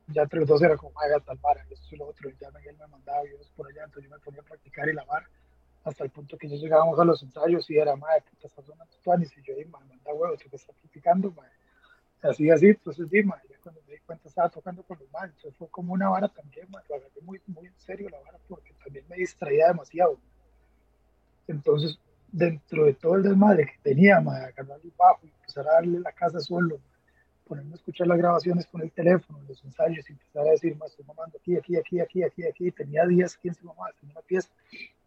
ya 0.07 0.23
entre 0.23 0.39
los 0.39 0.49
dos 0.49 0.61
era 0.61 0.77
como, 0.77 0.93
mae, 0.93 1.09
tal 1.25 1.37
vara, 1.37 1.65
esto 1.69 1.87
y 1.91 1.97
lo 1.97 2.07
otro, 2.07 2.29
ya 2.39 2.49
Miguel 2.51 2.77
me 2.77 2.87
mandaba 2.87 3.23
videos 3.23 3.49
por 3.55 3.67
allá, 3.67 3.83
entonces 3.85 4.09
yo 4.09 4.15
me 4.15 4.21
ponía 4.23 4.41
a 4.41 4.45
practicar 4.45 4.89
y 4.89 4.93
la 4.93 5.03
vara, 5.05 5.29
hasta 5.83 6.03
el 6.03 6.09
punto 6.09 6.37
que 6.37 6.49
ya 6.49 6.55
llegábamos 6.55 6.99
a 6.99 7.05
los 7.05 7.21
ensayos 7.23 7.69
y 7.69 7.77
era, 7.77 7.95
mae, 7.95 8.21
puta, 8.21 8.47
está 8.47 8.61
sonando 8.61 8.93
tuanis, 9.03 9.31
y 9.37 9.41
yo, 9.43 9.53
mae, 9.69 9.85
manda 9.85 10.13
huevo, 10.13 10.37
tú 10.37 10.49
que 10.49 10.55
estás 10.55 10.75
practicando, 10.75 11.31
mae. 11.31 11.49
Así, 12.21 12.49
así, 12.49 12.67
entonces, 12.67 13.07
mae, 13.25 13.39
ya 13.49 13.57
cuando 13.63 13.81
me 13.87 13.93
di 13.93 13.99
cuenta 13.99 14.27
estaba 14.27 14.49
tocando 14.49 14.83
con 14.83 14.99
los 14.99 15.09
maes, 15.11 15.31
entonces 15.35 15.57
fue 15.57 15.69
como 15.69 15.93
una 15.93 16.09
vara 16.09 16.27
también, 16.27 16.67
mae, 16.69 16.83
lo 16.89 16.95
agarré 16.95 17.21
muy, 17.21 17.41
muy 17.47 17.67
en 17.67 17.79
serio 17.79 18.09
la 18.09 18.19
vara, 18.19 18.37
porque 18.47 18.73
también 18.83 19.05
me 19.07 19.15
distraía 19.15 19.67
demasiado. 19.67 20.19
Entonces, 21.47 21.97
dentro 22.29 22.85
de 22.85 22.93
todo 22.93 23.15
el 23.15 23.23
desmadre 23.23 23.67
que 23.67 23.77
tenía, 23.81 24.19
mae, 24.19 24.43
agarrar 24.43 24.79
el 24.83 24.91
bajo 24.97 25.21
empezar 25.23 25.65
a 25.69 25.73
darle 25.75 25.99
la 26.01 26.11
casa 26.11 26.41
solo, 26.41 26.81
ponerme 27.47 27.71
a 27.71 27.75
escuchar 27.75 28.07
las 28.07 28.17
grabaciones 28.17 28.67
con 28.67 28.81
el 28.81 28.91
teléfono, 28.91 29.39
los 29.47 29.63
ensayos, 29.63 30.09
y 30.09 30.11
empezar 30.11 30.45
a 30.45 30.51
decir, 30.51 30.75
más 30.75 30.91
estoy 30.91 31.05
mamando 31.05 31.37
aquí, 31.37 31.55
aquí, 31.55 31.77
aquí, 31.77 32.01
aquí, 32.01 32.23
aquí, 32.23 32.45
aquí, 32.45 32.71
tenía 32.71 33.05
10, 33.05 33.37
15 33.37 33.63
mamás 33.63 33.93
en 34.03 34.11
una 34.11 34.21
pieza. 34.21 34.49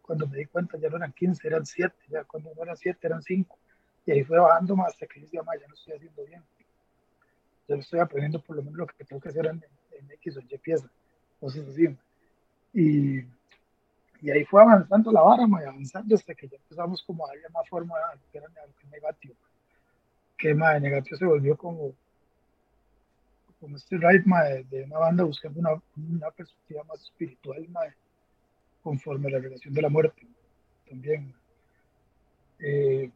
Cuando 0.01 0.27
me 0.27 0.37
di 0.37 0.45
cuenta 0.45 0.77
ya 0.79 0.89
no 0.89 0.97
eran 0.97 1.13
15, 1.13 1.47
eran 1.47 1.65
7, 1.65 1.95
ya 2.09 2.23
cuando 2.23 2.51
no 2.55 2.63
eran 2.63 2.75
7, 2.75 2.99
eran 3.03 3.21
5. 3.21 3.57
Y 4.07 4.11
ahí 4.11 4.23
fue 4.23 4.39
bajando 4.39 4.75
más 4.75 4.89
hasta 4.89 5.05
que 5.05 5.19
yo 5.19 5.25
decía, 5.27 5.41
ya 5.61 5.67
no 5.67 5.75
estoy 5.75 5.93
haciendo 5.93 6.25
bien 6.25 6.43
yo 7.67 7.75
estoy 7.75 7.99
aprendiendo 7.99 8.41
por 8.41 8.55
lo 8.55 8.63
menos 8.63 8.77
lo 8.79 8.87
que 8.87 9.03
tengo 9.03 9.21
que 9.21 9.29
hacer 9.29 9.45
en, 9.47 9.63
X 10.21 10.37
o 10.37 10.41
Y 10.41 10.57
pieza, 10.57 10.89
cosas 11.39 11.67
así. 11.67 11.87
Y, 12.73 13.19
y 14.21 14.31
ahí 14.31 14.43
fue 14.45 14.61
avanzando 14.61 15.11
la 15.11 15.21
vara, 15.21 15.43
avanzando 15.43 16.15
hasta 16.15 16.33
que 16.33 16.47
ya 16.47 16.57
empezamos 16.57 17.03
como 17.03 17.25
a 17.25 17.29
darle 17.29 17.49
más 17.49 17.67
forma 17.69 17.95
a 17.95 18.15
lo 18.15 18.21
que 18.31 18.37
era 18.37 18.47
negativo. 18.91 19.35
Que 20.37 20.53
más 20.53 20.81
negativo 20.81 21.17
se 21.17 21.25
volvió 21.25 21.57
como, 21.57 21.93
como 23.59 23.77
este 23.77 23.97
ride 23.97 24.65
de, 24.69 24.83
una 24.83 24.99
banda 24.99 25.23
buscando 25.23 25.59
una, 25.59 25.81
una 25.95 26.31
perspectiva 26.31 26.83
más 26.83 27.01
espiritual 27.01 27.67
conforme 28.81 29.27
a 29.27 29.31
la 29.31 29.39
relación 29.39 29.73
de 29.73 29.81
la 29.81 29.89
muerte 29.89 30.27
también. 30.89 31.33
Eh, 32.59 33.09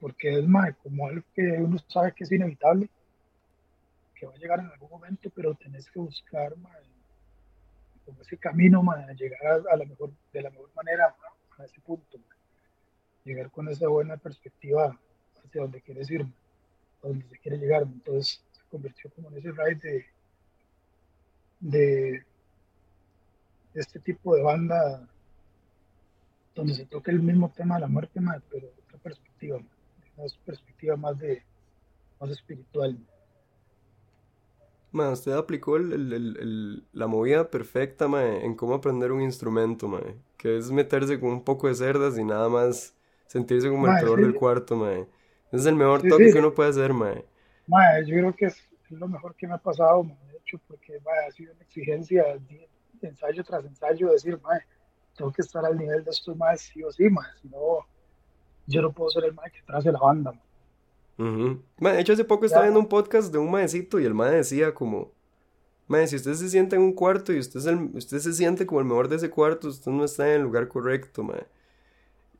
porque 0.00 0.38
es 0.38 0.48
más, 0.48 0.74
como 0.82 1.06
algo 1.06 1.22
que 1.34 1.42
uno 1.42 1.78
sabe 1.88 2.12
que 2.12 2.24
es 2.24 2.32
inevitable, 2.32 2.88
que 4.20 4.26
va 4.26 4.34
a 4.34 4.38
llegar 4.38 4.60
en 4.60 4.66
algún 4.66 4.90
momento, 4.90 5.30
pero 5.34 5.54
tenés 5.54 5.90
que 5.90 5.98
buscar 5.98 6.54
ese 8.20 8.36
camino, 8.36 8.84
para 8.84 9.12
llegar 9.14 9.62
a, 9.70 9.76
la 9.76 9.84
mejor, 9.86 10.10
de 10.32 10.42
la 10.42 10.50
mejor 10.50 10.70
manera 10.74 11.14
a 11.58 11.64
ese 11.64 11.80
punto, 11.80 12.18
llegar 13.24 13.50
con 13.50 13.68
esa 13.68 13.88
buena 13.88 14.18
perspectiva 14.18 14.98
hacia 15.42 15.62
donde 15.62 15.80
quieres 15.80 16.10
ir, 16.10 16.22
a 16.22 17.08
donde 17.08 17.26
se 17.28 17.38
quiere 17.38 17.56
llegar. 17.56 17.82
Entonces 17.82 18.44
se 18.52 18.62
convirtió 18.70 19.10
como 19.14 19.30
en 19.30 19.38
ese 19.38 19.52
ride 19.52 20.06
de, 21.60 22.24
este 23.72 24.00
tipo 24.00 24.34
de 24.34 24.42
banda 24.42 25.08
donde 26.54 26.74
se 26.74 26.84
toca 26.84 27.10
el 27.10 27.20
mismo 27.20 27.50
tema 27.50 27.76
de 27.76 27.82
la 27.82 27.86
muerte, 27.86 28.20
pero 28.50 28.66
de 28.66 28.82
otra 28.86 28.98
perspectiva, 28.98 29.56
una 29.56 30.26
perspectiva 30.44 30.96
más 30.96 31.18
de 31.18 31.42
más 32.20 32.30
espiritual. 32.30 32.98
Ma, 34.92 35.10
usted 35.10 35.32
aplicó 35.32 35.76
el, 35.76 35.92
el, 35.92 36.12
el, 36.12 36.84
la 36.92 37.06
movida 37.06 37.48
perfecta, 37.48 38.08
ma, 38.08 38.24
en 38.24 38.56
cómo 38.56 38.74
aprender 38.74 39.12
un 39.12 39.22
instrumento, 39.22 39.86
ma, 39.86 40.00
que 40.36 40.56
es 40.58 40.72
meterse 40.72 41.20
con 41.20 41.30
un 41.30 41.44
poco 41.44 41.68
de 41.68 41.74
cerdas 41.76 42.18
y 42.18 42.24
nada 42.24 42.48
más 42.48 42.94
sentirse 43.26 43.68
como 43.68 43.86
el 43.86 44.00
peor 44.00 44.20
del 44.20 44.34
cuarto, 44.34 44.74
ma. 44.74 45.06
es 45.52 45.66
el 45.66 45.76
mejor 45.76 46.02
toque 46.02 46.32
que 46.32 46.38
uno 46.40 46.52
puede 46.52 46.70
hacer, 46.70 46.92
ma. 46.92 47.14
ma 47.68 48.00
yo 48.00 48.16
creo 48.16 48.34
que 48.34 48.46
es, 48.46 48.68
lo 48.88 49.06
mejor 49.06 49.36
que 49.36 49.46
me 49.46 49.54
ha 49.54 49.58
pasado, 49.58 50.02
de 50.02 50.38
hecho, 50.38 50.58
porque 50.66 50.98
ma, 51.04 51.12
ha 51.28 51.30
sido 51.30 51.52
una 51.52 51.62
exigencia 51.62 52.24
de, 52.48 52.68
ensayo 53.02 53.44
tras 53.44 53.64
ensayo, 53.64 54.10
decir, 54.10 54.40
ma, 54.42 54.58
tengo 55.16 55.32
que 55.32 55.42
estar 55.42 55.64
al 55.64 55.78
nivel 55.78 56.02
de 56.02 56.10
estos 56.10 56.36
más 56.36 56.60
sí 56.62 56.82
o 56.82 56.90
sí, 56.90 57.08
ma, 57.08 57.26
si 57.40 57.48
no, 57.48 57.86
yo 58.66 58.82
no 58.82 58.90
puedo 58.90 59.10
ser 59.10 59.24
el 59.24 59.34
ma 59.34 59.44
que 59.44 59.62
trace 59.62 59.92
la 59.92 60.00
banda, 60.00 60.32
ma 61.78 61.92
de 61.92 62.00
hecho, 62.00 62.12
hace 62.12 62.24
poco 62.24 62.46
estaba 62.46 62.64
viendo 62.64 62.80
un 62.80 62.88
podcast 62.88 63.32
de 63.32 63.38
un 63.38 63.50
maecito 63.50 64.00
y 64.00 64.04
el 64.04 64.14
mae 64.14 64.36
decía 64.36 64.74
como, 64.74 65.12
mae, 65.86 66.06
si 66.06 66.16
usted 66.16 66.34
se 66.34 66.48
sienta 66.48 66.76
en 66.76 66.82
un 66.82 66.92
cuarto 66.92 67.32
y 67.32 67.38
usted, 67.38 67.60
es 67.60 67.66
el, 67.66 67.90
usted 67.94 68.18
se 68.18 68.32
siente 68.32 68.66
como 68.66 68.80
el 68.80 68.86
mejor 68.86 69.08
de 69.08 69.16
ese 69.16 69.30
cuarto, 69.30 69.68
usted 69.68 69.90
no 69.90 70.04
está 70.04 70.28
en 70.28 70.40
el 70.40 70.42
lugar 70.42 70.68
correcto, 70.68 71.22
mae. 71.22 71.46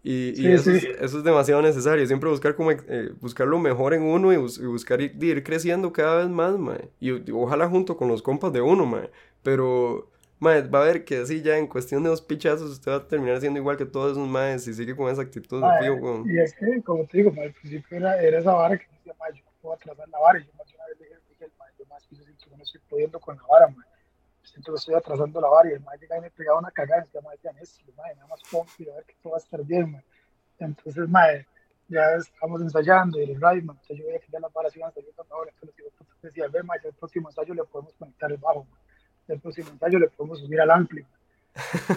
Y, 0.02 0.46
eso, 0.46 0.70
Es, 0.70 1.22
demasiado 1.22 1.60
necesario, 1.60 2.06
siempre 2.06 2.30
buscar 2.30 2.54
como 2.54 2.70
eh, 2.70 3.12
buscar 3.20 3.46
lo 3.46 3.58
mejor 3.58 3.92
en 3.92 4.02
uno 4.02 4.32
y, 4.32 4.36
buscar 4.36 5.00
ir, 5.02 5.44
creciendo 5.44 5.92
cada 5.92 6.18
vez 6.18 6.28
más, 6.28 6.58
mae. 6.58 6.88
Y, 7.00 7.30
ojalá 7.32 7.68
junto 7.68 7.96
con 7.96 8.08
los 8.08 8.22
compas 8.22 8.52
de 8.52 8.62
uno, 8.62 8.86
mae. 8.86 9.10
Pero 9.42 10.10
Mae, 10.40 10.62
va 10.62 10.80
a 10.80 10.84
ver 10.86 11.04
que 11.04 11.18
así 11.18 11.42
ya 11.42 11.58
en 11.58 11.66
cuestión 11.66 12.02
de 12.02 12.08
dos 12.08 12.22
pichazos 12.22 12.70
usted 12.70 12.90
va 12.90 12.96
a 12.96 13.06
terminar 13.06 13.38
siendo 13.40 13.60
igual 13.60 13.76
que 13.76 13.84
todos 13.84 14.12
esos 14.12 14.26
maes 14.26 14.66
y 14.66 14.72
sigue 14.72 14.96
con 14.96 15.12
esa 15.12 15.20
actitud. 15.20 15.60
de 15.60 16.32
Y 16.32 16.38
es 16.38 16.54
que, 16.54 16.82
como 16.82 17.04
te 17.04 17.18
digo, 17.18 17.30
al 17.38 17.52
principio 17.52 17.98
era, 17.98 18.18
era 18.22 18.38
esa 18.38 18.54
vara 18.54 18.78
que 18.78 18.86
decía, 18.90 19.14
mae, 19.20 19.34
yo 19.34 19.44
no 19.44 19.50
puedo 19.60 19.74
atrasar 19.74 20.08
la 20.08 20.18
vara. 20.18 20.38
Y 20.40 20.46
yo 20.46 20.52
más 20.56 20.74
una 20.74 20.86
vez 20.86 20.98
dije, 20.98 21.14
dije 21.28 21.44
el 21.44 21.52
mae, 21.58 21.68
yo 21.78 21.84
más 21.84 22.06
que 22.06 22.14
estoy 22.14 22.80
pudiendo 22.88 23.20
con 23.20 23.36
la 23.36 23.42
vara, 23.50 23.68
man. 23.68 23.84
Siento 24.42 24.72
que 24.72 24.78
estoy 24.78 24.94
atrasando 24.94 25.42
la 25.42 25.48
vara 25.48 25.68
y 25.68 25.72
el 25.74 25.80
mae 25.80 25.98
llega 25.98 26.16
y 26.16 26.20
me 26.22 26.30
pegaba 26.30 26.58
una 26.58 26.70
cagada 26.70 27.04
y 27.04 27.08
se 27.08 27.18
llama 27.18 27.30
Janés, 27.42 27.78
mae, 27.94 28.14
nada 28.14 28.28
más 28.28 28.40
pongo 28.50 28.66
y 28.78 28.88
a 28.88 28.94
ver 28.94 29.04
que 29.04 29.14
todo 29.22 29.32
va 29.32 29.38
a 29.38 29.42
estar 29.42 29.62
bien, 29.62 29.92
man. 29.92 30.02
Entonces, 30.58 31.06
mae, 31.06 31.46
ya 31.88 32.14
estamos 32.16 32.62
ensayando 32.62 33.20
y 33.20 33.24
el 33.30 33.38
man, 33.38 33.58
entonces 33.58 33.98
yo 33.98 34.06
veía 34.06 34.18
que 34.20 34.32
ya 34.32 34.40
las 34.40 34.52
varas 34.54 34.74
iban 34.74 34.90
saliendo 34.94 35.22
ahora, 35.28 35.50
entonces 35.50 35.76
digo, 35.76 35.90
decía, 36.22 36.48
ve, 36.48 36.62
mae, 36.62 36.80
el 36.82 36.94
próximo 36.94 37.28
ensayo 37.28 37.52
le 37.52 37.64
podemos 37.64 37.92
conectar 37.92 38.32
el 38.32 38.38
bajo, 38.38 38.64
man. 38.64 38.80
El 39.28 39.40
próximo 39.40 39.70
ensayo 39.70 39.98
le 39.98 40.08
podemos 40.08 40.40
subir 40.40 40.60
al 40.60 40.70
ampli. 40.70 41.04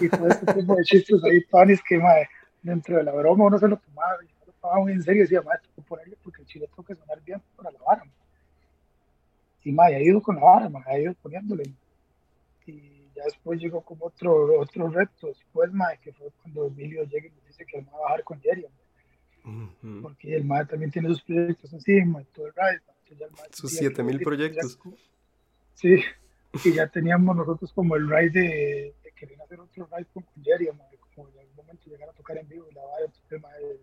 Y 0.00 0.08
todo 0.08 0.28
este 0.28 0.52
tipo 0.52 0.74
de 0.74 0.84
chistes 0.84 1.22
ahí, 1.24 1.40
panis 1.42 1.80
que, 1.82 1.98
mae, 1.98 2.28
dentro 2.62 2.96
de 2.96 3.02
la 3.04 3.12
broma 3.12 3.44
uno 3.44 3.58
se 3.58 3.68
lo 3.68 3.76
tomaba, 3.76 4.16
y 4.24 4.26
se 4.26 4.46
lo 4.46 4.52
tomaba 4.52 4.80
muy 4.80 4.92
en 4.92 5.02
serio 5.02 5.20
y 5.20 5.22
decía, 5.22 5.42
mae, 5.42 5.58
tengo 5.58 5.74
que 5.76 5.82
ponerle 5.82 6.16
porque 6.22 6.42
el 6.42 6.48
chile 6.48 6.68
tengo 6.68 6.84
que 6.84 6.94
sonar 6.94 7.20
bien 7.22 7.42
para 7.56 7.70
la 7.70 7.78
vara, 7.80 8.04
man. 8.04 8.14
Y, 9.62 9.72
mae, 9.72 9.94
ha 9.94 10.00
ido 10.00 10.20
con 10.20 10.36
la 10.36 10.42
vara, 10.42 10.68
man, 10.68 10.82
ha 10.86 10.98
ido 10.98 11.14
poniéndole, 11.14 11.64
y 12.66 13.10
ya 13.14 13.24
después 13.24 13.60
llegó 13.60 13.80
como 13.82 14.06
otro, 14.06 14.60
otro 14.60 14.88
reto 14.88 15.28
después, 15.28 15.72
mae, 15.72 15.98
que 15.98 16.12
fue 16.12 16.28
cuando 16.42 16.66
Emilio 16.66 17.04
llega 17.04 17.28
y 17.28 17.30
me 17.30 17.46
dice 17.46 17.64
que 17.64 17.78
él 17.78 17.86
va 17.92 17.98
a 17.98 18.02
bajar 18.02 18.24
con 18.24 18.40
Jerry, 18.40 18.66
porque 20.02 20.34
el 20.34 20.44
mae 20.44 20.64
también 20.64 20.90
tiene 20.90 21.08
sus 21.08 21.22
proyectos 21.22 21.72
encima 21.72 22.22
y 22.22 22.24
todo 22.26 22.46
el 22.46 22.52
ride, 22.54 22.80
sus 23.50 23.72
7000 23.72 24.20
proyectos. 24.20 24.78
Ya, 24.82 24.90
sí, 25.74 26.02
y 26.62 26.72
ya 26.72 26.86
teníamos 26.86 27.34
nosotros 27.34 27.72
como 27.72 27.96
el 27.96 28.08
ride 28.08 28.40
de, 28.40 28.94
de 29.02 29.12
querer 29.12 29.40
hacer 29.42 29.60
otro 29.60 29.88
ride 29.90 30.06
con, 30.12 30.24
Jerry, 30.42 30.68
como 31.14 31.28
en 31.30 31.38
algún 31.38 31.56
momento 31.56 31.90
llegar 31.90 32.08
a 32.08 32.12
tocar 32.12 32.38
en 32.38 32.48
vivo 32.48 32.66
y 32.70 32.74
la 32.74 32.82
vara, 32.82 33.06
el 33.30 33.40
mae 33.40 33.80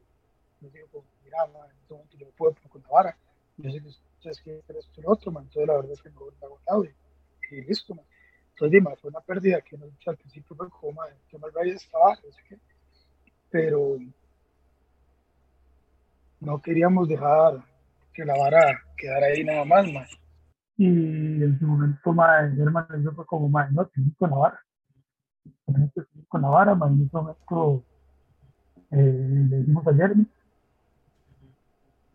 nos 0.62 0.72
dijo, 0.74 0.88
como, 0.92 1.06
mira, 1.24 1.38
mae, 1.48 1.70
en 1.70 1.78
este 1.82 1.94
momento 1.94 2.18
yo 2.18 2.28
puedo 2.38 2.56
con 2.70 2.82
la 2.82 2.90
vara, 2.90 3.18
yo 3.58 3.72
sé 3.72 3.82
que 3.82 3.88
ustedes 3.88 4.40
quieren 4.42 4.62
esto 4.68 5.00
y 5.00 5.04
lo 5.04 5.12
otro, 5.12 5.32
mae, 5.32 5.44
entonces 5.44 5.68
la 5.68 5.76
verdad 5.76 5.92
es 5.92 6.02
que 6.02 6.10
me 6.10 6.16
voy 6.16 6.34
agotado 6.42 6.86
y, 6.86 7.56
y 7.56 7.62
listo, 7.62 7.96
mae. 7.96 8.06
Entonces, 8.52 9.00
fue 9.02 9.10
una 9.10 9.22
pérdida 9.22 9.62
que 9.62 9.76
no, 9.76 9.86
al 10.06 10.18
principio 10.18 10.56
fue 10.56 10.70
como, 10.70 11.02
que 11.30 11.38
mal 11.40 11.52
vaya 11.52 11.74
estaba, 11.74 12.14
no 12.14 12.58
pero 13.50 13.98
no 16.40 16.62
queríamos 16.62 17.08
dejar 17.08 17.64
que 18.14 18.24
la 18.24 18.38
vara 18.38 18.84
quedara 18.96 19.28
ahí 19.28 19.44
nada 19.44 19.66
más, 19.66 19.92
más. 19.92 20.21
Y 20.82 21.44
en 21.44 21.60
su 21.60 21.68
momento, 21.68 22.12
más, 22.12 22.58
hermano 22.58 22.98
yo 23.04 23.12
fue 23.12 23.24
como, 23.28 23.48
más, 23.50 23.72
no, 23.72 23.88
seguir 23.94 24.16
con 24.18 24.32
la 24.32 24.38
vara. 24.38 24.60
Que 25.68 25.74
seguir 25.74 26.28
con 26.28 26.42
la 26.42 26.50
vara, 26.50 26.74
más, 26.74 26.92
en 26.92 27.04
ese 27.04 27.16
momento 27.16 27.84
eh, 28.90 29.46
le 29.50 29.58
dijimos 29.60 29.86
a 29.86 29.94
Jeremy, 29.94 30.26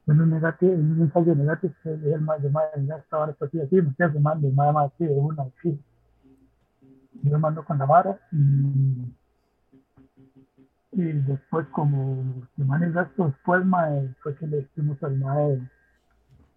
en 0.09 0.21
un 0.21 0.31
negativo, 0.31 0.73
en 0.73 0.93
un 0.93 1.03
ensayo 1.03 1.35
negativo, 1.37 1.75
le 1.85 1.97
dije 1.97 2.15
al 2.15 2.21
más, 2.23 2.43
de 2.43 2.51
más, 2.51 2.65
ya 2.85 2.97
esta 2.97 3.19
vara 3.19 3.37
así, 3.41 3.61
así, 3.61 3.77
me 3.77 3.95
quedas 3.95 4.21
mando, 4.21 4.51
más, 4.51 4.75
más, 4.75 4.93
así, 4.93 5.05
de 5.05 5.15
una, 5.15 5.45
así 5.45 5.81
yo 7.23 7.39
mando 7.39 7.65
con 7.65 7.79
la 7.79 7.87
vara 7.87 8.19
y, 8.33 9.15
y 10.93 11.03
después 11.13 11.67
como 11.69 12.47
semanas 12.57 12.93
gasto 12.93 13.27
después 13.27 13.65
fue 14.23 14.37
que 14.37 14.47
le 14.47 14.59
dijimos 14.59 15.03
al 15.03 15.17
mae 15.19 15.61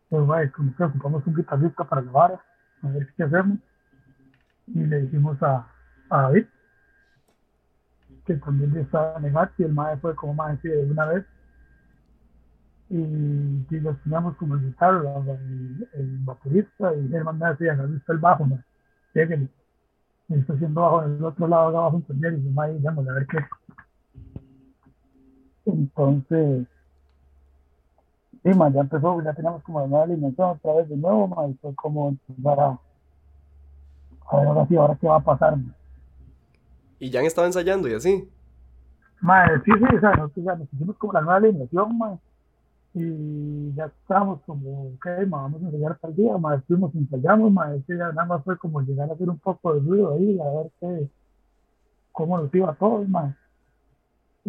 pues 0.10 0.26
mae, 0.26 0.52
como 0.52 0.76
que 0.76 0.84
ocupamos 0.84 1.26
un 1.28 1.36
guitarrista 1.36 1.84
para 1.84 2.02
vara 2.02 2.42
a 2.82 2.88
ver 2.90 3.08
qué 3.16 3.24
hacemos 3.24 3.60
y 4.68 4.84
le 4.86 5.02
dijimos 5.02 5.42
a, 5.44 5.68
a 6.10 6.22
David 6.24 6.46
que 8.26 8.36
también 8.36 8.76
estaba 8.78 9.20
negado 9.20 9.52
y 9.58 9.64
el 9.64 9.74
mae 9.74 9.98
fue 9.98 10.16
como 10.16 10.42
así 10.44 10.68
de 10.68 10.86
una 10.86 11.06
vez 11.06 11.26
y, 12.90 12.98
y 12.98 13.80
los 13.80 14.02
teníamos 14.02 14.36
como 14.38 14.56
el 14.56 14.62
guitarra 14.62 15.00
el, 15.20 15.88
el 15.94 16.18
baterista 16.20 16.94
y 16.96 17.14
el 17.14 17.24
man 17.24 17.38
me 17.38 17.50
decía 17.50 17.76
no 17.76 17.96
está 17.96 18.14
el 18.14 18.20
bajo 18.20 18.46
mae, 18.46 18.64
lléguenle 19.14 19.50
y 20.30 20.34
está 20.36 20.54
haciendo 20.54 20.82
bajo 20.82 21.04
en 21.04 21.18
el 21.18 21.24
otro 21.24 21.48
lado 21.48 21.70
acá 21.70 21.78
abajo 21.78 21.98
en 21.98 22.02
Cordial 22.02 22.38
y 22.38 22.54
yo 22.54 22.62
ahí 22.62 22.88
a 22.88 23.14
ver 23.14 23.28
qué 23.28 23.38
entonces 25.66 26.68
sí 28.44 28.50
man, 28.50 28.74
ya 28.74 28.82
empezó 28.82 29.22
ya 29.22 29.34
teníamos 29.34 29.64
como 29.64 29.82
la 29.82 29.88
nueva 29.88 30.04
alineación 30.06 30.50
otra 30.50 30.74
vez 30.74 30.90
de 30.90 30.98
nuevo 30.98 31.28
man, 31.28 31.52
y 31.52 31.54
fue 31.56 31.76
como 31.76 32.10
empezar 32.10 32.60
a 32.60 32.80
a 34.32 34.38
ver 34.38 34.48
ahora 34.48 34.68
sí 34.68 34.76
ahora 34.76 34.98
qué 35.00 35.08
va 35.08 35.18
a 35.18 35.24
pasar 35.24 35.58
man. 35.58 35.76
y 37.00 37.10
ya 37.10 37.20
han 37.20 37.26
estado 37.26 37.48
ensayando 37.48 37.88
y 37.88 37.94
así 37.94 38.30
Madre, 39.22 39.62
sí, 39.66 39.72
sí, 39.78 39.96
o 39.96 40.00
sea, 40.00 40.12
nosotros 40.12 40.46
ya 40.46 40.56
nos 40.56 40.70
pusimos 40.70 40.98
como 40.98 41.12
la 41.12 41.20
nueva 41.20 41.36
alineación, 41.36 41.98
man, 41.98 42.20
y 42.94 43.74
ya 43.74 43.86
estábamos 43.86 44.42
como, 44.46 44.94
ok, 44.94 45.06
ma, 45.28 45.42
vamos 45.42 45.62
a 45.62 45.66
ensayar 45.66 45.98
tal 46.00 46.16
día, 46.16 46.38
ma, 46.38 46.56
estuvimos, 46.56 46.96
ensayamos, 46.96 47.52
ma, 47.52 47.76
ese 47.76 47.98
ya 47.98 48.14
nada 48.14 48.26
más 48.26 48.44
fue 48.46 48.58
como 48.58 48.82
llegar 48.82 49.10
a 49.10 49.14
hacer 49.14 49.30
un 49.30 49.40
poco 49.40 49.74
de 49.74 49.82
ruido 49.82 50.14
ahí, 50.14 50.40
a 50.40 50.46
ver 50.46 50.72
qué, 50.80 51.10
cómo 52.14 52.38
nos 52.38 52.54
iba 52.54 52.72
a 52.72 52.76
todos. 52.76 53.08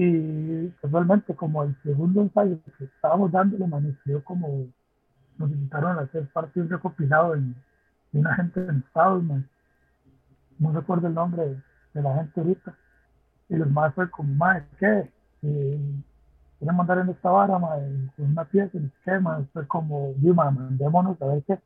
Y 0.03 0.71
casualmente, 0.81 1.35
como 1.35 1.63
el 1.63 1.77
segundo 1.83 2.23
ensayo 2.23 2.59
que 2.79 2.85
estábamos 2.85 3.31
dándole, 3.33 3.67
ma, 3.67 3.81
nos 3.81 4.03
dio 4.07 4.25
como, 4.25 4.67
nos 5.37 5.51
invitaron 5.51 5.99
a 5.99 6.01
hacer 6.01 6.27
parte 6.29 6.59
de 6.59 6.65
un 6.65 6.71
recopilado 6.71 7.35
de, 7.35 7.41
de 8.13 8.21
una 8.21 8.35
gente 8.35 8.65
en 8.65 8.79
Estados. 8.79 9.23
No 10.59 10.73
recuerdo 10.73 11.07
el 11.07 11.13
nombre 11.13 11.61
de, 11.93 12.03
la 12.03 12.15
gente 12.15 12.41
ahorita. 12.41 12.75
Y 13.51 13.57
los 13.57 13.71
más 13.71 13.93
fue 13.95 14.09
como, 14.09 14.33
ma, 14.33 14.65
¿qué? 14.79 15.11
Y, 15.43 16.03
quieren 16.59 16.77
mandar 16.77 17.01
en 17.01 17.11
esta 17.11 17.29
vara, 17.29 17.61
con 17.61 18.25
una 18.25 18.45
pieza, 18.47 18.79
el 18.79 18.87
esquema, 18.87 19.45
fue 19.53 19.67
como, 19.67 20.15
sí, 20.19 20.33
mandémonos 20.33 21.21
a 21.21 21.27
ver 21.27 21.43
qué. 21.47 21.59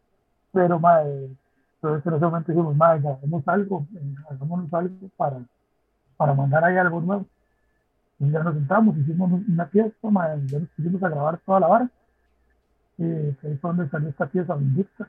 Pero, 0.53 0.81
madre, 0.81 1.31
entonces 1.77 2.05
en 2.05 2.15
ese 2.15 2.25
momento 2.25 2.51
dijimos, 2.51 2.75
madre, 2.75 2.99
hagamos 3.09 3.47
algo, 3.47 3.87
eh, 3.95 4.15
hagámonos 4.29 4.75
algo 4.75 5.09
para, 5.17 5.39
para 6.17 6.35
mandar 6.35 6.65
ahí 6.65 6.77
algo 6.77 7.01
nuevo. 7.01 7.27
Y 8.19 8.31
ya 8.31 8.43
nos 8.43 8.55
sentamos, 8.55 8.97
hicimos 8.97 9.31
una 9.49 9.67
pieza, 9.67 10.11
madre, 10.11 10.41
ya 10.47 10.61
nos 10.61 10.69
pusimos 10.71 11.03
a 11.03 11.09
grabar 11.09 11.39
toda 11.39 11.61
la 11.61 11.67
vara. 11.67 11.91
Y 12.99 13.05
ahí 13.05 13.59
fue 13.61 13.71
donde 13.71 13.89
salió 13.89 14.09
esta 14.09 14.27
pieza 14.27 14.55
Vindicta, 14.55 15.09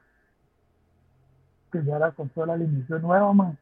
que 1.72 1.84
ya 1.84 1.98
era 1.98 2.12
con 2.12 2.30
toda 2.30 2.48
la 2.48 2.54
alineación 2.54 3.02
nueva, 3.02 3.34
madre. 3.34 3.58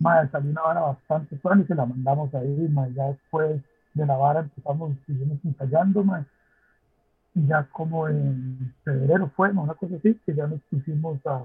Madre, 0.00 0.28
salió 0.30 0.50
una 0.50 0.62
vara 0.62 0.80
bastante 0.80 1.38
buena 1.42 1.62
y 1.62 1.66
se 1.66 1.74
la 1.74 1.86
mandamos 1.86 2.34
ahí, 2.34 2.68
madre, 2.68 2.94
ya 2.94 3.04
después 3.08 3.62
de 3.94 4.06
la 4.06 4.16
vara 4.16 4.40
empezamos, 4.40 4.96
seguimos 5.06 5.38
ensayando, 5.44 6.04
man. 6.04 6.26
y 7.34 7.46
ya 7.46 7.64
como 7.72 8.08
en 8.08 8.74
febrero 8.84 9.30
fue, 9.36 9.52
¿no? 9.52 9.62
una 9.62 9.74
cosa 9.74 9.96
así, 9.96 10.14
que 10.26 10.34
ya 10.34 10.46
nos 10.46 10.60
pusimos 10.70 11.24
a, 11.26 11.44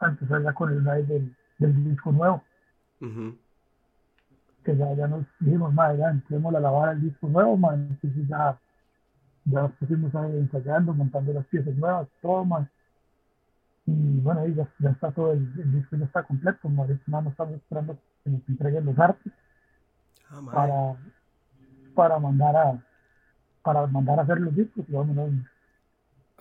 a 0.00 0.08
empezar 0.08 0.42
ya 0.42 0.52
con 0.54 0.70
el 0.72 0.82
live 0.84 1.02
del, 1.04 1.36
del 1.58 1.84
disco 1.84 2.12
nuevo. 2.12 2.42
Uh 3.00 3.06
-huh. 3.06 3.38
Que 4.64 4.76
ya, 4.76 4.92
ya 4.94 5.06
nos 5.06 5.24
dijimos, 5.38 5.72
más 5.72 5.96
ya 5.96 6.10
entremos 6.10 6.54
a 6.54 6.60
la 6.60 6.70
vara 6.70 6.92
el 6.92 7.02
disco 7.02 7.28
nuevo, 7.28 7.56
man. 7.56 7.88
entonces 7.90 8.28
ya, 8.28 8.58
ya 9.44 9.62
nos 9.62 9.72
pusimos 9.72 10.14
ahí 10.14 10.36
ensayando, 10.36 10.92
montando 10.92 11.32
las 11.32 11.46
piezas 11.46 11.74
nuevas, 11.74 12.08
todo, 12.20 12.44
man. 12.44 12.68
Y 13.86 14.20
bueno, 14.20 14.40
ahí 14.40 14.54
ya, 14.54 14.68
ya 14.78 14.90
está 14.90 15.10
todo 15.10 15.32
el, 15.32 15.38
el, 15.58 15.72
disco, 15.72 15.96
ya 15.96 16.04
está 16.04 16.22
completo, 16.22 16.68
ahorita 16.68 17.02
nada 17.06 17.22
más 17.22 17.32
estamos 17.32 17.54
esperando 17.54 17.98
que 18.22 18.30
nos 18.30 18.48
entreguen 18.48 18.84
los 18.84 18.98
artes. 18.98 19.32
Ah, 20.30 20.40
para, 20.52 20.96
para 21.94 22.18
mandar 22.18 22.56
a 22.56 22.84
para 23.62 23.86
mandar 23.86 24.18
a 24.20 24.22
hacer 24.22 24.40
los 24.40 24.54
discos 24.54 24.84
y 24.88 24.92
vamos 24.92 25.18
a 25.18 25.28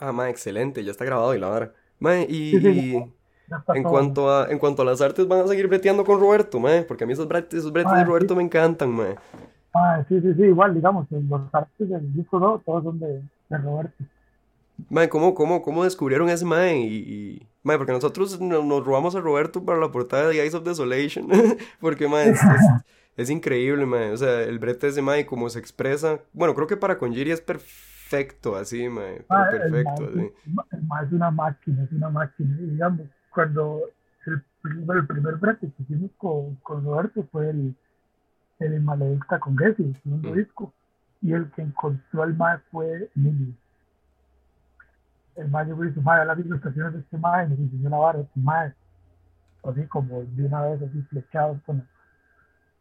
Ah, 0.02 0.14
ma, 0.14 0.30
excelente, 0.30 0.84
ya 0.84 0.92
está 0.92 1.04
grabado 1.04 1.36
y 1.36 1.40
la 1.40 1.48
vara. 1.48 1.74
Ma, 2.00 2.20
y, 2.22 2.52
sí, 2.52 2.62
sí, 2.62 2.68
y 2.70 2.92
ya, 2.94 3.00
ya 3.00 3.12
en 3.74 3.84
cuanto 3.84 4.32
a 4.32 4.50
en 4.50 4.60
cuanto 4.60 4.82
a 4.82 4.86
las 4.86 5.02
artes 5.02 5.28
van 5.28 5.42
a 5.42 5.48
seguir 5.48 5.68
breteando 5.68 6.04
con 6.04 6.20
Roberto, 6.20 6.60
ma, 6.60 6.84
porque 6.88 7.04
a 7.04 7.08
mí 7.08 7.14
esos 7.14 7.28
bretes, 7.28 7.60
esos 7.60 7.72
bretes 7.72 7.94
de 7.94 8.04
Roberto 8.04 8.34
sí. 8.34 8.38
me 8.38 8.44
encantan, 8.44 8.92
ma. 8.92 9.16
Ah, 9.74 10.04
sí, 10.08 10.20
sí, 10.22 10.34
sí, 10.34 10.44
igual, 10.44 10.74
digamos, 10.74 11.08
los 11.12 11.42
artes 11.54 11.90
del 11.90 12.14
disco 12.14 12.40
no, 12.40 12.60
todos 12.66 12.84
son 12.84 13.00
de, 13.00 13.22
de 13.50 13.58
Roberto. 13.58 14.04
Ma, 14.90 15.08
¿cómo, 15.08 15.34
cómo, 15.34 15.62
¿cómo 15.62 15.84
descubrieron 15.84 16.30
ese 16.30 16.46
mae? 16.46 16.80
Y, 16.80 16.96
y, 16.96 17.48
mae, 17.64 17.78
porque 17.78 17.92
nosotros 17.92 18.40
nos, 18.40 18.66
nos 18.66 18.86
robamos 18.86 19.16
a 19.16 19.20
Roberto 19.20 19.64
para 19.64 19.80
la 19.80 19.92
portada 19.92 20.30
de 20.30 20.42
Eyes 20.42 20.54
of 20.54 20.64
Desolation. 20.64 21.28
porque, 21.82 22.08
mae, 22.08 22.30
es, 22.30 22.42
es, 22.42 22.62
es 23.18 23.30
increíble, 23.30 23.86
mae. 23.86 24.12
O 24.12 24.18
sea, 24.18 24.42
el 24.42 24.60
brete 24.60 24.88
ese 24.88 25.02
mae, 25.02 25.26
como 25.26 25.50
se 25.50 25.60
expresa. 25.60 26.20
Bueno, 26.34 26.56
creo 26.56 26.68
que 26.68 26.78
para 26.78 26.98
Conjiri 26.98 27.32
es 27.32 27.42
perfecto, 27.42 28.56
así, 28.56 28.88
mae. 28.88 29.22
Perfecto, 29.22 30.06
el 30.06 30.16
mae, 30.16 30.32
sí. 30.44 30.54
El 30.72 30.84
mae 30.84 31.06
es 31.06 31.12
una 31.12 31.32
máquina, 31.32 31.84
es 31.84 31.92
una 31.92 32.10
máquina. 32.10 32.58
Digamos, 32.60 33.08
cuando 33.40 33.84
el, 34.26 34.44
el 34.66 35.08
primer 35.08 35.36
brete 35.36 35.72
que 35.72 35.84
hicimos 35.84 36.12
con, 36.18 36.56
con 36.56 36.84
Roberto 36.84 37.26
fue 37.32 37.50
el, 37.50 37.74
el 38.60 38.82
Maledicta 38.82 39.40
con 39.40 39.58
Gessi, 39.58 39.84
el 39.84 40.02
segundo 40.04 40.32
mm. 40.32 40.36
disco. 40.36 40.74
Y 41.22 41.32
el 41.32 41.50
que 41.52 41.62
encontró 41.62 42.24
al 42.24 42.36
mae 42.36 42.58
fue 42.70 43.10
Emilio. 43.16 43.54
El 45.38 45.50
mae 45.50 45.66
llegó 45.66 45.86
y 45.86 45.88
dijo, 45.88 46.02
mae, 46.02 46.26
las 46.26 46.38
ilustraciones 46.38 46.94
de 46.94 47.00
este 47.00 47.18
mae, 47.18 47.46
y 47.46 47.50
nos 47.52 47.60
enseñó 47.60 47.90
la 47.90 48.14
de 48.14 48.22
este 48.24 48.40
mae. 48.42 48.74
Así 49.64 49.88
como 49.88 50.22
de 50.22 50.46
una 50.46 50.62
vez, 50.64 50.82
así 50.82 51.02
flechados 51.04 51.62
con 51.66 51.88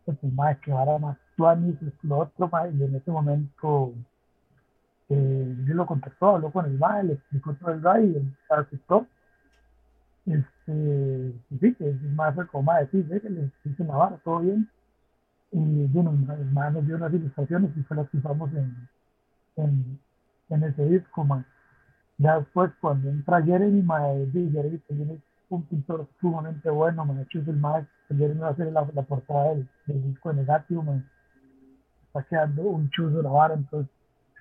pues 0.05 0.33
más 0.33 0.59
que 0.59 0.73
ahora 0.73 0.99
más 0.99 1.19
tuanis, 1.37 1.77
lo 2.03 2.19
otro, 2.19 2.49
más, 2.49 2.73
y 2.75 2.83
en 2.83 2.95
ese 2.97 3.11
momento 3.11 3.93
eh, 5.11 5.57
yo 5.67 5.75
lo 5.75 5.87
contactó, 5.87 6.31
habló 6.31 6.51
con 6.51 6.65
el 6.65 6.79
MAE, 6.79 7.05
le 7.05 7.13
explicó 7.13 7.55
todo 7.55 7.73
el 7.73 7.83
RAI 7.83 8.07
y 8.07 8.17
él 8.17 8.37
aceptó. 8.51 9.07
Este, 10.33 11.33
sí, 11.61 11.75
que 11.75 11.93
más 12.15 12.35
fue 12.35 12.47
como 12.49 12.65
más 12.65 12.81
decir, 12.81 13.09
que 13.09 13.31
le 13.31 13.85
vara, 13.85 14.19
todo 14.25 14.41
bien. 14.41 14.69
Y 15.51 15.87
bueno, 15.87 16.13
más 16.53 16.73
nos 16.73 16.87
dio 16.87 16.97
unas 16.97 17.13
ilustraciones 17.13 17.71
y 17.77 17.83
fue 17.83 17.97
las 17.97 18.09
que 18.11 18.19
usamos 18.19 18.53
en, 18.53 18.89
en, 19.57 19.99
en 20.51 20.63
ese 20.65 20.85
disco, 20.85 21.25
más. 21.25 21.45
Ya 22.19 22.39
después, 22.39 22.71
cuando 22.81 23.09
entra 23.09 23.43
Jeremy, 23.43 23.83
Jeremy 24.33 24.79
también 24.89 25.11
es 25.13 25.21
un 25.49 25.63
pintor 25.63 26.07
sumamente 26.21 26.69
bueno, 26.69 27.05
me 27.05 27.23
hecho 27.23 27.39
el 27.39 27.57
más, 27.57 27.87
Jeremy 28.09 28.41
va 28.41 28.49
a 28.49 28.51
hacer 28.51 28.73
la, 28.73 28.87
la 28.93 29.03
portada 29.03 29.51
del, 29.51 29.69
del, 29.87 30.03
disco 30.03 30.33
Negativo, 30.33 30.83
me 30.83 31.03
está 32.07 32.23
quedando 32.25 32.63
un 32.63 32.91
chuzo 32.91 33.23
la 33.23 33.31
vara, 33.31 33.55
entonces 33.55 33.91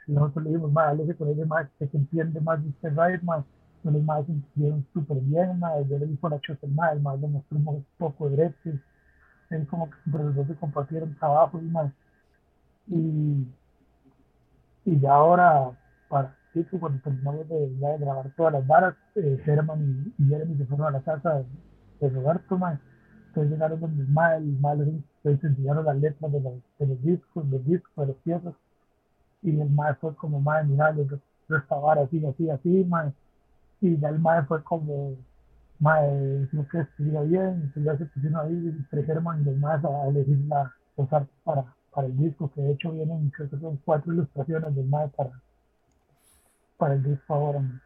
nosotros 0.07 0.43
le 0.43 0.49
dijimos, 0.51 0.71
más, 0.71 0.97
dale 0.97 1.15
con 1.15 1.29
ese 1.29 1.45
más, 1.45 1.67
que 1.77 1.87
se 1.87 1.97
entiende 1.97 2.41
más 2.41 2.63
de 2.63 2.69
este 2.69 2.89
ride, 2.89 3.19
más, 3.23 3.45
los 3.91 4.03
más 4.03 4.25
se 4.25 4.31
entendieron 4.31 4.85
súper 4.93 5.19
bien, 5.21 5.59
más, 5.59 5.87
yo 5.87 5.97
le 5.97 6.07
la 6.07 6.39
chuza 6.41 6.65
el 6.65 6.71
más, 6.73 6.93
el 6.93 7.01
más 7.01 7.19
le 7.19 7.27
mostró 7.27 7.57
un 7.57 7.85
poco 7.97 8.29
de 8.29 8.37
derechos, 8.37 8.81
él 9.49 9.67
como 9.67 9.89
que 9.89 9.97
los 10.05 10.35
dos 10.35 10.47
se 10.47 10.55
compartieron 10.55 11.15
trabajo 11.15 11.59
y 11.59 11.65
más, 11.65 11.91
y, 12.87 13.47
y 14.85 14.99
ya 14.99 15.13
ahora, 15.13 15.71
para 16.09 16.37
cuando 16.79 16.99
terminamos 17.01 17.47
de, 17.49 17.69
de, 17.69 17.97
grabar 17.97 18.31
todas 18.35 18.53
las 18.53 18.67
varas, 18.67 18.95
eh, 19.15 19.37
y, 19.45 20.23
y, 20.23 20.27
Jeremy 20.27 20.57
se 20.57 20.65
fueron 20.65 20.87
a 20.87 20.91
la 20.91 21.01
casa 21.01 21.35
de, 21.35 21.45
de 21.99 22.09
Roberto, 22.09 22.57
man. 22.57 22.79
Entonces 23.27 23.51
llegaron 23.51 23.79
donde 23.79 24.03
el 24.03 24.09
mal, 24.09 24.41
el 24.41 24.59
mal 24.59 25.03
les 25.23 25.43
enseñaron 25.43 25.85
las 25.85 25.97
letras 25.97 26.31
de 26.31 26.39
los, 26.39 26.53
de 26.79 26.87
los 26.87 27.03
discos, 27.03 27.49
de 27.49 27.57
los 27.57 27.65
discos, 27.67 27.95
de 27.95 28.05
los 28.07 28.15
piezas. 28.23 28.53
Y 29.43 29.59
el 29.59 29.69
mal 29.69 29.95
fue 29.97 30.15
como, 30.15 30.39
mal 30.39 30.67
mira, 30.67 30.93
yo, 30.95 31.03
esta 31.55 31.75
vara 31.75 32.01
así, 32.01 32.25
así, 32.25 32.49
así, 32.49 32.85
man. 32.85 33.13
Y 33.81 33.97
ya 33.99 34.09
el 34.09 34.19
mal 34.19 34.45
fue 34.47 34.63
como, 34.63 35.15
mal 35.79 36.47
creo 36.51 36.67
que 36.69 36.79
estuviera 36.79 37.21
bien. 37.21 37.61
Entonces 37.63 37.83
ya 37.83 37.97
se 37.97 38.05
pusieron 38.05 38.39
ahí 38.45 38.67
entre 38.67 39.01
Herman 39.01 39.45
y 39.47 39.51
mal 39.51 39.81
a 39.85 40.07
elegir 40.07 40.39
la, 40.47 40.73
los 40.97 41.11
artes 41.13 41.35
para, 41.43 41.65
para 41.93 42.07
el 42.07 42.17
disco, 42.17 42.51
que 42.53 42.61
de 42.61 42.73
hecho 42.73 42.91
vienen, 42.91 43.29
creo 43.29 43.49
que 43.49 43.57
son 43.59 43.79
cuatro 43.85 44.13
ilustraciones 44.13 44.75
del 44.75 44.85
mal 44.85 45.09
para 45.15 45.31
para 46.77 46.93
el 46.93 47.03
disco 47.03 47.33
ahora. 47.33 47.81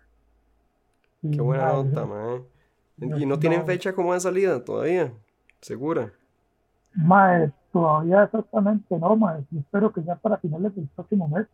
Qué 1.21 1.41
buena 1.41 1.73
nota, 1.73 2.05
man. 2.05 2.43
¿Y 2.97 3.25
no 3.25 3.39
tienen 3.39 3.65
fecha 3.65 3.93
como 3.93 4.13
de 4.13 4.19
salida 4.19 4.63
todavía? 4.63 5.13
¿Segura? 5.61 6.11
Mae, 6.93 7.51
todavía 7.71 8.23
exactamente 8.23 8.97
no, 8.97 9.15
mae. 9.15 9.43
espero 9.57 9.91
que 9.93 10.03
ya 10.03 10.15
para 10.15 10.37
finales 10.37 10.75
del 10.75 10.87
próximo 10.87 11.27
mes. 11.27 11.47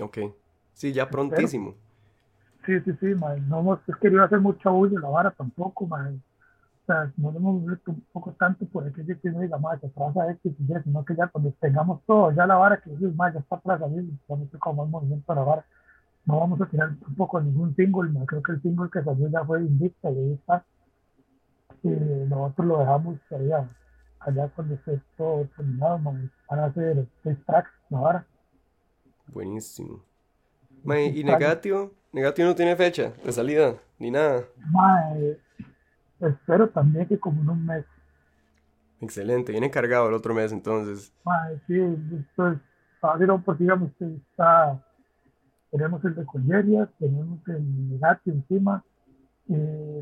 Ok. 0.00 0.18
Sí, 0.74 0.92
ya 0.92 1.08
prontísimo. 1.08 1.74
Sí, 2.66 2.80
sí, 2.80 2.92
sí, 3.00 3.06
mae. 3.14 3.40
No 3.42 3.60
hemos 3.60 3.80
querido 4.00 4.24
hacer 4.24 4.40
mucha 4.40 4.70
bulla 4.70 5.00
la 5.00 5.08
vara 5.08 5.30
tampoco, 5.30 5.86
mae. 5.86 6.14
O 6.14 6.86
sea, 6.86 7.12
no 7.16 7.32
lo 7.32 7.38
hemos 7.38 7.66
visto 7.66 7.90
un 7.92 8.04
poco 8.12 8.32
tanto 8.32 8.66
por 8.66 8.86
el 8.86 8.92
que 8.92 9.04
yo 9.04 9.32
no 9.32 9.40
diga, 9.40 9.58
mae, 9.58 9.78
se 9.80 9.88
traza 9.88 10.30
X 10.32 10.52
y 10.58 10.72
Y, 10.72 10.82
sino 10.84 11.04
que 11.04 11.16
ya 11.16 11.28
cuando 11.28 11.52
tengamos 11.60 12.02
todo, 12.06 12.32
ya 12.32 12.46
la 12.46 12.56
vara 12.56 12.76
que 12.78 12.90
dices, 12.90 13.14
mae, 13.14 13.32
ya 13.32 13.40
está 13.40 13.58
para 13.58 13.78
salir, 13.78 14.04
vamos 14.28 14.54
a 14.54 14.58
como 14.58 14.84
el 14.84 14.90
movimiento 14.90 15.32
de 15.32 15.40
la 15.40 15.44
vara 15.44 15.64
no 16.26 16.40
vamos 16.40 16.60
a 16.60 16.66
tirar 16.66 16.94
tampoco 16.98 17.40
ningún 17.40 17.74
single, 17.76 18.10
¿no? 18.10 18.26
creo 18.26 18.42
que 18.42 18.52
el 18.52 18.62
single 18.62 18.90
que 18.92 19.02
salió 19.02 19.28
ya 19.28 19.44
fue 19.44 19.60
Invicta 19.60 20.10
y 20.10 20.18
ahí 20.18 20.32
está. 20.32 20.66
Y 21.84 21.88
nosotros 21.88 22.66
lo 22.66 22.78
dejamos 22.80 23.18
allá, 23.30 23.70
allá 24.18 24.48
cuando 24.48 24.74
esté 24.74 25.00
todo 25.16 25.48
terminado, 25.56 25.98
man. 25.98 26.30
van 26.50 26.58
a 26.58 26.64
hacer 26.64 27.06
seis 27.22 27.38
tracks 27.46 27.70
ahora. 27.92 28.26
Buenísimo. 29.28 30.02
¿Y 30.86 31.24
Negativo? 31.24 31.92
Negativo 32.12 32.48
no 32.48 32.54
tiene 32.54 32.76
fecha 32.76 33.12
de 33.24 33.32
salida, 33.32 33.74
ni 33.98 34.10
nada. 34.10 34.44
espero 36.20 36.68
también 36.70 37.06
que 37.06 37.18
como 37.18 37.42
en 37.42 37.50
un 37.50 37.66
mes. 37.66 37.84
Excelente, 39.00 39.52
viene 39.52 39.70
cargado 39.70 40.08
el 40.08 40.14
otro 40.14 40.32
mes 40.32 40.52
entonces. 40.52 41.12
sí, 41.66 41.78
esto 41.78 42.52
es 42.52 42.58
fácil 43.00 43.28
porque 43.44 43.64
digamos 43.64 43.90
que 43.98 44.06
está 44.06 44.82
tenemos 45.70 46.04
el 46.04 46.14
de 46.14 46.24
Colleria, 46.24 46.88
tenemos 46.98 47.38
el 47.48 47.90
Negati 47.90 48.30
encima, 48.30 48.82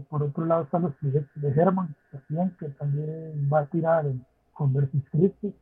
por 0.09 0.22
otro 0.22 0.47
lado 0.47 0.64
están 0.64 0.82
los 0.82 0.95
proyectos 0.95 1.43
de 1.43 1.49
Herman, 1.49 1.95
también, 2.11 2.57
que 2.59 2.68
también 2.70 3.49
va 3.53 3.61
a 3.61 3.66
tirar 3.66 4.07
con 4.53 4.72
Versus 4.72 5.03
Christi, 5.11 5.55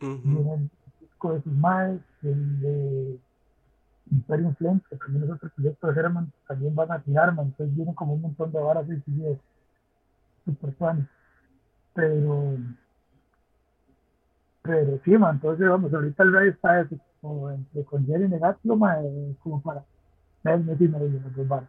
el 0.00 0.70
disco 1.00 1.34
de 1.34 1.42
sus 1.42 1.52
maes, 1.52 2.00
el 2.22 2.60
de 2.60 3.18
Imperium 4.10 4.54
Flames, 4.56 4.82
que 4.88 4.96
también 4.96 5.24
es 5.24 5.30
otro 5.30 5.50
proyecto 5.50 5.86
de 5.86 6.00
Herman, 6.00 6.32
también 6.48 6.74
van 6.74 6.92
a 6.92 7.00
tirar, 7.00 7.34
man, 7.34 7.46
entonces 7.46 7.74
vienen 7.74 7.94
como 7.94 8.14
un 8.14 8.22
montón 8.22 8.52
de 8.52 8.60
varas 8.60 8.86
y 8.88 9.00
sigue 9.02 9.38
super 10.44 10.72
planes. 10.74 11.06
Pero, 11.94 12.56
pero 14.62 14.98
sí, 15.04 15.10
man, 15.18 15.36
entonces 15.36 15.68
vamos, 15.68 15.92
ahorita 15.92 16.22
el 16.22 16.32
rey 16.32 16.48
está 16.50 16.80
ese 16.80 16.98
o 17.22 17.50
entre 17.50 17.84
con 17.84 18.06
Jerry 18.06 18.28
Negatio, 18.28 18.78
como 19.42 19.60
para 19.62 19.84
mes, 20.42 20.64
mes 20.64 20.80
y 20.80 20.88
medio 20.88 21.20
los 21.20 21.48
dos 21.48 21.62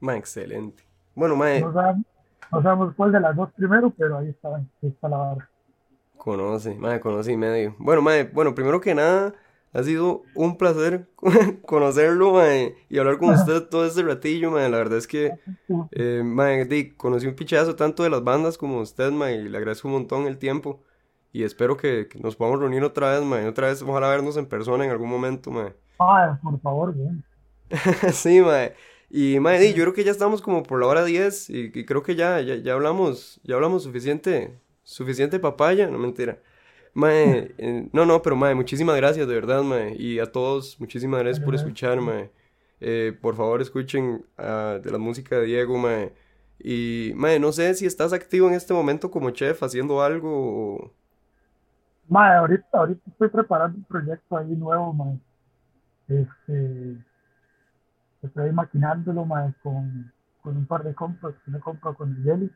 Ma, 0.00 0.16
excelente. 0.16 0.82
Bueno, 1.14 1.36
mae. 1.36 1.60
No 1.60 1.72
sabemos, 1.72 2.06
no 2.52 2.62
sabemos 2.62 2.94
cuál 2.96 3.12
de 3.12 3.20
las 3.20 3.36
dos 3.36 3.50
primero, 3.52 3.90
pero 3.90 4.18
ahí 4.18 4.28
está, 4.28 4.56
ahí 4.56 4.66
está 4.82 5.08
la 5.08 5.16
barra. 5.16 5.48
Conoce, 6.16 6.74
mae, 6.74 7.00
conoce 7.00 7.32
y 7.32 7.36
medio. 7.36 7.74
Bueno, 7.78 8.02
mae, 8.02 8.24
bueno, 8.24 8.54
primero 8.54 8.80
que 8.80 8.94
nada, 8.94 9.34
ha 9.72 9.82
sido 9.82 10.22
un 10.34 10.56
placer 10.56 11.08
conocerlo, 11.66 12.32
mae, 12.32 12.74
y 12.88 12.98
hablar 12.98 13.18
con 13.18 13.30
usted 13.30 13.62
todo 13.68 13.86
este 13.86 14.02
ratillo, 14.02 14.50
mae. 14.50 14.68
La 14.68 14.78
verdad 14.78 14.98
es 14.98 15.06
que, 15.06 15.38
eh, 15.92 16.22
mae, 16.24 16.64
di, 16.64 16.90
conocí 16.90 17.26
un 17.26 17.34
pichazo 17.34 17.76
tanto 17.76 18.02
de 18.02 18.10
las 18.10 18.24
bandas 18.24 18.58
como 18.58 18.80
usted, 18.80 19.12
mae, 19.12 19.36
y 19.36 19.48
le 19.48 19.58
agradezco 19.58 19.88
un 19.88 19.94
montón 19.94 20.26
el 20.26 20.38
tiempo. 20.38 20.82
Y 21.32 21.44
espero 21.44 21.76
que, 21.76 22.08
nos 22.20 22.34
podamos 22.34 22.58
reunir 22.58 22.82
otra 22.82 23.12
vez, 23.12 23.22
mae. 23.22 23.46
Otra 23.46 23.68
vez, 23.68 23.80
ojalá 23.82 24.08
vernos 24.08 24.36
en 24.36 24.46
persona 24.46 24.84
en 24.84 24.90
algún 24.90 25.08
momento, 25.08 25.50
mae. 25.50 25.74
Ah, 26.00 26.38
por 26.42 26.60
favor, 26.60 26.94
bien. 26.94 27.24
sí, 28.12 28.40
mae. 28.40 28.74
Y, 29.08 29.38
mae, 29.38 29.72
yo 29.72 29.84
creo 29.84 29.94
que 29.94 30.04
ya 30.04 30.10
estamos 30.10 30.42
como 30.42 30.64
por 30.64 30.80
la 30.80 30.86
hora 30.86 31.04
10 31.04 31.50
y, 31.50 31.84
creo 31.84 32.02
que 32.02 32.16
ya, 32.16 32.40
ya, 32.40 32.72
hablamos, 32.72 33.40
ya 33.44 33.54
hablamos 33.54 33.84
suficiente, 33.84 34.58
suficiente 34.82 35.38
papaya, 35.38 35.86
no 35.86 35.98
mentira. 35.98 36.40
Mae, 36.94 37.54
eh, 37.58 37.88
no, 37.92 38.04
no, 38.04 38.20
pero 38.20 38.36
mae, 38.36 38.54
muchísimas 38.54 38.96
gracias, 38.96 39.26
de 39.28 39.34
verdad, 39.34 39.62
mae. 39.62 39.94
Y 39.96 40.18
a 40.18 40.30
todos, 40.30 40.78
muchísimas 40.80 41.20
gracias 41.20 41.44
por 41.44 41.54
escuchar, 41.54 42.00
mae. 42.00 42.30
Eh, 42.80 43.16
por 43.20 43.36
favor, 43.36 43.60
escuchen 43.60 44.24
uh, 44.38 44.80
de 44.80 44.90
la 44.90 44.98
música 44.98 45.36
de 45.36 45.46
Diego, 45.46 45.78
mae. 45.78 46.12
Y, 46.58 47.12
mae, 47.14 47.38
no 47.38 47.52
sé 47.52 47.74
si 47.74 47.86
estás 47.86 48.12
activo 48.12 48.48
en 48.48 48.54
este 48.54 48.74
momento 48.74 49.10
como 49.10 49.30
chef 49.30 49.62
haciendo 49.62 50.02
algo 50.02 50.30
o 50.30 50.92
Mae, 52.10 52.36
ahorita, 52.36 52.66
ahorita 52.72 53.08
estoy 53.08 53.28
preparando 53.28 53.78
un 53.78 53.84
proyecto 53.84 54.36
ahí 54.36 54.56
nuevo, 54.56 54.92
mae. 54.92 55.18
Este, 56.08 56.96
estoy 58.20 58.50
maquinándolo, 58.50 59.24
mae, 59.24 59.54
con, 59.62 60.12
con 60.42 60.56
un 60.56 60.66
par 60.66 60.82
de 60.82 60.92
compras 60.92 61.34
que 61.44 61.52
me 61.52 61.60
compro 61.60 61.94
con 61.94 62.10
el 62.16 62.22
Jelly. 62.24 62.50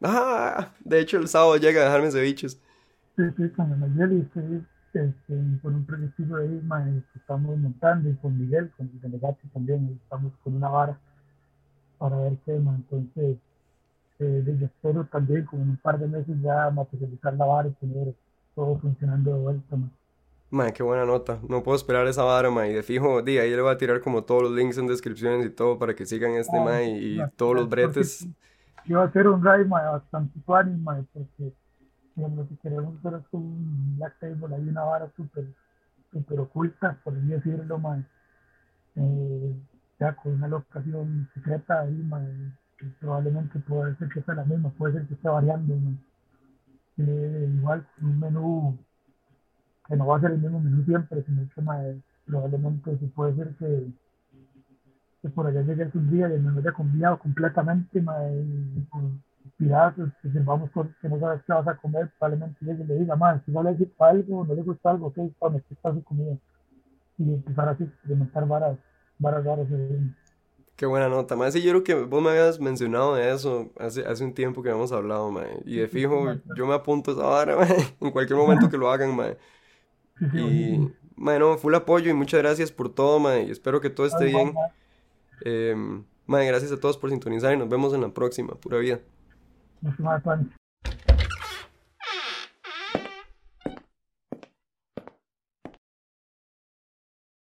Ah, 0.00 0.70
de 0.78 1.00
hecho 1.00 1.18
el 1.18 1.26
sábado 1.26 1.56
llega 1.56 1.80
a 1.80 1.84
dejarme 1.86 2.12
ceviches. 2.12 2.62
Sí, 3.18 3.24
sí, 3.36 3.48
con 3.48 3.82
el 3.82 3.94
Jelly 3.94 4.20
estoy 4.20 4.64
este, 4.92 5.12
con 5.60 5.74
un 5.74 5.84
proyecto 5.84 6.36
ahí, 6.36 6.60
mae, 6.62 7.02
que 7.12 7.18
estamos 7.18 7.58
montando 7.58 8.08
y 8.08 8.14
con 8.14 8.38
Miguel, 8.38 8.70
con 8.76 8.88
el 8.94 9.00
delegado 9.00 9.36
también, 9.52 9.98
estamos 10.04 10.32
con 10.44 10.54
una 10.54 10.68
vara 10.68 11.00
para 11.98 12.16
ver 12.20 12.38
qué, 12.46 12.52
mae. 12.60 12.76
Entonces, 12.76 13.38
eh, 14.20 14.56
yo 14.60 14.66
espero 14.66 15.04
también 15.06 15.44
con 15.46 15.60
un 15.62 15.76
par 15.78 15.98
de 15.98 16.06
meses 16.06 16.40
ya 16.40 16.70
materializar 16.70 17.34
la 17.34 17.44
vara 17.44 17.68
y 17.68 17.72
tener 17.72 18.14
todo 18.54 18.78
funcionando 18.78 19.34
de 19.34 19.40
vuelta, 19.40 19.76
man. 20.50 20.72
qué 20.72 20.84
buena 20.84 21.04
nota. 21.04 21.40
No 21.48 21.64
puedo 21.64 21.74
esperar 21.76 22.06
esa 22.06 22.22
vara, 22.22 22.52
man. 22.52 22.66
Y 22.66 22.74
de 22.74 22.84
fijo, 22.84 23.20
di, 23.22 23.38
ahí 23.38 23.50
le 23.50 23.60
voy 23.60 23.72
a 23.72 23.78
tirar 23.78 24.00
como 24.00 24.22
todos 24.22 24.44
los 24.44 24.52
links 24.52 24.78
en 24.78 24.86
descripciones 24.86 25.44
y 25.44 25.50
todo 25.50 25.76
para 25.76 25.92
que 25.96 26.06
sigan 26.06 26.34
este, 26.34 26.56
ah, 26.56 26.82
y, 26.84 27.18
todos 27.34 27.56
los 27.56 27.68
bretes. 27.68 28.28
Yo 28.84 28.98
voy 28.98 29.06
a 29.06 29.08
hacer 29.08 29.26
un 29.26 29.40
drive, 29.40 29.64
man, 29.64 29.82
bastante 29.90 30.38
funny, 30.46 30.76
man, 30.76 31.04
porque 31.12 31.52
lo 32.26 32.48
que 32.48 32.56
queremos 32.56 32.98
hacer 32.98 33.20
es 33.20 33.26
un 33.32 33.96
Black 33.96 34.18
Table, 34.18 34.54
hay 34.54 34.68
una 34.68 34.82
vara 34.82 35.10
súper 35.16 35.46
super 36.12 36.40
oculta, 36.40 36.98
por 37.04 37.14
así 37.14 37.26
decirlo, 37.26 37.78
man. 37.78 38.06
Eh, 38.96 39.54
ya 40.00 40.14
con 40.14 40.32
una 40.34 40.48
locación 40.48 41.28
secreta 41.34 41.80
ahí, 41.80 42.08
que 42.78 42.86
probablemente 43.00 43.58
puede 43.60 43.96
ser 43.96 44.08
que 44.08 44.22
sea 44.22 44.34
la 44.34 44.44
misma, 44.44 44.70
puede 44.70 44.94
ser 44.94 45.06
que 45.06 45.14
esté 45.14 45.28
variando, 45.28 45.74
eh, 46.98 47.52
igual 47.56 47.86
un 48.00 48.20
menú 48.20 48.78
que 49.86 49.96
no 49.96 50.06
va 50.06 50.18
a 50.18 50.20
ser 50.20 50.32
el 50.32 50.38
mismo 50.38 50.60
menú 50.60 50.84
siempre, 50.84 51.22
sino 51.24 51.48
que 51.54 51.62
más, 51.62 51.84
probablemente 52.26 52.96
se 52.98 53.06
puede 53.08 53.34
ser 53.36 53.54
que, 53.56 53.88
que 55.22 55.28
por 55.30 55.46
allá 55.46 55.62
llegue 55.62 55.90
un 55.94 56.10
día 56.10 56.28
y 56.28 56.34
el 56.34 56.42
menú 56.42 56.60
haya 56.60 56.72
cambiado 56.72 57.18
completamente, 57.18 58.00
más, 58.00 58.22
inspirados, 59.48 60.10
que 60.22 60.28
vamos 60.40 60.70
por 60.70 60.94
que 60.98 61.08
no 61.08 61.18
sabes 61.18 61.42
qué 61.46 61.52
vas 61.52 61.66
a 61.66 61.76
comer, 61.76 62.10
probablemente 62.18 62.64
llegue 62.64 62.84
y 62.84 62.86
le 62.86 62.94
diga, 63.00 63.16
más, 63.16 63.42
si 63.44 63.50
no 63.50 63.62
le 63.62 63.72
gusta 63.72 64.08
algo, 64.08 64.44
no 64.44 64.54
le 64.54 64.62
gusta 64.62 64.90
algo, 64.90 65.06
ok, 65.08 65.16
tome, 65.40 65.58
aquí 65.58 65.74
está 65.74 65.92
su 65.92 66.02
comida. 66.04 66.36
Y 67.18 67.34
empezar 67.34 67.68
así 67.68 67.82
a 67.82 67.86
experimentar 67.86 68.46
varas, 68.46 68.78
varas 69.18 69.44
raras. 69.44 69.66
Qué 70.76 70.86
buena 70.86 71.08
nota, 71.08 71.34
mae. 71.34 71.50
Sí, 71.50 71.60
yo 71.60 71.70
creo 71.72 71.82
que 71.82 71.94
vos 71.94 72.22
me 72.22 72.30
habías 72.30 72.60
mencionado 72.60 73.16
de 73.16 73.32
eso 73.32 73.72
hace, 73.80 74.06
hace 74.06 74.24
un 74.24 74.32
tiempo 74.32 74.62
que 74.62 74.68
habíamos 74.68 74.92
hablado, 74.92 75.28
mae. 75.32 75.60
Y 75.64 75.78
de 75.78 75.88
fijo, 75.88 76.34
yo 76.54 76.66
me 76.68 76.74
apunto 76.74 77.10
a 77.10 77.14
esa 77.14 77.24
vara, 77.24 77.56
mae. 77.58 77.96
En 78.00 78.12
cualquier 78.12 78.38
momento 78.38 78.70
que 78.70 78.78
lo 78.78 78.88
hagan, 78.88 79.16
mae. 79.16 79.36
Y, 80.34 80.88
bueno, 81.16 81.58
full 81.58 81.74
apoyo 81.74 82.10
y 82.10 82.14
muchas 82.14 82.40
gracias 82.40 82.70
por 82.70 82.94
todo, 82.94 83.18
mae. 83.18 83.42
Y 83.42 83.50
espero 83.50 83.80
que 83.80 83.90
todo 83.90 84.06
esté 84.06 84.26
bien. 84.26 84.54
Eh, 85.44 85.74
mae, 86.26 86.46
gracias 86.46 86.70
a 86.70 86.78
todos 86.78 86.96
por 86.96 87.10
sintonizar 87.10 87.52
y 87.52 87.56
nos 87.56 87.68
vemos 87.68 87.92
en 87.92 88.02
la 88.02 88.10
próxima. 88.10 88.54
Pura 88.54 88.78
vida. 88.78 89.00
Mr. 89.84 90.00
Mark 90.00 90.24